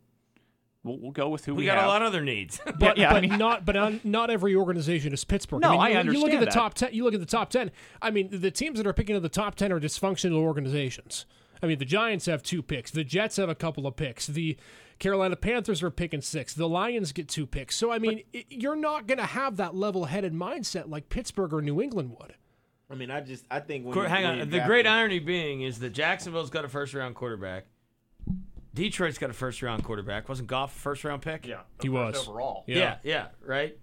We'll, 0.82 0.98
we'll 0.98 1.10
go 1.12 1.28
with 1.28 1.44
who 1.44 1.54
we, 1.54 1.66
got. 1.66 1.72
We 1.72 1.76
got 1.76 1.76
have. 1.80 1.84
a 1.84 1.88
lot 1.88 2.02
of 2.02 2.08
other 2.08 2.22
needs. 2.22 2.58
But, 2.78 2.96
yeah, 2.98 3.10
I 3.10 3.14
but 3.14 3.22
mean- 3.28 3.38
not 3.38 3.66
but 3.66 3.74
not, 3.74 4.04
not 4.04 4.30
every 4.30 4.54
organization 4.56 5.12
is 5.12 5.24
Pittsburgh. 5.24 5.60
No, 5.60 5.78
I, 5.78 5.88
mean, 5.88 5.96
I 5.98 6.00
you, 6.02 6.12
You 6.12 6.20
look 6.20 6.30
at 6.32 6.40
the 6.40 6.46
that. 6.46 6.54
top 6.54 6.72
ten. 6.74 6.94
You 6.94 7.04
look 7.04 7.12
at 7.12 7.20
the 7.20 7.26
top 7.26 7.50
ten. 7.50 7.72
I 8.00 8.10
mean, 8.10 8.28
the 8.30 8.50
teams 8.50 8.78
that 8.78 8.86
are 8.86 8.94
picking 8.94 9.14
at 9.14 9.20
the 9.22 9.28
top 9.28 9.56
ten 9.56 9.72
are 9.72 9.80
dysfunctional 9.80 10.38
organizations. 10.38 11.26
I 11.62 11.66
mean, 11.66 11.78
the 11.78 11.84
Giants 11.84 12.26
have 12.26 12.42
two 12.42 12.62
picks. 12.62 12.90
The 12.90 13.04
Jets 13.04 13.36
have 13.36 13.48
a 13.48 13.54
couple 13.54 13.86
of 13.86 13.96
picks. 13.96 14.26
The 14.26 14.56
Carolina 14.98 15.36
Panthers 15.36 15.82
are 15.82 15.90
picking 15.90 16.20
six. 16.22 16.54
The 16.54 16.68
Lions 16.68 17.12
get 17.12 17.28
two 17.28 17.46
picks. 17.46 17.76
So 17.76 17.90
I 17.92 17.98
mean, 17.98 18.22
i 18.34 18.44
you're 18.48 18.76
not 18.76 19.06
going 19.06 19.18
to 19.18 19.26
have 19.26 19.56
that 19.58 19.74
level-headed 19.74 20.32
mindset 20.32 20.88
like 20.88 21.08
Pittsburgh 21.08 21.52
or 21.52 21.60
New 21.60 21.80
England 21.82 22.16
would. 22.18 22.34
I 22.90 22.94
mean, 22.94 23.10
I 23.10 23.20
just 23.20 23.44
I 23.50 23.60
think 23.60 23.84
when 23.84 23.94
Qu- 23.94 24.00
Hang 24.02 24.24
on. 24.24 24.38
you 24.38 24.44
The 24.46 24.60
great 24.60 24.84
them- 24.84 24.92
irony 24.92 25.18
being 25.18 25.62
is 25.62 25.78
that 25.80 25.90
Jacksonville's 25.90 26.50
got 26.50 26.64
a 26.64 26.68
first 26.68 26.94
round 26.94 27.14
quarterback. 27.14 27.66
Detroit's 28.74 29.18
got 29.18 29.30
a 29.30 29.34
first 29.34 29.62
round 29.62 29.82
quarterback. 29.84 30.28
Wasn't 30.28 30.48
Goff 30.48 30.74
a 30.76 30.78
first 30.78 31.04
round 31.04 31.22
pick? 31.22 31.46
Yeah, 31.46 31.60
He 31.82 31.88
was. 31.88 32.28
overall. 32.28 32.64
Yeah. 32.66 32.76
Yeah, 32.76 32.96
yeah, 33.02 33.26
right. 33.44 33.78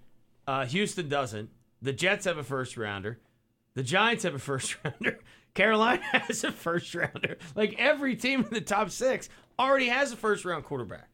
Uh, 0.48 0.66
Houston 0.66 1.10
doesn't. 1.10 1.50
The 1.82 1.94
Jets 1.94 2.26
have 2.26 2.38
a 2.38 2.44
first 2.44 2.78
rounder. 2.78 3.20
The 3.74 3.84
Giants 3.84 4.24
have 4.24 4.36
a 4.36 4.40
first 4.40 4.78
rounder. 4.84 5.20
Carolina 5.56 6.02
has 6.12 6.44
a 6.44 6.52
first 6.52 6.94
rounder. 6.94 7.38
Like 7.56 7.76
every 7.80 8.16
team 8.16 8.42
in 8.44 8.50
the 8.52 8.62
top 8.62 8.90
six 8.92 9.30
already 9.60 9.88
has 9.88 10.12
a 10.12 10.16
first 10.16 10.46
round 10.46 10.64
quarterback. 10.64 11.10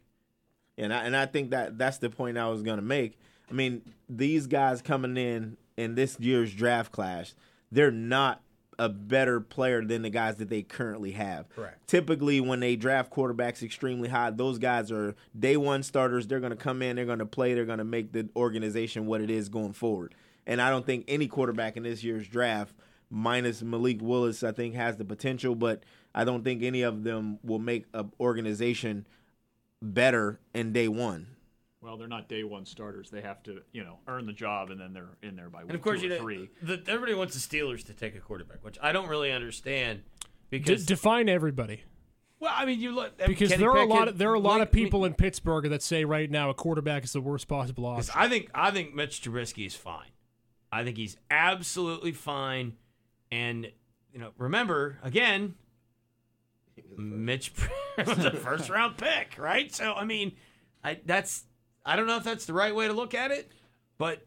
And 0.78 0.94
I, 0.94 1.04
and 1.04 1.16
I 1.16 1.26
think 1.26 1.52
that 1.52 1.78
that's 1.78 1.98
the 1.98 2.10
point 2.10 2.38
I 2.38 2.48
was 2.48 2.62
going 2.62 2.78
to 2.78 2.84
make. 2.84 3.20
I 3.50 3.54
mean, 3.54 3.82
these 4.08 4.48
guys 4.48 4.82
coming 4.82 5.18
in 5.18 5.58
in 5.78 5.96
this 5.96 6.18
year's 6.20 6.54
draft 6.54 6.92
class, 6.92 7.36
they're 7.72 7.92
not 7.92 8.42
a 8.78 8.88
better 8.88 9.42
player 9.42 9.84
than 9.84 10.04
the 10.04 10.10
guys 10.10 10.38
that 10.38 10.50
they 10.50 10.62
currently 10.62 11.12
have. 11.12 11.50
Correct. 11.50 11.86
Typically, 11.86 12.40
when 12.40 12.62
they 12.62 12.78
draft 12.78 13.12
quarterbacks 13.12 13.62
extremely 13.62 14.08
high, 14.08 14.30
those 14.30 14.58
guys 14.58 14.90
are 14.90 15.16
day 15.38 15.58
one 15.58 15.84
starters. 15.84 16.28
They're 16.28 16.40
going 16.40 16.52
to 16.52 16.56
come 16.56 16.82
in, 16.82 16.96
they're 16.96 17.06
going 17.06 17.20
to 17.20 17.26
play, 17.26 17.54
they're 17.54 17.66
going 17.66 17.80
to 17.80 17.84
make 17.84 18.14
the 18.14 18.30
organization 18.38 19.06
what 19.06 19.20
it 19.20 19.30
is 19.30 19.50
going 19.50 19.74
forward. 19.74 20.16
And 20.48 20.62
I 20.62 20.70
don't 20.70 20.86
think 20.86 21.06
any 21.10 21.28
quarterback 21.28 21.76
in 21.76 21.84
this 21.84 22.04
year's 22.06 22.28
draft, 22.28 22.74
minus 23.10 23.62
Malik 23.62 24.02
Willis, 24.02 24.44
I 24.44 24.54
think 24.54 24.76
has 24.76 24.96
the 24.96 25.06
potential, 25.06 25.56
but 25.56 25.84
I 26.14 26.24
don't 26.26 26.44
think 26.44 26.64
any 26.64 26.82
of 26.82 27.04
them 27.04 27.40
will 27.44 27.60
make 27.60 27.86
an 27.94 28.12
organization 28.20 29.06
better 29.82 30.40
in 30.54 30.74
day 30.74 30.88
one. 30.88 31.28
Well, 31.82 31.96
they're 31.98 32.08
not 32.08 32.28
day 32.28 32.44
one 32.44 32.66
starters. 32.66 33.10
They 33.10 33.22
have 33.22 33.42
to, 33.44 33.62
you 33.72 33.84
know, 33.84 34.00
earn 34.08 34.26
the 34.26 34.34
job, 34.34 34.70
and 34.70 34.82
then 34.82 34.92
they're 34.92 35.16
in 35.24 35.36
there 35.38 35.50
by 35.50 35.62
And 35.62 35.72
of 35.72 35.82
course, 35.82 36.02
two 36.02 36.08
you 36.08 36.14
or 36.14 36.18
know, 36.18 36.22
three. 36.22 36.50
the, 36.62 36.74
everybody 36.88 37.14
wants 37.14 37.36
the 37.42 37.58
Steelers 37.58 37.86
to 37.86 37.94
take 37.94 38.16
a 38.16 38.20
quarterback, 38.20 38.64
which 38.66 38.78
I 38.82 38.92
don't 38.92 39.08
really 39.08 39.32
understand. 39.32 40.02
D- 40.20 40.28
Because 40.58 40.86
define 40.86 41.30
everybody, 41.30 41.84
well, 42.42 42.52
I 42.54 42.66
mean, 42.66 42.82
you 42.82 42.92
look 42.92 43.18
because 43.26 43.50
Kenny 43.50 43.62
there 43.62 43.72
are 43.72 43.78
a 43.78 43.86
lot 43.86 44.08
of 44.10 44.18
there 44.18 44.30
are 44.32 44.34
a 44.34 44.40
lot 44.40 44.56
Link- 44.58 44.64
of 44.64 44.72
people 44.74 45.06
in 45.06 45.14
Pittsburgh 45.14 45.70
that 45.70 45.82
say 45.82 46.04
right 46.04 46.30
now 46.30 46.50
a 46.50 46.54
quarterback 46.54 47.06
is 47.06 47.14
the 47.14 47.22
worst 47.22 47.48
possible 47.48 47.86
option. 47.86 48.08
'cause 48.12 48.16
I 48.16 48.28
think 48.28 48.50
I 48.54 48.72
think 48.72 48.94
Mitch 48.94 49.22
Trubisky 49.22 49.66
is 49.66 49.76
fine. 49.76 50.10
I 50.72 50.84
think 50.84 50.98
he's 50.98 51.16
absolutely 51.32 52.12
fine. 52.12 52.74
And 53.32 53.72
you 54.12 54.20
know, 54.20 54.32
remember 54.38 55.00
again, 55.02 55.56
Mitch 56.98 57.52
was 57.98 58.26
a 58.26 58.32
first 58.32 58.70
round 58.70 58.98
pick, 58.98 59.36
right? 59.38 59.74
So 59.74 59.94
I 59.94 60.06
mean, 60.06 60.34
I 60.84 61.00
that's 61.06 61.44
I 61.86 61.96
don't 61.96 62.08
know 62.08 62.18
if 62.18 62.24
that's 62.24 62.46
the 62.46 62.54
right 62.54 62.74
way 62.74 62.88
to 62.88 62.94
look 62.94 63.14
at 63.14 63.32
it, 63.32 63.52
but 63.98 64.26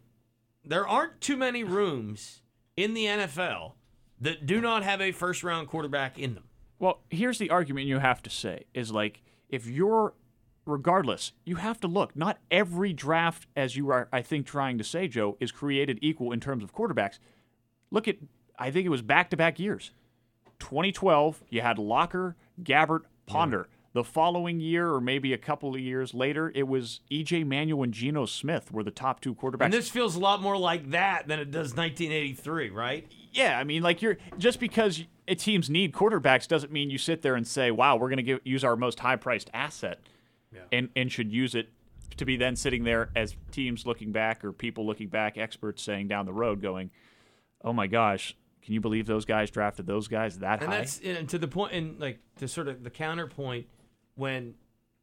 there 0.64 0.86
aren't 0.86 1.20
too 1.20 1.36
many 1.36 1.64
rooms 1.64 2.42
in 2.76 2.94
the 2.94 3.07
NFL 3.07 3.72
that 4.20 4.46
do 4.46 4.61
not 4.61 4.82
have 4.82 5.00
a 5.00 5.12
first 5.12 5.42
round 5.42 5.68
quarterback 5.68 6.18
in 6.18 6.34
them. 6.34 6.44
Well, 6.78 7.00
here's 7.11 7.38
the 7.38 7.50
argument 7.50 7.86
you 7.86 7.98
have 7.98 8.22
to 8.22 8.30
say 8.30 8.64
is 8.74 8.90
like 8.90 9.22
if 9.48 9.66
you're 9.66 10.14
regardless, 10.64 11.32
you 11.44 11.57
have 11.57 11.80
to 11.80 11.88
look. 11.88 12.16
Not 12.16 12.38
every 12.50 12.92
draft, 12.92 13.46
as 13.57 13.76
you 13.76 13.90
are, 13.90 14.09
I 14.12 14.22
think, 14.22 14.46
trying 14.46 14.78
to 14.78 14.84
say, 14.84 15.09
Joe, 15.09 15.36
is 15.40 15.53
created 15.53 15.98
equal 16.03 16.32
in 16.32 16.40
terms 16.40 16.62
of 16.62 16.74
quarterbacks. 16.74 17.18
Look 17.90 18.09
at, 18.09 18.16
I 18.59 18.70
think 18.70 18.86
it 18.86 18.90
was 18.90 19.03
back 19.03 19.30
to 19.30 19.36
back 19.36 19.59
years. 19.59 19.92
2012, 20.61 21.42
you 21.50 21.61
had 21.61 21.78
Locker, 21.78 22.36
Gabbert, 22.64 23.02
Ponder. 23.26 23.68
The 23.94 24.04
following 24.04 24.58
year, 24.58 24.90
or 24.90 25.02
maybe 25.02 25.34
a 25.34 25.38
couple 25.38 25.74
of 25.74 25.80
years 25.80 26.14
later, 26.14 26.50
it 26.54 26.66
was 26.66 27.00
EJ 27.10 27.46
Manuel 27.46 27.82
and 27.82 27.92
Geno 27.92 28.24
Smith 28.24 28.72
were 28.72 28.82
the 28.82 28.90
top 28.90 29.20
two 29.20 29.34
quarterbacks. 29.34 29.64
And 29.66 29.72
this 29.72 29.90
feels 29.90 30.16
a 30.16 30.18
lot 30.18 30.40
more 30.40 30.56
like 30.56 30.92
that 30.92 31.28
than 31.28 31.38
it 31.38 31.50
does 31.50 31.76
1983, 31.76 32.70
right? 32.70 33.06
Yeah, 33.32 33.58
I 33.58 33.64
mean, 33.64 33.82
like 33.82 34.00
you're 34.00 34.16
just 34.38 34.60
because 34.60 35.04
teams 35.36 35.68
need 35.68 35.92
quarterbacks 35.92 36.48
doesn't 36.48 36.72
mean 36.72 36.88
you 36.88 36.96
sit 36.96 37.20
there 37.20 37.34
and 37.34 37.46
say, 37.46 37.70
"Wow, 37.70 37.96
we're 37.96 38.08
going 38.08 38.24
to 38.24 38.40
use 38.44 38.64
our 38.64 38.76
most 38.76 39.00
high-priced 39.00 39.50
asset," 39.52 40.00
and 40.70 40.88
and 40.96 41.12
should 41.12 41.30
use 41.30 41.54
it 41.54 41.68
to 42.16 42.24
be 42.24 42.36
then 42.36 42.56
sitting 42.56 42.84
there 42.84 43.10
as 43.14 43.36
teams 43.50 43.86
looking 43.86 44.12
back 44.12 44.44
or 44.44 44.52
people 44.52 44.86
looking 44.86 45.08
back, 45.08 45.38
experts 45.38 45.82
saying 45.82 46.08
down 46.08 46.26
the 46.26 46.32
road, 46.32 46.60
going, 46.60 46.90
"Oh 47.62 47.72
my 47.72 47.86
gosh, 47.86 48.36
can 48.62 48.74
you 48.74 48.80
believe 48.80 49.06
those 49.06 49.24
guys 49.24 49.50
drafted 49.50 49.86
those 49.86 50.08
guys 50.08 50.38
that 50.38 50.62
and 50.62 50.70
high?" 50.70 50.78
that's 50.78 51.00
and 51.00 51.28
to 51.28 51.38
the 51.38 51.48
point 51.48 51.72
and 51.72 52.00
like 52.00 52.20
to 52.36 52.48
sort 52.48 52.68
of 52.68 52.82
the 52.82 52.90
counterpoint 52.90 53.66
when 54.14 54.54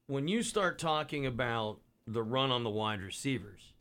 when 0.07 0.27
you 0.27 0.41
start 0.41 0.79
talking 0.79 1.25
about 1.25 1.79
the 2.07 2.23
run 2.23 2.51
on 2.51 2.63
the 2.63 2.69
wide 2.69 3.01
receivers 3.01 3.73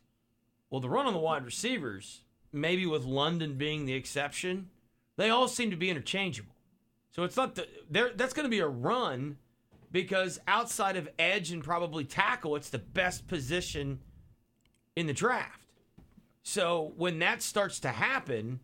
well 0.69 0.81
the 0.81 0.89
run 0.89 1.07
on 1.07 1.13
the 1.13 1.19
wide 1.19 1.45
receivers 1.45 2.21
maybe 2.51 2.85
with 2.85 3.05
london 3.05 3.55
being 3.55 3.85
the 3.85 3.93
exception 3.93 4.69
they 5.17 5.29
all 5.29 5.47
seem 5.47 5.69
to 5.71 5.77
be 5.77 5.89
interchangeable 5.89 6.55
so 7.11 7.23
it's 7.23 7.37
not 7.37 7.55
the, 7.55 7.67
there 7.89 8.11
that's 8.15 8.33
going 8.33 8.45
to 8.45 8.49
be 8.49 8.59
a 8.59 8.67
run 8.67 9.37
because 9.91 10.39
outside 10.47 10.95
of 10.95 11.09
edge 11.17 11.51
and 11.51 11.63
probably 11.63 12.03
tackle 12.03 12.55
it's 12.55 12.69
the 12.69 12.77
best 12.77 13.27
position 13.27 13.99
in 14.95 15.07
the 15.07 15.13
draft 15.13 15.67
so 16.43 16.93
when 16.97 17.19
that 17.19 17.41
starts 17.41 17.79
to 17.79 17.89
happen 17.89 18.59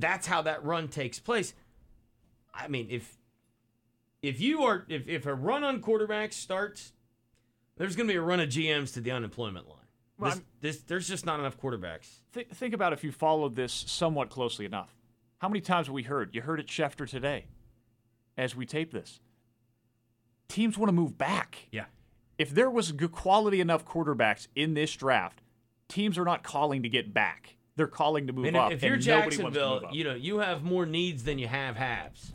that's 0.00 0.26
how 0.26 0.42
that 0.42 0.64
run 0.64 0.88
takes 0.88 1.18
place 1.18 1.54
I 2.52 2.68
mean, 2.68 2.88
if 2.90 3.16
if 4.22 4.40
you 4.40 4.62
are 4.64 4.84
if, 4.88 5.08
if 5.08 5.26
a 5.26 5.34
run 5.34 5.64
on 5.64 5.80
quarterbacks 5.80 6.34
starts, 6.34 6.92
there's 7.76 7.96
going 7.96 8.08
to 8.08 8.12
be 8.12 8.18
a 8.18 8.22
run 8.22 8.40
of 8.40 8.48
GMs 8.48 8.92
to 8.94 9.00
the 9.00 9.12
unemployment 9.12 9.68
line. 9.68 9.76
Well, 10.18 10.32
This, 10.32 10.42
this, 10.60 10.82
there's 10.82 11.08
just 11.08 11.24
not 11.24 11.40
enough 11.40 11.58
quarterbacks. 11.58 12.08
Th- 12.34 12.48
think 12.48 12.74
about 12.74 12.92
if 12.92 13.02
you 13.04 13.12
followed 13.12 13.54
this 13.56 13.72
somewhat 13.72 14.28
closely 14.28 14.66
enough. 14.66 14.94
How 15.38 15.48
many 15.48 15.60
times 15.60 15.86
have 15.86 15.94
we 15.94 16.02
heard? 16.02 16.34
You 16.34 16.42
heard 16.42 16.60
it 16.60 16.66
Schefter 16.66 17.08
today, 17.08 17.46
as 18.36 18.54
we 18.54 18.66
tape 18.66 18.92
this. 18.92 19.20
Teams 20.48 20.76
want 20.76 20.88
to 20.88 20.92
move 20.92 21.16
back. 21.16 21.68
Yeah. 21.70 21.84
if 22.36 22.50
there 22.50 22.68
was 22.68 22.92
good 22.92 23.12
quality 23.12 23.60
enough 23.60 23.84
quarterbacks 23.86 24.48
in 24.54 24.74
this 24.74 24.92
draft, 24.94 25.40
teams 25.88 26.18
are 26.18 26.24
not 26.24 26.42
calling 26.42 26.82
to 26.82 26.88
get 26.88 27.14
back. 27.14 27.56
They're 27.76 27.86
calling 27.86 28.26
to 28.26 28.32
move 28.32 28.44
And 28.46 28.56
up. 28.56 28.72
if 28.72 28.82
you're 28.82 28.94
and 28.94 29.06
nobody 29.06 29.20
wants 29.24 29.36
to 29.36 29.42
Jacksonville, 29.42 29.74
move 29.76 29.84
up. 29.84 29.94
you 29.94 30.04
know 30.04 30.14
you 30.14 30.38
have 30.38 30.62
more 30.62 30.86
needs 30.86 31.24
than 31.24 31.38
you 31.38 31.48
have 31.48 31.76
halves. 31.76 32.32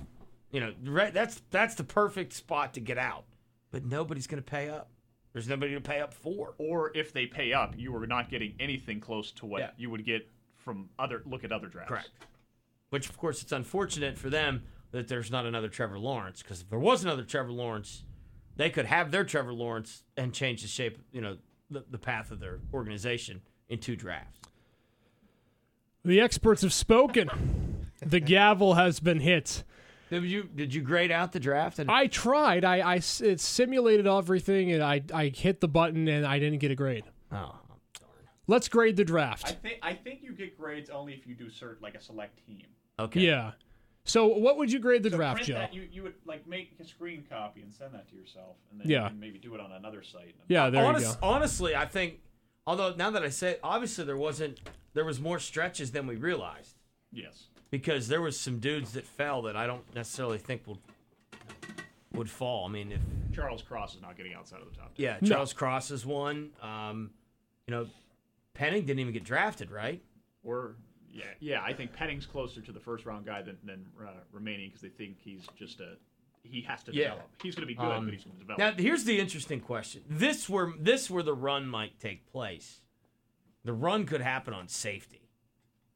You 0.51 0.61
know, 0.61 0.73
right, 0.85 1.13
that's 1.13 1.41
that's 1.51 1.75
the 1.75 1.83
perfect 1.83 2.33
spot 2.33 2.73
to 2.75 2.79
get 2.79 2.97
out. 2.97 3.25
But 3.71 3.85
nobody's 3.85 4.25
going 4.27 4.41
to 4.41 4.49
pay 4.49 4.69
up. 4.69 4.89
There's 5.33 5.49
nobody 5.49 5.73
to 5.73 5.81
pay 5.81 5.99
up 5.99 6.13
for. 6.13 6.55
or 6.57 6.91
if 6.95 7.11
they 7.11 7.25
pay 7.25 7.51
up, 7.51 7.73
you 7.77 7.93
are 7.95 8.07
not 8.07 8.29
getting 8.29 8.53
anything 8.59 9.01
close 9.01 9.31
to 9.33 9.45
what 9.45 9.59
Yeah. 9.59 9.71
you 9.75 9.89
would 9.89 10.05
get 10.05 10.29
from 10.55 10.89
other. 10.97 11.21
Look 11.25 11.43
at 11.43 11.51
other 11.51 11.67
drafts. 11.67 11.89
Correct. 11.89 12.09
Which, 12.89 13.09
of 13.09 13.17
course, 13.17 13.41
it's 13.41 13.51
unfortunate 13.51 14.17
for 14.17 14.29
them 14.29 14.63
that 14.91 15.09
there's 15.09 15.29
not 15.29 15.45
another 15.45 15.67
Trevor 15.67 15.99
Lawrence. 15.99 16.41
Because 16.41 16.61
if 16.61 16.69
there 16.69 16.79
was 16.79 17.03
another 17.03 17.23
Trevor 17.23 17.51
Lawrence, 17.51 18.03
they 18.55 18.69
could 18.69 18.85
have 18.85 19.11
their 19.11 19.25
Trevor 19.25 19.51
Lawrence 19.51 20.03
and 20.15 20.33
change 20.33 20.61
the 20.61 20.69
shape, 20.69 20.99
you 21.11 21.19
know, 21.19 21.37
the, 21.69 21.83
the 21.89 21.97
path 21.97 22.31
of 22.31 22.39
their 22.39 22.59
organization 22.73 23.41
in 23.67 23.79
two 23.79 23.97
drafts. 23.97 24.39
The 26.05 26.21
experts 26.21 26.61
have 26.61 26.73
spoken. 26.73 27.29
the 28.05 28.19
gavel 28.19 28.75
has 28.75 28.99
been 28.99 29.19
hit. 29.19 29.63
Did 30.11 30.23
you 30.23 30.43
did 30.43 30.73
you 30.73 30.81
grade 30.81 31.11
out 31.11 31.31
the 31.31 31.39
draft? 31.39 31.79
And 31.79 31.89
I 31.89 32.07
tried. 32.07 32.63
I 32.63 32.95
it 33.21 33.39
simulated 33.39 34.05
everything, 34.07 34.71
and 34.71 34.83
I 34.83 35.01
I 35.13 35.27
hit 35.29 35.61
the 35.61 35.67
button, 35.67 36.07
and 36.07 36.25
I 36.25 36.37
didn't 36.39 36.59
get 36.59 36.69
a 36.71 36.75
grade. 36.75 37.03
oh, 37.31 37.55
Let's 38.47 38.67
grade 38.69 38.95
the 38.95 39.03
draft. 39.03 39.45
I 39.45 39.49
draft. 39.49 39.63
think 39.63 39.79
I 39.81 39.93
think 39.93 40.19
you 40.21 40.33
get 40.33 40.55
grades 40.57 40.91
only 40.91 41.13
if 41.13 41.25
you 41.25 41.33
do 41.33 41.45
cert 41.47 41.81
like 41.81 41.95
a 41.95 42.01
select 42.01 42.45
team. 42.45 42.67
okay. 42.99 43.21
Yeah. 43.21 43.53
So 44.07 44.27
what 44.27 44.57
would 44.59 44.71
you 44.71 44.77
grade 44.77 45.01
the 45.01 45.09
So 45.09 45.17
draft, 45.17 45.37
print 45.37 45.47
Joe? 45.47 45.53
that 45.55 45.73
you, 45.73 45.87
you 45.91 46.03
would 46.03 46.13
like 46.25 46.45
make 46.47 46.75
a 46.79 46.85
screen 46.85 47.23
copy 47.27 47.61
and 47.63 47.73
send 47.73 47.95
that 47.95 48.07
to 48.09 48.15
yourself, 48.15 48.57
and 48.71 48.79
then 48.79 48.87
Yeah. 48.87 49.03
you 49.05 49.09
can 49.09 49.19
maybe 49.19 49.39
do 49.39 49.55
it 49.55 49.59
on 49.59 49.71
another 49.71 50.03
site. 50.03 50.35
Yeah, 50.47 50.69
there 50.69 50.85
Honest- 50.85 51.07
you 51.15 51.21
go. 51.21 51.27
Honestly, 51.27 51.75
I 51.75 51.87
think 51.87 52.19
although 52.67 52.93
now 52.95 53.11
that 53.11 53.23
I 53.23 53.29
say 53.29 53.51
it, 53.51 53.59
obviously 53.63 54.03
there 54.05 54.17
wasn't 54.17 54.59
there 54.93 55.05
was 55.05 55.19
more 55.19 55.39
stretches 55.39 55.91
than 55.91 56.07
we 56.07 56.15
realized 56.15 56.75
Yes. 57.11 57.45
because 57.69 58.07
there 58.07 58.21
was 58.21 58.39
some 58.39 58.59
dudes 58.59 58.93
that 58.93 59.05
fell 59.05 59.41
that 59.43 59.55
I 59.55 59.67
don't 59.67 59.83
necessarily 59.95 60.37
think 60.37 60.65
would 60.67 60.77
would 62.13 62.29
fall. 62.29 62.65
I 62.65 62.69
mean, 62.69 62.91
if 62.93 63.01
Charles 63.35 63.61
Cross 63.61 63.95
is 63.95 64.01
not 64.01 64.15
getting 64.15 64.33
outside 64.33 64.61
of 64.61 64.69
the 64.69 64.75
top. 64.77 64.95
10. 64.95 65.03
yeah, 65.03 65.17
No. 65.21 65.27
Charles 65.27 65.51
Cross 65.53 65.91
is 65.91 66.05
one. 66.05 66.51
Um, 66.61 67.11
you 67.67 67.73
know, 67.73 67.87
Penning 68.53 68.85
didn't 68.85 68.99
even 68.99 69.11
get 69.11 69.25
drafted, 69.25 69.69
right? 69.69 70.01
Or 70.43 70.75
yeah, 71.11 71.23
yeah. 71.41 71.61
I 71.61 71.73
think 71.73 71.91
Penning's 71.91 72.25
closer 72.25 72.61
to 72.61 72.71
the 72.71 72.79
first 72.79 73.05
round 73.05 73.25
guy 73.25 73.41
than 73.41 73.57
than 73.65 73.85
uh, 74.01 74.11
remaining 74.31 74.69
because 74.69 74.81
they 74.81 74.89
think 74.89 75.17
he's 75.19 75.41
just 75.57 75.81
a 75.81 75.97
he 76.49 76.61
has 76.61 76.83
to 76.83 76.93
Yeah. 76.93 77.09
develop. 77.09 77.29
He's 77.43 77.55
going 77.55 77.63
to 77.63 77.67
be 77.67 77.75
good, 77.75 77.83
Um, 77.91 78.05
but 78.05 78.13
he's 78.13 78.23
going 78.23 78.35
to 78.37 78.41
develop. 78.41 78.59
Now, 78.59 78.71
here's 78.83 79.03
the 79.03 79.19
interesting 79.19 79.59
question. 79.59 80.03
This 80.09 80.47
where 80.49 80.73
this 80.79 81.09
where 81.09 81.23
the 81.23 81.33
run 81.33 81.67
might 81.67 81.99
take 81.99 82.25
place. 82.25 82.81
The 83.63 83.73
run 83.73 84.05
could 84.05 84.21
happen 84.21 84.53
on 84.53 84.67
safety. 84.67 85.29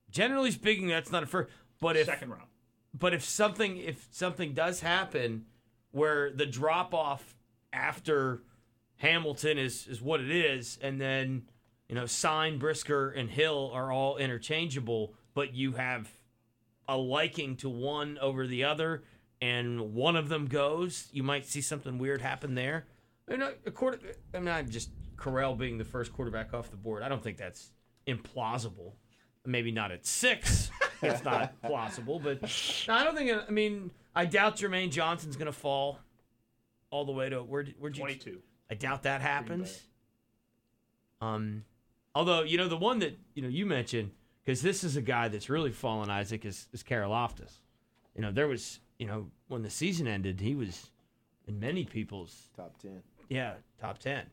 Generally 0.09 0.51
speaking, 0.51 0.87
that's 0.87 1.11
not 1.11 1.23
a 1.23 1.25
first. 1.27 1.51
But 1.79 1.95
if 1.95 2.07
Second 2.07 2.31
round. 2.31 2.47
but 2.93 3.13
if 3.13 3.23
something 3.23 3.77
if 3.77 4.07
something 4.11 4.53
does 4.53 4.81
happen 4.81 5.45
where 5.91 6.31
the 6.31 6.45
drop 6.45 6.93
off 6.93 7.35
after 7.71 8.43
Hamilton 8.97 9.57
is 9.57 9.87
is 9.87 10.01
what 10.01 10.19
it 10.19 10.31
is, 10.31 10.77
and 10.81 10.99
then 10.99 11.43
you 11.87 11.95
know 11.95 12.03
Cine, 12.05 12.59
Brisker, 12.59 13.09
and 13.11 13.29
Hill 13.29 13.69
are 13.73 13.91
all 13.91 14.17
interchangeable, 14.17 15.13
but 15.33 15.53
you 15.53 15.73
have 15.73 16.09
a 16.87 16.97
liking 16.97 17.55
to 17.57 17.69
one 17.69 18.17
over 18.17 18.47
the 18.47 18.63
other, 18.63 19.03
and 19.41 19.93
one 19.93 20.15
of 20.15 20.29
them 20.29 20.47
goes, 20.47 21.07
you 21.11 21.23
might 21.23 21.45
see 21.45 21.61
something 21.61 21.97
weird 21.97 22.21
happen 22.21 22.55
there. 22.55 22.85
And 23.27 23.43
uh, 23.43 23.51
a 23.65 23.71
quarter, 23.71 23.99
I'm 24.33 24.43
not 24.43 24.67
just 24.67 24.89
Corral 25.15 25.55
being 25.55 25.77
the 25.77 25.85
first 25.85 26.13
quarterback 26.13 26.53
off 26.53 26.71
the 26.71 26.77
board. 26.77 27.03
I 27.03 27.09
don't 27.09 27.23
think 27.23 27.37
that's 27.37 27.71
implausible. 28.07 28.93
Maybe 29.45 29.71
not 29.71 29.91
at 29.91 30.05
six. 30.05 30.71
it's 31.01 31.23
not 31.23 31.61
plausible, 31.61 32.19
but 32.19 32.39
I 32.89 33.03
don't 33.03 33.15
think. 33.15 33.31
I 33.31 33.51
mean, 33.51 33.91
I 34.15 34.25
doubt 34.25 34.57
Jermaine 34.57 34.91
Johnson's 34.91 35.35
going 35.35 35.47
to 35.47 35.57
fall 35.57 35.99
all 36.91 37.05
the 37.05 37.11
way 37.11 37.29
to 37.29 37.41
where? 37.41 37.65
Where'd 37.79 37.95
you? 37.95 38.01
Twenty 38.01 38.15
two. 38.15 38.39
I 38.69 38.75
doubt 38.75 39.03
that 39.03 39.21
happens. 39.21 39.81
Um, 41.21 41.63
although 42.13 42.43
you 42.43 42.57
know 42.57 42.67
the 42.67 42.77
one 42.77 42.99
that 42.99 43.17
you 43.33 43.41
know 43.41 43.49
you 43.49 43.65
mentioned 43.65 44.11
because 44.43 44.61
this 44.61 44.83
is 44.83 44.97
a 44.97 45.01
guy 45.01 45.27
that's 45.29 45.49
really 45.49 45.71
fallen. 45.71 46.09
Isaac 46.09 46.45
is 46.45 46.67
is 46.73 46.83
Karlaftis. 46.83 47.59
You 48.15 48.21
know 48.21 48.31
there 48.31 48.47
was 48.47 48.79
you 48.99 49.07
know 49.07 49.27
when 49.47 49.63
the 49.63 49.69
season 49.69 50.07
ended 50.07 50.39
he 50.39 50.53
was 50.53 50.91
in 51.47 51.59
many 51.59 51.85
people's 51.85 52.49
Top 52.55 52.79
ten. 52.79 53.01
yeah 53.29 53.53
top 53.81 53.97
ten. 53.97 54.25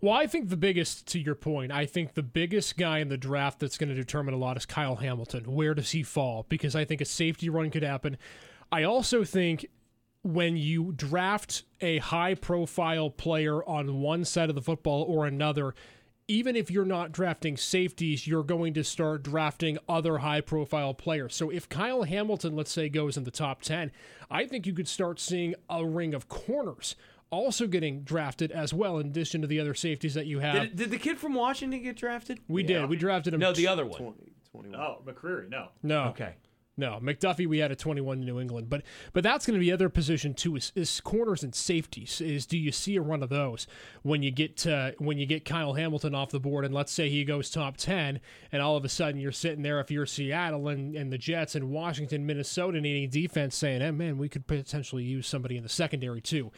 Well, 0.00 0.12
I 0.12 0.26
think 0.26 0.50
the 0.50 0.56
biggest, 0.58 1.06
to 1.08 1.18
your 1.18 1.34
point, 1.34 1.72
I 1.72 1.86
think 1.86 2.12
the 2.12 2.22
biggest 2.22 2.76
guy 2.76 2.98
in 2.98 3.08
the 3.08 3.16
draft 3.16 3.58
that's 3.58 3.78
going 3.78 3.88
to 3.88 3.94
determine 3.94 4.34
a 4.34 4.36
lot 4.36 4.58
is 4.58 4.66
Kyle 4.66 4.96
Hamilton. 4.96 5.44
Where 5.50 5.72
does 5.72 5.92
he 5.92 6.02
fall? 6.02 6.44
Because 6.50 6.76
I 6.76 6.84
think 6.84 7.00
a 7.00 7.06
safety 7.06 7.48
run 7.48 7.70
could 7.70 7.84
happen. 7.84 8.18
I 8.70 8.82
also 8.82 9.24
think 9.24 9.64
when 10.22 10.58
you 10.58 10.92
draft 10.92 11.62
a 11.80 11.98
high 11.98 12.34
profile 12.34 13.08
player 13.08 13.64
on 13.64 14.00
one 14.00 14.26
side 14.26 14.50
of 14.50 14.54
the 14.56 14.60
football 14.60 15.04
or 15.04 15.24
another, 15.26 15.74
even 16.26 16.56
if 16.56 16.70
you're 16.70 16.84
not 16.84 17.12
drafting 17.12 17.56
safeties, 17.56 18.26
you're 18.26 18.42
going 18.42 18.74
to 18.74 18.84
start 18.84 19.22
drafting 19.22 19.78
other 19.88 20.18
high 20.18 20.40
profile 20.40 20.94
players. 20.94 21.34
So 21.34 21.50
if 21.50 21.68
Kyle 21.68 22.04
Hamilton, 22.04 22.56
let's 22.56 22.72
say, 22.72 22.88
goes 22.88 23.16
in 23.16 23.24
the 23.24 23.30
top 23.30 23.62
10, 23.62 23.90
I 24.30 24.46
think 24.46 24.66
you 24.66 24.72
could 24.72 24.88
start 24.88 25.20
seeing 25.20 25.54
a 25.68 25.84
ring 25.84 26.14
of 26.14 26.28
corners 26.28 26.96
also 27.30 27.66
getting 27.66 28.02
drafted 28.02 28.52
as 28.52 28.72
well, 28.72 28.98
in 28.98 29.08
addition 29.08 29.40
to 29.42 29.46
the 29.46 29.58
other 29.58 29.74
safeties 29.74 30.14
that 30.14 30.26
you 30.26 30.38
have. 30.38 30.54
Did, 30.54 30.76
did 30.76 30.90
the 30.90 30.98
kid 30.98 31.18
from 31.18 31.34
Washington 31.34 31.82
get 31.82 31.96
drafted? 31.96 32.40
we 32.48 32.62
did. 32.62 32.88
We 32.88 32.96
drafted 32.96 33.34
him. 33.34 33.40
No, 33.40 33.52
the 33.52 33.66
other 33.66 33.84
one. 33.84 34.00
20, 34.00 34.32
21. 34.52 34.80
Oh, 34.80 35.02
McCreary, 35.04 35.48
no. 35.48 35.68
No. 35.82 36.04
Okay. 36.04 36.34
No, 36.76 36.98
McDuffie 37.00 37.46
we 37.46 37.58
had 37.58 37.70
a 37.70 37.76
21 37.76 38.18
in 38.18 38.26
New 38.26 38.40
England, 38.40 38.68
but 38.68 38.82
but 39.12 39.22
that's 39.22 39.46
going 39.46 39.54
to 39.54 39.64
be 39.64 39.70
other 39.70 39.88
position 39.88 40.34
too 40.34 40.56
is, 40.56 40.72
is 40.74 41.00
corners 41.00 41.44
and 41.44 41.54
safeties. 41.54 42.20
Is 42.20 42.46
do 42.46 42.58
you 42.58 42.72
see 42.72 42.96
a 42.96 43.00
run 43.00 43.22
of 43.22 43.28
those 43.28 43.68
when 44.02 44.24
you 44.24 44.32
get 44.32 44.56
to, 44.58 44.92
when 44.98 45.16
you 45.16 45.24
get 45.24 45.44
Kyle 45.44 45.74
Hamilton 45.74 46.16
off 46.16 46.30
the 46.30 46.40
board 46.40 46.64
and 46.64 46.74
let's 46.74 46.90
say 46.90 47.08
he 47.08 47.24
goes 47.24 47.48
top 47.48 47.76
10 47.76 48.20
and 48.50 48.62
all 48.62 48.76
of 48.76 48.84
a 48.84 48.88
sudden 48.88 49.20
you're 49.20 49.30
sitting 49.30 49.62
there 49.62 49.78
if 49.78 49.90
you're 49.90 50.04
Seattle 50.04 50.66
and, 50.66 50.96
and 50.96 51.12
the 51.12 51.18
Jets 51.18 51.54
and 51.54 51.70
Washington, 51.70 52.26
Minnesota 52.26 52.80
needing 52.80 53.08
defense 53.08 53.54
saying, 53.54 53.80
"Hey 53.80 53.92
man, 53.92 54.18
we 54.18 54.28
could 54.28 54.48
potentially 54.48 55.04
use 55.04 55.28
somebody 55.28 55.56
in 55.56 55.62
the 55.62 55.68
secondary 55.68 56.20
too." 56.20 56.50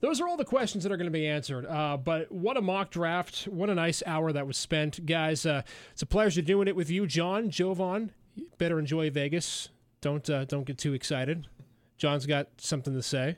Those 0.00 0.20
are 0.20 0.28
all 0.28 0.36
the 0.36 0.44
questions 0.44 0.84
that 0.84 0.92
are 0.92 0.96
going 0.96 1.08
to 1.08 1.10
be 1.10 1.26
answered. 1.26 1.66
Uh, 1.66 1.96
but 1.96 2.30
what 2.30 2.56
a 2.56 2.62
mock 2.62 2.90
draft! 2.90 3.48
What 3.48 3.68
a 3.68 3.74
nice 3.74 4.02
hour 4.06 4.32
that 4.32 4.46
was 4.46 4.56
spent, 4.56 5.04
guys. 5.04 5.44
Uh, 5.44 5.62
it's 5.92 6.02
a 6.02 6.06
pleasure 6.06 6.40
doing 6.40 6.68
it 6.68 6.76
with 6.76 6.88
you, 6.88 7.06
John, 7.06 7.50
Jovan. 7.50 8.12
You 8.38 8.46
better 8.56 8.78
enjoy 8.78 9.10
Vegas. 9.10 9.68
Don't 10.00 10.28
uh, 10.30 10.44
don't 10.44 10.64
get 10.64 10.78
too 10.78 10.92
excited. 10.94 11.48
John's 11.96 12.24
got 12.24 12.48
something 12.58 12.94
to 12.94 13.02
say. 13.02 13.36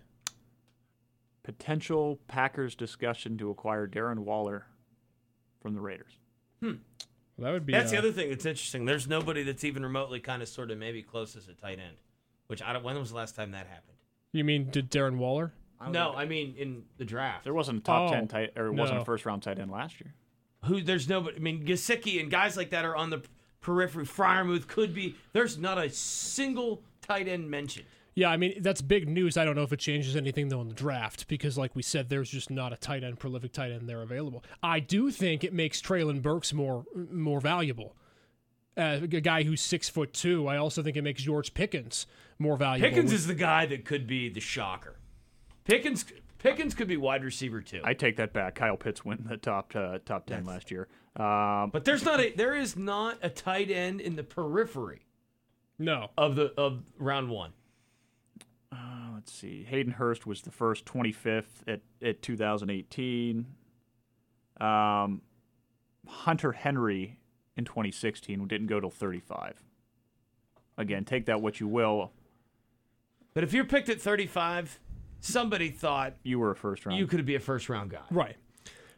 Potential 1.42 2.18
Packers 2.28 2.74
discussion 2.74 3.38
to 3.38 3.50
acquire 3.50 3.88
Darren 3.88 4.18
Waller 4.18 4.66
from 5.62 5.74
the 5.74 5.80
Raiders. 5.80 6.18
Well, 6.60 6.74
that 7.38 7.52
would 7.52 7.64
be. 7.64 7.72
That's 7.72 7.90
the 7.90 7.96
uh, 7.96 8.00
other 8.00 8.12
thing 8.12 8.28
that's 8.28 8.44
interesting. 8.44 8.84
There's 8.84 9.08
nobody 9.08 9.42
that's 9.42 9.64
even 9.64 9.82
remotely 9.82 10.20
kind 10.20 10.42
of 10.42 10.48
sort 10.48 10.70
of 10.70 10.76
maybe 10.76 11.02
close 11.02 11.34
as 11.36 11.48
a 11.48 11.54
tight 11.54 11.78
end. 11.78 11.96
Which 12.48 12.60
I 12.62 12.74
don't. 12.74 12.84
When 12.84 12.98
was 12.98 13.10
the 13.10 13.16
last 13.16 13.34
time 13.36 13.52
that 13.52 13.66
happened? 13.66 13.96
You 14.32 14.44
mean 14.44 14.68
did 14.70 14.90
Darren 14.90 15.16
Waller? 15.16 15.54
No, 15.90 16.12
I 16.14 16.26
mean 16.26 16.54
in 16.58 16.82
the 16.98 17.06
draft. 17.06 17.44
There 17.44 17.54
wasn't 17.54 17.78
a 17.78 17.82
top 17.82 18.10
Oh, 18.10 18.12
ten 18.12 18.28
tight, 18.28 18.50
or 18.56 18.66
it 18.66 18.74
wasn't 18.74 19.00
a 19.00 19.04
first 19.06 19.24
round 19.24 19.42
tight 19.42 19.58
end 19.58 19.70
last 19.70 19.98
year. 19.98 20.12
who 20.64 20.82
there's 20.82 21.08
nobody. 21.08 21.38
I 21.38 21.40
mean, 21.40 21.64
Gesicki 21.64 22.20
and 22.20 22.30
guys 22.30 22.54
like 22.58 22.68
that 22.70 22.84
are 22.84 22.94
on 22.94 23.08
the 23.08 23.22
periphery. 23.60 24.04
Freiermuth 24.04 24.66
could 24.66 24.94
be. 24.94 25.16
There's 25.32 25.58
not 25.58 25.78
a 25.78 25.90
single 25.90 26.82
tight 27.02 27.28
end 27.28 27.50
mentioned. 27.50 27.86
Yeah, 28.14 28.30
I 28.30 28.36
mean 28.36 28.60
that's 28.60 28.82
big 28.82 29.08
news. 29.08 29.36
I 29.36 29.44
don't 29.44 29.54
know 29.54 29.62
if 29.62 29.72
it 29.72 29.78
changes 29.78 30.16
anything 30.16 30.48
though 30.48 30.60
in 30.60 30.68
the 30.68 30.74
draft 30.74 31.28
because, 31.28 31.56
like 31.56 31.76
we 31.76 31.82
said, 31.82 32.08
there's 32.08 32.28
just 32.28 32.50
not 32.50 32.72
a 32.72 32.76
tight 32.76 33.04
end, 33.04 33.18
prolific 33.18 33.52
tight 33.52 33.70
end 33.70 33.88
there 33.88 34.02
available. 34.02 34.44
I 34.62 34.80
do 34.80 35.10
think 35.10 35.44
it 35.44 35.52
makes 35.52 35.80
Treylon 35.80 36.20
Burks 36.20 36.52
more 36.52 36.84
more 36.94 37.40
valuable. 37.40 37.96
Uh, 38.76 38.98
a 39.02 39.06
guy 39.06 39.42
who's 39.42 39.60
six 39.60 39.88
foot 39.88 40.12
two. 40.12 40.48
I 40.48 40.56
also 40.56 40.82
think 40.82 40.96
it 40.96 41.02
makes 41.02 41.22
George 41.22 41.54
Pickens 41.54 42.06
more 42.38 42.56
valuable. 42.56 42.88
Pickens 42.88 43.12
is 43.12 43.26
the 43.26 43.34
guy 43.34 43.66
that 43.66 43.84
could 43.84 44.06
be 44.06 44.28
the 44.28 44.40
shocker. 44.40 44.96
Pickens 45.64 46.04
Pickens 46.38 46.74
could 46.74 46.88
be 46.88 46.96
wide 46.96 47.22
receiver 47.22 47.60
too. 47.60 47.80
I 47.84 47.94
take 47.94 48.16
that 48.16 48.32
back. 48.32 48.54
Kyle 48.56 48.76
Pitts 48.76 49.04
went 49.04 49.20
in 49.20 49.28
the 49.28 49.36
top 49.36 49.72
uh, 49.74 49.98
top 50.04 50.26
ten 50.26 50.44
last 50.44 50.70
year. 50.70 50.88
Um, 51.16 51.70
but 51.70 51.84
there's 51.84 52.04
not 52.04 52.20
a 52.20 52.32
there 52.32 52.54
is 52.54 52.76
not 52.76 53.18
a 53.22 53.28
tight 53.28 53.70
end 53.70 54.00
in 54.00 54.14
the 54.16 54.22
periphery 54.22 55.06
no. 55.78 56.10
of 56.16 56.36
the 56.36 56.52
of 56.56 56.82
round 56.98 57.30
one. 57.30 57.52
uh, 58.72 58.76
let's 59.14 59.32
see. 59.32 59.64
Hayden 59.64 59.94
Hurst 59.94 60.26
was 60.26 60.42
the 60.42 60.52
first 60.52 60.84
25th 60.84 61.44
at 61.66 61.80
at 62.02 62.22
2018. 62.22 63.46
Um, 64.60 65.22
Hunter 66.06 66.52
Henry 66.52 67.18
in 67.56 67.64
2016 67.64 68.46
didn't 68.46 68.66
go 68.68 68.78
till 68.80 68.90
35. 68.90 69.62
Again, 70.78 71.04
take 71.04 71.26
that 71.26 71.40
what 71.42 71.60
you 71.60 71.66
will. 71.68 72.12
But 73.34 73.44
if 73.44 73.52
you're 73.52 73.64
picked 73.64 73.88
at 73.88 74.00
35, 74.00 74.80
somebody 75.20 75.70
thought 75.70 76.14
You 76.22 76.38
were 76.38 76.50
a 76.52 76.56
first 76.56 76.86
round. 76.86 76.98
you 76.98 77.06
could 77.06 77.24
be 77.26 77.34
a 77.34 77.40
first 77.40 77.68
round 77.68 77.90
guy. 77.90 78.00
Right. 78.10 78.36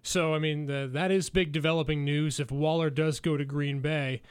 So 0.03 0.34
I 0.34 0.38
mean 0.38 0.66
the, 0.66 0.88
that 0.92 1.11
is 1.11 1.30
big 1.30 1.53
developing 1.53 2.05
news. 2.05 2.40
If 2.40 2.50
Waller 2.50 2.90
does 2.90 3.20
go 3.20 3.36
to 3.36 3.44
Green 3.44 3.80
Bay, 3.80 4.22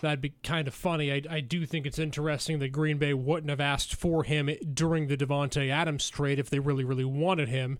that'd 0.00 0.20
be 0.20 0.34
kind 0.42 0.66
of 0.66 0.74
funny. 0.74 1.12
I, 1.12 1.22
I 1.28 1.40
do 1.40 1.66
think 1.66 1.86
it's 1.86 1.98
interesting 1.98 2.58
that 2.60 2.68
Green 2.68 2.98
Bay 2.98 3.14
wouldn't 3.14 3.50
have 3.50 3.60
asked 3.60 3.94
for 3.94 4.24
him 4.24 4.50
during 4.72 5.08
the 5.08 5.16
Davante 5.16 5.70
Adams 5.70 6.08
trade 6.08 6.38
if 6.38 6.50
they 6.50 6.58
really 6.58 6.84
really 6.84 7.04
wanted 7.04 7.48
him. 7.48 7.78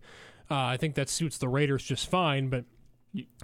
Uh, 0.51 0.57
I 0.57 0.77
think 0.77 0.95
that 0.95 1.09
suits 1.09 1.37
the 1.39 1.49
Raiders 1.49 1.85
just 1.85 2.09
fine, 2.09 2.49
but 2.49 2.65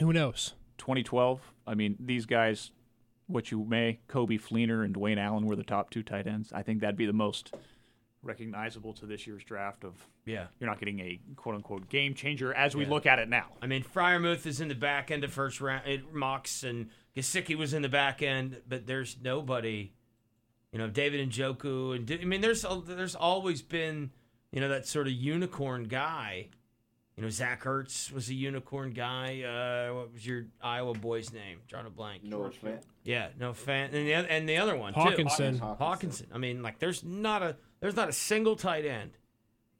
who 0.00 0.12
knows? 0.12 0.54
2012. 0.78 1.52
I 1.66 1.74
mean, 1.74 1.96
these 2.00 2.26
guys, 2.26 2.70
what 3.26 3.50
you 3.50 3.64
may, 3.64 4.00
Coby 4.08 4.40
Fleener 4.40 4.84
and 4.84 4.94
Dwayne 4.94 5.18
Allen 5.18 5.46
were 5.46 5.56
the 5.56 5.64
top 5.64 5.90
two 5.90 6.02
tight 6.02 6.26
ends. 6.26 6.52
I 6.52 6.62
think 6.62 6.80
that'd 6.80 6.96
be 6.96 7.06
the 7.06 7.12
most 7.12 7.54
recognizable 8.24 8.92
to 8.94 9.06
this 9.06 9.26
year's 9.26 9.44
draft. 9.44 9.84
Of 9.84 9.94
Yeah. 10.24 10.46
you're 10.58 10.68
not 10.68 10.78
getting 10.78 11.00
a 11.00 11.20
quote 11.36 11.54
unquote 11.54 11.88
game 11.88 12.14
changer 12.14 12.52
as 12.54 12.74
we 12.74 12.84
Yeah. 12.84 12.90
look 12.90 13.06
at 13.06 13.18
it 13.18 13.28
now. 13.28 13.52
I 13.62 13.66
mean, 13.66 13.82
Freiermuth 13.84 14.46
is 14.46 14.60
in 14.60 14.68
the 14.68 14.74
back 14.74 15.10
end 15.10 15.22
of 15.24 15.32
first 15.32 15.60
round 15.60 15.86
it, 15.86 16.12
mocks, 16.12 16.62
and 16.64 16.90
Gesicki 17.16 17.54
was 17.56 17.72
in 17.74 17.82
the 17.82 17.88
back 17.88 18.22
end, 18.22 18.62
but 18.68 18.86
there's 18.86 19.16
nobody. 19.22 19.92
You 20.72 20.78
know, 20.78 20.88
David 20.88 21.28
Njoku 21.30 21.94
and 21.94 22.10
I 22.10 22.24
mean, 22.24 22.40
there's 22.40 22.64
there's 22.86 23.14
always 23.14 23.62
been 23.62 24.10
you 24.50 24.60
know 24.60 24.68
that 24.68 24.86
sort 24.86 25.06
of 25.06 25.12
unicorn 25.12 25.84
guy. 25.84 26.48
You 27.16 27.22
know, 27.22 27.28
Zach 27.28 27.62
Ertz 27.62 28.10
was 28.10 28.28
a 28.28 28.34
unicorn 28.34 28.90
guy. 28.90 29.42
Uh, 29.42 29.94
what 29.94 30.12
was 30.12 30.26
your 30.26 30.46
Iowa 30.60 30.94
boy's 30.94 31.32
name? 31.32 31.60
Drawing 31.68 31.86
a 31.86 31.90
blank. 31.90 32.24
Noah 32.24 32.50
Fant. 32.50 32.82
Yeah, 33.04 33.28
Noah 33.38 33.52
Fant. 33.52 33.92
And 33.92 34.08
the, 34.08 34.14
oth- 34.16 34.26
and 34.28 34.48
the 34.48 34.56
other 34.56 34.76
one, 34.76 34.94
too. 34.94 34.98
Hockenson. 34.98 35.60
Hockenson. 35.78 36.26
I 36.32 36.38
mean, 36.38 36.60
like, 36.60 36.80
there's 36.80 37.04
not 37.04 37.40
a 37.40 37.56
there's 37.84 37.96
not 37.96 38.08
a 38.08 38.14
single 38.14 38.56
tight 38.56 38.86
end 38.86 39.10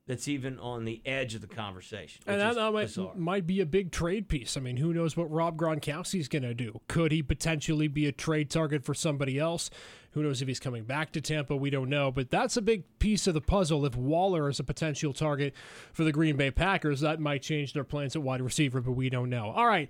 that's 0.07 0.29
even 0.29 0.59
on 0.59 0.85
the 0.85 1.01
edge 1.07 1.35
of 1.35 1.41
the 1.41 1.47
conversation. 1.47 2.23
And 2.27 2.39
that, 2.39 2.55
that 2.55 2.71
might, 2.71 3.19
might 3.19 3.47
be 3.47 3.63
a 3.63 3.67
big 3.67 3.93
trade 3.93 4.29
piece. 4.29 4.59
I 4.59 4.61
mean, 4.61 4.77
who 4.77 4.93
knows 4.93 5.17
what 5.17 5.31
Rob 5.31 5.57
Gronkowski's 5.57 6.29
going 6.29 6.43
to 6.43 6.53
do? 6.53 6.83
Could 6.87 7.13
he 7.13 7.23
potentially 7.23 7.89
be 7.89 8.05
a 8.05 8.13
trade 8.13 8.51
target 8.51 8.85
for 8.85 8.93
somebody 8.93 9.39
else? 9.39 9.71
Who 10.11 10.23
knows 10.23 10.43
if 10.43 10.49
he's 10.49 10.61
coming 10.61 10.85
back 10.85 11.13
to 11.13 11.23
Tampa? 11.23 11.57
We 11.57 11.71
don't 11.71 11.89
know. 11.89 12.13
But 12.13 12.31
that's 12.31 12.59
a 12.59 12.63
big 12.63 12.83
piece 12.99 13.27
of 13.27 13.33
the 13.33 13.41
puzzle. 13.41 13.87
If 13.87 13.97
Waller 13.97 14.51
is 14.51 14.61
a 14.61 14.65
potential 14.65 15.15
target 15.15 15.55
for 15.95 16.05
the 16.05 16.13
Green 16.13 16.37
Bay 16.37 16.51
Packers, 16.51 17.01
that 17.01 17.21
might 17.21 17.41
change 17.41 17.73
their 17.73 17.85
plans 17.85 18.15
at 18.15 18.21
wide 18.21 18.43
receiver, 18.43 18.83
but 18.83 18.93
we 18.93 19.09
don't 19.09 19.31
know. 19.31 19.49
All 19.49 19.67
right. 19.67 19.89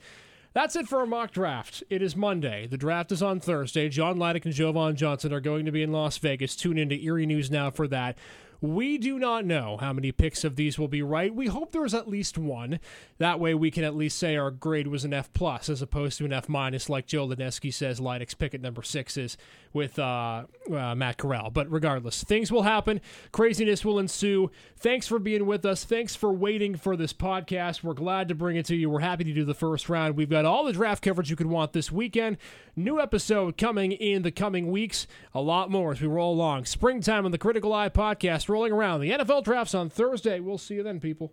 That's 0.55 0.77
it 0.77 0.87
for 0.87 1.03
a 1.03 1.07
mock 1.07 1.33
draft. 1.33 1.83
It 1.91 2.01
is 2.01 2.15
Monday. 2.15 2.69
The 2.69 2.77
draft 2.77 3.11
is 3.11 3.25
on 3.25 3.41
Thursday. 3.41 3.89
John 3.89 4.19
Laddick 4.19 4.45
and 4.45 4.55
Jovan 4.55 4.95
Johnson 4.95 5.33
are 5.33 5.41
going 5.41 5.67
to 5.67 5.73
be 5.73 5.83
in 5.83 5.91
Las 5.91 6.17
Vegas. 6.19 6.55
Tune 6.55 6.79
into 6.79 6.95
Erie 6.95 7.27
News 7.27 7.51
Now 7.51 7.73
for 7.73 7.89
that. 7.89 8.17
We 8.65 8.97
do 8.97 9.19
not 9.19 9.45
know 9.45 9.77
how 9.77 9.93
many 9.93 10.11
picks 10.11 10.43
of 10.43 10.57
these 10.57 10.79
will 10.79 10.89
be 10.89 11.03
right. 11.03 11.35
We 11.35 11.49
hope 11.49 11.73
there 11.73 11.85
is 11.85 11.93
at 11.93 12.09
least 12.09 12.39
one. 12.39 12.81
That 13.19 13.39
way, 13.39 13.53
we 13.53 13.71
can 13.71 13.85
at 13.85 13.95
least 13.95 14.19
say 14.19 14.39
our 14.39 14.51
grade 14.51 14.87
was 14.87 15.05
an 15.05 15.13
F 15.13 15.31
plus 15.35 15.69
as 15.69 15.83
opposed 15.83 16.17
to 16.17 16.25
an 16.25 16.33
F 16.33 16.49
minus, 16.49 16.89
like 16.89 17.07
Joe 17.07 17.29
Lineski 17.29 17.73
says. 17.73 18.01
Lydick's 18.01 18.33
pick 18.33 18.55
at 18.55 18.63
number 18.63 18.83
six 18.83 19.19
is 19.19 19.37
with 19.75 19.99
uh, 19.99 20.45
uh, 20.73 20.95
Matt 20.95 21.19
Corral. 21.19 21.51
But 21.51 21.71
regardless, 21.71 22.25
things 22.25 22.51
will 22.51 22.63
happen. 22.63 23.03
Craziness 23.33 23.85
will 23.85 23.99
ensue. 23.99 24.51
Thanks 24.79 25.07
for 25.07 25.19
being 25.19 25.45
with 25.45 25.67
us. 25.67 25.85
Thanks 25.85 26.17
for 26.17 26.33
waiting 26.33 26.75
for 26.75 26.97
this 26.97 27.13
podcast. 27.13 27.83
We're 27.83 27.93
glad 27.93 28.29
to 28.29 28.35
bring 28.35 28.57
it 28.57 28.65
to 28.67 28.77
you. 28.77 28.89
We're 28.89 29.01
happy 29.01 29.25
to 29.25 29.35
do 29.35 29.45
the 29.45 29.53
first 29.53 29.91
round. 29.91 30.17
We've 30.17 30.31
got 30.31 30.47
all 30.47 30.65
the 30.65 30.73
draft 30.73 31.05
coverage 31.05 31.29
you 31.29 31.37
could 31.37 31.49
want 31.49 31.75
this 31.75 31.93
weekend. 31.93 32.39
New 32.77 32.99
episode 32.99 33.59
coming 33.59 33.93
in 33.93 34.23
the 34.23 34.33
coming 34.33 34.71
weeks. 34.71 35.07
A 35.35 35.41
lot 35.41 35.71
more 35.71 35.93
as 35.93 36.01
we 36.01 36.09
roll 36.09 36.33
along. 36.33 36.65
Springtime 36.65 37.27
on 37.27 37.31
the 37.31 37.39
Critical 37.39 37.73
Eye 37.75 37.91
podcast 37.91 38.49
rolling 38.55 38.73
around. 38.73 39.01
The 39.01 39.11
NFL 39.11 39.43
drafts 39.43 39.75
on 39.75 39.91
Thursday. 39.91 40.39
We'll 40.39 40.59
see 40.59 40.75
you 40.75 40.85
then, 40.85 41.01
people. 41.01 41.33